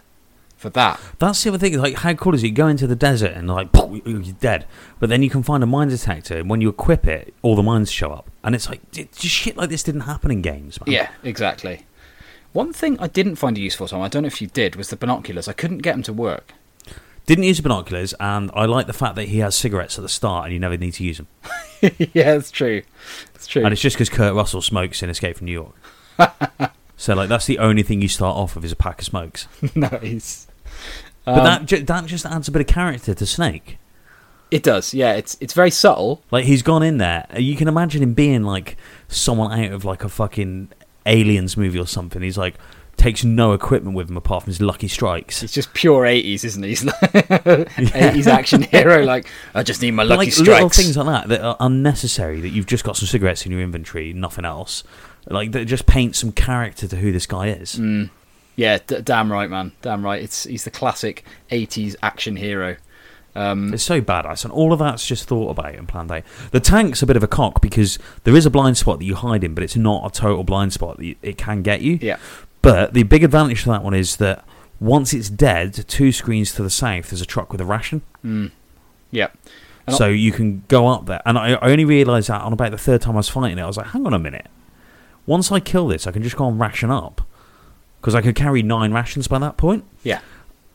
for 0.64 0.70
that, 0.70 0.98
That's 1.18 1.42
the 1.44 1.50
other 1.50 1.58
thing. 1.58 1.78
Like, 1.78 1.96
how 1.96 2.14
cool 2.14 2.34
is 2.34 2.42
it? 2.42 2.48
You 2.48 2.52
go 2.52 2.68
into 2.68 2.86
the 2.86 2.96
desert 2.96 3.32
and 3.32 3.48
like, 3.48 3.70
poof, 3.70 4.00
you're 4.06 4.20
dead. 4.40 4.66
But 4.98 5.10
then 5.10 5.22
you 5.22 5.28
can 5.30 5.42
find 5.42 5.62
a 5.62 5.66
mine 5.66 5.88
detector, 5.88 6.38
and 6.38 6.48
when 6.48 6.60
you 6.60 6.70
equip 6.70 7.06
it, 7.06 7.34
all 7.42 7.54
the 7.54 7.62
mines 7.62 7.90
show 7.90 8.10
up. 8.10 8.30
And 8.42 8.54
it's 8.54 8.68
like, 8.68 8.80
just 8.90 9.22
shit 9.22 9.56
like 9.56 9.68
this 9.68 9.82
didn't 9.82 10.02
happen 10.02 10.30
in 10.30 10.40
games, 10.42 10.80
man. 10.80 10.92
yeah, 10.92 11.10
exactly. 11.22 11.86
One 12.54 12.72
thing 12.72 12.98
I 12.98 13.08
didn't 13.08 13.36
find 13.36 13.58
a 13.58 13.60
useful, 13.60 13.88
Tom, 13.88 14.00
I 14.00 14.08
don't 14.08 14.22
know 14.22 14.28
if 14.28 14.40
you 14.40 14.46
did, 14.46 14.76
was 14.76 14.88
the 14.88 14.96
binoculars. 14.96 15.48
I 15.48 15.52
couldn't 15.52 15.78
get 15.78 15.92
them 15.92 16.02
to 16.04 16.12
work. 16.12 16.54
Didn't 17.26 17.44
use 17.44 17.56
the 17.58 17.62
binoculars, 17.62 18.14
and 18.20 18.50
I 18.54 18.64
like 18.66 18.86
the 18.86 18.92
fact 18.92 19.16
that 19.16 19.28
he 19.28 19.40
has 19.40 19.54
cigarettes 19.54 19.98
at 19.98 20.02
the 20.02 20.08
start, 20.08 20.44
and 20.44 20.52
you 20.52 20.60
never 20.60 20.76
need 20.76 20.92
to 20.94 21.04
use 21.04 21.18
them. 21.18 21.26
yeah, 21.82 22.34
it's 22.34 22.50
true. 22.50 22.82
It's 23.34 23.46
true. 23.46 23.64
And 23.64 23.72
it's 23.72 23.82
just 23.82 23.96
because 23.96 24.08
Kurt 24.08 24.34
Russell 24.34 24.62
smokes 24.62 25.02
in 25.02 25.10
Escape 25.10 25.36
from 25.38 25.46
New 25.46 25.52
York. 25.52 25.74
so 26.96 27.14
like 27.14 27.28
that's 27.28 27.46
the 27.46 27.58
only 27.58 27.82
thing 27.82 28.00
you 28.00 28.08
start 28.08 28.36
off 28.36 28.54
with 28.54 28.64
is 28.64 28.72
a 28.72 28.76
pack 28.76 29.00
of 29.00 29.06
smokes. 29.06 29.48
nice. 29.74 30.46
But 31.24 31.38
Um, 31.38 31.44
that 31.44 31.66
ju- 31.66 31.82
that 31.84 32.06
just 32.06 32.26
adds 32.26 32.48
a 32.48 32.50
bit 32.52 32.60
of 32.60 32.66
character 32.66 33.14
to 33.14 33.26
Snake. 33.26 33.78
it 34.50 34.62
does. 34.62 34.92
Yeah, 34.94 35.12
it's 35.14 35.36
it's 35.40 35.52
very 35.54 35.70
subtle. 35.70 36.22
Like 36.30 36.44
he's 36.44 36.62
gone 36.62 36.82
in 36.82 36.98
there. 36.98 37.26
You 37.36 37.56
can 37.56 37.66
imagine 37.68 38.02
him 38.02 38.14
being 38.14 38.42
like 38.42 38.76
someone 39.08 39.58
out 39.58 39.72
of 39.72 39.84
like 39.84 40.04
a 40.04 40.08
fucking 40.08 40.68
aliens 41.06 41.56
movie 41.56 41.78
or 41.78 41.86
something. 41.86 42.22
He's 42.22 42.38
like 42.38 42.54
takes 42.96 43.24
no 43.24 43.52
equipment 43.54 43.96
with 43.96 44.08
him 44.08 44.16
apart 44.16 44.44
from 44.44 44.50
his 44.52 44.60
lucky 44.60 44.86
strikes. 44.86 45.42
It's 45.42 45.52
just 45.52 45.74
pure 45.74 46.06
eighties, 46.06 46.44
isn't 46.44 46.62
he? 46.62 46.68
He's 46.68 46.84
like 46.84 46.94
eighties 47.94 48.26
action 48.28 48.62
hero. 48.62 49.02
Like 49.04 49.26
I 49.54 49.62
just 49.64 49.82
need 49.82 49.92
my 49.92 50.04
But, 50.04 50.18
lucky 50.18 50.30
like 50.30 50.38
little 50.38 50.54
strikes. 50.70 50.76
things 50.76 50.96
like 50.96 51.06
that 51.06 51.28
that 51.30 51.40
are 51.40 51.56
unnecessary. 51.58 52.40
That 52.42 52.50
you've 52.50 52.66
just 52.66 52.84
got 52.84 52.96
some 52.96 53.08
cigarettes 53.08 53.44
in 53.46 53.50
your 53.52 53.62
inventory, 53.62 54.12
nothing 54.12 54.44
else. 54.44 54.84
Like 55.26 55.52
that 55.52 55.64
just 55.64 55.86
paint 55.86 56.14
some 56.14 56.30
character 56.32 56.86
to 56.86 56.96
who 56.96 57.10
this 57.10 57.26
guy 57.26 57.48
is. 57.48 57.76
Mm. 57.76 58.10
Yeah, 58.56 58.78
d- 58.86 59.00
damn 59.02 59.30
right, 59.32 59.50
man. 59.50 59.72
Damn 59.82 60.04
right. 60.04 60.22
It's 60.22 60.44
he's 60.44 60.64
the 60.64 60.70
classic 60.70 61.24
'80s 61.50 61.96
action 62.02 62.36
hero. 62.36 62.76
Um, 63.36 63.74
It's 63.74 63.82
so 63.82 64.00
badass, 64.00 64.44
and 64.44 64.52
all 64.52 64.72
of 64.72 64.78
that's 64.78 65.04
just 65.06 65.26
thought 65.26 65.50
about 65.50 65.74
and 65.74 65.88
planned 65.88 66.12
out. 66.12 66.22
The 66.52 66.60
tank's 66.60 67.02
a 67.02 67.06
bit 67.06 67.16
of 67.16 67.22
a 67.24 67.26
cock 67.26 67.60
because 67.60 67.98
there 68.22 68.36
is 68.36 68.46
a 68.46 68.50
blind 68.50 68.76
spot 68.76 69.00
that 69.00 69.04
you 69.04 69.16
hide 69.16 69.42
in, 69.42 69.54
but 69.54 69.64
it's 69.64 69.74
not 69.76 70.06
a 70.06 70.10
total 70.16 70.44
blind 70.44 70.72
spot. 70.72 70.98
It 71.02 71.36
can 71.36 71.62
get 71.62 71.80
you. 71.80 71.98
yeah, 72.00 72.18
But 72.62 72.94
the 72.94 73.02
big 73.02 73.24
advantage 73.24 73.64
to 73.64 73.70
that 73.70 73.82
one 73.82 73.92
is 73.94 74.18
that 74.18 74.44
once 74.78 75.12
it's 75.12 75.28
dead, 75.30 75.72
two 75.88 76.12
screens 76.12 76.52
to 76.52 76.62
the 76.62 76.70
south, 76.70 77.10
there's 77.10 77.20
a 77.22 77.26
truck 77.26 77.50
with 77.50 77.60
a 77.60 77.64
ration. 77.64 78.02
mm. 78.24 78.52
yeah. 79.10 79.28
And 79.86 79.96
So 79.96 80.06
you 80.08 80.30
can 80.32 80.62
go 80.68 80.86
up 80.86 81.06
there. 81.06 81.20
And 81.26 81.36
I, 81.36 81.54
I 81.54 81.70
only 81.70 81.84
realised 81.84 82.28
that 82.28 82.40
on 82.40 82.52
about 82.52 82.70
the 82.70 82.78
third 82.78 83.02
time 83.02 83.14
I 83.14 83.16
was 83.16 83.28
fighting 83.28 83.58
it. 83.58 83.62
I 83.62 83.66
was 83.66 83.76
like, 83.76 83.88
hang 83.88 84.06
on 84.06 84.14
a 84.14 84.18
minute. 84.18 84.46
Once 85.26 85.50
I 85.52 85.58
kill 85.60 85.88
this, 85.88 86.06
I 86.06 86.12
can 86.12 86.22
just 86.22 86.36
go 86.36 86.46
and 86.48 86.58
ration 86.60 86.90
up. 86.90 87.20
Because 88.04 88.14
I 88.14 88.20
could 88.20 88.34
carry 88.34 88.62
nine 88.62 88.92
rations 88.92 89.28
by 89.28 89.38
that 89.38 89.56
point. 89.56 89.82
Yeah. 90.02 90.20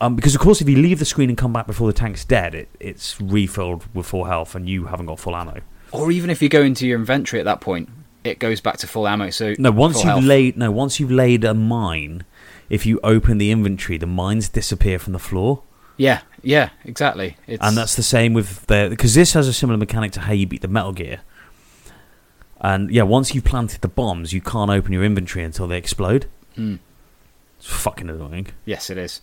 Um, 0.02 0.16
because, 0.16 0.34
of 0.34 0.42
course, 0.42 0.62
if 0.62 0.68
you 0.68 0.78
leave 0.78 0.98
the 0.98 1.06
screen 1.06 1.30
and 1.30 1.38
come 1.38 1.54
back 1.54 1.68
before 1.68 1.86
the 1.86 1.94
tank's 1.94 2.26
dead, 2.26 2.56
it, 2.56 2.70
it's 2.80 3.22
refilled 3.22 3.86
with 3.94 4.08
full 4.08 4.24
health 4.24 4.56
and 4.56 4.68
you 4.68 4.88
haven't 4.88 5.06
got 5.06 5.20
full 5.20 5.36
ammo. 5.36 5.62
Or 5.92 6.10
even 6.12 6.32
if 6.32 6.42
you 6.42 6.50
go 6.50 6.64
into 6.64 6.88
your 6.88 6.98
inventory 6.98 7.40
at 7.40 7.44
that 7.44 7.62
point, 7.62 7.88
it 8.24 8.40
goes 8.40 8.62
back 8.62 8.78
to 8.78 8.88
full 8.88 9.08
ammo. 9.08 9.30
So 9.30 9.54
No, 9.60 9.70
once 9.70 9.98
you've 9.98 10.06
health. 10.06 10.24
laid 10.24 10.58
no, 10.58 10.72
once 10.72 11.00
you've 11.00 11.12
laid 11.12 11.44
a 11.44 11.54
mine, 11.54 12.24
if 12.68 12.88
you 12.88 13.00
open 13.04 13.38
the 13.38 13.52
inventory, 13.52 14.00
the 14.00 14.08
mines 14.08 14.50
disappear 14.50 14.98
from 14.98 15.14
the 15.14 15.20
floor. 15.20 15.62
Yeah, 15.98 16.22
yeah, 16.42 16.72
exactly. 16.84 17.38
It's, 17.46 17.64
and 17.64 17.78
that's 17.78 17.96
the 17.96 18.02
same 18.02 18.34
with 18.34 18.66
the 18.66 18.88
because 18.90 19.14
this 19.14 19.34
has 19.34 19.48
a 19.48 19.54
similar 19.54 19.78
mechanic 19.78 20.14
to 20.14 20.22
how 20.22 20.34
you 20.34 20.48
beat 20.48 20.62
the 20.62 20.68
Metal 20.68 20.94
Gear. 20.94 21.22
And 22.60 22.90
yeah, 22.90 23.04
once 23.04 23.36
you've 23.36 23.46
planted 23.46 23.82
the 23.82 23.88
bombs, 23.88 24.34
you 24.34 24.42
can't 24.42 24.72
open 24.72 24.94
your 24.94 25.04
inventory 25.04 25.46
until 25.46 25.68
they 25.68 25.78
explode. 25.78 26.26
Mm. 26.58 26.80
It's 27.60 27.68
fucking 27.68 28.10
annoying. 28.10 28.48
yes, 28.66 28.90
it 28.90 28.98
is. 28.98 29.22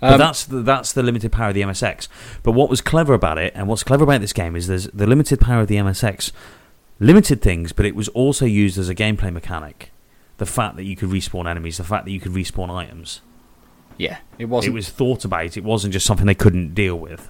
But 0.00 0.14
Um, 0.14 0.18
that's 0.18 0.44
the, 0.44 0.62
that's 0.62 0.92
the 0.92 1.02
limited 1.02 1.32
power 1.32 1.48
of 1.48 1.54
the 1.54 1.62
MSX. 1.62 2.08
But 2.42 2.52
what 2.52 2.68
was 2.68 2.80
clever 2.80 3.14
about 3.14 3.38
it, 3.38 3.52
and 3.54 3.68
what's 3.68 3.82
clever 3.84 4.04
about 4.04 4.20
this 4.20 4.32
game, 4.32 4.54
is 4.56 4.66
there's 4.66 4.86
the 4.88 5.06
limited 5.06 5.40
power 5.40 5.60
of 5.62 5.68
the 5.68 5.76
MSX 5.76 6.30
limited 7.00 7.40
things, 7.42 7.72
but 7.72 7.86
it 7.86 7.94
was 7.94 8.08
also 8.08 8.44
used 8.44 8.76
as 8.78 8.88
a 8.88 8.94
gameplay 8.94 9.32
mechanic. 9.32 9.90
The 10.38 10.46
fact 10.46 10.76
that 10.76 10.84
you 10.84 10.96
could 10.96 11.08
respawn 11.10 11.48
enemies, 11.48 11.76
the 11.78 11.84
fact 11.84 12.04
that 12.04 12.10
you 12.10 12.20
could 12.20 12.32
respawn 12.32 12.70
items. 12.70 13.20
yeah, 13.96 14.18
it 14.38 14.46
wasn't 14.46 14.72
It 14.72 14.74
was 14.74 14.88
thought 14.88 15.24
about. 15.24 15.56
It 15.56 15.64
wasn't 15.64 15.92
just 15.92 16.04
something 16.06 16.26
they 16.26 16.34
couldn't 16.34 16.74
deal 16.74 16.96
with. 16.98 17.28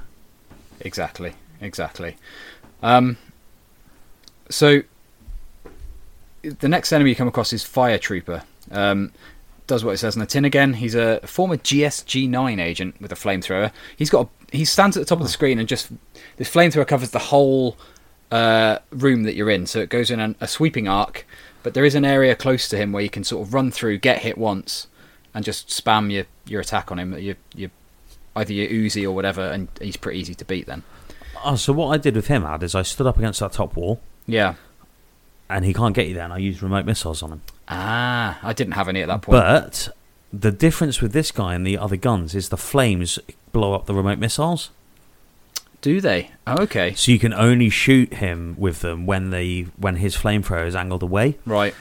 Exactly, 0.80 1.34
exactly. 1.60 2.16
Um, 2.82 3.18
so 4.48 4.82
the 6.42 6.68
next 6.68 6.92
enemy 6.92 7.10
you 7.10 7.16
come 7.16 7.28
across 7.28 7.52
is 7.52 7.62
Fire 7.62 7.98
Trooper. 7.98 8.42
Um, 8.70 9.12
does 9.66 9.84
what 9.84 9.92
it 9.92 9.98
says 9.98 10.16
on 10.16 10.20
the 10.20 10.26
tin 10.26 10.44
again. 10.44 10.74
He's 10.74 10.94
a 10.94 11.20
former 11.26 11.56
GSG9 11.56 12.60
agent 12.60 13.00
with 13.00 13.12
a 13.12 13.14
flamethrower. 13.14 13.72
He's 13.96 14.10
got 14.10 14.26
a, 14.26 14.56
he 14.56 14.64
stands 14.64 14.96
at 14.96 15.00
the 15.00 15.06
top 15.06 15.18
of 15.20 15.24
the 15.24 15.32
screen 15.32 15.58
and 15.58 15.68
just 15.68 15.90
this 16.36 16.52
flamethrower 16.52 16.86
covers 16.86 17.10
the 17.10 17.18
whole 17.18 17.76
uh, 18.30 18.78
room 18.90 19.22
that 19.24 19.34
you're 19.34 19.50
in. 19.50 19.66
So 19.66 19.80
it 19.80 19.88
goes 19.88 20.10
in 20.10 20.20
an, 20.20 20.36
a 20.40 20.48
sweeping 20.48 20.88
arc, 20.88 21.26
but 21.62 21.74
there 21.74 21.84
is 21.84 21.94
an 21.94 22.04
area 22.04 22.34
close 22.36 22.68
to 22.68 22.76
him 22.76 22.92
where 22.92 23.02
you 23.02 23.10
can 23.10 23.24
sort 23.24 23.46
of 23.46 23.54
run 23.54 23.70
through, 23.70 23.98
get 23.98 24.18
hit 24.18 24.36
once, 24.36 24.86
and 25.32 25.44
just 25.44 25.68
spam 25.68 26.12
your 26.12 26.24
your 26.46 26.60
attack 26.60 26.92
on 26.92 26.98
him. 26.98 27.16
Your 27.18 27.36
your 27.54 27.70
either 28.36 28.52
your 28.52 28.68
Uzi 28.68 29.04
or 29.04 29.12
whatever, 29.12 29.42
and 29.42 29.68
he's 29.80 29.96
pretty 29.96 30.18
easy 30.20 30.34
to 30.34 30.44
beat 30.44 30.66
then. 30.66 30.82
Oh, 31.44 31.56
so 31.56 31.72
what 31.72 31.88
I 31.88 31.96
did 31.96 32.16
with 32.16 32.26
him, 32.28 32.44
Ad, 32.44 32.62
is 32.62 32.74
I 32.74 32.82
stood 32.82 33.06
up 33.06 33.18
against 33.18 33.40
that 33.40 33.52
top 33.52 33.76
wall, 33.76 34.00
Yeah. 34.26 34.54
And 35.48 35.64
he 35.64 35.72
can't 35.72 35.94
get 35.94 36.08
you 36.08 36.14
there, 36.14 36.24
and 36.24 36.32
I 36.32 36.38
used 36.38 36.62
remote 36.62 36.86
missiles 36.86 37.22
on 37.22 37.32
him. 37.32 37.42
Ah, 37.68 38.38
I 38.42 38.52
didn't 38.52 38.72
have 38.72 38.88
any 38.88 39.02
at 39.02 39.08
that 39.08 39.22
point. 39.22 39.38
But 39.38 39.88
the 40.32 40.50
difference 40.50 41.00
with 41.00 41.12
this 41.12 41.30
guy 41.30 41.54
and 41.54 41.66
the 41.66 41.78
other 41.78 41.96
guns 41.96 42.34
is 42.34 42.48
the 42.48 42.56
flames 42.56 43.18
blow 43.52 43.74
up 43.74 43.86
the 43.86 43.94
remote 43.94 44.18
missiles. 44.18 44.70
Do 45.80 46.00
they? 46.00 46.30
Oh, 46.46 46.62
okay. 46.62 46.94
So 46.94 47.12
you 47.12 47.18
can 47.18 47.34
only 47.34 47.68
shoot 47.68 48.14
him 48.14 48.56
with 48.58 48.80
them 48.80 49.04
when 49.04 49.30
the 49.30 49.64
when 49.76 49.96
his 49.96 50.16
flamethrower 50.16 50.66
is 50.66 50.74
angled 50.74 51.02
away. 51.02 51.38
Right. 51.44 51.74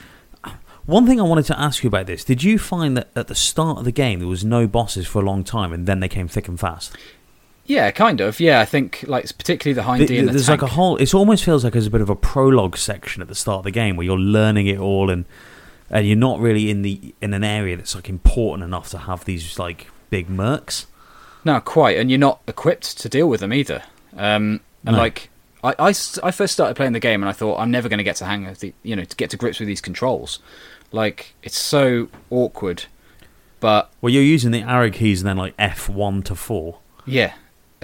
One 0.86 1.06
thing 1.06 1.18
I 1.18 1.24
wanted 1.24 1.46
to 1.46 1.58
ask 1.58 1.82
you 1.82 1.88
about 1.88 2.06
this: 2.06 2.22
Did 2.22 2.42
you 2.42 2.58
find 2.58 2.98
that 2.98 3.08
at 3.16 3.28
the 3.28 3.34
start 3.34 3.78
of 3.78 3.84
the 3.84 3.92
game 3.92 4.18
there 4.18 4.28
was 4.28 4.44
no 4.44 4.66
bosses 4.66 5.06
for 5.06 5.22
a 5.22 5.24
long 5.24 5.42
time, 5.42 5.72
and 5.72 5.86
then 5.86 6.00
they 6.00 6.08
came 6.08 6.28
thick 6.28 6.48
and 6.48 6.60
fast? 6.60 6.94
Yeah, 7.66 7.90
kind 7.92 8.20
of. 8.20 8.40
Yeah, 8.40 8.60
I 8.60 8.64
think 8.66 9.04
like 9.06 9.24
particularly 9.38 9.74
the 9.74 9.82
Hind 9.84 10.06
Th- 10.06 10.18
and 10.20 10.28
the 10.28 10.32
there's 10.32 10.46
tank. 10.46 10.62
like 10.62 10.70
a 10.70 10.74
whole. 10.74 10.96
It 10.96 11.14
almost 11.14 11.44
feels 11.44 11.64
like 11.64 11.72
there's 11.72 11.86
a 11.86 11.90
bit 11.90 12.00
of 12.02 12.10
a 12.10 12.16
prologue 12.16 12.76
section 12.76 13.22
at 13.22 13.28
the 13.28 13.34
start 13.34 13.58
of 13.58 13.64
the 13.64 13.70
game 13.70 13.96
where 13.96 14.04
you're 14.04 14.18
learning 14.18 14.66
it 14.66 14.78
all, 14.78 15.08
and 15.10 15.24
and 15.90 16.06
you're 16.06 16.16
not 16.16 16.40
really 16.40 16.70
in 16.70 16.82
the 16.82 17.14
in 17.22 17.32
an 17.32 17.42
area 17.44 17.76
that's 17.76 17.94
like 17.94 18.08
important 18.10 18.64
enough 18.64 18.90
to 18.90 18.98
have 18.98 19.24
these 19.24 19.58
like 19.58 19.88
big 20.10 20.28
mercs. 20.28 20.86
No, 21.44 21.60
quite. 21.60 21.96
And 21.98 22.10
you're 22.10 22.18
not 22.18 22.40
equipped 22.46 22.98
to 23.00 23.08
deal 23.08 23.28
with 23.28 23.40
them 23.40 23.52
either. 23.52 23.82
Um, 24.16 24.60
and 24.86 24.96
No. 24.96 24.98
like, 25.02 25.28
I, 25.62 25.74
I, 25.78 25.88
I 26.22 26.30
first 26.30 26.54
started 26.54 26.74
playing 26.74 26.92
the 26.92 27.00
game 27.00 27.22
and 27.22 27.28
I 27.28 27.32
thought, 27.34 27.58
I'm 27.58 27.70
never 27.70 27.86
going 27.90 27.98
to 27.98 28.04
get 28.04 28.16
to 28.16 28.24
hang 28.24 28.44
the, 28.60 28.72
you 28.82 28.96
know, 28.96 29.04
to 29.04 29.14
get 29.16 29.28
to 29.30 29.36
grips 29.36 29.58
with 29.58 29.66
these 29.66 29.82
controls. 29.82 30.38
Like, 30.90 31.34
it's 31.42 31.58
so 31.58 32.08
awkward. 32.30 32.84
But, 33.60 33.90
Well, 34.00 34.10
you're 34.10 34.22
using 34.22 34.52
the 34.52 34.60
arrow 34.62 34.90
keys 34.90 35.20
and 35.20 35.28
then 35.28 35.36
like 35.36 35.52
F 35.58 35.86
one 35.88 36.22
to 36.22 36.34
four. 36.34 36.78
yeah. 37.04 37.34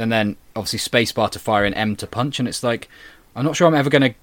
And 0.00 0.10
then, 0.10 0.36
obviously, 0.56 0.78
spacebar 0.78 1.30
to 1.30 1.38
fire 1.38 1.64
and 1.64 1.74
M 1.74 1.96
to 1.96 2.06
punch. 2.06 2.38
And 2.38 2.48
it's 2.48 2.62
like, 2.62 2.88
I'm 3.36 3.44
not 3.44 3.56
sure 3.56 3.66
I'm 3.68 3.74
ever 3.74 3.90
going 3.90 4.02
to 4.02 4.14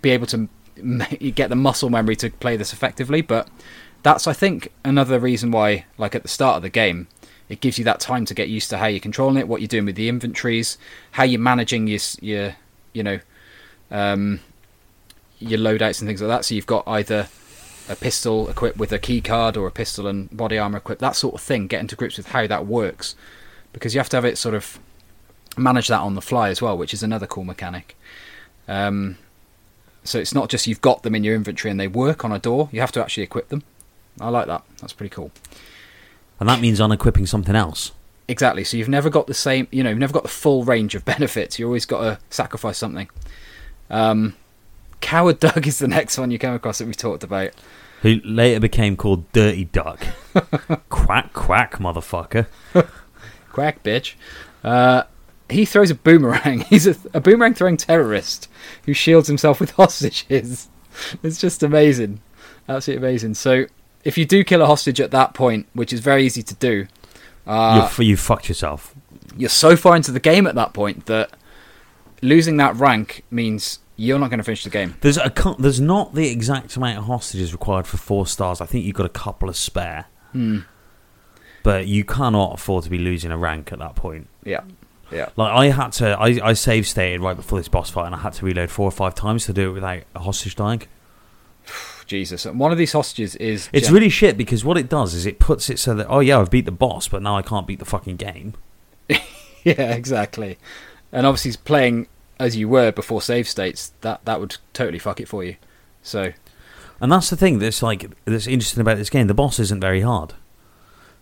be 0.00 0.10
able 0.10 0.26
to 0.28 0.48
get 1.34 1.48
the 1.48 1.56
muscle 1.56 1.90
memory 1.90 2.16
to 2.16 2.30
play 2.30 2.56
this 2.56 2.72
effectively. 2.72 3.20
But 3.20 3.48
that's, 4.02 4.26
I 4.26 4.32
think, 4.32 4.72
another 4.84 5.18
reason 5.18 5.50
why, 5.50 5.84
like, 5.98 6.14
at 6.14 6.22
the 6.22 6.28
start 6.28 6.56
of 6.56 6.62
the 6.62 6.68
game, 6.68 7.08
it 7.48 7.60
gives 7.60 7.78
you 7.78 7.84
that 7.84 8.00
time 8.00 8.24
to 8.24 8.34
get 8.34 8.48
used 8.48 8.70
to 8.70 8.78
how 8.78 8.86
you're 8.86 9.00
controlling 9.00 9.36
it, 9.36 9.48
what 9.48 9.60
you're 9.60 9.68
doing 9.68 9.84
with 9.84 9.96
the 9.96 10.08
inventories, 10.08 10.78
how 11.12 11.24
you're 11.24 11.40
managing 11.40 11.86
your, 11.86 12.00
your 12.20 12.56
you 12.92 13.02
know, 13.02 13.20
um, 13.90 14.40
your 15.38 15.60
loadouts 15.60 16.00
and 16.00 16.08
things 16.08 16.20
like 16.20 16.28
that. 16.28 16.44
So 16.44 16.54
you've 16.54 16.66
got 16.66 16.84
either 16.88 17.28
a 17.88 17.96
pistol 17.96 18.48
equipped 18.48 18.78
with 18.78 18.92
a 18.92 18.98
key 18.98 19.20
card 19.20 19.56
or 19.56 19.66
a 19.66 19.70
pistol 19.70 20.06
and 20.06 20.34
body 20.36 20.58
armor 20.58 20.78
equipped, 20.78 21.00
that 21.00 21.16
sort 21.16 21.34
of 21.34 21.40
thing. 21.40 21.66
Getting 21.66 21.86
to 21.88 21.96
grips 21.96 22.16
with 22.16 22.28
how 22.28 22.46
that 22.46 22.66
works, 22.66 23.14
because 23.72 23.94
you 23.94 24.00
have 24.00 24.08
to 24.10 24.16
have 24.16 24.24
it 24.24 24.38
sort 24.38 24.54
of 24.54 24.78
manage 25.56 25.88
that 25.88 26.00
on 26.00 26.14
the 26.14 26.22
fly 26.22 26.48
as 26.50 26.60
well, 26.60 26.76
which 26.76 26.94
is 26.94 27.02
another 27.02 27.26
cool 27.26 27.44
mechanic. 27.44 27.96
Um, 28.68 29.18
so 30.04 30.18
it's 30.18 30.34
not 30.34 30.48
just 30.48 30.66
you've 30.66 30.80
got 30.80 31.02
them 31.02 31.14
in 31.14 31.24
your 31.24 31.34
inventory 31.34 31.70
and 31.70 31.80
they 31.80 31.88
work 31.88 32.24
on 32.24 32.32
a 32.32 32.38
door. 32.38 32.68
You 32.72 32.80
have 32.80 32.92
to 32.92 33.02
actually 33.02 33.24
equip 33.24 33.48
them. 33.48 33.62
I 34.20 34.28
like 34.28 34.46
that. 34.46 34.62
That's 34.80 34.92
pretty 34.92 35.14
cool. 35.14 35.30
And 36.38 36.48
that 36.48 36.60
means 36.60 36.80
unequipping 36.80 37.26
something 37.26 37.56
else. 37.56 37.92
Exactly. 38.28 38.64
So 38.64 38.76
you've 38.76 38.88
never 38.88 39.10
got 39.10 39.26
the 39.26 39.34
same, 39.34 39.68
you 39.70 39.82
know, 39.82 39.90
you've 39.90 39.98
never 39.98 40.12
got 40.12 40.22
the 40.22 40.28
full 40.28 40.64
range 40.64 40.94
of 40.94 41.04
benefits. 41.04 41.58
You 41.58 41.66
always 41.66 41.86
got 41.86 42.00
to 42.00 42.18
sacrifice 42.30 42.78
something. 42.78 43.08
Um, 43.90 44.34
Coward 45.00 45.38
Duck 45.40 45.66
is 45.66 45.78
the 45.78 45.88
next 45.88 46.18
one 46.18 46.30
you 46.30 46.38
came 46.38 46.54
across 46.54 46.78
that 46.78 46.86
we 46.86 46.94
talked 46.94 47.24
about. 47.24 47.50
Who 48.02 48.20
later 48.24 48.60
became 48.60 48.96
called 48.96 49.30
Dirty 49.32 49.64
Duck. 49.64 50.04
quack, 50.88 51.32
quack, 51.32 51.78
motherfucker. 51.78 52.46
Quack, 53.52 53.82
bitch. 53.82 54.14
Uh, 54.62 55.04
he 55.48 55.64
throws 55.64 55.90
a 55.90 55.94
boomerang. 55.94 56.60
He's 56.68 56.86
a, 56.86 56.96
a 57.14 57.20
boomerang 57.20 57.54
throwing 57.54 57.76
terrorist 57.76 58.48
who 58.84 58.92
shields 58.92 59.28
himself 59.28 59.60
with 59.60 59.70
hostages. 59.76 60.68
It's 61.22 61.40
just 61.40 61.62
amazing. 61.62 62.20
Absolutely 62.68 63.06
amazing. 63.06 63.34
So 63.34 63.66
if 64.04 64.16
you 64.18 64.24
do 64.24 64.42
kill 64.44 64.62
a 64.62 64.66
hostage 64.66 65.00
at 65.00 65.10
that 65.12 65.34
point, 65.34 65.66
which 65.72 65.92
is 65.92 66.00
very 66.00 66.24
easy 66.24 66.42
to 66.42 66.54
do, 66.54 66.86
uh, 67.46 67.74
You're 67.76 67.84
f- 67.84 67.98
you 68.00 68.16
fucked 68.16 68.48
yourself. 68.48 68.94
you're 69.36 69.48
so 69.48 69.76
far 69.76 69.94
into 69.94 70.10
the 70.10 70.18
game 70.20 70.46
at 70.46 70.54
that 70.56 70.72
point 70.72 71.06
that 71.06 71.30
losing 72.22 72.56
that 72.56 72.74
rank 72.76 73.22
means 73.30 73.78
you're 73.96 74.18
not 74.18 74.30
going 74.30 74.38
to 74.38 74.44
finish 74.44 74.64
the 74.64 74.70
game. 74.70 74.94
There's 75.00 75.16
a 75.16 75.32
there's 75.58 75.80
not 75.80 76.14
the 76.14 76.28
exact 76.28 76.76
amount 76.76 76.98
of 76.98 77.04
hostages 77.04 77.52
required 77.52 77.86
for 77.86 77.96
four 77.98 78.26
stars. 78.26 78.60
I 78.60 78.66
think 78.66 78.84
you've 78.84 78.96
got 78.96 79.06
a 79.06 79.10
couple 79.10 79.48
of 79.48 79.56
spare. 79.56 80.06
Hmm. 80.32 80.60
but 81.62 81.86
you 81.86 82.04
cannot 82.04 82.54
afford 82.54 82.84
to 82.84 82.90
be 82.90 82.98
losing 82.98 83.30
a 83.30 83.36
rank 83.38 83.72
at 83.72 83.78
that 83.78 83.94
point. 83.94 84.28
Yeah, 84.44 84.62
yeah. 85.10 85.28
Like 85.36 85.52
I 85.52 85.66
had 85.66 85.92
to, 85.92 86.18
I, 86.18 86.38
I 86.42 86.52
save 86.52 86.86
stated 86.86 87.20
right 87.20 87.36
before 87.36 87.58
this 87.58 87.68
boss 87.68 87.90
fight, 87.90 88.06
and 88.06 88.14
I 88.14 88.18
had 88.18 88.34
to 88.34 88.44
reload 88.44 88.70
four 88.70 88.86
or 88.86 88.92
five 88.92 89.14
times 89.14 89.46
to 89.46 89.52
do 89.52 89.70
it 89.70 89.72
without 89.72 90.02
a 90.14 90.20
hostage 90.20 90.56
dying. 90.56 90.82
Jesus. 92.06 92.46
And 92.46 92.60
one 92.60 92.72
of 92.72 92.78
these 92.78 92.92
hostages 92.92 93.34
is. 93.36 93.68
It's 93.72 93.86
Jen- 93.86 93.94
really 93.94 94.08
shit 94.08 94.36
because 94.36 94.64
what 94.64 94.78
it 94.78 94.88
does 94.88 95.14
is 95.14 95.26
it 95.26 95.38
puts 95.38 95.70
it 95.70 95.78
so 95.78 95.94
that 95.94 96.06
oh 96.08 96.20
yeah 96.20 96.38
I've 96.38 96.50
beat 96.50 96.64
the 96.64 96.70
boss, 96.72 97.08
but 97.08 97.22
now 97.22 97.36
I 97.36 97.42
can't 97.42 97.66
beat 97.66 97.78
the 97.78 97.84
fucking 97.84 98.16
game. 98.16 98.54
Yeah, 99.66 99.94
exactly. 99.94 100.58
And 101.10 101.26
obviously, 101.26 101.60
playing 101.64 102.06
as 102.38 102.54
you 102.54 102.68
were 102.68 102.92
before 102.92 103.20
save 103.20 103.48
states, 103.48 103.92
that 104.02 104.24
that 104.24 104.38
would 104.38 104.58
totally 104.72 105.00
fuck 105.00 105.20
it 105.20 105.26
for 105.26 105.42
you. 105.42 105.56
So 106.02 106.32
And 107.00 107.10
that's 107.10 107.30
the 107.30 107.36
thing 107.36 107.58
that's 107.58 107.82
like 107.82 108.08
that's 108.26 108.46
interesting 108.46 108.80
about 108.80 108.96
this 108.96 109.10
game. 109.10 109.26
The 109.26 109.34
boss 109.34 109.58
isn't 109.58 109.80
very 109.80 110.02
hard, 110.02 110.34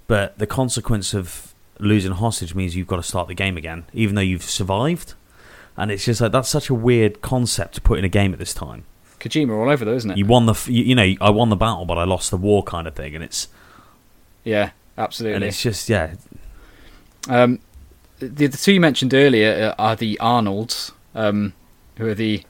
but 0.07 0.37
the 0.39 0.47
consequence 0.47 1.15
of 1.15 1.54
losing 1.79 2.13
hostage 2.13 2.55
means 2.55 2.77
you've 2.77 2.87
got 2.87 2.97
to 2.97 3.03
start 3.03 3.29
the 3.29 3.35
game 3.35 3.57
again, 3.57 3.85
even 3.93 4.15
though 4.15 4.21
you've 4.23 4.43
survived. 4.43 5.15
And 5.77 5.91
it's 5.91 6.05
just 6.05 6.21
like 6.21 6.33
that's 6.33 6.49
such 6.49 6.71
a 6.71 6.75
weird 6.75 7.21
concept 7.21 7.75
to 7.75 7.81
put 7.81 7.99
in 7.99 8.05
a 8.05 8.09
game 8.09 8.33
at 8.33 8.39
this 8.39 8.55
time. 8.55 8.85
Kojima 9.21 9.57
all 9.57 9.71
over 9.71 9.85
though, 9.85 9.95
isn't 9.95 10.11
it? 10.11 10.19
You 10.19 10.27
won 10.27 10.47
the, 10.47 10.55
you, 10.67 10.85
you 10.85 10.95
know, 10.95 11.15
I 11.21 11.31
won 11.31 11.49
the 11.49 11.57
battle, 11.57 11.85
but 11.85 11.99
I 11.99 12.05
lost 12.05 12.31
the 12.31 12.37
war, 12.37 12.63
kind 12.63 12.87
of 12.87 12.95
thing. 12.95 13.15
And 13.15 13.25
it's 13.25 13.49
yeah, 14.45 14.71
absolutely. 14.99 15.37
and 15.37 15.45
it's 15.45 15.61
just 15.63 15.89
yeah, 15.89 16.15
Um, 17.29 17.59
the, 18.19 18.47
the 18.47 18.57
two 18.57 18.75
you 18.75 18.81
mentioned 18.81 19.15
earlier 19.15 19.75
uh, 19.79 19.83
are 19.83 19.97
the 19.97 20.19
Arnolds, 20.21 20.93
um, 21.15 21.55
who 21.97 22.07
are 22.07 22.15
the 22.15 22.43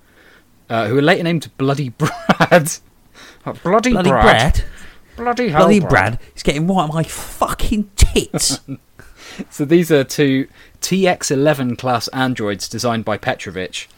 uh, 0.69 0.89
who 0.89 0.99
are 0.99 1.03
later 1.03 1.23
named 1.23 1.51
Bloody 1.57 1.91
Brad. 1.91 2.73
Bloody, 3.63 3.93
bloody 3.93 4.09
Brad. 4.09 4.55
Brad, 4.55 4.65
Bloody 5.17 5.49
hell, 5.51 5.67
bloody 5.67 5.81
Brad, 5.81 6.19
he's 6.33 6.43
getting 6.43 6.67
right 6.67 6.85
on 6.85 6.95
my 6.95 7.03
fucking 7.03 7.91
tits. 7.95 8.61
So 9.51 9.65
these 9.65 9.91
are 9.91 10.05
two 10.05 10.49
TX11 10.81 11.79
class 11.79 12.09
androids 12.09 12.69
designed 12.69 13.05
by 13.05 13.19
Petrovich, 13.19 13.89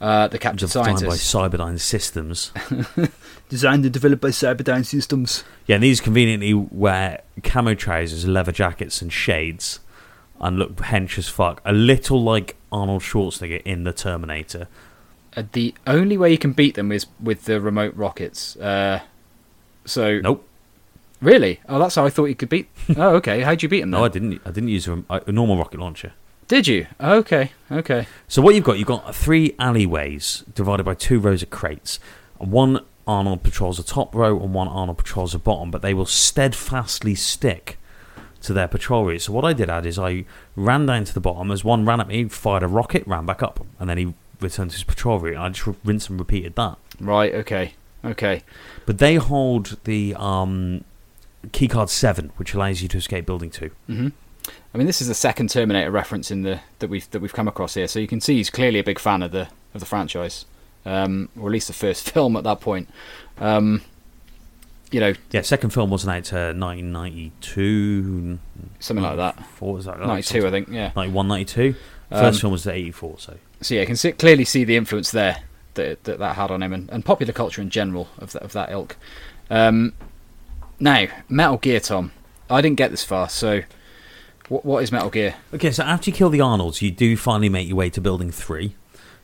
uh, 0.00 0.28
the 0.28 0.38
captured 0.38 0.66
Designed 0.66 1.00
by. 1.00 1.16
Cyberdyne 1.16 1.78
Systems. 1.78 2.52
Designed 3.48 3.84
and 3.84 3.92
developed 3.92 4.22
by 4.22 4.28
Cyberdyne 4.30 4.84
Systems. 4.84 5.44
Yeah, 5.66 5.76
and 5.76 5.84
these 5.84 6.00
conveniently 6.00 6.54
wear 6.54 7.22
camo 7.42 7.74
trousers, 7.74 8.26
leather 8.26 8.52
jackets, 8.52 9.00
and 9.02 9.12
shades, 9.12 9.80
and 10.40 10.58
look 10.58 10.76
hench 10.76 11.18
as 11.18 11.28
fuck. 11.28 11.60
A 11.64 11.72
little 11.72 12.22
like 12.22 12.56
Arnold 12.72 13.02
Schwarzenegger 13.02 13.62
in 13.62 13.84
The 13.84 13.92
Terminator. 13.92 14.68
Uh, 15.36 15.44
the 15.52 15.74
only 15.86 16.16
way 16.18 16.30
you 16.30 16.38
can 16.38 16.52
beat 16.52 16.74
them 16.74 16.90
is 16.90 17.06
with 17.20 17.44
the 17.44 17.60
remote 17.60 17.94
rockets. 17.94 18.56
Uh, 18.56 19.00
so 19.84 20.18
Nope. 20.20 20.48
Really, 21.22 21.60
oh, 21.68 21.78
that's 21.78 21.94
how 21.94 22.04
I 22.04 22.10
thought 22.10 22.26
you 22.26 22.34
could 22.34 22.50
beat. 22.50 22.68
Oh, 22.96 23.14
okay. 23.16 23.40
How'd 23.40 23.62
you 23.62 23.68
beat 23.68 23.80
them? 23.80 23.90
No, 23.90 24.04
I 24.04 24.08
didn't. 24.08 24.42
I 24.44 24.50
didn't 24.50 24.68
use 24.68 24.86
a, 24.86 25.02
a 25.08 25.32
normal 25.32 25.56
rocket 25.56 25.80
launcher. 25.80 26.12
Did 26.48 26.66
you? 26.66 26.86
Okay, 27.00 27.52
okay. 27.70 28.06
So 28.28 28.42
what 28.42 28.54
you've 28.54 28.64
got, 28.64 28.78
you've 28.78 28.88
got 28.88 29.14
three 29.14 29.54
alleyways 29.58 30.44
divided 30.54 30.82
by 30.82 30.94
two 30.94 31.18
rows 31.18 31.42
of 31.42 31.48
crates. 31.48 31.98
One 32.36 32.84
Arnold 33.06 33.42
patrols 33.42 33.78
the 33.78 33.82
top 33.82 34.14
row, 34.14 34.38
and 34.38 34.52
one 34.52 34.68
Arnold 34.68 34.98
patrols 34.98 35.32
the 35.32 35.38
bottom. 35.38 35.70
But 35.70 35.80
they 35.80 35.94
will 35.94 36.04
steadfastly 36.04 37.14
stick 37.14 37.78
to 38.42 38.52
their 38.52 38.68
patrol 38.68 39.06
route. 39.06 39.22
So 39.22 39.32
what 39.32 39.44
I 39.44 39.52
did 39.52 39.70
add 39.70 39.86
is 39.86 39.98
I 39.98 40.24
ran 40.56 40.84
down 40.86 41.04
to 41.04 41.14
the 41.14 41.20
bottom. 41.20 41.50
As 41.50 41.64
one 41.64 41.86
ran 41.86 42.00
at 42.00 42.08
me, 42.08 42.24
fired 42.28 42.64
a 42.64 42.68
rocket, 42.68 43.06
ran 43.06 43.24
back 43.24 43.42
up, 43.42 43.64
and 43.78 43.88
then 43.88 43.98
he 43.98 44.14
returned 44.40 44.72
to 44.72 44.76
his 44.76 44.84
patrol 44.84 45.20
route. 45.20 45.36
And 45.36 45.44
I 45.44 45.48
just 45.50 45.78
rinsed 45.84 46.10
and 46.10 46.18
repeated 46.18 46.56
that. 46.56 46.76
Right. 47.00 47.32
Okay. 47.32 47.74
Okay. 48.04 48.42
But 48.84 48.98
they 48.98 49.14
hold 49.14 49.78
the 49.84 50.14
um, 50.16 50.84
keycard 51.48 51.88
seven, 51.88 52.30
which 52.36 52.54
allows 52.54 52.82
you 52.82 52.88
to 52.88 52.96
escape 52.98 53.26
building 53.26 53.50
two. 53.50 53.70
hmm 53.86 54.08
I 54.74 54.78
mean, 54.78 54.86
this 54.88 55.00
is 55.00 55.06
the 55.08 55.14
second 55.14 55.50
Terminator 55.50 55.90
reference 55.90 56.30
in 56.30 56.42
the 56.42 56.60
that 56.80 56.88
we've 56.90 57.08
that 57.12 57.20
we've 57.20 57.32
come 57.32 57.46
across 57.46 57.74
here, 57.74 57.86
so 57.86 57.98
you 58.00 58.08
can 58.08 58.20
see 58.20 58.36
he's 58.36 58.50
clearly 58.50 58.78
a 58.78 58.84
big 58.84 58.98
fan 58.98 59.22
of 59.22 59.30
the 59.30 59.48
of 59.74 59.80
the 59.80 59.86
franchise, 59.86 60.46
um, 60.86 61.28
or 61.38 61.48
at 61.48 61.52
least 61.52 61.66
the 61.68 61.72
first 61.74 62.10
film 62.12 62.36
at 62.36 62.44
that 62.44 62.60
point. 62.60 62.88
Um, 63.38 63.82
you 64.90 65.00
know, 65.00 65.14
Yeah, 65.30 65.40
second 65.42 65.70
film 65.70 65.90
wasn't 65.90 66.14
out 66.16 66.24
to 66.24 66.52
1992. 66.58 68.38
something 68.80 69.02
like 69.04 69.16
that. 69.16 69.44
Four 69.46 69.74
was 69.74 69.84
that? 69.86 69.98
Ninety 70.00 70.22
two, 70.40 70.46
I 70.46 70.50
think. 70.50 70.68
Yeah. 70.68 70.92
91, 70.96 71.28
92. 71.28 71.74
Um, 72.10 72.20
First 72.20 72.40
film 72.42 72.52
was 72.52 72.66
84, 72.66 73.18
so. 73.18 73.36
So 73.62 73.74
yeah, 73.74 73.80
you 73.82 73.86
can 73.86 73.96
see, 73.96 74.12
clearly 74.12 74.44
see 74.44 74.64
the 74.64 74.76
influence 74.76 75.10
there 75.12 75.42
that 75.74 76.04
that, 76.04 76.18
that 76.18 76.36
had 76.36 76.50
on 76.50 76.62
him, 76.62 76.72
and, 76.72 76.90
and 76.90 77.04
popular 77.04 77.32
culture 77.32 77.62
in 77.62 77.70
general 77.70 78.08
of 78.18 78.32
that, 78.32 78.42
of 78.42 78.52
that 78.52 78.70
ilk. 78.70 78.96
Um, 79.50 79.92
now, 80.82 81.06
Metal 81.28 81.56
Gear, 81.56 81.80
Tom. 81.80 82.12
I 82.50 82.60
didn't 82.60 82.76
get 82.76 82.90
this 82.90 83.04
far, 83.04 83.28
so 83.28 83.62
what 84.48 84.64
what 84.64 84.82
is 84.82 84.92
Metal 84.92 85.10
Gear? 85.10 85.36
Okay, 85.54 85.70
so 85.70 85.84
after 85.84 86.10
you 86.10 86.16
kill 86.16 86.28
the 86.28 86.40
Arnolds, 86.40 86.82
you 86.82 86.90
do 86.90 87.16
finally 87.16 87.48
make 87.48 87.68
your 87.68 87.76
way 87.76 87.88
to 87.90 88.00
building 88.00 88.30
three. 88.30 88.74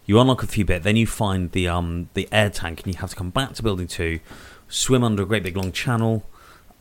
You 0.06 0.18
unlock 0.20 0.42
a 0.42 0.46
few 0.46 0.64
bit, 0.64 0.84
then 0.84 0.96
you 0.96 1.06
find 1.06 1.50
the 1.52 1.68
um 1.68 2.08
the 2.14 2.28
air 2.32 2.48
tank, 2.48 2.82
and 2.84 2.94
you 2.94 3.00
have 3.00 3.10
to 3.10 3.16
come 3.16 3.30
back 3.30 3.54
to 3.54 3.62
building 3.62 3.88
two, 3.88 4.20
swim 4.68 5.02
under 5.02 5.24
a 5.24 5.26
great 5.26 5.42
big 5.42 5.56
long 5.56 5.72
channel, 5.72 6.24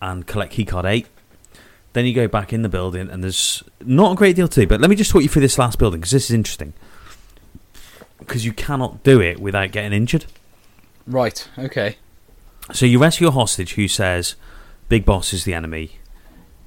and 0.01 0.27
collect 0.27 0.53
keycard 0.53 0.85
eight. 0.85 1.07
Then 1.93 2.05
you 2.05 2.13
go 2.13 2.27
back 2.27 2.53
in 2.53 2.61
the 2.61 2.69
building, 2.69 3.09
and 3.09 3.23
there's 3.23 3.63
not 3.83 4.11
a 4.11 4.15
great 4.15 4.35
deal 4.35 4.47
to 4.47 4.61
do. 4.61 4.67
But 4.67 4.79
let 4.79 4.89
me 4.89 4.95
just 4.95 5.09
talk 5.09 5.23
you 5.23 5.29
through 5.29 5.41
this 5.41 5.57
last 5.57 5.79
building 5.79 5.99
because 5.99 6.11
this 6.11 6.29
is 6.29 6.33
interesting. 6.33 6.73
Because 8.19 8.45
you 8.45 8.53
cannot 8.53 9.03
do 9.03 9.19
it 9.19 9.39
without 9.39 9.71
getting 9.71 9.93
injured. 9.93 10.25
Right. 11.07 11.49
Okay. 11.57 11.97
So 12.73 12.85
you 12.85 12.99
rescue 12.99 13.27
a 13.27 13.31
hostage 13.31 13.73
who 13.73 13.87
says, 13.87 14.35
"Big 14.89 15.05
Boss 15.05 15.33
is 15.33 15.43
the 15.43 15.53
enemy. 15.53 15.99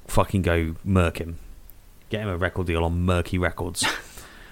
Fucking 0.07 0.41
go 0.41 0.75
murk 0.83 1.19
him. 1.19 1.39
Get 2.09 2.21
him 2.21 2.29
a 2.29 2.37
record 2.37 2.67
deal 2.67 2.83
on 2.83 3.01
Murky 3.01 3.37
Records." 3.37 3.85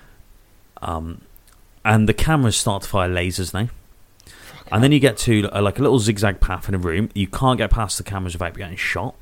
um, 0.81 1.21
and 1.83 2.07
the 2.07 2.13
cameras 2.13 2.57
start 2.57 2.83
to 2.83 2.89
fire 2.89 3.09
lasers 3.09 3.53
now. 3.53 3.69
And 4.71 4.83
then 4.83 4.91
you 4.91 4.99
get 4.99 5.17
to 5.19 5.49
uh, 5.51 5.61
like 5.61 5.79
a 5.79 5.81
little 5.81 5.99
zigzag 5.99 6.39
path 6.39 6.69
in 6.69 6.75
a 6.75 6.77
room. 6.77 7.09
You 7.13 7.27
can't 7.27 7.57
get 7.57 7.71
past 7.71 7.97
the 7.97 8.03
cameras 8.03 8.33
without 8.33 8.55
getting 8.55 8.77
shot. 8.77 9.15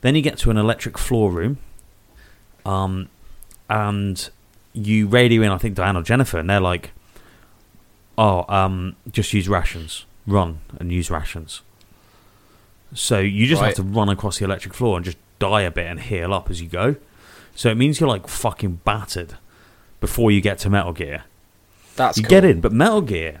Then 0.00 0.14
you 0.14 0.22
get 0.22 0.38
to 0.38 0.50
an 0.50 0.56
electric 0.56 0.98
floor 0.98 1.30
room. 1.30 1.58
Um, 2.64 3.08
and 3.68 4.28
you 4.72 5.06
radio 5.06 5.42
in, 5.42 5.50
I 5.50 5.58
think, 5.58 5.74
Diane 5.74 5.96
or 5.96 6.02
Jennifer, 6.02 6.38
and 6.38 6.50
they're 6.50 6.60
like, 6.60 6.90
"Oh, 8.18 8.44
um, 8.52 8.96
just 9.10 9.32
use 9.32 9.48
rations. 9.48 10.04
Run 10.26 10.60
and 10.78 10.92
use 10.92 11.10
rations." 11.10 11.62
So 12.94 13.18
you 13.20 13.46
just 13.46 13.60
Right. 13.62 13.68
have 13.68 13.76
to 13.76 13.82
run 13.82 14.08
across 14.08 14.38
the 14.38 14.44
electric 14.44 14.74
floor 14.74 14.96
and 14.96 15.04
just 15.04 15.18
die 15.38 15.62
a 15.62 15.70
bit 15.70 15.86
and 15.86 16.00
heal 16.00 16.34
up 16.34 16.50
as 16.50 16.60
you 16.60 16.68
go. 16.68 16.96
So 17.54 17.68
it 17.70 17.76
means 17.76 18.00
you're 18.00 18.08
like 18.08 18.26
fucking 18.28 18.80
battered 18.84 19.34
before 20.00 20.30
you 20.30 20.40
get 20.40 20.58
to 20.60 20.70
Metal 20.70 20.92
Gear. 20.92 21.24
That's 21.96 22.16
you 22.18 22.24
cool. 22.24 22.30
get 22.30 22.44
in, 22.44 22.60
but 22.60 22.72
Metal 22.72 23.00
Gear 23.02 23.40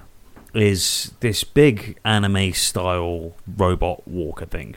is 0.54 1.12
this 1.20 1.44
big 1.44 1.96
anime 2.04 2.52
style 2.52 3.32
robot 3.56 4.06
walker 4.06 4.44
thing. 4.46 4.74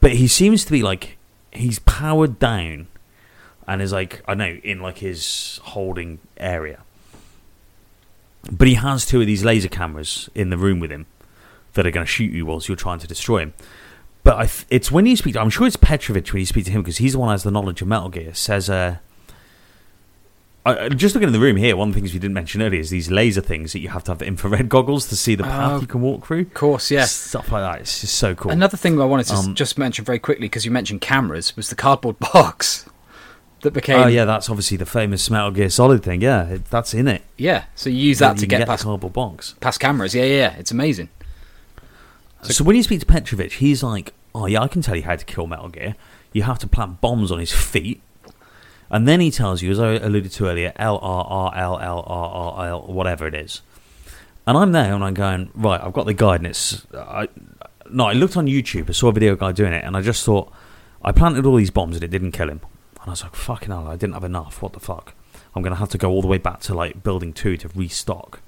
But 0.00 0.12
he 0.12 0.28
seems 0.28 0.64
to 0.64 0.72
be 0.72 0.82
like 0.82 1.16
he's 1.52 1.78
powered 1.80 2.38
down 2.38 2.86
and 3.66 3.82
is 3.82 3.92
like 3.92 4.22
I 4.28 4.34
know 4.34 4.58
in 4.62 4.80
like 4.80 4.98
his 4.98 5.60
holding 5.64 6.18
area. 6.36 6.80
But 8.50 8.68
he 8.68 8.74
has 8.74 9.04
two 9.04 9.20
of 9.20 9.26
these 9.26 9.44
laser 9.44 9.68
cameras 9.68 10.30
in 10.34 10.50
the 10.50 10.56
room 10.56 10.80
with 10.80 10.90
him 10.90 11.06
that 11.74 11.86
are 11.86 11.90
going 11.90 12.06
to 12.06 12.10
shoot 12.10 12.32
you 12.32 12.46
whilst 12.46 12.68
you're 12.68 12.76
trying 12.76 12.98
to 13.00 13.06
destroy 13.06 13.38
him. 13.40 13.54
But 14.22 14.34
I 14.36 14.50
it's 14.68 14.90
when 14.92 15.06
you 15.06 15.16
speak. 15.16 15.34
To, 15.34 15.40
I'm 15.40 15.50
sure 15.50 15.66
it's 15.66 15.76
Petrovich 15.76 16.32
when 16.32 16.40
you 16.40 16.46
speak 16.46 16.64
to 16.66 16.70
him 16.70 16.82
because 16.82 16.98
he's 16.98 17.12
the 17.12 17.18
one 17.18 17.28
who 17.28 17.32
has 17.32 17.42
the 17.42 17.50
knowledge 17.50 17.80
of 17.80 17.88
Metal 17.88 18.10
Gear. 18.10 18.34
Says, 18.34 18.68
uh, 18.68 18.98
I, 20.66 20.90
just 20.90 21.14
looking 21.14 21.28
in 21.28 21.32
the 21.32 21.40
room 21.40 21.56
here, 21.56 21.74
one 21.74 21.88
of 21.88 21.94
the 21.94 22.00
things 22.00 22.12
we 22.12 22.18
didn't 22.18 22.34
mention 22.34 22.60
earlier 22.60 22.80
is 22.80 22.90
these 22.90 23.10
laser 23.10 23.40
things 23.40 23.72
that 23.72 23.78
you 23.78 23.88
have 23.88 24.04
to 24.04 24.10
have 24.10 24.18
the 24.18 24.26
infrared 24.26 24.68
goggles 24.68 25.08
to 25.08 25.16
see 25.16 25.34
the 25.34 25.42
path 25.44 25.72
Oh, 25.72 25.80
you 25.80 25.86
can 25.86 26.02
walk 26.02 26.26
through. 26.26 26.40
Of 26.40 26.52
course, 26.54 26.90
yes, 26.90 27.12
Stuff 27.12 27.50
like 27.50 27.62
that. 27.62 27.80
It's 27.80 28.02
just 28.02 28.14
so 28.16 28.34
cool. 28.34 28.52
Another 28.52 28.76
thing 28.76 29.00
I 29.00 29.06
wanted 29.06 29.24
to 29.28 29.34
Um, 29.36 29.54
just 29.54 29.78
mention 29.78 30.04
very 30.04 30.18
quickly 30.18 30.44
because 30.44 30.66
you 30.66 30.70
mentioned 30.70 31.00
cameras 31.00 31.56
was 31.56 31.70
the 31.70 31.74
cardboard 31.74 32.18
box 32.32 32.84
that 33.62 33.72
became 33.72 34.00
oh 34.00 34.06
yeah, 34.06 34.26
that's 34.26 34.50
obviously 34.50 34.76
the 34.76 34.84
famous 34.86 35.30
Metal 35.30 35.50
Gear 35.50 35.70
Solid 35.70 36.02
thing. 36.02 36.20
Yeah, 36.20 36.46
it, 36.46 36.66
that's 36.66 36.92
in 36.92 37.08
it. 37.08 37.22
yeah. 37.38 37.64
So 37.74 37.88
you 37.88 37.96
use 37.96 38.18
that 38.18 38.34
You 38.36 38.40
to 38.40 38.46
get, 38.46 38.58
the 38.60 38.66
past 38.66 38.84
cardboard 38.84 39.14
box. 39.14 39.54
past 39.60 39.80
cameras. 39.80 40.14
Yeah, 40.14 40.24
yeah, 40.24 40.36
yeah. 40.36 40.56
It's 40.58 40.70
amazing. 40.70 41.08
So, 42.42 42.64
when 42.64 42.76
you 42.76 42.82
speak 42.82 43.00
to 43.00 43.06
Petrovich, 43.06 43.54
he's 43.54 43.82
like, 43.82 44.14
"Oh 44.34 44.46
yeah, 44.46 44.62
I 44.62 44.68
can 44.68 44.82
tell 44.82 44.96
you 44.96 45.02
how 45.02 45.16
to 45.16 45.24
kill 45.24 45.46
Metal 45.46 45.68
Gear. 45.68 45.94
You 46.32 46.42
have 46.44 46.58
to 46.60 46.66
plant 46.66 47.00
bombs 47.00 47.30
on 47.30 47.38
his 47.38 47.52
feet." 47.52 48.02
And 48.90 49.06
then 49.06 49.20
he 49.20 49.30
tells 49.30 49.62
you, 49.62 49.70
as 49.70 49.78
I 49.78 49.92
alluded 49.92 50.32
to 50.32 50.46
earlier, 50.46 50.72
L 50.76 50.98
R 51.00 51.24
R 51.24 51.54
L 51.54 51.78
L 51.78 52.04
R 52.06 52.30
R 52.30 52.68
L, 52.68 52.82
whatever 52.82 53.26
it 53.26 53.34
is. 53.34 53.62
And 54.46 54.58
I'm 54.58 54.72
there 54.72 54.92
and 54.94 55.04
I'm 55.04 55.14
going, 55.14 55.50
right, 55.54 55.80
I've 55.80 55.92
got 55.92 56.06
the 56.06 56.14
guide, 56.14 56.40
and 56.40 56.48
it's. 56.48 56.86
I, 56.94 57.28
no, 57.88 58.06
I 58.06 58.14
looked 58.14 58.36
on 58.36 58.46
YouTube, 58.46 58.88
I 58.88 58.92
saw 58.92 59.08
a 59.08 59.12
video 59.12 59.36
guy 59.36 59.52
doing 59.52 59.72
it, 59.72 59.84
and 59.84 59.96
I 59.96 60.00
just 60.00 60.24
thought, 60.24 60.52
I 61.02 61.12
planted 61.12 61.46
all 61.46 61.56
these 61.56 61.70
bombs 61.70 61.96
and 61.96 62.04
it 62.04 62.10
didn't 62.10 62.32
kill 62.32 62.48
him. 62.48 62.60
And 63.00 63.08
I 63.08 63.10
was 63.10 63.22
like, 63.22 63.34
fucking 63.34 63.68
hell, 63.68 63.86
I 63.88 63.96
didn't 63.96 64.14
have 64.14 64.24
enough. 64.24 64.60
What 64.60 64.72
the 64.72 64.80
fuck? 64.80 65.14
I'm 65.54 65.62
going 65.62 65.72
to 65.72 65.78
have 65.78 65.88
to 65.90 65.98
go 65.98 66.10
all 66.10 66.22
the 66.22 66.28
way 66.28 66.38
back 66.38 66.60
to 66.62 66.74
like 66.74 67.02
building 67.02 67.32
two 67.32 67.56
to 67.58 67.68
restock. 67.74 68.40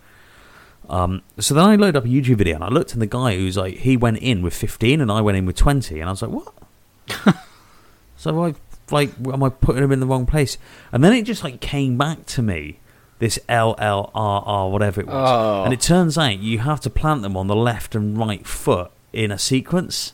Um, 0.92 1.22
so 1.38 1.54
then 1.54 1.64
I 1.64 1.74
loaded 1.76 1.96
up 1.96 2.04
a 2.04 2.08
YouTube 2.08 2.36
video 2.36 2.54
and 2.56 2.62
I 2.64 2.68
looked, 2.68 2.92
and 2.92 3.00
the 3.00 3.06
guy 3.06 3.34
who's 3.34 3.56
like, 3.56 3.78
he 3.78 3.96
went 3.96 4.18
in 4.18 4.42
with 4.42 4.54
15 4.54 5.00
and 5.00 5.10
I 5.10 5.20
went 5.22 5.38
in 5.38 5.46
with 5.46 5.56
20, 5.56 5.98
and 5.98 6.08
I 6.08 6.12
was 6.12 6.20
like, 6.22 6.30
what? 6.30 7.34
so 8.16 8.44
I 8.44 8.54
like 8.90 9.10
am 9.32 9.42
I 9.42 9.48
putting 9.48 9.82
him 9.82 9.92
in 9.92 10.00
the 10.00 10.06
wrong 10.06 10.26
place? 10.26 10.58
And 10.92 11.02
then 11.02 11.12
it 11.14 11.22
just 11.22 11.42
like 11.42 11.60
came 11.60 11.96
back 11.96 12.26
to 12.26 12.42
me, 12.42 12.78
this 13.20 13.38
L 13.48 13.74
L 13.78 14.10
R 14.14 14.42
R 14.44 14.70
whatever 14.70 15.00
it 15.00 15.06
was, 15.06 15.30
Oh. 15.30 15.64
and 15.64 15.72
it 15.72 15.80
turns 15.80 16.18
out 16.18 16.38
you 16.38 16.58
have 16.58 16.80
to 16.80 16.90
plant 16.90 17.22
them 17.22 17.36
on 17.36 17.46
the 17.46 17.56
left 17.56 17.94
and 17.94 18.16
right 18.18 18.46
foot 18.46 18.90
in 19.12 19.30
a 19.30 19.38
sequence. 19.38 20.12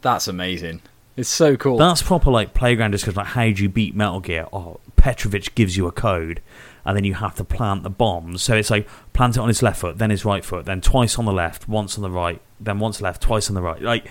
That's 0.00 0.26
amazing. 0.28 0.80
It's 1.16 1.28
so 1.28 1.56
cool. 1.56 1.76
That's 1.76 2.02
proper 2.02 2.30
like 2.30 2.54
playground 2.54 2.90
discussion. 2.92 3.16
Like 3.18 3.26
how 3.28 3.44
do 3.50 3.62
you 3.62 3.68
beat 3.68 3.94
Metal 3.94 4.20
Gear? 4.20 4.46
Oh, 4.52 4.80
Petrovich 4.96 5.54
gives 5.54 5.76
you 5.76 5.86
a 5.86 5.92
code, 5.92 6.40
and 6.84 6.96
then 6.96 7.04
you 7.04 7.14
have 7.14 7.34
to 7.36 7.44
plant 7.44 7.82
the 7.82 7.90
bombs. 7.90 8.42
So 8.42 8.54
it's 8.54 8.70
like 8.70 8.88
plant 9.12 9.36
it 9.36 9.40
on 9.40 9.48
his 9.48 9.62
left 9.62 9.80
foot, 9.80 9.98
then 9.98 10.10
his 10.10 10.24
right 10.24 10.44
foot, 10.44 10.66
then 10.66 10.80
twice 10.80 11.18
on 11.18 11.24
the 11.24 11.32
left, 11.32 11.68
once 11.68 11.96
on 11.96 12.02
the 12.02 12.10
right, 12.10 12.40
then 12.60 12.78
once 12.78 13.00
left, 13.00 13.22
twice 13.22 13.48
on 13.48 13.54
the 13.54 13.62
right. 13.62 13.80
Like, 13.80 14.06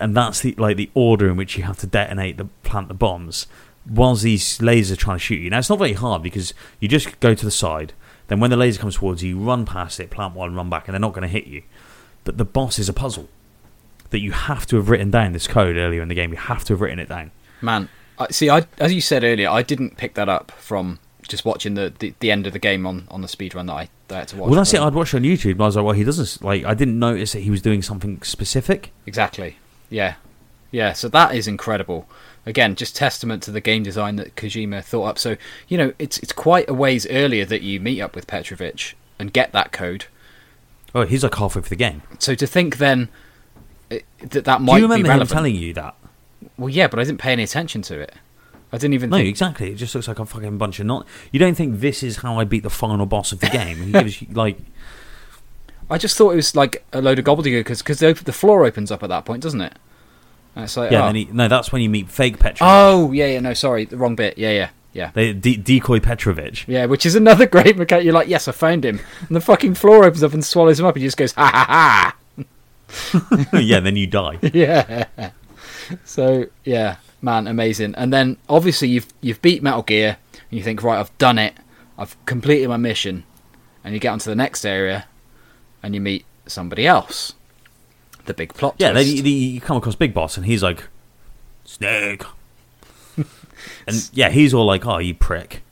and 0.00 0.16
that's 0.16 0.40
the 0.40 0.54
like 0.54 0.76
the 0.76 0.90
order 0.94 1.28
in 1.28 1.36
which 1.36 1.56
you 1.56 1.64
have 1.64 1.78
to 1.78 1.86
detonate 1.86 2.38
the 2.38 2.46
plant 2.62 2.88
the 2.88 2.94
bombs. 2.94 3.46
Whilst 3.88 4.24
these 4.24 4.58
lasers 4.58 4.92
are 4.92 4.96
trying 4.96 5.16
to 5.16 5.22
shoot 5.22 5.38
you. 5.38 5.50
Now 5.50 5.58
it's 5.58 5.70
not 5.70 5.78
very 5.78 5.92
hard 5.92 6.20
because 6.20 6.52
you 6.80 6.88
just 6.88 7.20
go 7.20 7.34
to 7.34 7.44
the 7.44 7.52
side. 7.52 7.92
Then 8.26 8.40
when 8.40 8.50
the 8.50 8.56
laser 8.56 8.80
comes 8.80 8.96
towards 8.96 9.22
you, 9.22 9.36
you 9.36 9.38
run 9.38 9.64
past 9.64 10.00
it, 10.00 10.10
plant 10.10 10.34
one, 10.34 10.56
run 10.56 10.68
back, 10.68 10.88
and 10.88 10.94
they're 10.94 11.00
not 11.00 11.12
going 11.12 11.22
to 11.22 11.28
hit 11.28 11.46
you. 11.46 11.62
But 12.24 12.36
the 12.36 12.44
boss 12.44 12.80
is 12.80 12.88
a 12.88 12.92
puzzle 12.92 13.28
that 14.10 14.18
you 14.18 14.32
have 14.32 14.66
to 14.66 14.76
have 14.76 14.90
written 14.90 15.12
down 15.12 15.32
this 15.32 15.46
code 15.46 15.76
earlier 15.76 16.02
in 16.02 16.08
the 16.08 16.14
game. 16.14 16.32
You 16.32 16.38
have 16.38 16.64
to 16.64 16.72
have 16.72 16.80
written 16.80 16.98
it 16.98 17.08
down. 17.08 17.30
Man, 17.60 17.88
see, 18.30 18.50
I, 18.50 18.66
as 18.78 18.92
you 18.92 19.00
said 19.00 19.22
earlier, 19.22 19.48
I 19.48 19.62
didn't 19.62 19.96
pick 19.96 20.14
that 20.14 20.28
up 20.28 20.50
from 20.52 20.98
just 21.26 21.44
watching 21.44 21.74
the, 21.74 21.92
the, 21.98 22.14
the 22.20 22.30
end 22.30 22.46
of 22.46 22.52
the 22.52 22.58
game 22.58 22.86
on, 22.86 23.06
on 23.10 23.22
the 23.22 23.28
speed 23.28 23.54
run 23.54 23.66
that 23.66 23.74
I, 23.74 23.88
that 24.08 24.14
I 24.14 24.18
had 24.20 24.28
to 24.28 24.36
watch. 24.36 24.50
Well, 24.50 24.56
that's 24.58 24.74
it. 24.74 24.80
I'd 24.80 24.94
watched 24.94 25.14
it 25.14 25.18
on 25.18 25.22
YouTube, 25.22 25.52
and 25.52 25.62
I 25.62 25.66
was 25.66 25.76
like, 25.76 25.84
"Well, 25.84 25.94
he 25.94 26.04
doesn't 26.04 26.44
like." 26.44 26.64
I 26.64 26.74
didn't 26.74 26.98
notice 26.98 27.32
that 27.32 27.40
he 27.40 27.50
was 27.50 27.62
doing 27.62 27.82
something 27.82 28.22
specific. 28.22 28.92
Exactly. 29.06 29.58
Yeah. 29.90 30.14
Yeah, 30.70 30.92
so 30.92 31.08
that 31.08 31.34
is 31.34 31.46
incredible. 31.46 32.08
Again, 32.44 32.74
just 32.74 32.94
testament 32.94 33.42
to 33.44 33.50
the 33.50 33.60
game 33.60 33.82
design 33.82 34.16
that 34.16 34.36
Kojima 34.36 34.84
thought 34.84 35.04
up. 35.04 35.18
So, 35.18 35.36
you 35.68 35.78
know, 35.78 35.92
it's 35.98 36.18
it's 36.18 36.32
quite 36.32 36.68
a 36.68 36.74
ways 36.74 37.06
earlier 37.08 37.44
that 37.44 37.62
you 37.62 37.80
meet 37.80 38.00
up 38.00 38.14
with 38.14 38.26
Petrovich 38.26 38.96
and 39.18 39.32
get 39.32 39.52
that 39.52 39.72
code. 39.72 40.06
Oh, 40.94 41.04
he's 41.04 41.22
like 41.22 41.34
halfway 41.34 41.62
through 41.62 41.70
the 41.70 41.76
game. 41.76 42.02
So 42.18 42.34
to 42.34 42.46
think 42.46 42.78
then 42.78 43.08
eh, 43.90 44.00
that 44.20 44.44
that 44.44 44.58
Do 44.58 44.64
might 44.64 44.76
you 44.78 44.84
remember 44.84 45.12
be 45.12 45.20
him 45.20 45.26
telling 45.26 45.56
you 45.56 45.72
that? 45.74 45.96
Well, 46.56 46.68
yeah, 46.68 46.86
but 46.88 46.98
I 46.98 47.04
didn't 47.04 47.20
pay 47.20 47.32
any 47.32 47.42
attention 47.42 47.82
to 47.82 48.00
it. 48.00 48.14
I 48.76 48.78
didn't 48.78 48.92
even 48.94 49.08
No, 49.08 49.16
think 49.16 49.28
exactly. 49.28 49.72
It 49.72 49.76
just 49.76 49.94
looks 49.94 50.06
like 50.06 50.18
a 50.18 50.26
fucking 50.26 50.58
bunch 50.58 50.80
of 50.80 50.84
not. 50.86 51.06
You 51.32 51.40
don't 51.40 51.54
think 51.54 51.80
this 51.80 52.02
is 52.02 52.18
how 52.18 52.38
I 52.38 52.44
beat 52.44 52.62
the 52.62 52.68
final 52.70 53.06
boss 53.06 53.32
of 53.32 53.40
the 53.40 53.46
game? 53.48 53.78
He 53.78 53.90
gives 53.92 54.20
you 54.20 54.28
like, 54.32 54.58
I 55.90 55.96
just 55.96 56.16
thought 56.18 56.32
it 56.32 56.36
was 56.36 56.54
like 56.54 56.84
a 56.92 57.00
load 57.00 57.18
of 57.18 57.24
gobbledygook 57.24 57.64
because 57.78 57.98
the, 58.00 58.12
the 58.12 58.32
floor 58.34 58.66
opens 58.66 58.90
up 58.90 59.02
at 59.02 59.08
that 59.08 59.24
point, 59.24 59.42
doesn't 59.42 59.62
it? 59.62 59.72
And 60.54 60.64
it's 60.64 60.76
like, 60.76 60.90
yeah. 60.90 61.04
oh. 61.04 61.06
Then 61.06 61.14
he, 61.14 61.24
no, 61.32 61.48
that's 61.48 61.72
when 61.72 61.80
you 61.80 61.88
meet 61.88 62.10
fake 62.10 62.38
Petrovich. 62.38 62.58
oh, 62.62 63.12
yeah, 63.12 63.26
yeah, 63.28 63.40
no, 63.40 63.54
sorry, 63.54 63.86
the 63.86 63.96
wrong 63.96 64.14
bit. 64.14 64.36
Yeah, 64.36 64.50
yeah, 64.50 64.68
yeah. 64.92 65.10
They 65.14 65.32
de- 65.32 65.56
decoy 65.56 66.00
Petrovich. 66.00 66.66
Yeah, 66.68 66.84
which 66.86 67.06
is 67.06 67.14
another 67.14 67.46
great 67.56 67.78
mechanic. 67.78 68.04
You're 68.04 68.12
like, 68.14 68.28
yes, 68.28 68.46
I 68.46 68.52
found 68.52 68.84
him. 68.84 69.00
And 69.26 69.34
the 69.36 69.40
fucking 69.40 69.74
floor 69.74 70.04
opens 70.04 70.22
up 70.22 70.34
and 70.34 70.44
swallows 70.44 70.78
him 70.80 70.86
up. 70.86 70.96
And 70.96 71.02
he 71.02 71.06
just 71.06 71.16
goes, 71.16 71.32
ha 71.32 71.46
ha 71.46 72.12
ha. 72.36 73.52
yeah, 73.58 73.80
then 73.80 73.96
you 73.96 74.06
die. 74.06 74.38
yeah. 74.52 75.06
So 76.04 76.46
yeah, 76.64 76.96
man, 77.20 77.46
amazing. 77.46 77.94
And 77.96 78.12
then 78.12 78.36
obviously 78.48 78.88
you've 78.88 79.08
you've 79.20 79.42
beat 79.42 79.62
Metal 79.62 79.82
Gear, 79.82 80.18
and 80.32 80.58
you 80.58 80.62
think, 80.62 80.82
right, 80.82 80.98
I've 80.98 81.16
done 81.18 81.38
it. 81.38 81.54
I've 81.98 82.16
completed 82.26 82.68
my 82.68 82.76
mission, 82.76 83.24
and 83.84 83.94
you 83.94 84.00
get 84.00 84.10
onto 84.10 84.30
the 84.30 84.36
next 84.36 84.64
area, 84.64 85.06
and 85.82 85.94
you 85.94 86.00
meet 86.00 86.24
somebody 86.46 86.86
else. 86.86 87.34
The 88.26 88.34
big 88.34 88.54
plot. 88.54 88.74
Yeah, 88.78 88.92
twist. 88.92 89.08
you, 89.08 89.22
you 89.22 89.60
come 89.60 89.76
across 89.76 89.94
Big 89.94 90.12
Boss, 90.12 90.36
and 90.36 90.46
he's 90.46 90.62
like, 90.62 90.88
Snake. 91.64 92.24
and 93.86 94.10
yeah, 94.12 94.30
he's 94.30 94.52
all 94.52 94.66
like, 94.66 94.86
"Oh, 94.86 94.98
you 94.98 95.14
prick! 95.14 95.62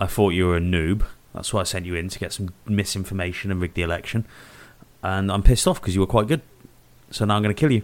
I 0.00 0.06
thought 0.06 0.30
you 0.30 0.48
were 0.48 0.56
a 0.56 0.60
noob. 0.60 1.04
That's 1.32 1.52
why 1.54 1.60
I 1.60 1.64
sent 1.64 1.86
you 1.86 1.94
in 1.94 2.08
to 2.08 2.18
get 2.18 2.32
some 2.32 2.50
misinformation 2.66 3.50
and 3.50 3.60
rig 3.60 3.74
the 3.74 3.82
election. 3.82 4.26
And 5.02 5.32
I'm 5.32 5.42
pissed 5.42 5.66
off 5.66 5.80
because 5.80 5.94
you 5.94 6.00
were 6.00 6.06
quite 6.06 6.28
good. 6.28 6.42
So 7.10 7.24
now 7.24 7.36
I'm 7.36 7.42
going 7.42 7.54
to 7.54 7.58
kill 7.58 7.72
you." 7.72 7.82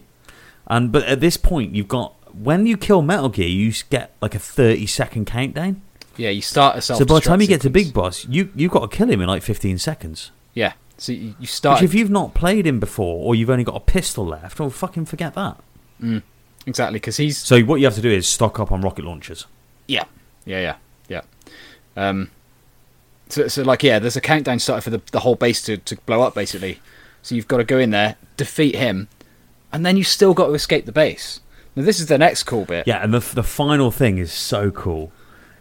And 0.67 0.91
but 0.91 1.03
at 1.05 1.19
this 1.19 1.37
point, 1.37 1.73
you've 1.73 1.87
got 1.87 2.13
when 2.35 2.65
you 2.65 2.77
kill 2.77 3.01
Metal 3.01 3.29
Gear, 3.29 3.47
you 3.47 3.71
get 3.89 4.13
like 4.21 4.35
a 4.35 4.39
30 4.39 4.85
second 4.87 5.25
countdown. 5.25 5.81
yeah, 6.17 6.29
you 6.29 6.41
start 6.41 6.77
a 6.77 6.81
self. 6.81 6.99
So 6.99 7.05
by 7.05 7.15
the 7.15 7.21
time 7.21 7.41
you 7.41 7.47
get 7.47 7.61
to 7.61 7.69
Big 7.69 7.93
Boss, 7.93 8.25
you 8.27 8.51
you've 8.55 8.71
got 8.71 8.89
to 8.89 8.95
kill 8.97 9.09
him 9.09 9.21
in 9.21 9.27
like 9.27 9.41
15 9.43 9.77
seconds. 9.77 10.31
yeah, 10.53 10.73
so 10.97 11.11
you, 11.11 11.19
you 11.19 11.35
Which 11.41 11.51
start 11.53 11.81
if 11.81 11.93
you've 11.93 12.09
not 12.09 12.33
played 12.33 12.65
him 12.67 12.79
before, 12.79 13.25
or 13.25 13.35
you've 13.35 13.49
only 13.49 13.63
got 13.63 13.75
a 13.75 13.79
pistol 13.79 14.25
left, 14.25 14.59
well, 14.59 14.69
fucking 14.69 15.05
forget 15.05 15.33
that. 15.35 15.61
exactly 16.65 16.99
because 16.99 17.17
he's 17.17 17.37
So 17.37 17.61
what 17.61 17.79
you 17.79 17.85
have 17.85 17.95
to 17.95 18.01
do 18.01 18.11
is 18.11 18.27
stock 18.27 18.59
up 18.59 18.71
on 18.71 18.81
rocket 18.81 19.05
launchers. 19.05 19.45
Yeah, 19.87 20.03
yeah, 20.45 20.59
yeah, 20.61 20.75
yeah. 21.07 21.21
Um, 21.95 22.29
so, 23.29 23.47
so 23.47 23.63
like, 23.63 23.83
yeah, 23.83 23.99
there's 23.99 24.15
a 24.15 24.21
countdown 24.21 24.59
started 24.59 24.81
for 24.81 24.89
the, 24.89 25.01
the 25.11 25.19
whole 25.21 25.35
base 25.35 25.61
to, 25.63 25.77
to 25.77 25.95
blow 26.05 26.21
up, 26.21 26.33
basically. 26.35 26.79
So 27.21 27.35
you've 27.35 27.47
got 27.47 27.57
to 27.57 27.63
go 27.63 27.77
in 27.77 27.89
there, 27.91 28.15
defeat 28.37 28.75
him, 28.75 29.07
and 29.71 29.85
then 29.85 29.97
you 29.97 30.03
still 30.03 30.33
got 30.33 30.47
to 30.47 30.53
escape 30.53 30.85
the 30.85 30.91
base. 30.91 31.39
Now 31.75 31.83
this 31.83 31.99
is 31.99 32.07
the 32.07 32.17
next 32.17 32.43
cool 32.43 32.65
bit. 32.65 32.87
Yeah, 32.87 33.03
and 33.03 33.13
the 33.13 33.19
the 33.19 33.43
final 33.43 33.91
thing 33.91 34.17
is 34.17 34.31
so 34.31 34.71
cool. 34.71 35.11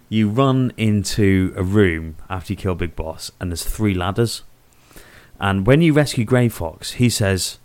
You 0.08 0.28
run 0.30 0.72
into 0.76 1.52
a 1.56 1.62
room 1.62 2.16
after 2.30 2.52
you 2.52 2.56
kill 2.56 2.74
Big 2.74 2.96
Boss, 2.96 3.30
and 3.40 3.50
there's 3.50 3.64
three 3.64 3.94
ladders. 3.94 4.42
And 5.38 5.66
when 5.66 5.82
you 5.82 5.92
rescue 5.92 6.24
Grey 6.24 6.48
Fox, 6.48 6.92
he 6.92 7.08
says, 7.08 7.58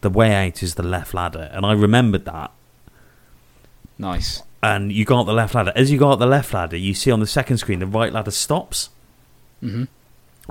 "The 0.00 0.10
way 0.10 0.34
out 0.34 0.62
is 0.62 0.74
the 0.74 0.82
left 0.82 1.14
ladder." 1.14 1.48
And 1.52 1.64
I 1.64 1.72
remembered 1.72 2.24
that. 2.24 2.50
Nice. 3.98 4.42
And 4.62 4.92
you 4.92 5.04
go 5.04 5.20
up 5.20 5.26
the 5.26 5.32
left 5.32 5.54
ladder. 5.54 5.72
As 5.74 5.90
you 5.90 5.98
go 5.98 6.10
up 6.10 6.18
the 6.18 6.26
left 6.26 6.52
ladder, 6.52 6.76
you 6.76 6.92
see 6.92 7.10
on 7.10 7.20
the 7.20 7.26
second 7.26 7.58
screen 7.58 7.78
the 7.78 7.86
right 7.86 8.12
ladder 8.12 8.30
stops. 8.30 8.90
hmm 9.60 9.84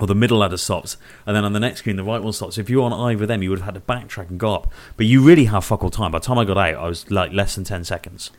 or 0.02 0.08
the 0.08 0.16
middle 0.16 0.38
ladder 0.40 0.58
stops, 0.58 0.98
and 1.26 1.36
then 1.36 1.44
on 1.46 1.54
the 1.54 1.60
next 1.60 1.80
screen 1.80 1.96
the 1.96 2.04
right 2.04 2.22
one 2.22 2.34
stops. 2.34 2.58
If 2.58 2.70
you 2.70 2.78
were 2.78 2.84
on 2.84 2.94
either 2.94 3.24
of 3.24 3.28
them, 3.28 3.44
you 3.44 3.50
would 3.50 3.60
have 3.60 3.66
had 3.66 3.76
to 3.76 3.82
backtrack 3.82 4.30
and 4.30 4.40
go 4.40 4.54
up. 4.54 4.72
But 4.98 5.06
you 5.06 5.22
really 5.22 5.46
have 5.46 5.66
fuck 5.66 5.84
all 5.84 5.90
time. 5.90 6.12
By 6.12 6.20
the 6.20 6.26
time 6.26 6.38
I 6.38 6.46
got 6.46 6.58
out, 6.58 6.76
I 6.76 6.88
was 6.88 7.10
like 7.12 7.32
less 7.34 7.56
than 7.56 7.64
ten 7.64 7.84
seconds, 7.84 8.32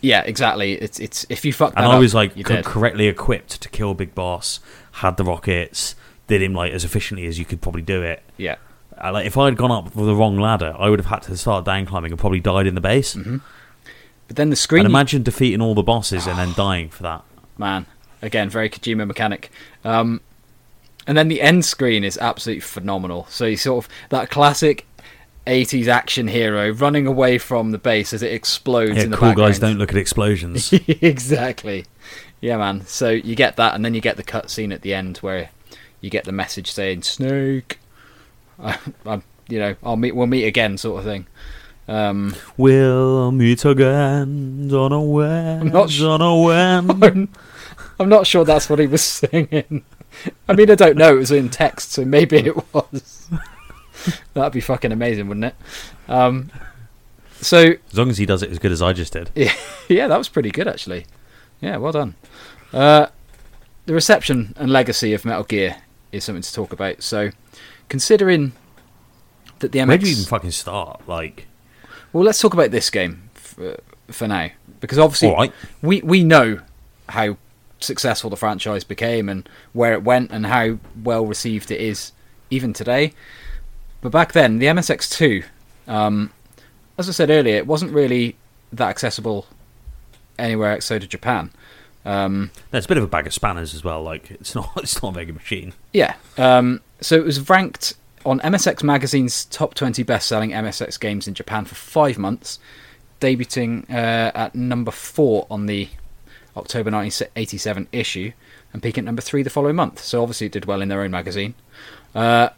Yeah, 0.00 0.22
exactly. 0.22 0.72
It's 0.74 0.98
it's 1.00 1.26
if 1.28 1.44
you 1.44 1.52
fuck 1.52 1.74
that 1.74 1.82
and 1.84 1.92
I 1.92 1.96
up, 1.96 2.00
was 2.00 2.14
like 2.14 2.42
co- 2.44 2.62
correctly 2.62 3.06
equipped 3.08 3.60
to 3.62 3.68
kill 3.68 3.94
Big 3.94 4.14
Boss. 4.14 4.60
Had 4.96 5.16
the 5.16 5.24
rockets, 5.24 5.94
did 6.26 6.42
him 6.42 6.52
like 6.54 6.72
as 6.72 6.84
efficiently 6.84 7.26
as 7.26 7.38
you 7.38 7.44
could 7.44 7.60
probably 7.60 7.82
do 7.82 8.02
it. 8.02 8.22
Yeah, 8.36 8.56
Uh, 9.02 9.10
like 9.12 9.26
if 9.26 9.38
I 9.38 9.46
had 9.46 9.56
gone 9.56 9.70
up 9.70 9.92
the 9.94 10.14
wrong 10.14 10.36
ladder, 10.38 10.74
I 10.78 10.88
would 10.90 10.98
have 10.98 11.06
had 11.06 11.22
to 11.22 11.36
start 11.36 11.64
down 11.64 11.86
climbing 11.86 12.12
and 12.12 12.20
probably 12.20 12.40
died 12.40 12.66
in 12.66 12.74
the 12.74 12.80
base. 12.80 13.14
Mm-hmm. 13.14 13.38
but 14.28 14.36
then 14.36 14.50
the 14.50 14.56
screen, 14.56 14.80
And 14.80 14.88
imagine 14.92 15.22
defeating 15.22 15.60
all 15.62 15.74
the 15.74 15.82
bosses 15.82 16.26
and 16.26 16.38
then 16.38 16.52
dying 16.56 16.88
for 16.90 17.02
that. 17.04 17.22
man, 17.58 17.86
again, 18.22 18.48
very 18.50 18.68
Kojima 18.70 19.06
mechanic. 19.06 19.50
Um, 19.84 20.20
and 21.06 21.16
then 21.18 21.28
the 21.28 21.40
end 21.42 21.64
screen 21.64 22.04
is 22.04 22.16
absolutely 22.18 22.60
phenomenal. 22.60 23.26
So 23.28 23.46
you 23.46 23.56
sort 23.56 23.84
of 23.84 23.90
that 24.10 24.30
classic. 24.30 24.86
80s 25.44 25.88
action 25.88 26.28
hero 26.28 26.70
running 26.70 27.04
away 27.04 27.36
from 27.36 27.72
the 27.72 27.78
base 27.78 28.12
as 28.12 28.22
it 28.22 28.32
explodes 28.32 28.96
Yeah, 28.96 29.02
in 29.02 29.10
the 29.10 29.16
cool 29.16 29.30
background. 29.30 29.50
guys 29.54 29.58
don't 29.58 29.76
look 29.76 29.90
at 29.90 29.96
explosions. 29.96 30.72
exactly. 30.86 31.84
Yeah, 32.40 32.58
man. 32.58 32.86
So 32.86 33.10
you 33.10 33.34
get 33.34 33.56
that, 33.56 33.74
and 33.74 33.84
then 33.84 33.92
you 33.92 34.00
get 34.00 34.16
the 34.16 34.22
cutscene 34.22 34.72
at 34.72 34.82
the 34.82 34.94
end 34.94 35.16
where 35.18 35.50
you 36.00 36.10
get 36.10 36.26
the 36.26 36.30
message 36.32 36.70
saying 36.70 37.02
"Snake." 37.02 37.80
I, 38.62 38.78
I'm, 39.04 39.24
you 39.48 39.58
know, 39.58 39.74
I'll 39.82 39.96
meet. 39.96 40.14
We'll 40.14 40.28
meet 40.28 40.44
again, 40.44 40.78
sort 40.78 41.00
of 41.00 41.04
thing. 41.06 41.26
Um, 41.88 42.36
we'll 42.56 43.32
meet 43.32 43.64
again. 43.64 44.68
Don't 44.68 44.90
know 44.90 45.02
when. 45.02 45.66
not 45.70 45.90
sh- 45.90 45.98
don't 46.02 46.20
know 46.20 46.40
when. 46.42 46.88
I'm, 47.02 47.28
I'm 47.98 48.08
not 48.08 48.28
sure 48.28 48.44
that's 48.44 48.70
what 48.70 48.78
he 48.78 48.86
was 48.86 49.02
singing. 49.02 49.84
I 50.48 50.54
mean, 50.54 50.70
I 50.70 50.74
don't 50.74 50.96
know. 50.96 51.14
It 51.16 51.18
was 51.18 51.30
in 51.30 51.48
text, 51.48 51.92
so 51.92 52.04
maybe 52.04 52.38
it 52.38 52.74
was. 52.74 53.28
That'd 54.34 54.52
be 54.52 54.60
fucking 54.60 54.92
amazing, 54.92 55.28
wouldn't 55.28 55.46
it? 55.46 55.54
Um, 56.08 56.50
so 57.40 57.74
As 57.90 57.98
long 57.98 58.10
as 58.10 58.18
he 58.18 58.26
does 58.26 58.42
it 58.42 58.50
as 58.50 58.58
good 58.58 58.72
as 58.72 58.82
I 58.82 58.92
just 58.92 59.12
did. 59.12 59.30
yeah, 59.34 59.52
yeah, 59.88 60.06
that 60.08 60.18
was 60.18 60.28
pretty 60.28 60.50
good 60.50 60.68
actually. 60.68 61.06
Yeah, 61.60 61.76
well 61.76 61.92
done. 61.92 62.14
Uh, 62.72 63.06
the 63.86 63.94
reception 63.94 64.54
and 64.56 64.70
legacy 64.70 65.12
of 65.12 65.24
Metal 65.24 65.44
Gear 65.44 65.76
is 66.12 66.24
something 66.24 66.42
to 66.42 66.52
talk 66.52 66.72
about. 66.72 67.02
So, 67.02 67.30
considering 67.88 68.52
that 69.60 69.72
the 69.72 69.78
MX, 69.80 69.88
Where 69.88 69.98
do 69.98 70.06
you 70.06 70.12
even 70.12 70.24
fucking 70.24 70.50
start? 70.52 71.06
Like, 71.08 71.46
well, 72.12 72.24
let's 72.24 72.40
talk 72.40 72.54
about 72.54 72.70
this 72.70 72.90
game 72.90 73.30
for, 73.34 73.76
for 74.08 74.28
now 74.28 74.50
because 74.80 74.98
obviously 74.98 75.30
right, 75.30 75.52
we 75.80 76.02
we 76.02 76.24
know 76.24 76.60
how 77.08 77.36
successful 77.82 78.30
the 78.30 78.36
franchise 78.36 78.84
became 78.84 79.28
and 79.28 79.48
where 79.72 79.92
it 79.92 80.02
went 80.02 80.30
and 80.30 80.46
how 80.46 80.78
well 81.02 81.26
received 81.26 81.70
it 81.70 81.80
is 81.80 82.12
even 82.50 82.72
today. 82.72 83.12
But 84.00 84.12
back 84.12 84.32
then, 84.32 84.58
the 84.58 84.66
MSX2, 84.66 85.44
um, 85.86 86.32
as 86.98 87.08
I 87.08 87.12
said 87.12 87.30
earlier, 87.30 87.56
it 87.56 87.66
wasn't 87.66 87.92
really 87.92 88.36
that 88.72 88.88
accessible 88.88 89.46
anywhere 90.38 90.72
outside 90.72 91.02
of 91.02 91.08
Japan. 91.08 91.50
Um, 92.04 92.50
that's 92.72 92.86
a 92.86 92.88
bit 92.88 92.98
of 92.98 93.04
a 93.04 93.08
bag 93.08 93.26
of 93.26 93.32
spanners 93.34 93.74
as 93.74 93.84
well. 93.84 94.02
Like, 94.02 94.30
it's 94.30 94.54
not, 94.54 94.70
it's 94.76 95.02
not 95.02 95.16
a 95.16 95.24
good 95.24 95.34
machine. 95.34 95.72
yeah, 95.92 96.14
um, 96.36 96.80
so 97.00 97.16
it 97.16 97.24
was 97.24 97.48
ranked 97.48 97.94
on 98.24 98.40
MSX 98.40 98.82
Magazine's 98.82 99.44
top 99.46 99.74
20 99.74 100.02
best-selling 100.02 100.50
MSX 100.50 100.98
games 100.98 101.26
in 101.26 101.34
Japan 101.34 101.64
for 101.64 101.74
five 101.74 102.18
months. 102.18 102.58
debuting 103.20 103.88
uh, 103.88 104.32
at 104.34 104.54
number 104.54 104.90
four 104.90 105.46
on 105.50 105.66
the 105.66 105.88
October 106.56 106.90
1987 106.90 107.88
issue 107.92 108.32
and 108.72 108.82
peaking 108.82 109.02
at 109.02 109.06
number 109.06 109.22
three 109.22 109.42
the 109.42 109.50
following 109.50 109.76
month. 109.76 110.00
So 110.02 110.22
obviously 110.22 110.46
it 110.46 110.52
did 110.52 110.64
well 110.66 110.80
in 110.82 110.88
their 110.88 111.02
own 111.02 111.10
magazine. 111.10 111.54
Uh, 112.14 112.50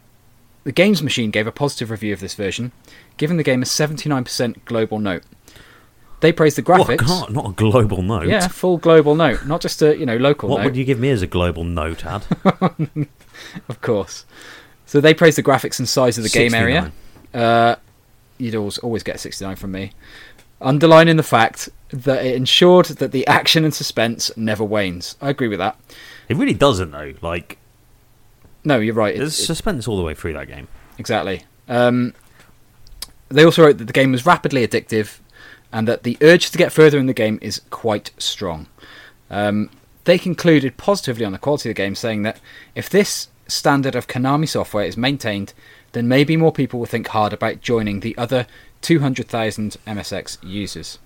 the 0.63 0.71
Games 0.71 1.01
Machine 1.03 1.31
gave 1.31 1.45
a 1.47 1.51
positive 1.51 1.91
review 1.91 2.11
of 2.13 2.19
this 2.19 2.33
version, 2.33 2.71
giving 3.17 3.37
the 3.37 3.43
game 3.43 3.61
a 3.61 3.65
79% 3.65 4.65
global 4.65 4.99
note. 4.99 5.23
They 6.21 6.31
praised 6.31 6.57
the 6.57 6.63
What, 6.63 6.87
graphics. 6.87 7.07
not, 7.07 7.31
not 7.33 7.49
a 7.49 7.53
global 7.53 8.01
note. 8.01 8.27
yeah, 8.27 8.47
full 8.47 8.77
global 8.77 9.15
note, 9.15 9.45
not 9.45 9.61
just 9.61 9.81
a 9.81 9.95
you 9.97 10.05
know 10.05 10.17
local 10.17 10.49
What 10.49 10.59
note. 10.59 10.65
would 10.65 10.77
you 10.77 10.85
give 10.85 10.99
me 10.99 11.09
as 11.09 11.21
a 11.21 11.27
global 11.27 11.63
note, 11.63 12.05
Ad? 12.05 12.25
Of 13.67 13.81
course. 13.81 14.25
So 14.85 15.01
they 15.01 15.13
praised 15.13 15.37
the 15.37 15.43
graphics 15.43 15.77
and 15.77 15.87
size 15.89 16.17
of 16.17 16.23
the 16.23 16.29
game 16.29 16.53
area. 16.53 16.91
Uh, 17.33 17.75
you'd 18.37 18.55
always 18.55 18.77
always 18.79 19.03
get 19.03 19.19
69 19.19 19.55
from 19.57 19.71
me. 19.73 19.91
Underlining 20.61 21.17
the 21.17 21.23
fact 21.23 21.69
that 21.89 22.25
it 22.25 22.35
ensured 22.35 22.85
that 22.85 23.11
the 23.11 23.25
action 23.27 23.63
and 23.63 23.73
suspense 23.73 24.31
never 24.35 24.63
wanes. 24.63 25.15
I 25.21 25.29
agree 25.29 25.47
with 25.47 25.59
that. 25.59 25.77
It 26.29 26.37
really 26.37 26.53
doesn't, 26.53 26.91
though. 26.91 27.13
Like, 27.21 27.57
No, 28.63 28.79
you're 28.79 28.95
right. 28.95 29.15
It- 29.15 29.19
there's 29.19 29.39
it- 29.39 29.45
suspense 29.45 29.87
all 29.87 29.97
the 29.97 30.03
way 30.03 30.13
through 30.15 30.33
that 30.33 30.47
game. 30.47 30.67
exactly. 30.97 31.43
Um, 31.67 32.13
they 33.29 33.43
also 33.43 33.63
wrote 33.65 33.77
that 33.79 33.85
the 33.85 33.93
game 33.93 34.11
was 34.11 34.25
rapidly 34.25 34.65
addictive 34.67 35.19
and 35.71 35.87
that 35.87 36.03
the 36.03 36.17
urge 36.21 36.51
to 36.51 36.57
get 36.57 36.71
further 36.71 36.97
in 36.97 37.05
the 37.07 37.13
game 37.13 37.37
is 37.41 37.61
quite 37.69 38.11
strong. 38.17 38.67
Um, 39.29 39.69
they 40.05 40.17
concluded 40.17 40.77
positively 40.77 41.25
on 41.25 41.31
the 41.31 41.37
quality 41.39 41.69
of 41.69 41.75
the 41.75 41.81
game, 41.81 41.95
saying 41.95 42.21
that 42.23 42.39
if 42.75 42.89
this 42.89 43.27
standard 43.47 43.95
of 43.95 44.07
Konami 44.07 44.47
software 44.47 44.85
is 44.85 44.95
maintained, 44.95 45.53
then 45.93 46.07
maybe 46.07 46.37
more 46.37 46.51
people 46.51 46.79
will 46.79 46.85
think 46.85 47.07
hard 47.07 47.33
about 47.33 47.61
joining 47.61 47.99
the 48.01 48.15
other 48.17 48.45
200,000 48.85 49.77
MSX 49.87 50.37
users. 50.43 50.99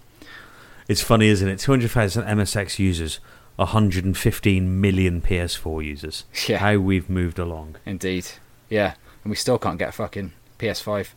It's 0.90 1.02
funny, 1.02 1.28
isn't 1.30 1.48
it? 1.48 1.60
200,000 1.60 2.26
MSX 2.26 2.78
users, 2.78 3.22
115 3.56 4.82
million 4.82 5.22
PS4 5.22 5.86
users. 5.86 6.26
Yeah. 6.46 6.58
How 6.58 6.78
we've 6.78 7.10
moved 7.10 7.40
along. 7.40 7.78
Indeed. 7.86 8.28
Yeah. 8.70 8.96
And 9.24 9.30
we 9.32 9.38
still 9.38 9.58
can't 9.58 9.80
get 9.80 9.90
a 9.90 9.92
fucking 9.94 10.34
PS5. 10.60 11.12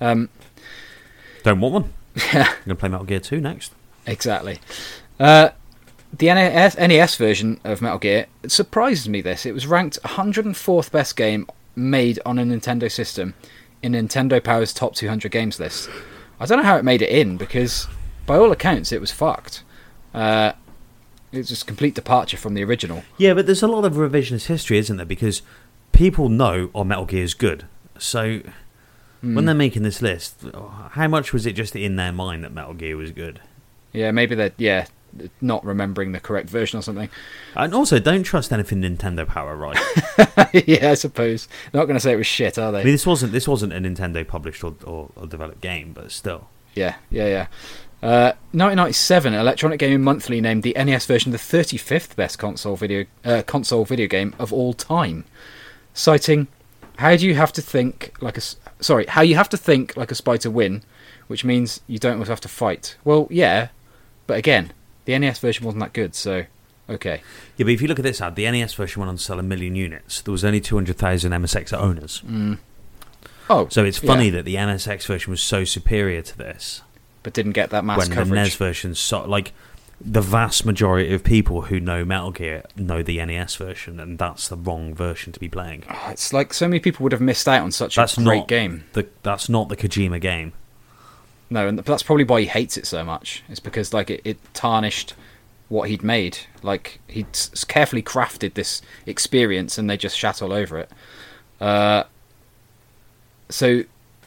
Um, 0.00 0.28
Don't 1.44 1.60
want 1.60 1.72
one. 1.72 1.92
yeah. 2.16 2.48
I'm 2.48 2.54
going 2.64 2.68
to 2.70 2.74
play 2.74 2.88
Metal 2.88 3.06
Gear 3.06 3.20
2 3.20 3.40
next. 3.40 3.72
Exactly. 4.04 4.58
Uh, 5.20 5.50
the 6.18 6.26
NES, 6.26 6.76
NES 6.78 7.14
version 7.14 7.60
of 7.62 7.80
Metal 7.80 7.98
Gear 7.98 8.26
it 8.42 8.50
surprises 8.50 9.08
me. 9.08 9.20
This 9.20 9.46
it 9.46 9.54
was 9.54 9.68
ranked 9.68 10.02
104th 10.02 10.90
best 10.90 11.14
game 11.14 11.46
made 11.76 12.18
on 12.26 12.40
a 12.40 12.42
Nintendo 12.42 12.90
system 12.90 13.34
in 13.82 13.92
Nintendo 13.92 14.42
Power's 14.42 14.72
top 14.72 14.94
200 14.94 15.30
games 15.32 15.58
list. 15.58 15.88
I 16.40 16.46
don't 16.46 16.58
know 16.58 16.64
how 16.64 16.76
it 16.76 16.84
made 16.84 17.02
it 17.02 17.08
in 17.10 17.36
because, 17.36 17.86
by 18.26 18.36
all 18.36 18.52
accounts, 18.52 18.92
it 18.92 19.00
was 19.00 19.10
fucked. 19.10 19.62
Uh, 20.14 20.52
it 21.32 21.38
was 21.38 21.48
just 21.48 21.62
a 21.62 21.66
complete 21.66 21.94
departure 21.94 22.36
from 22.36 22.54
the 22.54 22.62
original. 22.64 23.02
Yeah, 23.16 23.34
but 23.34 23.46
there's 23.46 23.62
a 23.62 23.68
lot 23.68 23.84
of 23.84 23.94
revisionist 23.94 24.46
history, 24.46 24.78
isn't 24.78 24.96
there? 24.96 25.06
Because 25.06 25.42
people 25.92 26.28
know, 26.28 26.70
oh, 26.74 26.84
Metal 26.84 27.06
Gear 27.06 27.24
is 27.24 27.34
good. 27.34 27.64
So 27.98 28.40
Hmm. 29.20 29.36
when 29.36 29.44
they're 29.44 29.54
making 29.54 29.84
this 29.84 30.02
list, 30.02 30.44
how 30.90 31.06
much 31.06 31.32
was 31.32 31.46
it 31.46 31.52
just 31.52 31.76
in 31.76 31.94
their 31.94 32.12
mind 32.12 32.42
that 32.42 32.52
Metal 32.52 32.74
Gear 32.74 32.96
was 32.96 33.12
good? 33.12 33.40
Yeah, 33.92 34.10
maybe 34.10 34.34
they're 34.34 34.50
yeah 34.58 34.86
not 35.40 35.64
remembering 35.64 36.12
the 36.12 36.20
correct 36.20 36.48
version 36.48 36.78
or 36.78 36.82
something. 36.82 37.08
And 37.54 37.74
also, 37.74 37.98
don't 37.98 38.22
trust 38.22 38.52
anything 38.52 38.82
Nintendo 38.82 39.26
Power, 39.26 39.56
right? 39.56 39.78
yeah, 40.66 40.90
I 40.90 40.94
suppose. 40.94 41.48
They're 41.70 41.80
not 41.80 41.86
going 41.86 41.96
to 41.96 42.00
say 42.00 42.12
it 42.12 42.16
was 42.16 42.26
shit, 42.26 42.58
are 42.58 42.72
they? 42.72 42.80
I 42.80 42.84
mean, 42.84 42.94
this 42.94 43.06
wasn't 43.06 43.32
this 43.32 43.48
wasn't 43.48 43.72
a 43.72 43.76
Nintendo 43.76 44.26
published 44.26 44.64
or, 44.64 44.74
or, 44.84 45.10
or 45.16 45.26
developed 45.26 45.60
game, 45.60 45.92
but 45.92 46.10
still. 46.10 46.48
Yeah, 46.74 46.96
yeah, 47.10 47.26
yeah. 47.26 47.46
Uh, 48.02 48.34
1997, 48.50 49.32
Electronic 49.32 49.78
Gaming 49.78 50.02
Monthly 50.02 50.40
named 50.40 50.64
the 50.64 50.74
NES 50.76 51.06
version 51.06 51.30
the 51.30 51.38
35th 51.38 52.16
best 52.16 52.36
console 52.36 52.74
video 52.74 53.04
uh, 53.24 53.42
console 53.46 53.84
video 53.84 54.08
game 54.08 54.34
of 54.40 54.52
all 54.52 54.74
time, 54.74 55.24
citing 55.94 56.48
how 56.96 57.16
do 57.16 57.26
you 57.26 57.34
have 57.34 57.52
to 57.52 57.62
think 57.62 58.12
like 58.20 58.36
a 58.36 58.40
sorry 58.80 59.06
how 59.06 59.22
you 59.22 59.34
have 59.34 59.48
to 59.48 59.56
think 59.56 59.96
like 59.96 60.10
a 60.10 60.14
spy 60.16 60.36
to 60.38 60.50
win, 60.50 60.82
which 61.28 61.44
means 61.44 61.80
you 61.86 61.98
don't 61.98 62.14
always 62.14 62.28
have 62.28 62.40
to 62.40 62.48
fight. 62.48 62.96
Well, 63.04 63.28
yeah, 63.30 63.68
but 64.26 64.36
again, 64.36 64.72
the 65.04 65.18
NES 65.18 65.38
version 65.38 65.64
wasn't 65.64 65.82
that 65.82 65.92
good, 65.92 66.14
so 66.14 66.44
okay. 66.88 67.22
Yeah, 67.56 67.64
but 67.64 67.72
if 67.72 67.82
you 67.82 67.88
look 67.88 67.98
at 67.98 68.04
this 68.04 68.20
ad, 68.20 68.36
the 68.36 68.50
NES 68.50 68.74
version 68.74 69.00
went 69.00 69.10
on 69.10 69.16
to 69.16 69.22
sell 69.22 69.38
a 69.38 69.42
million 69.42 69.76
units. 69.76 70.20
There 70.20 70.32
was 70.32 70.44
only 70.44 70.60
200,000 70.60 71.32
MSX 71.32 71.76
owners. 71.76 72.22
Mm. 72.26 72.58
Oh, 73.50 73.68
So 73.68 73.84
it's 73.84 73.98
funny 73.98 74.26
yeah, 74.26 74.32
that 74.32 74.44
the 74.44 74.54
MSX 74.54 75.06
version 75.06 75.30
was 75.30 75.42
so 75.42 75.64
superior 75.64 76.22
to 76.22 76.38
this 76.38 76.82
but 77.22 77.32
didn't 77.32 77.52
get 77.52 77.70
that 77.70 77.84
mass 77.84 78.08
when 78.08 78.28
the. 78.28 78.34
NES 78.34 78.54
version 78.56 78.94
so 78.94 79.24
like 79.24 79.52
the 80.00 80.20
vast 80.20 80.64
majority 80.64 81.14
of 81.14 81.22
people 81.22 81.62
who 81.62 81.78
know 81.78 82.04
Metal 82.04 82.32
Gear 82.32 82.64
know 82.76 83.02
the 83.02 83.24
NES 83.24 83.54
version 83.54 84.00
and 84.00 84.18
that's 84.18 84.48
the 84.48 84.56
wrong 84.56 84.94
version 84.94 85.32
to 85.32 85.38
be 85.38 85.48
playing. 85.48 85.84
Oh, 85.88 86.08
it's 86.10 86.32
like 86.32 86.52
so 86.52 86.66
many 86.66 86.80
people 86.80 87.04
would 87.04 87.12
have 87.12 87.20
missed 87.20 87.46
out 87.46 87.62
on 87.62 87.70
such 87.70 87.94
That's 87.94 88.18
a 88.18 88.22
great 88.22 88.48
game. 88.48 88.84
The, 88.94 89.06
that's 89.22 89.48
not 89.48 89.68
the 89.68 89.76
Kojima 89.76 90.20
game. 90.20 90.54
No, 91.52 91.68
and 91.68 91.78
that's 91.80 92.02
probably 92.02 92.24
why 92.24 92.40
he 92.40 92.46
hates 92.46 92.78
it 92.78 92.86
so 92.86 93.04
much. 93.04 93.44
It's 93.50 93.60
because 93.60 93.92
like 93.92 94.08
it, 94.08 94.22
it 94.24 94.38
tarnished 94.54 95.12
what 95.68 95.90
he'd 95.90 96.02
made. 96.02 96.38
Like 96.62 96.98
he'd 97.08 97.38
carefully 97.68 98.02
crafted 98.02 98.54
this 98.54 98.80
experience, 99.04 99.76
and 99.76 99.88
they 99.88 99.98
just 99.98 100.16
shat 100.16 100.40
all 100.40 100.50
over 100.50 100.78
it. 100.78 100.90
Uh, 101.60 102.04
so 103.50 103.84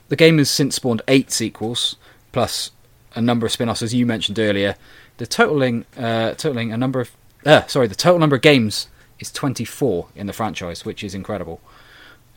the 0.09 0.15
game 0.15 0.37
has 0.37 0.51
since 0.51 0.75
spawned 0.75 1.01
eight 1.07 1.31
sequels, 1.31 1.95
plus 2.31 2.69
a 3.15 3.21
number 3.21 3.47
of 3.47 3.51
spin-offs, 3.51 3.81
as 3.81 3.91
you 3.91 4.05
mentioned 4.05 4.37
earlier. 4.37 4.75
The 5.17 5.25
totaling, 5.25 5.85
uh, 5.97 6.35
totaling 6.35 6.71
a 6.71 6.77
number 6.77 7.01
of, 7.01 7.09
uh, 7.43 7.65
sorry, 7.65 7.87
the 7.87 7.95
total 7.95 8.19
number 8.19 8.35
of 8.35 8.43
games 8.43 8.87
is 9.17 9.31
24 9.31 10.09
in 10.15 10.27
the 10.27 10.33
franchise, 10.33 10.85
which 10.85 11.03
is 11.03 11.15
incredible. 11.15 11.59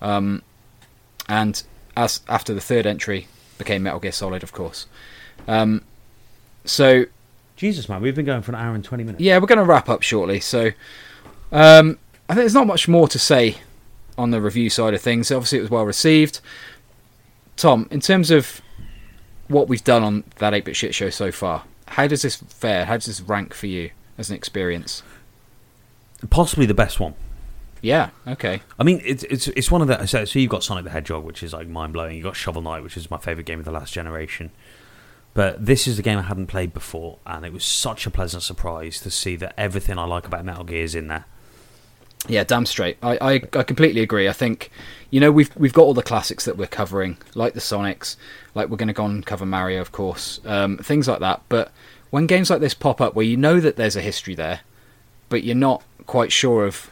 Um, 0.01 0.41
and 1.29 1.63
as 1.95 2.23
after 2.27 2.55
the 2.55 2.61
third 2.63 2.87
entry 2.87 3.29
became 3.59 3.83
Metal 3.83 4.01
Gear 4.01 4.13
Solid, 4.13 4.43
of 4.43 4.53
course. 4.53 4.87
Um, 5.47 5.83
so 6.65 7.07
Jesus, 7.59 7.89
man, 7.89 8.01
we've 8.01 8.15
been 8.15 8.25
going 8.25 8.43
for 8.43 8.53
an 8.53 8.57
hour 8.57 8.75
and 8.75 8.85
20 8.85 9.03
minutes. 9.03 9.21
yeah, 9.21 9.37
we're 9.39 9.47
going 9.47 9.59
to 9.59 9.65
wrap 9.65 9.89
up 9.89 10.03
shortly. 10.03 10.39
So 10.39 10.71
um, 11.51 11.99
I 12.29 12.35
think 12.35 12.43
there's 12.43 12.55
not 12.55 12.69
much 12.69 12.87
more 12.87 13.09
to 13.09 13.19
say 13.19 13.57
on 14.17 14.31
the 14.31 14.41
review 14.41 14.71
side 14.71 14.95
of 14.95 15.01
things. 15.01 15.33
Obviously, 15.33 15.59
it 15.59 15.63
was 15.63 15.71
well 15.71 15.85
received. 15.85 16.41
Tom, 17.57 17.89
in 17.91 17.99
terms 17.99 18.31
of 18.31 18.63
what 19.49 19.69
we've 19.69 19.83
done 19.83 20.05
on 20.05 20.25
that 20.37 20.53
8-bit 20.53 20.77
shit 20.77 20.95
show 20.95 21.11
so 21.11 21.33
far, 21.33 21.65
how 21.89 22.07
does 22.07 22.23
this 22.23 22.37
fare? 22.37 22.85
How 22.85 22.97
does 22.97 23.07
this 23.07 23.21
rank 23.23 23.55
for 23.55 23.67
you 23.67 23.91
as 24.17 24.31
an 24.31 24.37
experience? 24.37 25.03
Possibly 26.31 26.65
the 26.65 26.75
best 26.75 27.01
one. 27.01 27.15
Yeah, 27.81 28.11
okay. 28.27 28.63
I 28.79 28.85
mean, 28.85 29.01
it's 29.05 29.23
it's 29.25 29.49
it's 29.49 29.71
one 29.71 29.83
of 29.83 29.89
the 29.89 30.07
so, 30.07 30.25
so 30.25 30.39
you've 30.39 30.51
got 30.51 30.65
Sonic 30.65 30.85
the 30.85 30.91
Hedgehog, 30.91 31.25
which 31.25 31.43
is 31.43 31.53
like 31.53 31.69
mind 31.69 31.93
blowing. 31.93 32.17
You 32.17 32.25
have 32.25 32.31
got 32.31 32.37
Shovel 32.37 32.63
Knight, 32.63 32.83
which 32.83 32.97
is 32.97 33.11
my 33.11 33.19
favorite 33.19 33.47
game 33.47 33.59
of 33.59 33.65
the 33.65 33.73
last 33.73 33.93
generation. 33.93 34.51
But 35.35 35.65
this 35.65 35.87
is 35.87 35.97
the 35.97 36.03
game 36.03 36.19
I 36.19 36.23
hadn't 36.23 36.49
played 36.49 36.75
before, 36.75 37.19
and 37.25 37.45
it 37.45 37.53
was 37.53 37.65
such 37.65 38.07
a 38.07 38.11
pleasant 38.11 38.43
surprise 38.43 39.01
to 39.03 39.11
see 39.11 39.37
that 39.37 39.55
everything 39.57 39.99
I 39.99 40.05
like 40.05 40.27
about 40.27 40.45
Metal 40.45 40.65
Gear 40.65 40.83
is 40.83 40.95
in 40.95 41.07
there. 41.09 41.27
Yeah, 42.27 42.43
damn 42.43 42.67
straight. 42.67 42.99
I, 43.03 43.17
I, 43.21 43.33
I 43.35 43.63
completely 43.63 44.01
agree. 44.01 44.29
I 44.29 44.33
think, 44.33 44.71
you 45.11 45.21
know, 45.21 45.31
we've 45.31 45.55
we've 45.57 45.73
got 45.73 45.83
all 45.83 45.95
the 45.95 46.03
classics 46.03 46.45
that 46.47 46.57
we're 46.57 46.67
covering, 46.67 47.19
like 47.35 47.55
the 47.55 47.61
Sonics, 47.61 48.17
like 48.55 48.69
we're 48.69 48.77
going 48.77 48.89
to 48.89 48.95
go 48.95 49.05
and 49.05 49.25
cover 49.25 49.47
Mario, 49.47 49.81
of 49.81 49.93
course, 49.93 50.41
um, 50.45 50.79
things 50.79 51.07
like 51.07 51.21
that. 51.21 51.43
But 51.49 51.71
when 52.11 52.27
games 52.27 52.51
like 52.51 52.61
this 52.61 52.75
pop 52.75 53.01
up, 53.01 53.15
where 53.15 53.25
you 53.25 53.37
know 53.37 53.61
that 53.61 53.77
there's 53.77 53.95
a 53.95 54.01
history 54.01 54.35
there, 54.35 54.61
but 55.29 55.45
you're 55.45 55.55
not 55.55 55.85
quite 56.07 56.33
sure 56.33 56.67
of 56.67 56.91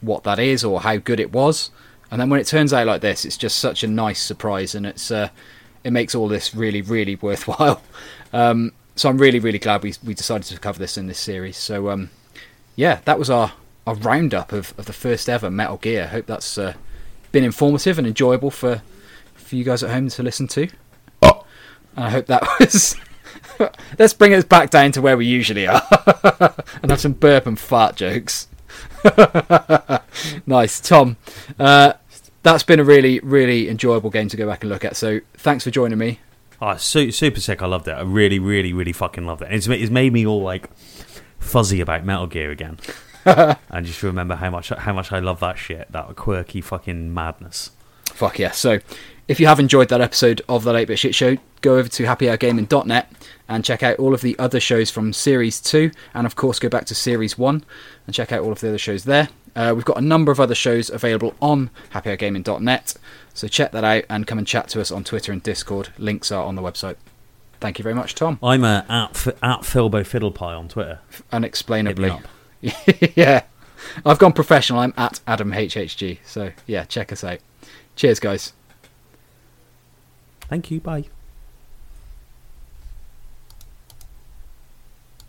what 0.00 0.24
that 0.24 0.38
is 0.38 0.64
or 0.64 0.80
how 0.80 0.96
good 0.96 1.20
it 1.20 1.32
was, 1.32 1.70
and 2.10 2.20
then 2.20 2.30
when 2.30 2.40
it 2.40 2.46
turns 2.46 2.72
out 2.72 2.86
like 2.86 3.00
this, 3.00 3.24
it's 3.24 3.36
just 3.36 3.58
such 3.58 3.82
a 3.82 3.88
nice 3.88 4.20
surprise, 4.20 4.74
and 4.74 4.86
it's 4.86 5.10
uh, 5.10 5.28
it 5.84 5.92
makes 5.92 6.14
all 6.14 6.28
this 6.28 6.54
really 6.54 6.82
really 6.82 7.16
worthwhile. 7.22 7.82
Um, 8.32 8.72
so 8.94 9.08
I'm 9.08 9.18
really 9.18 9.38
really 9.38 9.58
glad 9.58 9.82
we 9.82 9.94
we 10.04 10.14
decided 10.14 10.44
to 10.44 10.58
cover 10.58 10.78
this 10.78 10.96
in 10.96 11.06
this 11.06 11.18
series. 11.18 11.56
So 11.56 11.90
um, 11.90 12.10
yeah, 12.76 13.00
that 13.04 13.18
was 13.18 13.30
our, 13.30 13.52
our 13.86 13.94
roundup 13.94 14.52
of, 14.52 14.74
of 14.78 14.86
the 14.86 14.92
first 14.92 15.28
ever 15.28 15.50
Metal 15.50 15.78
Gear. 15.78 16.08
Hope 16.08 16.26
that's 16.26 16.58
uh, 16.58 16.74
been 17.32 17.44
informative 17.44 17.98
and 17.98 18.06
enjoyable 18.06 18.50
for 18.50 18.82
for 19.34 19.56
you 19.56 19.64
guys 19.64 19.82
at 19.82 19.90
home 19.90 20.08
to 20.08 20.22
listen 20.22 20.48
to. 20.48 20.68
And 21.22 22.04
I 22.04 22.10
hope 22.10 22.26
that 22.26 22.42
was. 22.60 22.96
Let's 23.98 24.12
bring 24.12 24.34
us 24.34 24.44
back 24.44 24.70
down 24.70 24.92
to 24.92 25.02
where 25.02 25.16
we 25.16 25.26
usually 25.26 25.66
are 25.66 25.82
and 26.82 26.90
have 26.90 27.00
some 27.00 27.12
burp 27.12 27.46
and 27.46 27.58
fart 27.58 27.96
jokes. 27.96 28.48
nice, 30.46 30.80
Tom. 30.80 31.16
Uh, 31.58 31.94
that's 32.42 32.62
been 32.62 32.80
a 32.80 32.84
really, 32.84 33.18
really 33.20 33.68
enjoyable 33.68 34.10
game 34.10 34.28
to 34.28 34.36
go 34.36 34.46
back 34.46 34.62
and 34.62 34.70
look 34.70 34.84
at. 34.84 34.96
So 34.96 35.20
thanks 35.34 35.64
for 35.64 35.70
joining 35.70 35.98
me. 35.98 36.20
Oh, 36.60 36.76
su- 36.76 37.10
super 37.10 37.40
sick! 37.40 37.60
I 37.60 37.66
loved 37.66 37.86
it. 37.88 37.92
I 37.92 38.02
really, 38.02 38.38
really, 38.38 38.72
really 38.72 38.92
fucking 38.92 39.26
loved 39.26 39.42
it. 39.42 39.46
And 39.46 39.54
it's, 39.54 39.66
it's 39.66 39.90
made 39.90 40.12
me 40.12 40.26
all 40.26 40.42
like 40.42 40.70
fuzzy 41.38 41.80
about 41.80 42.04
Metal 42.04 42.26
Gear 42.26 42.50
again, 42.50 42.78
and 43.24 43.84
just 43.84 44.02
remember 44.02 44.36
how 44.36 44.50
much 44.50 44.70
how 44.70 44.92
much 44.92 45.12
I 45.12 45.18
love 45.18 45.40
that 45.40 45.58
shit. 45.58 45.90
That 45.92 46.16
quirky 46.16 46.60
fucking 46.60 47.12
madness. 47.12 47.72
Fuck 48.06 48.38
yeah. 48.38 48.52
So 48.52 48.78
If 49.28 49.40
you 49.40 49.48
have 49.48 49.58
enjoyed 49.58 49.88
that 49.88 50.00
episode 50.00 50.40
of 50.48 50.62
the 50.62 50.72
8-Bit 50.72 50.98
Shit 51.00 51.14
Show, 51.14 51.36
go 51.60 51.78
over 51.78 51.88
to 51.88 52.04
happyhourgaming.net 52.04 53.12
and 53.48 53.64
check 53.64 53.82
out 53.82 53.98
all 53.98 54.14
of 54.14 54.20
the 54.20 54.38
other 54.38 54.60
shows 54.60 54.88
from 54.88 55.12
Series 55.12 55.60
2, 55.60 55.90
and 56.14 56.26
of 56.26 56.36
course 56.36 56.60
go 56.60 56.68
back 56.68 56.84
to 56.86 56.94
Series 56.94 57.36
1 57.36 57.64
and 58.06 58.14
check 58.14 58.30
out 58.30 58.44
all 58.44 58.52
of 58.52 58.60
the 58.60 58.68
other 58.68 58.78
shows 58.78 59.02
there. 59.02 59.28
Uh, 59.56 59.72
we've 59.74 59.84
got 59.84 59.98
a 59.98 60.02
number 60.02 60.30
of 60.30 60.38
other 60.38 60.54
shows 60.54 60.90
available 60.90 61.34
on 61.42 61.70
happyhourgaming.net, 61.92 62.94
so 63.34 63.48
check 63.48 63.72
that 63.72 63.82
out 63.82 64.04
and 64.08 64.28
come 64.28 64.38
and 64.38 64.46
chat 64.46 64.68
to 64.68 64.80
us 64.80 64.92
on 64.92 65.02
Twitter 65.02 65.32
and 65.32 65.42
Discord. 65.42 65.88
Links 65.98 66.30
are 66.30 66.44
on 66.44 66.54
the 66.54 66.62
website. 66.62 66.96
Thank 67.58 67.80
you 67.80 67.82
very 67.82 67.96
much, 67.96 68.14
Tom. 68.14 68.38
I'm 68.44 68.62
uh, 68.62 68.82
at, 68.88 69.26
at 69.26 69.62
Philbo 69.62 70.02
Fiddlepie 70.04 70.40
on 70.40 70.68
Twitter. 70.68 71.00
Unexplainably. 71.32 72.12
Yeah. 73.14 73.42
I've 74.04 74.18
gone 74.18 74.32
professional. 74.32 74.80
I'm 74.80 74.94
at 74.96 75.20
Adam 75.26 75.52
HHG. 75.52 76.18
So, 76.24 76.52
yeah, 76.66 76.84
check 76.84 77.12
us 77.12 77.22
out. 77.22 77.38
Cheers, 77.94 78.18
guys. 78.18 78.52
Thank 80.48 80.70
you. 80.70 80.80
Bye. 80.80 81.04